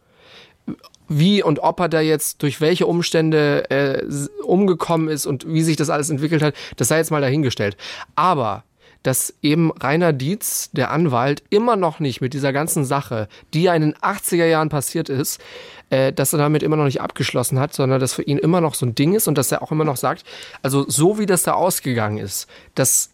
wie 1.08 1.44
und 1.44 1.60
ob 1.60 1.80
er 1.80 1.90
da 1.90 2.02
jetzt 2.02 2.42
durch 2.42 2.62
welche 2.62 2.88
Umstände 2.88 3.70
äh, 3.70 4.04
umgekommen 4.44 5.08
ist 5.10 5.26
und 5.26 5.48
wie 5.48 5.62
sich 5.62 5.78
das 5.78 5.90
alles 5.90 6.10
entwickelt 6.10 6.42
hat, 6.42 6.56
das 6.78 6.88
sei 6.88 6.98
jetzt 6.98 7.12
mal 7.12 7.22
dahingestellt. 7.22 7.78
Aber 8.16 8.64
dass 9.06 9.36
eben 9.44 9.72
Rainer 9.72 10.14
Dietz, 10.14 10.72
der 10.72 10.90
Anwalt, 10.90 11.44
immer 11.52 11.76
noch 11.76 12.00
nicht 12.00 12.22
mit 12.22 12.34
dieser 12.34 12.52
ganzen 12.52 12.86
Sache, 12.86 13.28
die 13.54 13.64
ja 13.64 13.76
in 13.76 13.84
den 13.84 13.94
80er 13.94 14.46
Jahren 14.46 14.70
passiert 14.70 15.10
ist, 15.10 15.40
äh, 15.92 16.12
dass 16.12 16.34
er 16.34 16.40
damit 16.40 16.64
immer 16.64 16.76
noch 16.76 16.86
nicht 16.86 17.02
abgeschlossen 17.02 17.60
hat, 17.60 17.74
sondern 17.74 18.00
dass 18.00 18.14
für 18.14 18.24
ihn 18.24 18.40
immer 18.40 18.62
noch 18.62 18.74
so 18.74 18.86
ein 18.86 18.96
Ding 18.96 19.14
ist 19.14 19.28
und 19.28 19.38
dass 19.38 19.52
er 19.52 19.62
auch 19.62 19.72
immer 19.72 19.84
noch 19.84 19.98
sagt, 19.98 20.24
also 20.64 20.90
so 20.90 21.20
wie 21.20 21.28
das 21.28 21.44
da 21.44 21.54
ausgegangen 21.54 22.18
ist, 22.18 22.50
das 22.74 23.12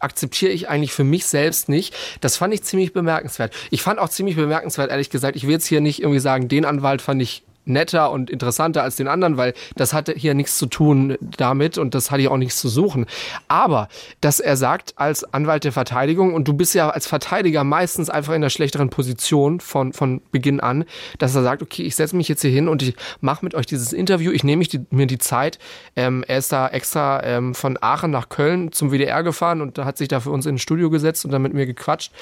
akzeptiere 0.00 0.52
ich 0.52 0.68
eigentlich 0.68 0.92
für 0.92 1.04
mich 1.04 1.26
selbst 1.26 1.68
nicht. 1.68 1.94
Das 2.20 2.36
fand 2.36 2.52
ich 2.52 2.62
ziemlich 2.62 2.92
bemerkenswert. 2.92 3.54
Ich 3.70 3.82
fand 3.82 3.98
auch 3.98 4.08
ziemlich 4.08 4.36
bemerkenswert, 4.36 4.90
ehrlich 4.90 5.10
gesagt, 5.10 5.36
ich 5.36 5.44
will 5.44 5.52
jetzt 5.52 5.66
hier 5.66 5.80
nicht 5.80 6.00
irgendwie 6.00 6.20
sagen, 6.20 6.48
den 6.48 6.64
Anwalt 6.64 7.02
fand 7.02 7.22
ich 7.22 7.45
netter 7.66 8.10
und 8.10 8.30
interessanter 8.30 8.82
als 8.82 8.96
den 8.96 9.08
anderen, 9.08 9.36
weil 9.36 9.52
das 9.74 9.92
hatte 9.92 10.14
hier 10.16 10.34
nichts 10.34 10.56
zu 10.56 10.66
tun 10.66 11.18
damit 11.36 11.78
und 11.78 11.94
das 11.94 12.10
hatte 12.10 12.22
hier 12.22 12.32
auch 12.32 12.36
nichts 12.36 12.58
zu 12.58 12.68
suchen. 12.68 13.06
Aber, 13.48 13.88
dass 14.20 14.40
er 14.40 14.56
sagt, 14.56 14.94
als 14.96 15.24
Anwalt 15.34 15.64
der 15.64 15.72
Verteidigung, 15.72 16.32
und 16.32 16.48
du 16.48 16.54
bist 16.54 16.74
ja 16.74 16.88
als 16.90 17.06
Verteidiger 17.06 17.64
meistens 17.64 18.08
einfach 18.08 18.32
in 18.34 18.40
der 18.40 18.50
schlechteren 18.50 18.88
Position 18.88 19.60
von, 19.60 19.92
von 19.92 20.22
Beginn 20.30 20.60
an, 20.60 20.84
dass 21.18 21.34
er 21.34 21.42
sagt, 21.42 21.62
okay, 21.62 21.82
ich 21.82 21.96
setze 21.96 22.16
mich 22.16 22.28
jetzt 22.28 22.42
hier 22.42 22.50
hin 22.50 22.68
und 22.68 22.82
ich 22.82 22.94
mache 23.20 23.44
mit 23.44 23.54
euch 23.54 23.66
dieses 23.66 23.92
Interview, 23.92 24.30
ich 24.30 24.44
nehme 24.44 24.64
die, 24.64 24.86
mir 24.90 25.06
die 25.06 25.18
Zeit. 25.18 25.58
Ähm, 25.96 26.24
er 26.26 26.38
ist 26.38 26.52
da 26.52 26.68
extra 26.68 27.22
ähm, 27.24 27.54
von 27.54 27.78
Aachen 27.80 28.10
nach 28.10 28.28
Köln 28.28 28.72
zum 28.72 28.90
WDR 28.90 29.22
gefahren 29.22 29.60
und 29.60 29.78
hat 29.78 29.98
sich 29.98 30.08
da 30.08 30.20
für 30.20 30.30
uns 30.30 30.46
ins 30.46 30.62
Studio 30.62 30.90
gesetzt 30.90 31.24
und 31.24 31.32
dann 31.32 31.42
mit 31.42 31.52
mir 31.52 31.66
gequatscht. 31.66 32.12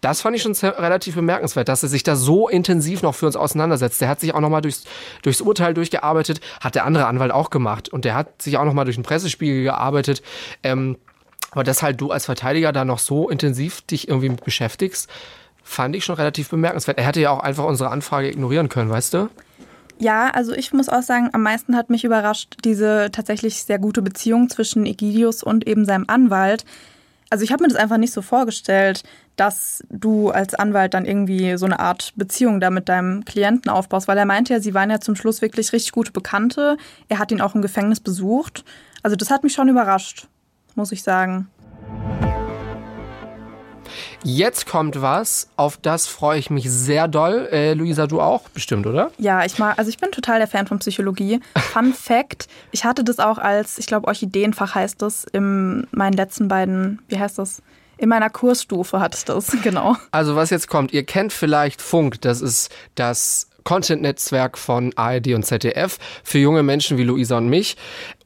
Das 0.00 0.20
fand 0.20 0.36
ich 0.36 0.42
schon 0.42 0.52
relativ 0.52 1.14
bemerkenswert, 1.14 1.68
dass 1.68 1.82
er 1.82 1.88
sich 1.88 2.02
da 2.02 2.16
so 2.16 2.48
intensiv 2.48 3.02
noch 3.02 3.14
für 3.14 3.26
uns 3.26 3.36
auseinandersetzt. 3.36 4.00
Der 4.00 4.08
hat 4.08 4.20
sich 4.20 4.34
auch 4.34 4.40
nochmal 4.40 4.62
durchs 4.62 4.84
durchs 5.22 5.40
Urteil 5.40 5.74
durchgearbeitet, 5.74 6.40
hat 6.60 6.74
der 6.74 6.84
andere 6.84 7.06
Anwalt 7.06 7.32
auch 7.32 7.50
gemacht. 7.50 7.88
Und 7.88 8.04
der 8.04 8.14
hat 8.14 8.42
sich 8.42 8.56
auch 8.56 8.64
nochmal 8.64 8.84
durch 8.84 8.96
den 8.96 9.04
Pressespiegel 9.04 9.62
gearbeitet. 9.62 10.22
Ähm, 10.62 10.96
aber 11.50 11.64
dass 11.64 11.82
halt 11.82 12.00
du 12.00 12.10
als 12.10 12.26
Verteidiger 12.26 12.72
da 12.72 12.84
noch 12.84 12.98
so 12.98 13.28
intensiv 13.28 13.82
dich 13.82 14.08
irgendwie 14.08 14.28
mit 14.28 14.44
beschäftigst, 14.44 15.10
fand 15.62 15.96
ich 15.96 16.04
schon 16.04 16.16
relativ 16.16 16.48
bemerkenswert. 16.48 16.98
Er 16.98 17.04
hätte 17.04 17.20
ja 17.20 17.30
auch 17.30 17.40
einfach 17.40 17.64
unsere 17.64 17.90
Anfrage 17.90 18.28
ignorieren 18.30 18.68
können, 18.68 18.90
weißt 18.90 19.14
du? 19.14 19.28
Ja, 19.98 20.30
also 20.30 20.52
ich 20.52 20.72
muss 20.72 20.88
auch 20.88 21.02
sagen, 21.02 21.28
am 21.32 21.42
meisten 21.42 21.76
hat 21.76 21.90
mich 21.90 22.04
überrascht 22.04 22.56
diese 22.64 23.10
tatsächlich 23.12 23.62
sehr 23.62 23.78
gute 23.78 24.00
Beziehung 24.00 24.48
zwischen 24.48 24.86
Egidius 24.86 25.42
und 25.42 25.66
eben 25.66 25.84
seinem 25.84 26.06
Anwalt. 26.08 26.64
Also 27.30 27.44
ich 27.44 27.52
habe 27.52 27.62
mir 27.62 27.68
das 27.68 27.78
einfach 27.78 27.96
nicht 27.96 28.12
so 28.12 28.22
vorgestellt, 28.22 29.04
dass 29.36 29.84
du 29.88 30.30
als 30.30 30.54
Anwalt 30.54 30.94
dann 30.94 31.06
irgendwie 31.06 31.56
so 31.56 31.64
eine 31.64 31.78
Art 31.78 32.12
Beziehung 32.16 32.60
da 32.60 32.70
mit 32.70 32.88
deinem 32.88 33.24
Klienten 33.24 33.70
aufbaust, 33.70 34.08
weil 34.08 34.18
er 34.18 34.26
meinte 34.26 34.52
ja, 34.52 34.60
sie 34.60 34.74
waren 34.74 34.90
ja 34.90 35.00
zum 35.00 35.14
Schluss 35.14 35.40
wirklich 35.40 35.72
richtig 35.72 35.92
gute 35.92 36.10
Bekannte. 36.10 36.76
Er 37.08 37.20
hat 37.20 37.30
ihn 37.30 37.40
auch 37.40 37.54
im 37.54 37.62
Gefängnis 37.62 38.00
besucht. 38.00 38.64
Also 39.02 39.16
das 39.16 39.30
hat 39.30 39.44
mich 39.44 39.52
schon 39.52 39.68
überrascht, 39.68 40.26
muss 40.74 40.90
ich 40.90 41.04
sagen. 41.04 41.48
Jetzt 44.22 44.66
kommt 44.66 45.00
was, 45.00 45.48
auf 45.56 45.76
das 45.76 46.06
freue 46.06 46.38
ich 46.38 46.50
mich 46.50 46.70
sehr 46.70 47.08
doll. 47.08 47.48
Äh, 47.50 47.74
Luisa, 47.74 48.06
du 48.06 48.20
auch 48.20 48.48
bestimmt, 48.50 48.86
oder? 48.86 49.10
Ja, 49.18 49.44
ich 49.44 49.58
mag, 49.58 49.78
also 49.78 49.88
ich 49.88 49.98
bin 49.98 50.10
total 50.12 50.38
der 50.38 50.48
Fan 50.48 50.66
von 50.66 50.78
Psychologie. 50.78 51.40
Fun 51.56 51.92
Fact, 51.92 52.48
ich 52.70 52.84
hatte 52.84 53.04
das 53.04 53.18
auch 53.18 53.38
als, 53.38 53.78
ich 53.78 53.86
glaube, 53.86 54.08
Orchideenfach 54.08 54.74
heißt 54.74 55.00
das, 55.02 55.24
in 55.24 55.86
meinen 55.90 56.14
letzten 56.14 56.48
beiden, 56.48 57.00
wie 57.08 57.18
heißt 57.18 57.38
das? 57.38 57.62
In 57.96 58.08
meiner 58.08 58.30
Kursstufe 58.30 58.98
hatte 59.00 59.18
ich 59.18 59.24
das, 59.24 59.54
genau. 59.62 59.96
Also 60.10 60.36
was 60.36 60.50
jetzt 60.50 60.68
kommt, 60.68 60.92
ihr 60.92 61.04
kennt 61.04 61.32
vielleicht 61.32 61.82
Funk, 61.82 62.20
das 62.22 62.40
ist 62.40 62.70
das 62.94 63.50
Content-Netzwerk 63.64 64.58
von 64.58 64.92
ARD 64.96 65.34
und 65.34 65.44
ZDF 65.44 65.98
für 66.24 66.38
junge 66.38 66.62
Menschen 66.62 66.98
wie 66.98 67.04
Luisa 67.04 67.38
und 67.38 67.48
mich. 67.48 67.76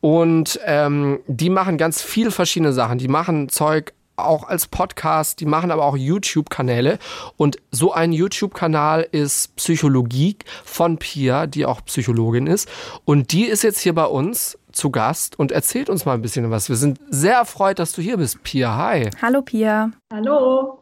Und 0.01 0.61
ähm, 0.65 1.21
die 1.27 1.51
machen 1.51 1.77
ganz 1.79 2.03
viele 2.03 2.31
verschiedene 2.31 2.73
Sachen. 2.73 2.99
Die 2.99 3.09
machen 3.09 3.49
Zeug 3.49 3.93
auch 4.16 4.45
als 4.45 4.66
Podcast, 4.66 5.41
die 5.41 5.47
machen 5.47 5.70
aber 5.70 5.85
auch 5.85 5.97
YouTube-Kanäle. 5.97 6.99
Und 7.36 7.57
so 7.70 7.93
ein 7.93 8.12
YouTube-Kanal 8.12 9.07
ist 9.11 9.57
Psychologie 9.57 10.36
von 10.65 10.99
Pia, 10.99 11.47
die 11.47 11.66
auch 11.66 11.85
Psychologin 11.85 12.47
ist. 12.47 12.69
Und 13.05 13.32
die 13.32 13.45
ist 13.45 13.62
jetzt 13.62 13.81
hier 13.81 13.95
bei 13.95 14.07
uns 14.07 14.59
zu 14.73 14.91
Gast 14.91 15.39
und 15.39 15.53
erzählt 15.53 15.89
uns 15.89 16.05
mal 16.05 16.15
ein 16.15 16.23
bisschen 16.23 16.51
was. 16.51 16.69
Wir 16.69 16.77
sind 16.77 16.99
sehr 17.09 17.35
erfreut, 17.35 17.78
dass 17.78 17.93
du 17.93 18.03
hier 18.03 18.16
bist, 18.16 18.43
Pia. 18.43 18.77
Hi. 18.77 19.11
Hallo, 19.23 19.43
Pia. 19.43 19.91
Hallo. 20.12 20.81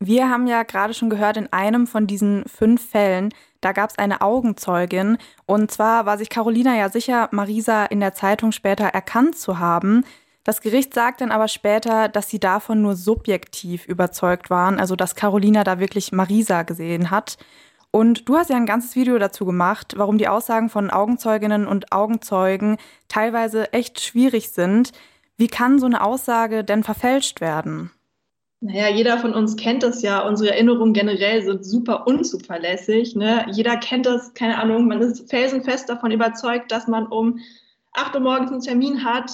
Wir 0.00 0.28
haben 0.28 0.46
ja 0.46 0.64
gerade 0.64 0.92
schon 0.92 1.08
gehört, 1.08 1.36
in 1.36 1.52
einem 1.52 1.86
von 1.86 2.06
diesen 2.06 2.44
fünf 2.46 2.90
Fällen, 2.90 3.30
da 3.60 3.72
gab 3.72 3.88
es 3.88 3.98
eine 3.98 4.20
Augenzeugin. 4.20 5.16
Und 5.46 5.70
zwar 5.70 6.04
war 6.04 6.18
sich 6.18 6.28
Carolina 6.28 6.76
ja 6.76 6.90
sicher, 6.90 7.28
Marisa 7.32 7.86
in 7.86 8.00
der 8.00 8.12
Zeitung 8.12 8.52
später 8.52 8.84
erkannt 8.84 9.38
zu 9.38 9.58
haben. 9.58 10.04
Das 10.44 10.60
Gericht 10.60 10.92
sagt 10.92 11.22
dann 11.22 11.32
aber 11.32 11.48
später, 11.48 12.08
dass 12.08 12.28
sie 12.28 12.38
davon 12.38 12.82
nur 12.82 12.96
subjektiv 12.96 13.86
überzeugt 13.86 14.50
waren, 14.50 14.78
also 14.78 14.94
dass 14.94 15.14
Carolina 15.14 15.64
da 15.64 15.80
wirklich 15.80 16.12
Marisa 16.12 16.62
gesehen 16.62 17.10
hat. 17.10 17.38
Und 17.90 18.28
du 18.28 18.36
hast 18.36 18.50
ja 18.50 18.56
ein 18.56 18.66
ganzes 18.66 18.94
Video 18.94 19.18
dazu 19.18 19.46
gemacht, 19.46 19.94
warum 19.96 20.18
die 20.18 20.28
Aussagen 20.28 20.68
von 20.68 20.90
Augenzeuginnen 20.90 21.66
und 21.66 21.92
Augenzeugen 21.92 22.76
teilweise 23.08 23.72
echt 23.72 24.00
schwierig 24.00 24.50
sind. 24.50 24.92
Wie 25.36 25.46
kann 25.46 25.78
so 25.78 25.86
eine 25.86 26.02
Aussage 26.02 26.62
denn 26.62 26.82
verfälscht 26.82 27.40
werden? 27.40 27.90
Naja, 28.60 28.88
jeder 28.88 29.18
von 29.18 29.32
uns 29.32 29.56
kennt 29.56 29.82
das 29.82 30.02
ja. 30.02 30.26
Unsere 30.26 30.50
Erinnerungen 30.50 30.92
generell 30.92 31.42
sind 31.42 31.64
super 31.64 32.06
unzuverlässig. 32.06 33.14
Ne? 33.14 33.46
Jeder 33.52 33.76
kennt 33.76 34.06
das, 34.06 34.34
keine 34.34 34.58
Ahnung, 34.58 34.88
man 34.88 35.00
ist 35.00 35.30
felsenfest 35.30 35.88
davon 35.88 36.10
überzeugt, 36.10 36.72
dass 36.72 36.86
man 36.88 37.06
um 37.06 37.38
8 37.92 38.14
Uhr 38.14 38.20
morgens 38.20 38.50
einen 38.50 38.60
Termin 38.60 39.04
hat, 39.04 39.30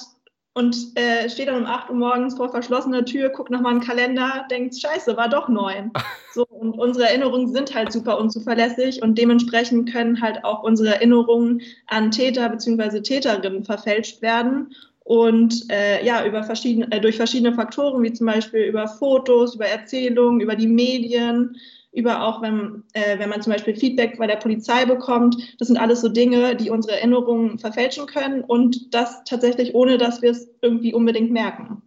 und 0.61 0.77
äh, 0.95 1.29
steht 1.29 1.49
dann 1.49 1.63
um 1.63 1.67
8 1.67 1.91
Uhr 1.91 1.97
morgens 1.97 2.37
vor 2.37 2.51
verschlossener 2.51 3.05
Tür, 3.05 3.31
guckt 3.31 3.51
nochmal 3.51 3.73
einen 3.73 3.81
Kalender, 3.81 4.47
denkt, 4.51 4.79
scheiße, 4.79 5.17
war 5.17 5.29
doch 5.29 5.49
neun. 5.49 5.91
So, 6.33 6.47
und 6.47 6.79
unsere 6.79 7.09
Erinnerungen 7.09 7.53
sind 7.53 7.75
halt 7.75 7.91
super 7.91 8.17
unzuverlässig 8.17 9.03
und 9.03 9.19
dementsprechend 9.19 9.91
können 9.91 10.23
halt 10.23 10.45
auch 10.45 10.63
unsere 10.63 10.95
Erinnerungen 10.95 11.61
an 11.89 12.13
Täter 12.13 12.49
bzw. 12.49 13.01
Täterinnen 13.01 13.65
verfälscht 13.65 14.23
werden. 14.23 14.73
Und 15.03 15.69
äh, 15.73 16.07
ja, 16.07 16.25
über 16.25 16.45
verschiedene, 16.45 16.87
äh, 16.93 17.01
durch 17.01 17.17
verschiedene 17.17 17.53
Faktoren, 17.53 18.01
wie 18.05 18.13
zum 18.13 18.29
Beispiel 18.29 18.61
über 18.61 18.87
Fotos, 18.87 19.57
über 19.57 19.67
Erzählungen, 19.67 20.41
über 20.41 20.55
die 20.55 20.69
Medien, 20.69 21.57
über 21.93 22.23
auch, 22.23 22.41
wenn, 22.41 22.85
äh, 22.93 23.19
wenn 23.19 23.29
man 23.29 23.43
zum 23.43 23.53
Beispiel 23.53 23.75
Feedback 23.75 24.19
bei 24.19 24.27
der 24.27 24.37
Polizei 24.37 24.85
bekommt. 24.85 25.37
Das 25.59 25.69
sind 25.69 25.77
alles 25.77 26.01
so 26.01 26.09
Dinge, 26.09 26.55
die 26.57 26.71
unsere 26.71 26.97
Erinnerungen 26.97 27.59
verfälschen 27.59 28.07
können 28.07 28.43
und 28.43 28.95
das 28.95 29.25
tatsächlich 29.25 29.75
ohne, 29.75 29.99
dass 29.99 30.23
wir 30.23 30.31
es 30.31 30.49
irgendwie 30.63 30.95
unbedingt 30.95 31.33
merken. 31.33 31.83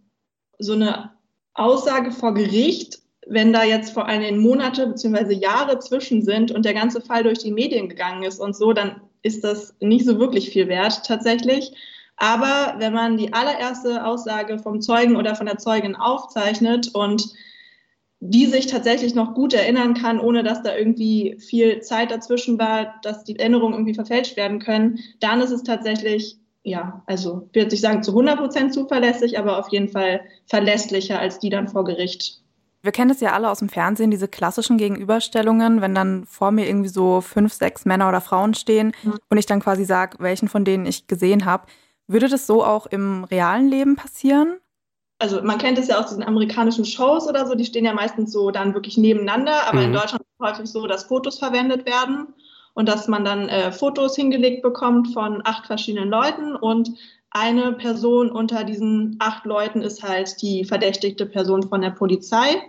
So 0.58 0.74
eine 0.74 1.12
Aussage 1.54 2.10
vor 2.10 2.34
Gericht, 2.34 2.98
wenn 3.26 3.52
da 3.52 3.64
jetzt 3.64 3.92
vor 3.92 4.06
allen 4.06 4.20
Dingen 4.20 4.40
Monate 4.40 4.86
bzw. 4.86 5.32
Jahre 5.32 5.78
zwischen 5.78 6.22
sind 6.22 6.50
und 6.50 6.64
der 6.64 6.74
ganze 6.74 7.00
Fall 7.00 7.22
durch 7.22 7.38
die 7.38 7.52
Medien 7.52 7.88
gegangen 7.88 8.24
ist 8.24 8.40
und 8.40 8.54
so, 8.54 8.72
dann 8.72 9.00
ist 9.22 9.42
das 9.42 9.74
nicht 9.80 10.04
so 10.04 10.18
wirklich 10.18 10.50
viel 10.50 10.68
wert 10.68 11.06
tatsächlich. 11.06 11.72
Aber 12.16 12.74
wenn 12.78 12.92
man 12.92 13.16
die 13.16 13.32
allererste 13.32 14.04
Aussage 14.04 14.58
vom 14.58 14.80
Zeugen 14.80 15.16
oder 15.16 15.34
von 15.34 15.46
der 15.46 15.58
Zeugin 15.58 15.96
aufzeichnet 15.96 16.94
und 16.94 17.32
die 18.26 18.46
sich 18.46 18.66
tatsächlich 18.66 19.14
noch 19.14 19.34
gut 19.34 19.52
erinnern 19.52 19.92
kann, 19.92 20.18
ohne 20.18 20.42
dass 20.42 20.62
da 20.62 20.74
irgendwie 20.74 21.36
viel 21.38 21.80
Zeit 21.80 22.10
dazwischen 22.10 22.58
war, 22.58 22.94
dass 23.02 23.22
die 23.22 23.38
Erinnerungen 23.38 23.74
irgendwie 23.74 23.94
verfälscht 23.94 24.38
werden 24.38 24.60
können, 24.60 24.98
dann 25.20 25.42
ist 25.42 25.50
es 25.50 25.62
tatsächlich, 25.62 26.38
ja, 26.62 27.02
also 27.04 27.50
würde 27.52 27.74
ich 27.74 27.82
sagen, 27.82 28.02
zu 28.02 28.12
100 28.12 28.38
Prozent 28.38 28.72
zuverlässig, 28.72 29.38
aber 29.38 29.58
auf 29.58 29.68
jeden 29.68 29.88
Fall 29.88 30.22
verlässlicher 30.46 31.18
als 31.18 31.38
die 31.38 31.50
dann 31.50 31.68
vor 31.68 31.84
Gericht. 31.84 32.40
Wir 32.80 32.92
kennen 32.92 33.10
es 33.10 33.20
ja 33.20 33.32
alle 33.32 33.50
aus 33.50 33.58
dem 33.58 33.68
Fernsehen, 33.68 34.10
diese 34.10 34.28
klassischen 34.28 34.78
Gegenüberstellungen, 34.78 35.82
wenn 35.82 35.94
dann 35.94 36.24
vor 36.24 36.50
mir 36.50 36.66
irgendwie 36.66 36.88
so 36.88 37.20
fünf, 37.20 37.52
sechs 37.52 37.84
Männer 37.84 38.08
oder 38.08 38.22
Frauen 38.22 38.54
stehen 38.54 38.92
mhm. 39.02 39.18
und 39.28 39.36
ich 39.36 39.46
dann 39.46 39.60
quasi 39.60 39.84
sage, 39.84 40.16
welchen 40.20 40.48
von 40.48 40.64
denen 40.64 40.86
ich 40.86 41.06
gesehen 41.06 41.44
habe. 41.44 41.66
Würde 42.06 42.28
das 42.28 42.46
so 42.46 42.64
auch 42.64 42.86
im 42.86 43.24
realen 43.24 43.68
Leben 43.68 43.96
passieren? 43.96 44.56
Also 45.18 45.42
man 45.42 45.58
kennt 45.58 45.78
es 45.78 45.88
ja 45.88 45.98
aus 45.98 46.08
diesen 46.08 46.22
amerikanischen 46.22 46.84
Shows 46.84 47.28
oder 47.28 47.46
so, 47.46 47.54
die 47.54 47.64
stehen 47.64 47.84
ja 47.84 47.92
meistens 47.92 48.32
so 48.32 48.50
dann 48.50 48.74
wirklich 48.74 48.96
nebeneinander, 48.96 49.66
aber 49.66 49.78
mhm. 49.78 49.86
in 49.86 49.92
Deutschland 49.92 50.22
ist 50.22 50.34
es 50.38 50.46
häufig 50.46 50.70
so, 50.70 50.86
dass 50.86 51.04
Fotos 51.04 51.38
verwendet 51.38 51.86
werden 51.86 52.28
und 52.74 52.88
dass 52.88 53.08
man 53.08 53.24
dann 53.24 53.48
äh, 53.48 53.72
Fotos 53.72 54.16
hingelegt 54.16 54.62
bekommt 54.62 55.12
von 55.12 55.40
acht 55.44 55.66
verschiedenen 55.66 56.10
Leuten 56.10 56.56
und 56.56 56.90
eine 57.30 57.72
Person 57.72 58.30
unter 58.30 58.64
diesen 58.64 59.16
acht 59.18 59.44
Leuten 59.44 59.82
ist 59.82 60.02
halt 60.02 60.40
die 60.40 60.64
verdächtigte 60.64 61.26
Person 61.26 61.64
von 61.64 61.80
der 61.80 61.90
Polizei. 61.90 62.62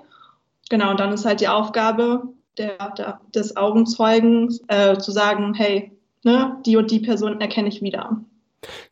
Genau, 0.70 0.92
und 0.92 1.00
dann 1.00 1.14
ist 1.14 1.24
halt 1.24 1.40
die 1.40 1.48
Aufgabe 1.48 2.34
der, 2.58 2.92
der, 2.98 3.22
des 3.34 3.56
Augenzeugens 3.56 4.64
äh, 4.68 4.98
zu 4.98 5.12
sagen, 5.12 5.54
hey, 5.54 5.92
ne, 6.24 6.58
die 6.66 6.78
und 6.78 6.90
die 6.90 7.00
Person 7.00 7.40
erkenne 7.42 7.70
ich 7.70 7.84
wieder. 7.84 8.20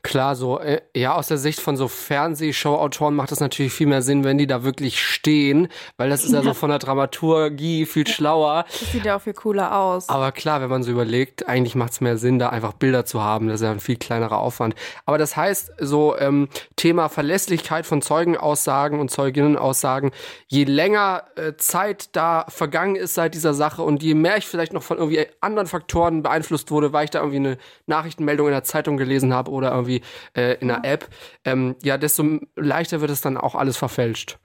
Klar, 0.04 0.36
so, 0.36 0.60
äh, 0.60 0.82
ja, 0.96 1.16
aus 1.16 1.30
der 1.30 1.38
Sicht 1.38 1.62
von 1.62 1.78
so 1.78 1.88
Fernsehshow-Autoren 1.88 3.16
macht 3.16 3.32
es 3.32 3.40
natürlich 3.40 3.72
viel 3.74 3.88
mehr 3.88 4.02
Sinn, 4.02 4.24
wenn 4.24 4.38
die 4.38 4.48
da 4.48 4.64
wirklich 4.64 5.02
stehen, 5.02 5.70
weil 5.96 6.10
das 6.10 6.26
ist 6.26 6.32
ja, 6.32 6.40
ja 6.40 6.44
so 6.44 6.54
von 6.54 6.70
der 6.70 6.80
Dramaturgie 6.80 7.86
viel 7.86 8.06
schlauer. 8.06 8.66
Das 8.68 8.92
sieht 8.92 9.06
ja 9.06 9.16
auch 9.16 9.22
viel 9.22 9.34
cooler 9.34 9.76
aus. 9.76 10.10
Aber 10.10 10.32
klar, 10.34 10.62
wenn 10.62 10.70
man 10.70 10.84
so 10.84 10.92
überlegt, 10.92 11.48
eigentlich 11.48 11.76
macht 11.76 11.94
es 11.94 12.02
mehr 12.02 12.18
Sinn, 12.18 12.38
da 12.38 12.50
einfach 12.50 12.74
Bilder 12.74 13.06
zu 13.06 13.22
haben. 13.22 13.48
Das 13.48 13.62
ist 13.62 13.66
ja 13.66 13.72
ein 13.72 13.80
viel 13.80 13.96
kleinerer 13.96 14.40
Aufwand. 14.40 14.76
Aber 15.06 15.18
das 15.18 15.38
heißt, 15.38 15.72
so 15.80 16.18
ähm, 16.18 16.50
Thema 16.76 17.08
Verlässlichkeit 17.08 17.86
von 17.86 18.02
Zeugenaussagen 18.02 19.00
und 19.00 19.10
Zeuginnenaussagen, 19.10 20.12
je 20.48 20.66
länger 20.66 21.24
äh, 21.38 21.54
Zeit 21.56 22.16
da 22.16 22.46
vergangen 22.50 22.98
ist 22.98 23.14
seit 23.14 23.36
dieser 23.36 23.54
Sache 23.54 23.82
und 23.82 24.04
je 24.04 24.16
mehr 24.16 24.36
ich 24.36 24.48
vielleicht 24.48 24.74
noch 24.74 24.84
von 24.84 24.98
irgendwie 24.98 25.26
anderen 25.40 25.68
Faktoren 25.68 26.24
beeinflusst 26.24 26.72
wurde, 26.72 26.92
weil 26.92 27.06
ich 27.06 27.12
da 27.12 27.20
irgendwie 27.20 27.38
eine 27.38 27.58
Nachrichtenmeldung 27.88 28.48
in 28.48 28.54
der 28.54 28.66
Zeitung 28.66 28.98
gelesen 28.98 29.34
habe 29.34 29.50
oder 29.50 29.64
oder 29.64 29.72
irgendwie 29.94 30.02
äh, 30.36 30.58
in 30.60 30.72
einer 30.72 30.86
App, 30.86 31.10
ähm, 31.46 31.76
ja, 31.84 31.98
desto 31.98 32.40
leichter 32.56 33.02
wird 33.02 33.12
es 33.12 33.22
dann 33.22 33.38
auch 33.38 33.56
alles 33.56 33.78
verfälscht. 33.78 34.38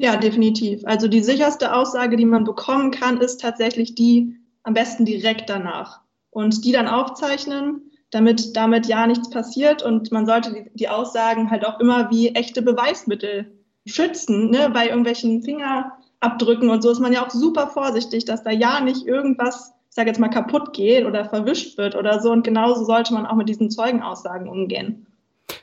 Ja, 0.00 0.16
definitiv. 0.16 0.82
Also 0.84 1.08
die 1.08 1.22
sicherste 1.22 1.74
Aussage, 1.74 2.16
die 2.16 2.24
man 2.24 2.44
bekommen 2.44 2.90
kann, 2.90 3.18
ist 3.18 3.40
tatsächlich 3.40 3.94
die 3.94 4.36
am 4.62 4.74
besten 4.74 5.04
direkt 5.04 5.50
danach. 5.50 6.00
Und 6.30 6.64
die 6.64 6.72
dann 6.72 6.86
aufzeichnen, 6.86 7.90
damit 8.10 8.56
damit 8.56 8.86
ja 8.86 9.06
nichts 9.06 9.28
passiert. 9.30 9.82
Und 9.82 10.12
man 10.12 10.26
sollte 10.26 10.52
die, 10.52 10.70
die 10.74 10.88
Aussagen 10.88 11.50
halt 11.50 11.66
auch 11.66 11.80
immer 11.80 12.10
wie 12.10 12.28
echte 12.28 12.62
Beweismittel 12.62 13.58
schützen. 13.86 14.50
Ne? 14.50 14.70
Bei 14.72 14.86
irgendwelchen 14.86 15.42
Fingerabdrücken 15.42 16.70
und 16.70 16.82
so 16.82 16.90
ist 16.90 17.00
man 17.00 17.12
ja 17.12 17.26
auch 17.26 17.30
super 17.30 17.66
vorsichtig, 17.66 18.24
dass 18.24 18.44
da 18.44 18.50
ja 18.50 18.80
nicht 18.80 19.04
irgendwas 19.04 19.72
sage 19.98 20.10
jetzt 20.10 20.20
mal, 20.20 20.28
kaputt 20.28 20.72
geht 20.72 21.04
oder 21.04 21.24
verwischt 21.24 21.76
wird 21.76 21.96
oder 21.96 22.20
so. 22.20 22.30
Und 22.30 22.44
genauso 22.44 22.84
sollte 22.84 23.12
man 23.12 23.26
auch 23.26 23.34
mit 23.34 23.48
diesen 23.48 23.68
Zeugenaussagen 23.68 24.48
umgehen. 24.48 25.06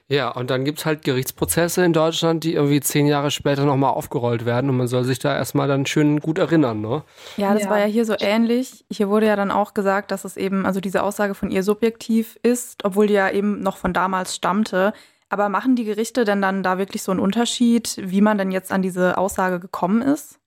Ja, 0.10 0.30
und 0.30 0.50
dann 0.50 0.66
gibt 0.66 0.80
es 0.80 0.86
halt 0.86 1.04
Gerichtsprozesse 1.04 1.86
in 1.86 1.94
Deutschland, 1.94 2.44
die 2.44 2.54
irgendwie 2.54 2.82
zehn 2.82 3.08
Jahre 3.08 3.32
später 3.32 3.66
nochmal 3.66 3.92
aufgerollt 3.92 4.46
werden 4.46 4.70
und 4.70 4.78
man 4.78 4.88
soll 4.88 5.04
sich 5.04 5.20
da 5.20 5.34
erstmal 5.34 5.68
dann 5.68 5.86
schön 5.86 6.20
gut 6.20 6.38
erinnern, 6.38 6.82
ne? 6.82 7.04
Ja, 7.38 7.54
das 7.54 7.64
ja. 7.64 7.70
war 7.70 7.80
ja 7.80 7.86
hier 7.86 8.06
so 8.06 8.14
ähnlich. 8.20 8.86
Hier 8.92 9.10
wurde 9.10 9.26
ja 9.28 9.36
dann 9.36 9.52
auch 9.52 9.74
gesagt, 9.74 10.12
dass 10.12 10.26
es 10.26 10.38
eben, 10.38 10.66
also 10.66 10.82
diese 10.82 11.02
Aussage 11.02 11.34
von 11.34 11.50
ihr 11.50 11.64
subjektiv 11.64 12.38
ist, 12.44 12.84
obwohl 12.84 13.08
die 13.08 13.14
ja 13.14 13.32
eben 13.32 13.62
noch 13.62 13.78
von 13.78 13.94
damals 13.94 14.36
stammte. 14.36 14.94
Aber 15.30 15.50
machen 15.50 15.76
die 15.76 15.86
Gerichte 15.86 16.26
denn 16.26 16.42
dann 16.42 16.62
da 16.62 16.78
wirklich 16.78 17.02
so 17.02 17.12
einen 17.12 17.22
Unterschied, 17.22 17.96
wie 18.00 18.22
man 18.22 18.38
denn 18.38 18.52
jetzt 18.52 18.72
an 18.72 18.82
diese 18.82 19.18
Aussage 19.18 19.60
gekommen 19.60 20.02
ist? 20.02 20.40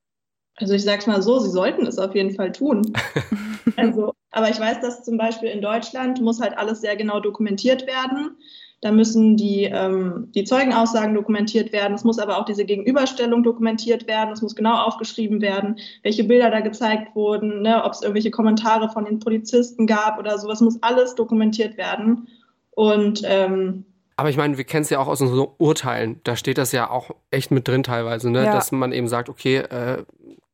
Also 0.60 0.74
ich 0.74 0.85
sage 0.85 0.98
es 0.98 1.06
mal 1.06 1.22
so, 1.22 1.39
sie 1.39 1.51
sollten 1.51 1.86
es 1.86 1.98
auf 1.98 2.14
jeden 2.14 2.35
Fall 2.35 2.52
tun. 2.52 2.93
also, 3.76 4.12
aber 4.30 4.51
ich 4.51 4.59
weiß, 4.59 4.80
dass 4.80 5.05
zum 5.05 5.18
Beispiel 5.18 5.51
in 5.51 5.62
Deutschland 5.62 6.20
muss 6.20 6.40
halt 6.40 6.56
alles 6.56 6.80
sehr 6.80 6.97
genau 6.97 7.20
dokumentiert 7.20 7.86
werden. 7.86 8.36
Da 8.80 8.93
müssen 8.93 9.36
die, 9.36 9.64
ähm, 9.64 10.30
die 10.36 10.44
Zeugenaussagen 10.44 11.12
dokumentiert 11.12 11.72
werden. 11.72 11.94
Es 11.94 12.05
muss 12.05 12.20
aber 12.20 12.39
auch 12.39 12.44
diese 12.44 12.64
Gegenüberstellung 12.64 13.43
dokumentiert 13.43 14.06
werden. 14.06 14.32
Es 14.32 14.40
muss 14.40 14.55
genau 14.55 14.76
aufgeschrieben 14.85 15.40
werden, 15.40 15.78
welche 16.05 16.22
Bilder 16.22 16.51
da 16.51 16.60
gezeigt 16.60 17.16
wurden, 17.16 17.62
ne, 17.62 17.82
ob 17.82 17.93
es 17.93 18.02
irgendwelche 18.02 18.30
Kommentare 18.30 18.89
von 18.90 19.05
den 19.05 19.18
Polizisten 19.18 19.89
gab 19.89 20.18
oder 20.18 20.39
sowas. 20.39 20.60
Muss 20.60 20.80
alles 20.82 21.16
dokumentiert 21.16 21.76
werden. 21.76 22.28
Und 22.70 23.22
ähm, 23.24 23.85
aber 24.18 24.30
ich 24.30 24.36
meine, 24.36 24.56
wir 24.56 24.64
kennen 24.64 24.82
es 24.82 24.90
ja 24.90 24.98
auch 24.98 25.06
aus 25.06 25.20
unseren 25.20 25.47
Urteilen. 25.59 26.20
Da 26.24 26.35
steht 26.35 26.59
das 26.59 26.72
ja 26.72 26.90
auch 26.90 27.12
echt 27.30 27.52
mit 27.52 27.68
drin 27.68 27.85
teilweise, 27.85 28.30
ne? 28.30 28.44
Ja. 28.44 28.52
dass 28.52 28.72
man 28.72 28.90
eben 28.90 29.06
sagt, 29.06 29.28
okay, 29.28 29.59
äh, 29.59 30.05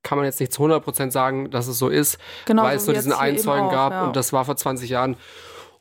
kann 0.05 0.17
man 0.19 0.27
jetzt 0.27 0.39
nicht 0.39 0.53
zu 0.53 0.63
100% 0.63 1.11
sagen, 1.11 1.51
dass 1.51 1.67
es 1.67 1.79
so 1.79 1.89
ist, 1.89 2.19
genau, 2.45 2.63
weil 2.63 2.77
es 2.77 2.87
nur 2.87 2.95
diesen 2.95 3.13
einen 3.13 3.39
Zeugen 3.39 3.71
gab 3.71 3.93
ja. 3.93 4.05
und 4.05 4.15
das 4.15 4.33
war 4.33 4.45
vor 4.45 4.55
20 4.55 4.89
Jahren. 4.89 5.17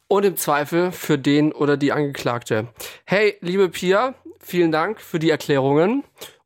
Und 0.07 0.25
im 0.25 0.35
Zweifel 0.35 0.91
für 0.91 1.17
den 1.17 1.51
oder 1.51 1.77
die 1.77 1.91
Angeklagte. 1.91 2.67
Hey, 3.05 3.37
liebe 3.41 3.69
Pia, 3.69 4.15
vielen 4.39 4.71
Dank 4.71 5.01
für 5.01 5.19
die 5.19 5.29
Erklärungen. 5.29 6.03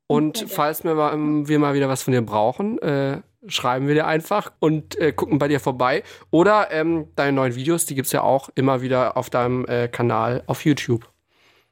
Und 0.07 0.45
falls 0.47 0.83
wir 0.83 0.95
mal, 0.95 1.17
wir 1.47 1.59
mal 1.59 1.73
wieder 1.73 1.89
was 1.89 2.03
von 2.03 2.13
dir 2.13 2.21
brauchen, 2.21 2.79
äh, 2.79 3.21
schreiben 3.47 3.87
wir 3.87 3.93
dir 3.93 4.07
einfach 4.07 4.51
und 4.59 4.97
äh, 4.97 5.11
gucken 5.11 5.37
bei 5.37 5.47
dir 5.47 5.59
vorbei. 5.59 6.03
Oder 6.31 6.71
ähm, 6.71 7.07
deine 7.15 7.33
neuen 7.33 7.55
Videos, 7.55 7.85
die 7.85 7.95
gibt 7.95 8.05
es 8.05 8.11
ja 8.13 8.23
auch 8.23 8.49
immer 8.55 8.81
wieder 8.81 9.17
auf 9.17 9.29
deinem 9.29 9.65
äh, 9.65 9.87
Kanal 9.87 10.43
auf 10.47 10.63
YouTube. 10.65 11.09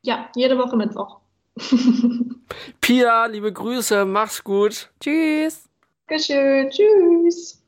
Ja, 0.02 0.30
jede 0.36 0.58
Woche 0.58 0.76
Mittwoch. 0.76 1.20
Pia, 2.82 3.26
liebe 3.28 3.52
Grüße, 3.52 4.06
mach's 4.06 4.44
gut. 4.44 4.92
Tschüss. 5.00 5.65
Dankeschön. 6.08 6.70
Tschüss. 6.70 7.62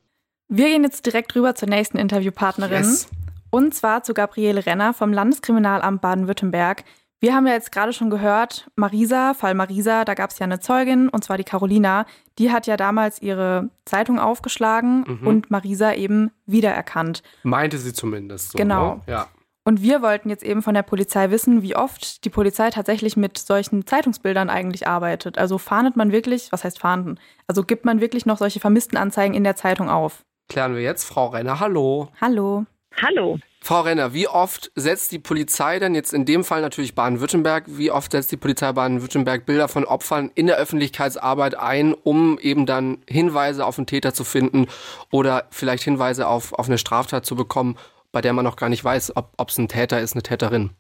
Wir 0.48 0.68
gehen 0.68 0.84
jetzt 0.84 1.06
direkt 1.06 1.36
rüber 1.36 1.56
zur 1.56 1.70
nächsten 1.70 1.98
Interviewpartnerin. 1.98 2.84
Yes. 2.84 3.10
Und 3.50 3.74
zwar 3.74 4.04
zu 4.04 4.14
Gabriele 4.14 4.66
Renner 4.66 4.94
vom 4.94 5.12
Landeskriminalamt 5.12 6.02
Baden-Württemberg. 6.02 6.84
Wir 7.20 7.34
haben 7.34 7.48
ja 7.48 7.54
jetzt 7.54 7.72
gerade 7.72 7.94
schon 7.94 8.12
gehört, 8.12 8.70
Marisa, 8.76 9.34
Fall 9.34 9.56
Marisa, 9.56 10.06
da 10.06 10.14
gab 10.14 10.30
es 10.30 10.38
ja 10.38 10.44
eine 10.44 10.60
Zeugin, 10.60 11.10
und 11.10 11.24
zwar 11.24 11.38
die 11.38 11.44
Carolina. 11.44 12.06
Die 12.38 12.52
hat 12.52 12.68
ja 12.68 12.78
damals 12.78 13.20
ihre 13.24 13.72
Zeitung 13.86 14.20
aufgeschlagen 14.20 15.04
mhm. 15.08 15.28
und 15.28 15.50
Marisa 15.50 15.94
eben 15.94 16.30
wiedererkannt. 16.46 17.24
Meinte 17.42 17.80
sie 17.80 17.92
zumindest. 17.92 18.52
So, 18.52 18.58
genau. 18.58 18.96
Ne? 18.96 19.02
Ja. 19.08 19.28
Und 19.68 19.82
wir 19.82 20.02
wollten 20.02 20.30
jetzt 20.30 20.46
eben 20.46 20.62
von 20.62 20.76
der 20.76 20.82
Polizei 20.82 21.30
wissen, 21.30 21.62
wie 21.62 21.76
oft 21.76 22.24
die 22.24 22.30
Polizei 22.30 22.70
tatsächlich 22.70 23.18
mit 23.18 23.38
solchen 23.38 23.86
Zeitungsbildern 23.86 24.50
eigentlich 24.50 24.88
arbeitet. 24.88 25.38
Also 25.38 25.58
fahndet 25.58 25.98
man 25.98 26.14
wirklich, 26.14 26.54
was 26.54 26.64
heißt 26.64 26.80
fahnden? 26.80 27.20
Also 27.48 27.64
gibt 27.64 27.84
man 27.84 28.00
wirklich 28.00 28.26
noch 28.26 28.38
solche 28.38 28.62
vermissten 28.62 28.98
Anzeigen 28.98 29.34
in 29.34 29.44
der 29.44 29.58
Zeitung 29.58 29.90
auf? 29.90 30.24
Klären 30.48 30.74
wir 30.74 30.82
jetzt. 30.82 31.04
Frau 31.04 31.28
Renner, 31.28 31.60
hallo. 31.60 32.08
Hallo. 32.22 32.66
Hallo. 33.02 33.40
Frau 33.60 33.82
Renner, 33.82 34.14
wie 34.14 34.30
oft 34.30 34.72
setzt 34.76 35.12
die 35.12 35.20
Polizei 35.20 35.80
denn 35.80 35.94
jetzt 35.94 36.14
in 36.14 36.24
dem 36.24 36.46
Fall 36.46 36.62
natürlich 36.62 36.96
Baden-Württemberg, 36.96 37.66
wie 37.68 37.92
oft 37.92 38.14
setzt 38.14 38.32
die 38.32 38.38
Polizei 38.38 38.72
Baden-Württemberg 38.72 39.46
Bilder 39.46 39.68
von 39.68 39.84
Opfern 39.84 40.32
in 40.34 40.48
der 40.48 40.56
Öffentlichkeitsarbeit 40.56 41.56
ein, 41.56 41.94
um 41.94 42.40
eben 42.40 42.66
dann 42.66 43.00
Hinweise 43.06 43.66
auf 43.66 43.78
einen 43.78 43.88
Täter 43.88 44.14
zu 44.14 44.24
finden 44.24 44.68
oder 45.12 45.48
vielleicht 45.50 45.84
Hinweise 45.84 46.30
auf, 46.30 46.54
auf 46.54 46.68
eine 46.68 46.78
Straftat 46.78 47.26
zu 47.26 47.36
bekommen 47.36 47.78
bei 48.18 48.22
der 48.22 48.34
man 48.34 48.46
noch 48.46 48.56
gar 48.56 48.70
nicht 48.70 48.84
weiß, 48.84 49.14
ob 49.16 49.48
es 49.48 49.60
ein 49.60 49.68
Täter 49.68 50.02
ist, 50.02 50.14
eine 50.14 50.24
Täterin? 50.24 50.72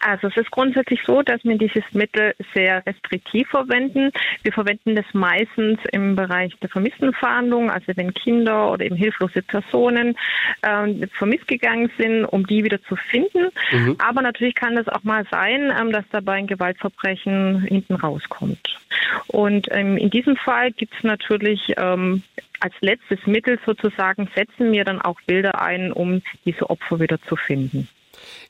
Also 0.00 0.26
es 0.26 0.36
ist 0.36 0.50
grundsätzlich 0.50 1.00
so, 1.06 1.22
dass 1.22 1.44
wir 1.44 1.56
dieses 1.56 1.84
Mittel 1.92 2.34
sehr 2.54 2.84
restriktiv 2.84 3.48
verwenden. 3.48 4.10
Wir 4.42 4.52
verwenden 4.52 4.96
das 4.96 5.04
meistens 5.12 5.78
im 5.92 6.16
Bereich 6.16 6.52
der 6.60 6.68
Vermisstenfahndung, 6.68 7.70
also 7.70 7.92
wenn 7.94 8.12
Kinder 8.14 8.72
oder 8.72 8.84
eben 8.84 8.96
hilflose 8.96 9.42
Personen 9.42 10.16
äh, 10.62 11.06
vermisst 11.16 11.46
gegangen 11.46 11.88
sind, 11.98 12.24
um 12.24 12.44
die 12.44 12.64
wieder 12.64 12.82
zu 12.82 12.96
finden. 12.96 13.50
Mhm. 13.70 13.96
Aber 13.98 14.22
natürlich 14.22 14.56
kann 14.56 14.76
es 14.76 14.88
auch 14.88 15.04
mal 15.04 15.24
sein, 15.30 15.72
ähm, 15.80 15.92
dass 15.92 16.04
dabei 16.10 16.34
ein 16.34 16.48
Gewaltverbrechen 16.48 17.62
hinten 17.62 17.94
rauskommt. 17.94 18.76
Und 19.28 19.68
ähm, 19.70 19.96
in 19.96 20.10
diesem 20.10 20.36
Fall 20.36 20.72
gibt 20.72 20.94
es 20.96 21.04
natürlich 21.04 21.74
ähm, 21.76 22.24
als 22.60 22.74
letztes 22.80 23.18
Mittel 23.26 23.58
sozusagen, 23.64 24.28
setzen 24.34 24.72
wir 24.72 24.84
dann 24.84 25.00
auch 25.00 25.20
Bilder 25.26 25.60
ein, 25.60 25.92
um 25.92 26.22
diese 26.44 26.68
Opfer 26.70 27.00
wieder 27.00 27.20
zu 27.22 27.36
finden. 27.36 27.88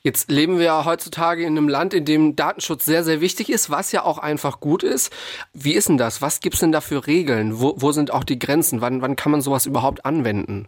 Jetzt 0.01 0.31
leben 0.31 0.57
wir 0.57 0.65
ja 0.65 0.85
heutzutage 0.85 1.43
in 1.43 1.57
einem 1.57 1.67
Land, 1.67 1.93
in 1.93 2.05
dem 2.05 2.35
Datenschutz 2.35 2.85
sehr, 2.85 3.03
sehr 3.03 3.21
wichtig 3.21 3.49
ist, 3.49 3.69
was 3.69 3.91
ja 3.91 4.03
auch 4.03 4.17
einfach 4.17 4.59
gut 4.59 4.83
ist. 4.83 5.13
Wie 5.53 5.73
ist 5.73 5.89
denn 5.89 5.97
das? 5.97 6.21
Was 6.21 6.39
gibt 6.39 6.55
es 6.55 6.61
denn 6.61 6.71
da 6.71 6.81
für 6.81 7.07
Regeln? 7.07 7.59
Wo, 7.59 7.73
wo 7.77 7.91
sind 7.91 8.11
auch 8.11 8.23
die 8.23 8.39
Grenzen? 8.39 8.81
Wann, 8.81 9.01
wann 9.01 9.15
kann 9.15 9.31
man 9.31 9.41
sowas 9.41 9.65
überhaupt 9.65 10.05
anwenden? 10.05 10.67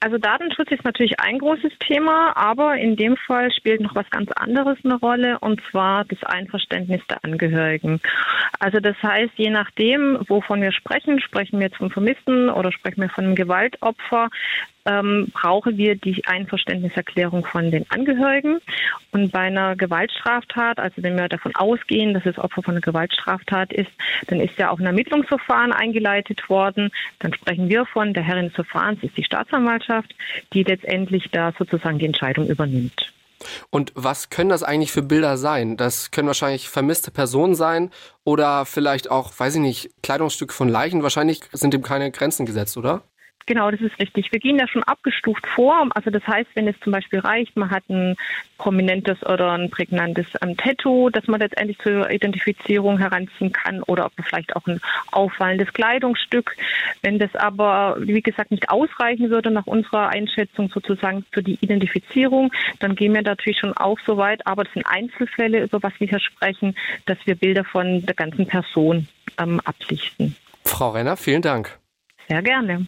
Also 0.00 0.18
Datenschutz 0.18 0.70
ist 0.70 0.84
natürlich 0.84 1.18
ein 1.20 1.38
großes 1.38 1.72
Thema, 1.80 2.36
aber 2.36 2.76
in 2.76 2.96
dem 2.96 3.16
Fall 3.16 3.50
spielt 3.50 3.80
noch 3.80 3.94
was 3.94 4.08
ganz 4.10 4.30
anderes 4.32 4.78
eine 4.84 4.96
Rolle, 4.96 5.38
und 5.40 5.60
zwar 5.70 6.04
das 6.04 6.22
Einverständnis 6.22 7.00
der 7.08 7.24
Angehörigen. 7.24 8.00
Also 8.60 8.80
das 8.80 8.96
heißt, 9.02 9.32
je 9.36 9.50
nachdem, 9.50 10.18
wovon 10.28 10.62
wir 10.62 10.72
sprechen, 10.72 11.20
sprechen 11.20 11.58
wir 11.58 11.66
jetzt 11.66 11.78
vom 11.78 11.90
Vermissten 11.90 12.50
oder 12.50 12.72
sprechen 12.72 13.00
wir 13.00 13.08
von 13.08 13.24
einem 13.24 13.34
Gewaltopfer, 13.34 14.28
ähm, 14.86 15.30
brauchen 15.32 15.76
wir 15.76 15.96
die 15.96 16.24
Einverständniserklärung 16.26 17.44
von 17.44 17.70
den 17.70 17.84
Angehörigen. 17.90 18.60
Und 19.12 19.32
bei 19.32 19.40
einer 19.40 19.76
Gewaltstraftat, 19.76 20.78
also 20.78 21.02
wenn 21.02 21.16
wir 21.16 21.28
davon 21.28 21.54
ausgehen, 21.54 22.14
dass 22.14 22.24
es 22.24 22.38
Opfer 22.38 22.62
von 22.62 22.74
einer 22.74 22.80
Gewaltstraftat 22.80 23.72
ist, 23.72 23.90
dann 24.28 24.40
ist 24.40 24.56
ja 24.58 24.70
auch 24.70 24.78
ein 24.78 24.86
Ermittlungsverfahren 24.86 25.72
eingeleitet 25.72 26.48
worden. 26.48 26.90
Dann 27.18 27.34
sprechen 27.34 27.68
wir 27.68 27.84
von 27.86 28.14
der 28.14 28.22
Herrin 28.22 28.46
des 28.46 28.54
Verfahrens, 28.54 29.02
ist 29.02 29.16
die 29.16 29.24
Staatsanwaltschaft, 29.24 30.14
die 30.52 30.62
letztendlich 30.62 31.28
da 31.32 31.52
sozusagen 31.58 31.98
die 31.98 32.06
Entscheidung 32.06 32.48
übernimmt. 32.48 33.12
Und 33.70 33.92
was 33.94 34.30
können 34.30 34.48
das 34.48 34.62
eigentlich 34.62 34.92
für 34.92 35.02
Bilder 35.02 35.36
sein? 35.36 35.76
Das 35.76 36.10
können 36.10 36.26
wahrscheinlich 36.26 36.68
vermisste 36.68 37.10
Personen 37.10 37.54
sein 37.54 37.90
oder 38.24 38.64
vielleicht 38.64 39.10
auch, 39.10 39.32
weiß 39.38 39.56
ich 39.56 39.60
nicht, 39.60 39.90
Kleidungsstücke 40.02 40.54
von 40.54 40.68
Leichen. 40.68 41.02
Wahrscheinlich 41.02 41.40
sind 41.52 41.74
dem 41.74 41.82
keine 41.82 42.10
Grenzen 42.10 42.46
gesetzt, 42.46 42.76
oder? 42.76 43.02
Genau, 43.46 43.70
das 43.70 43.80
ist 43.80 43.98
richtig. 44.00 44.32
Wir 44.32 44.40
gehen 44.40 44.58
ja 44.58 44.66
schon 44.66 44.82
abgestuft 44.82 45.46
vor. 45.46 45.88
Also 45.94 46.10
das 46.10 46.26
heißt, 46.26 46.50
wenn 46.54 46.66
es 46.66 46.78
zum 46.80 46.92
Beispiel 46.92 47.20
reicht, 47.20 47.56
man 47.56 47.70
hat 47.70 47.88
ein 47.88 48.16
prominentes 48.58 49.24
oder 49.24 49.52
ein 49.52 49.70
prägnantes 49.70 50.26
ähm, 50.42 50.56
Tattoo, 50.56 51.10
das 51.10 51.28
man 51.28 51.38
letztendlich 51.38 51.78
zur 51.78 52.10
Identifizierung 52.10 52.98
heranziehen 52.98 53.52
kann 53.52 53.84
oder 53.84 54.10
vielleicht 54.20 54.56
auch 54.56 54.66
ein 54.66 54.80
auffallendes 55.12 55.72
Kleidungsstück. 55.72 56.56
Wenn 57.02 57.20
das 57.20 57.36
aber, 57.36 57.96
wie 58.00 58.20
gesagt, 58.20 58.50
nicht 58.50 58.68
ausreichen 58.68 59.30
würde 59.30 59.52
nach 59.52 59.66
unserer 59.66 60.08
Einschätzung 60.08 60.68
sozusagen 60.68 61.24
für 61.30 61.42
die 61.42 61.58
Identifizierung, 61.60 62.52
dann 62.80 62.96
gehen 62.96 63.14
wir 63.14 63.22
natürlich 63.22 63.60
schon 63.60 63.76
auch 63.76 63.98
so 64.04 64.16
weit, 64.16 64.44
aber 64.44 64.64
das 64.64 64.72
sind 64.72 64.86
Einzelfälle, 64.86 65.62
über 65.62 65.80
was 65.84 65.92
wir 66.00 66.08
hier 66.08 66.20
sprechen, 66.20 66.76
dass 67.06 67.18
wir 67.26 67.36
Bilder 67.36 67.64
von 67.64 68.04
der 68.04 68.14
ganzen 68.14 68.46
Person 68.46 69.06
ähm, 69.38 69.60
ablichten. 69.64 70.34
Frau 70.64 70.90
Renner, 70.90 71.16
vielen 71.16 71.42
Dank. 71.42 71.78
Sehr 72.28 72.42
gerne. 72.42 72.86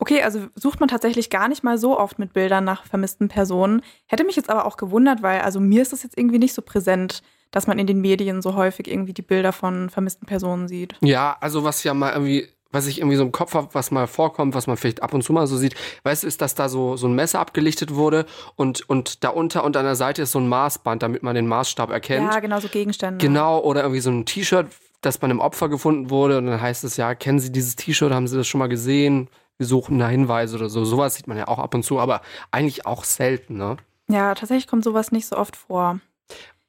Okay, 0.00 0.22
also 0.22 0.46
sucht 0.54 0.80
man 0.80 0.88
tatsächlich 0.88 1.30
gar 1.30 1.48
nicht 1.48 1.62
mal 1.62 1.78
so 1.78 1.98
oft 1.98 2.18
mit 2.18 2.32
Bildern 2.32 2.64
nach 2.64 2.86
vermissten 2.86 3.28
Personen. 3.28 3.82
Hätte 4.06 4.24
mich 4.24 4.34
jetzt 4.34 4.50
aber 4.50 4.64
auch 4.64 4.76
gewundert, 4.76 5.22
weil 5.22 5.42
also 5.42 5.60
mir 5.60 5.82
ist 5.82 5.92
das 5.92 6.02
jetzt 6.02 6.16
irgendwie 6.16 6.38
nicht 6.38 6.54
so 6.54 6.62
präsent, 6.62 7.22
dass 7.50 7.66
man 7.66 7.78
in 7.78 7.86
den 7.86 8.00
Medien 8.00 8.40
so 8.42 8.54
häufig 8.54 8.88
irgendwie 8.88 9.12
die 9.12 9.22
Bilder 9.22 9.52
von 9.52 9.90
vermissten 9.90 10.26
Personen 10.26 10.68
sieht. 10.68 10.94
Ja, 11.02 11.36
also 11.40 11.64
was 11.64 11.84
ja 11.84 11.94
mal 11.94 12.12
irgendwie 12.12 12.48
was 12.72 12.86
ich 12.86 12.98
irgendwie 12.98 13.16
so 13.16 13.24
im 13.24 13.32
Kopf 13.32 13.54
habe, 13.54 13.68
was 13.72 13.90
mal 13.90 14.06
vorkommt, 14.06 14.54
was 14.54 14.66
man 14.66 14.76
vielleicht 14.76 15.02
ab 15.02 15.12
und 15.12 15.22
zu 15.22 15.32
mal 15.32 15.46
so 15.48 15.56
sieht, 15.56 15.74
weißt 16.04 16.22
du, 16.22 16.28
ist, 16.28 16.40
dass 16.40 16.54
da 16.54 16.68
so, 16.68 16.96
so 16.96 17.08
ein 17.08 17.14
Messer 17.14 17.40
abgelichtet 17.40 17.94
wurde 17.94 18.26
und, 18.54 18.88
und 18.88 19.24
da 19.24 19.30
unter 19.30 19.64
und 19.64 19.76
an 19.76 19.84
der 19.84 19.96
Seite 19.96 20.22
ist 20.22 20.32
so 20.32 20.38
ein 20.38 20.48
Maßband, 20.48 21.02
damit 21.02 21.22
man 21.22 21.34
den 21.34 21.48
Maßstab 21.48 21.90
erkennt. 21.90 22.32
Ja, 22.32 22.40
genau, 22.40 22.60
so 22.60 22.68
Gegenstände. 22.68 23.24
Genau, 23.24 23.60
oder 23.60 23.82
irgendwie 23.82 24.00
so 24.00 24.10
ein 24.10 24.24
T-Shirt, 24.24 24.68
das 25.00 25.18
bei 25.18 25.24
einem 25.24 25.40
Opfer 25.40 25.68
gefunden 25.68 26.10
wurde 26.10 26.38
und 26.38 26.46
dann 26.46 26.60
heißt 26.60 26.84
es 26.84 26.96
ja, 26.96 27.14
kennen 27.14 27.40
Sie 27.40 27.50
dieses 27.50 27.74
T-Shirt, 27.74 28.12
haben 28.12 28.28
Sie 28.28 28.36
das 28.36 28.46
schon 28.46 28.60
mal 28.60 28.68
gesehen? 28.68 29.28
Da 29.98 30.08
Hinweise 30.08 30.56
oder 30.56 30.68
so. 30.68 30.84
Sowas 30.84 31.14
sieht 31.14 31.26
man 31.26 31.36
ja 31.36 31.48
auch 31.48 31.58
ab 31.58 31.74
und 31.74 31.82
zu, 31.82 32.00
aber 32.00 32.22
eigentlich 32.50 32.86
auch 32.86 33.04
selten, 33.04 33.56
ne? 33.56 33.76
Ja, 34.08 34.34
tatsächlich 34.34 34.66
kommt 34.66 34.84
sowas 34.84 35.12
nicht 35.12 35.26
so 35.26 35.36
oft 35.36 35.56
vor. 35.56 36.00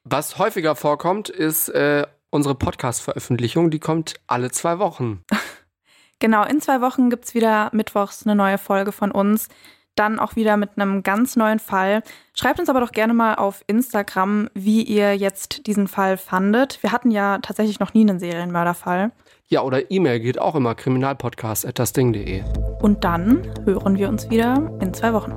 Was 0.04 0.38
häufiger 0.38 0.76
vorkommt, 0.76 1.28
ist 1.28 1.68
äh, 1.70 2.06
unsere 2.30 2.54
Podcast-Veröffentlichung. 2.54 3.70
Die 3.70 3.78
kommt 3.78 4.14
alle 4.26 4.50
zwei 4.50 4.78
Wochen. 4.78 5.22
genau, 6.18 6.44
in 6.44 6.60
zwei 6.60 6.80
Wochen 6.80 7.10
gibt 7.10 7.26
es 7.26 7.34
wieder 7.34 7.70
mittwochs 7.72 8.26
eine 8.26 8.34
neue 8.34 8.58
Folge 8.58 8.92
von 8.92 9.10
uns. 9.10 9.48
Dann 9.94 10.18
auch 10.18 10.36
wieder 10.36 10.56
mit 10.56 10.70
einem 10.76 11.02
ganz 11.02 11.36
neuen 11.36 11.58
Fall. 11.58 12.02
Schreibt 12.34 12.58
uns 12.58 12.70
aber 12.70 12.80
doch 12.80 12.92
gerne 12.92 13.12
mal 13.12 13.34
auf 13.34 13.62
Instagram, 13.66 14.48
wie 14.54 14.82
ihr 14.82 15.16
jetzt 15.16 15.66
diesen 15.66 15.86
Fall 15.86 16.16
fandet. 16.16 16.82
Wir 16.82 16.92
hatten 16.92 17.10
ja 17.10 17.38
tatsächlich 17.38 17.78
noch 17.78 17.92
nie 17.92 18.08
einen 18.08 18.18
Serienmörderfall. 18.18 19.12
Ja, 19.52 19.60
oder 19.60 19.90
E-Mail 19.90 20.18
geht 20.18 20.40
auch 20.40 20.54
immer 20.54 20.74
kriminalpodcast.dasding.de. 20.74 22.42
Und 22.80 23.04
dann 23.04 23.52
hören 23.66 23.98
wir 23.98 24.08
uns 24.08 24.30
wieder 24.30 24.72
in 24.80 24.94
zwei 24.94 25.12
Wochen. 25.12 25.34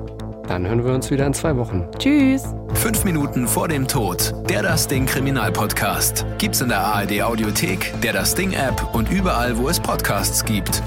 Dann 0.48 0.66
hören 0.66 0.86
wir 0.86 0.94
uns 0.94 1.10
wieder 1.10 1.26
in 1.26 1.34
zwei 1.34 1.54
Wochen. 1.58 1.86
Tschüss. 1.98 2.44
Fünf 2.72 3.04
Minuten 3.04 3.46
vor 3.46 3.68
dem 3.68 3.86
Tod. 3.86 4.32
Der 4.48 4.62
Das 4.62 4.88
Ding 4.88 5.04
Kriminalpodcast. 5.04 6.24
Gibt's 6.38 6.62
in 6.62 6.70
der 6.70 6.80
ARD 6.80 7.20
Audiothek, 7.20 7.92
der 8.00 8.14
Das 8.14 8.34
Ding 8.34 8.54
App 8.54 8.94
und 8.94 9.10
überall, 9.10 9.58
wo 9.58 9.68
es 9.68 9.78
Podcasts 9.78 10.42
gibt. 10.46 10.82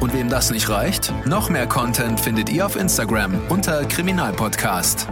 Und 0.00 0.14
wem 0.14 0.30
das 0.30 0.50
nicht 0.50 0.70
reicht, 0.70 1.12
noch 1.26 1.50
mehr 1.50 1.66
Content 1.66 2.18
findet 2.18 2.48
ihr 2.48 2.64
auf 2.64 2.76
Instagram 2.76 3.34
unter 3.50 3.84
Kriminalpodcast. 3.84 5.06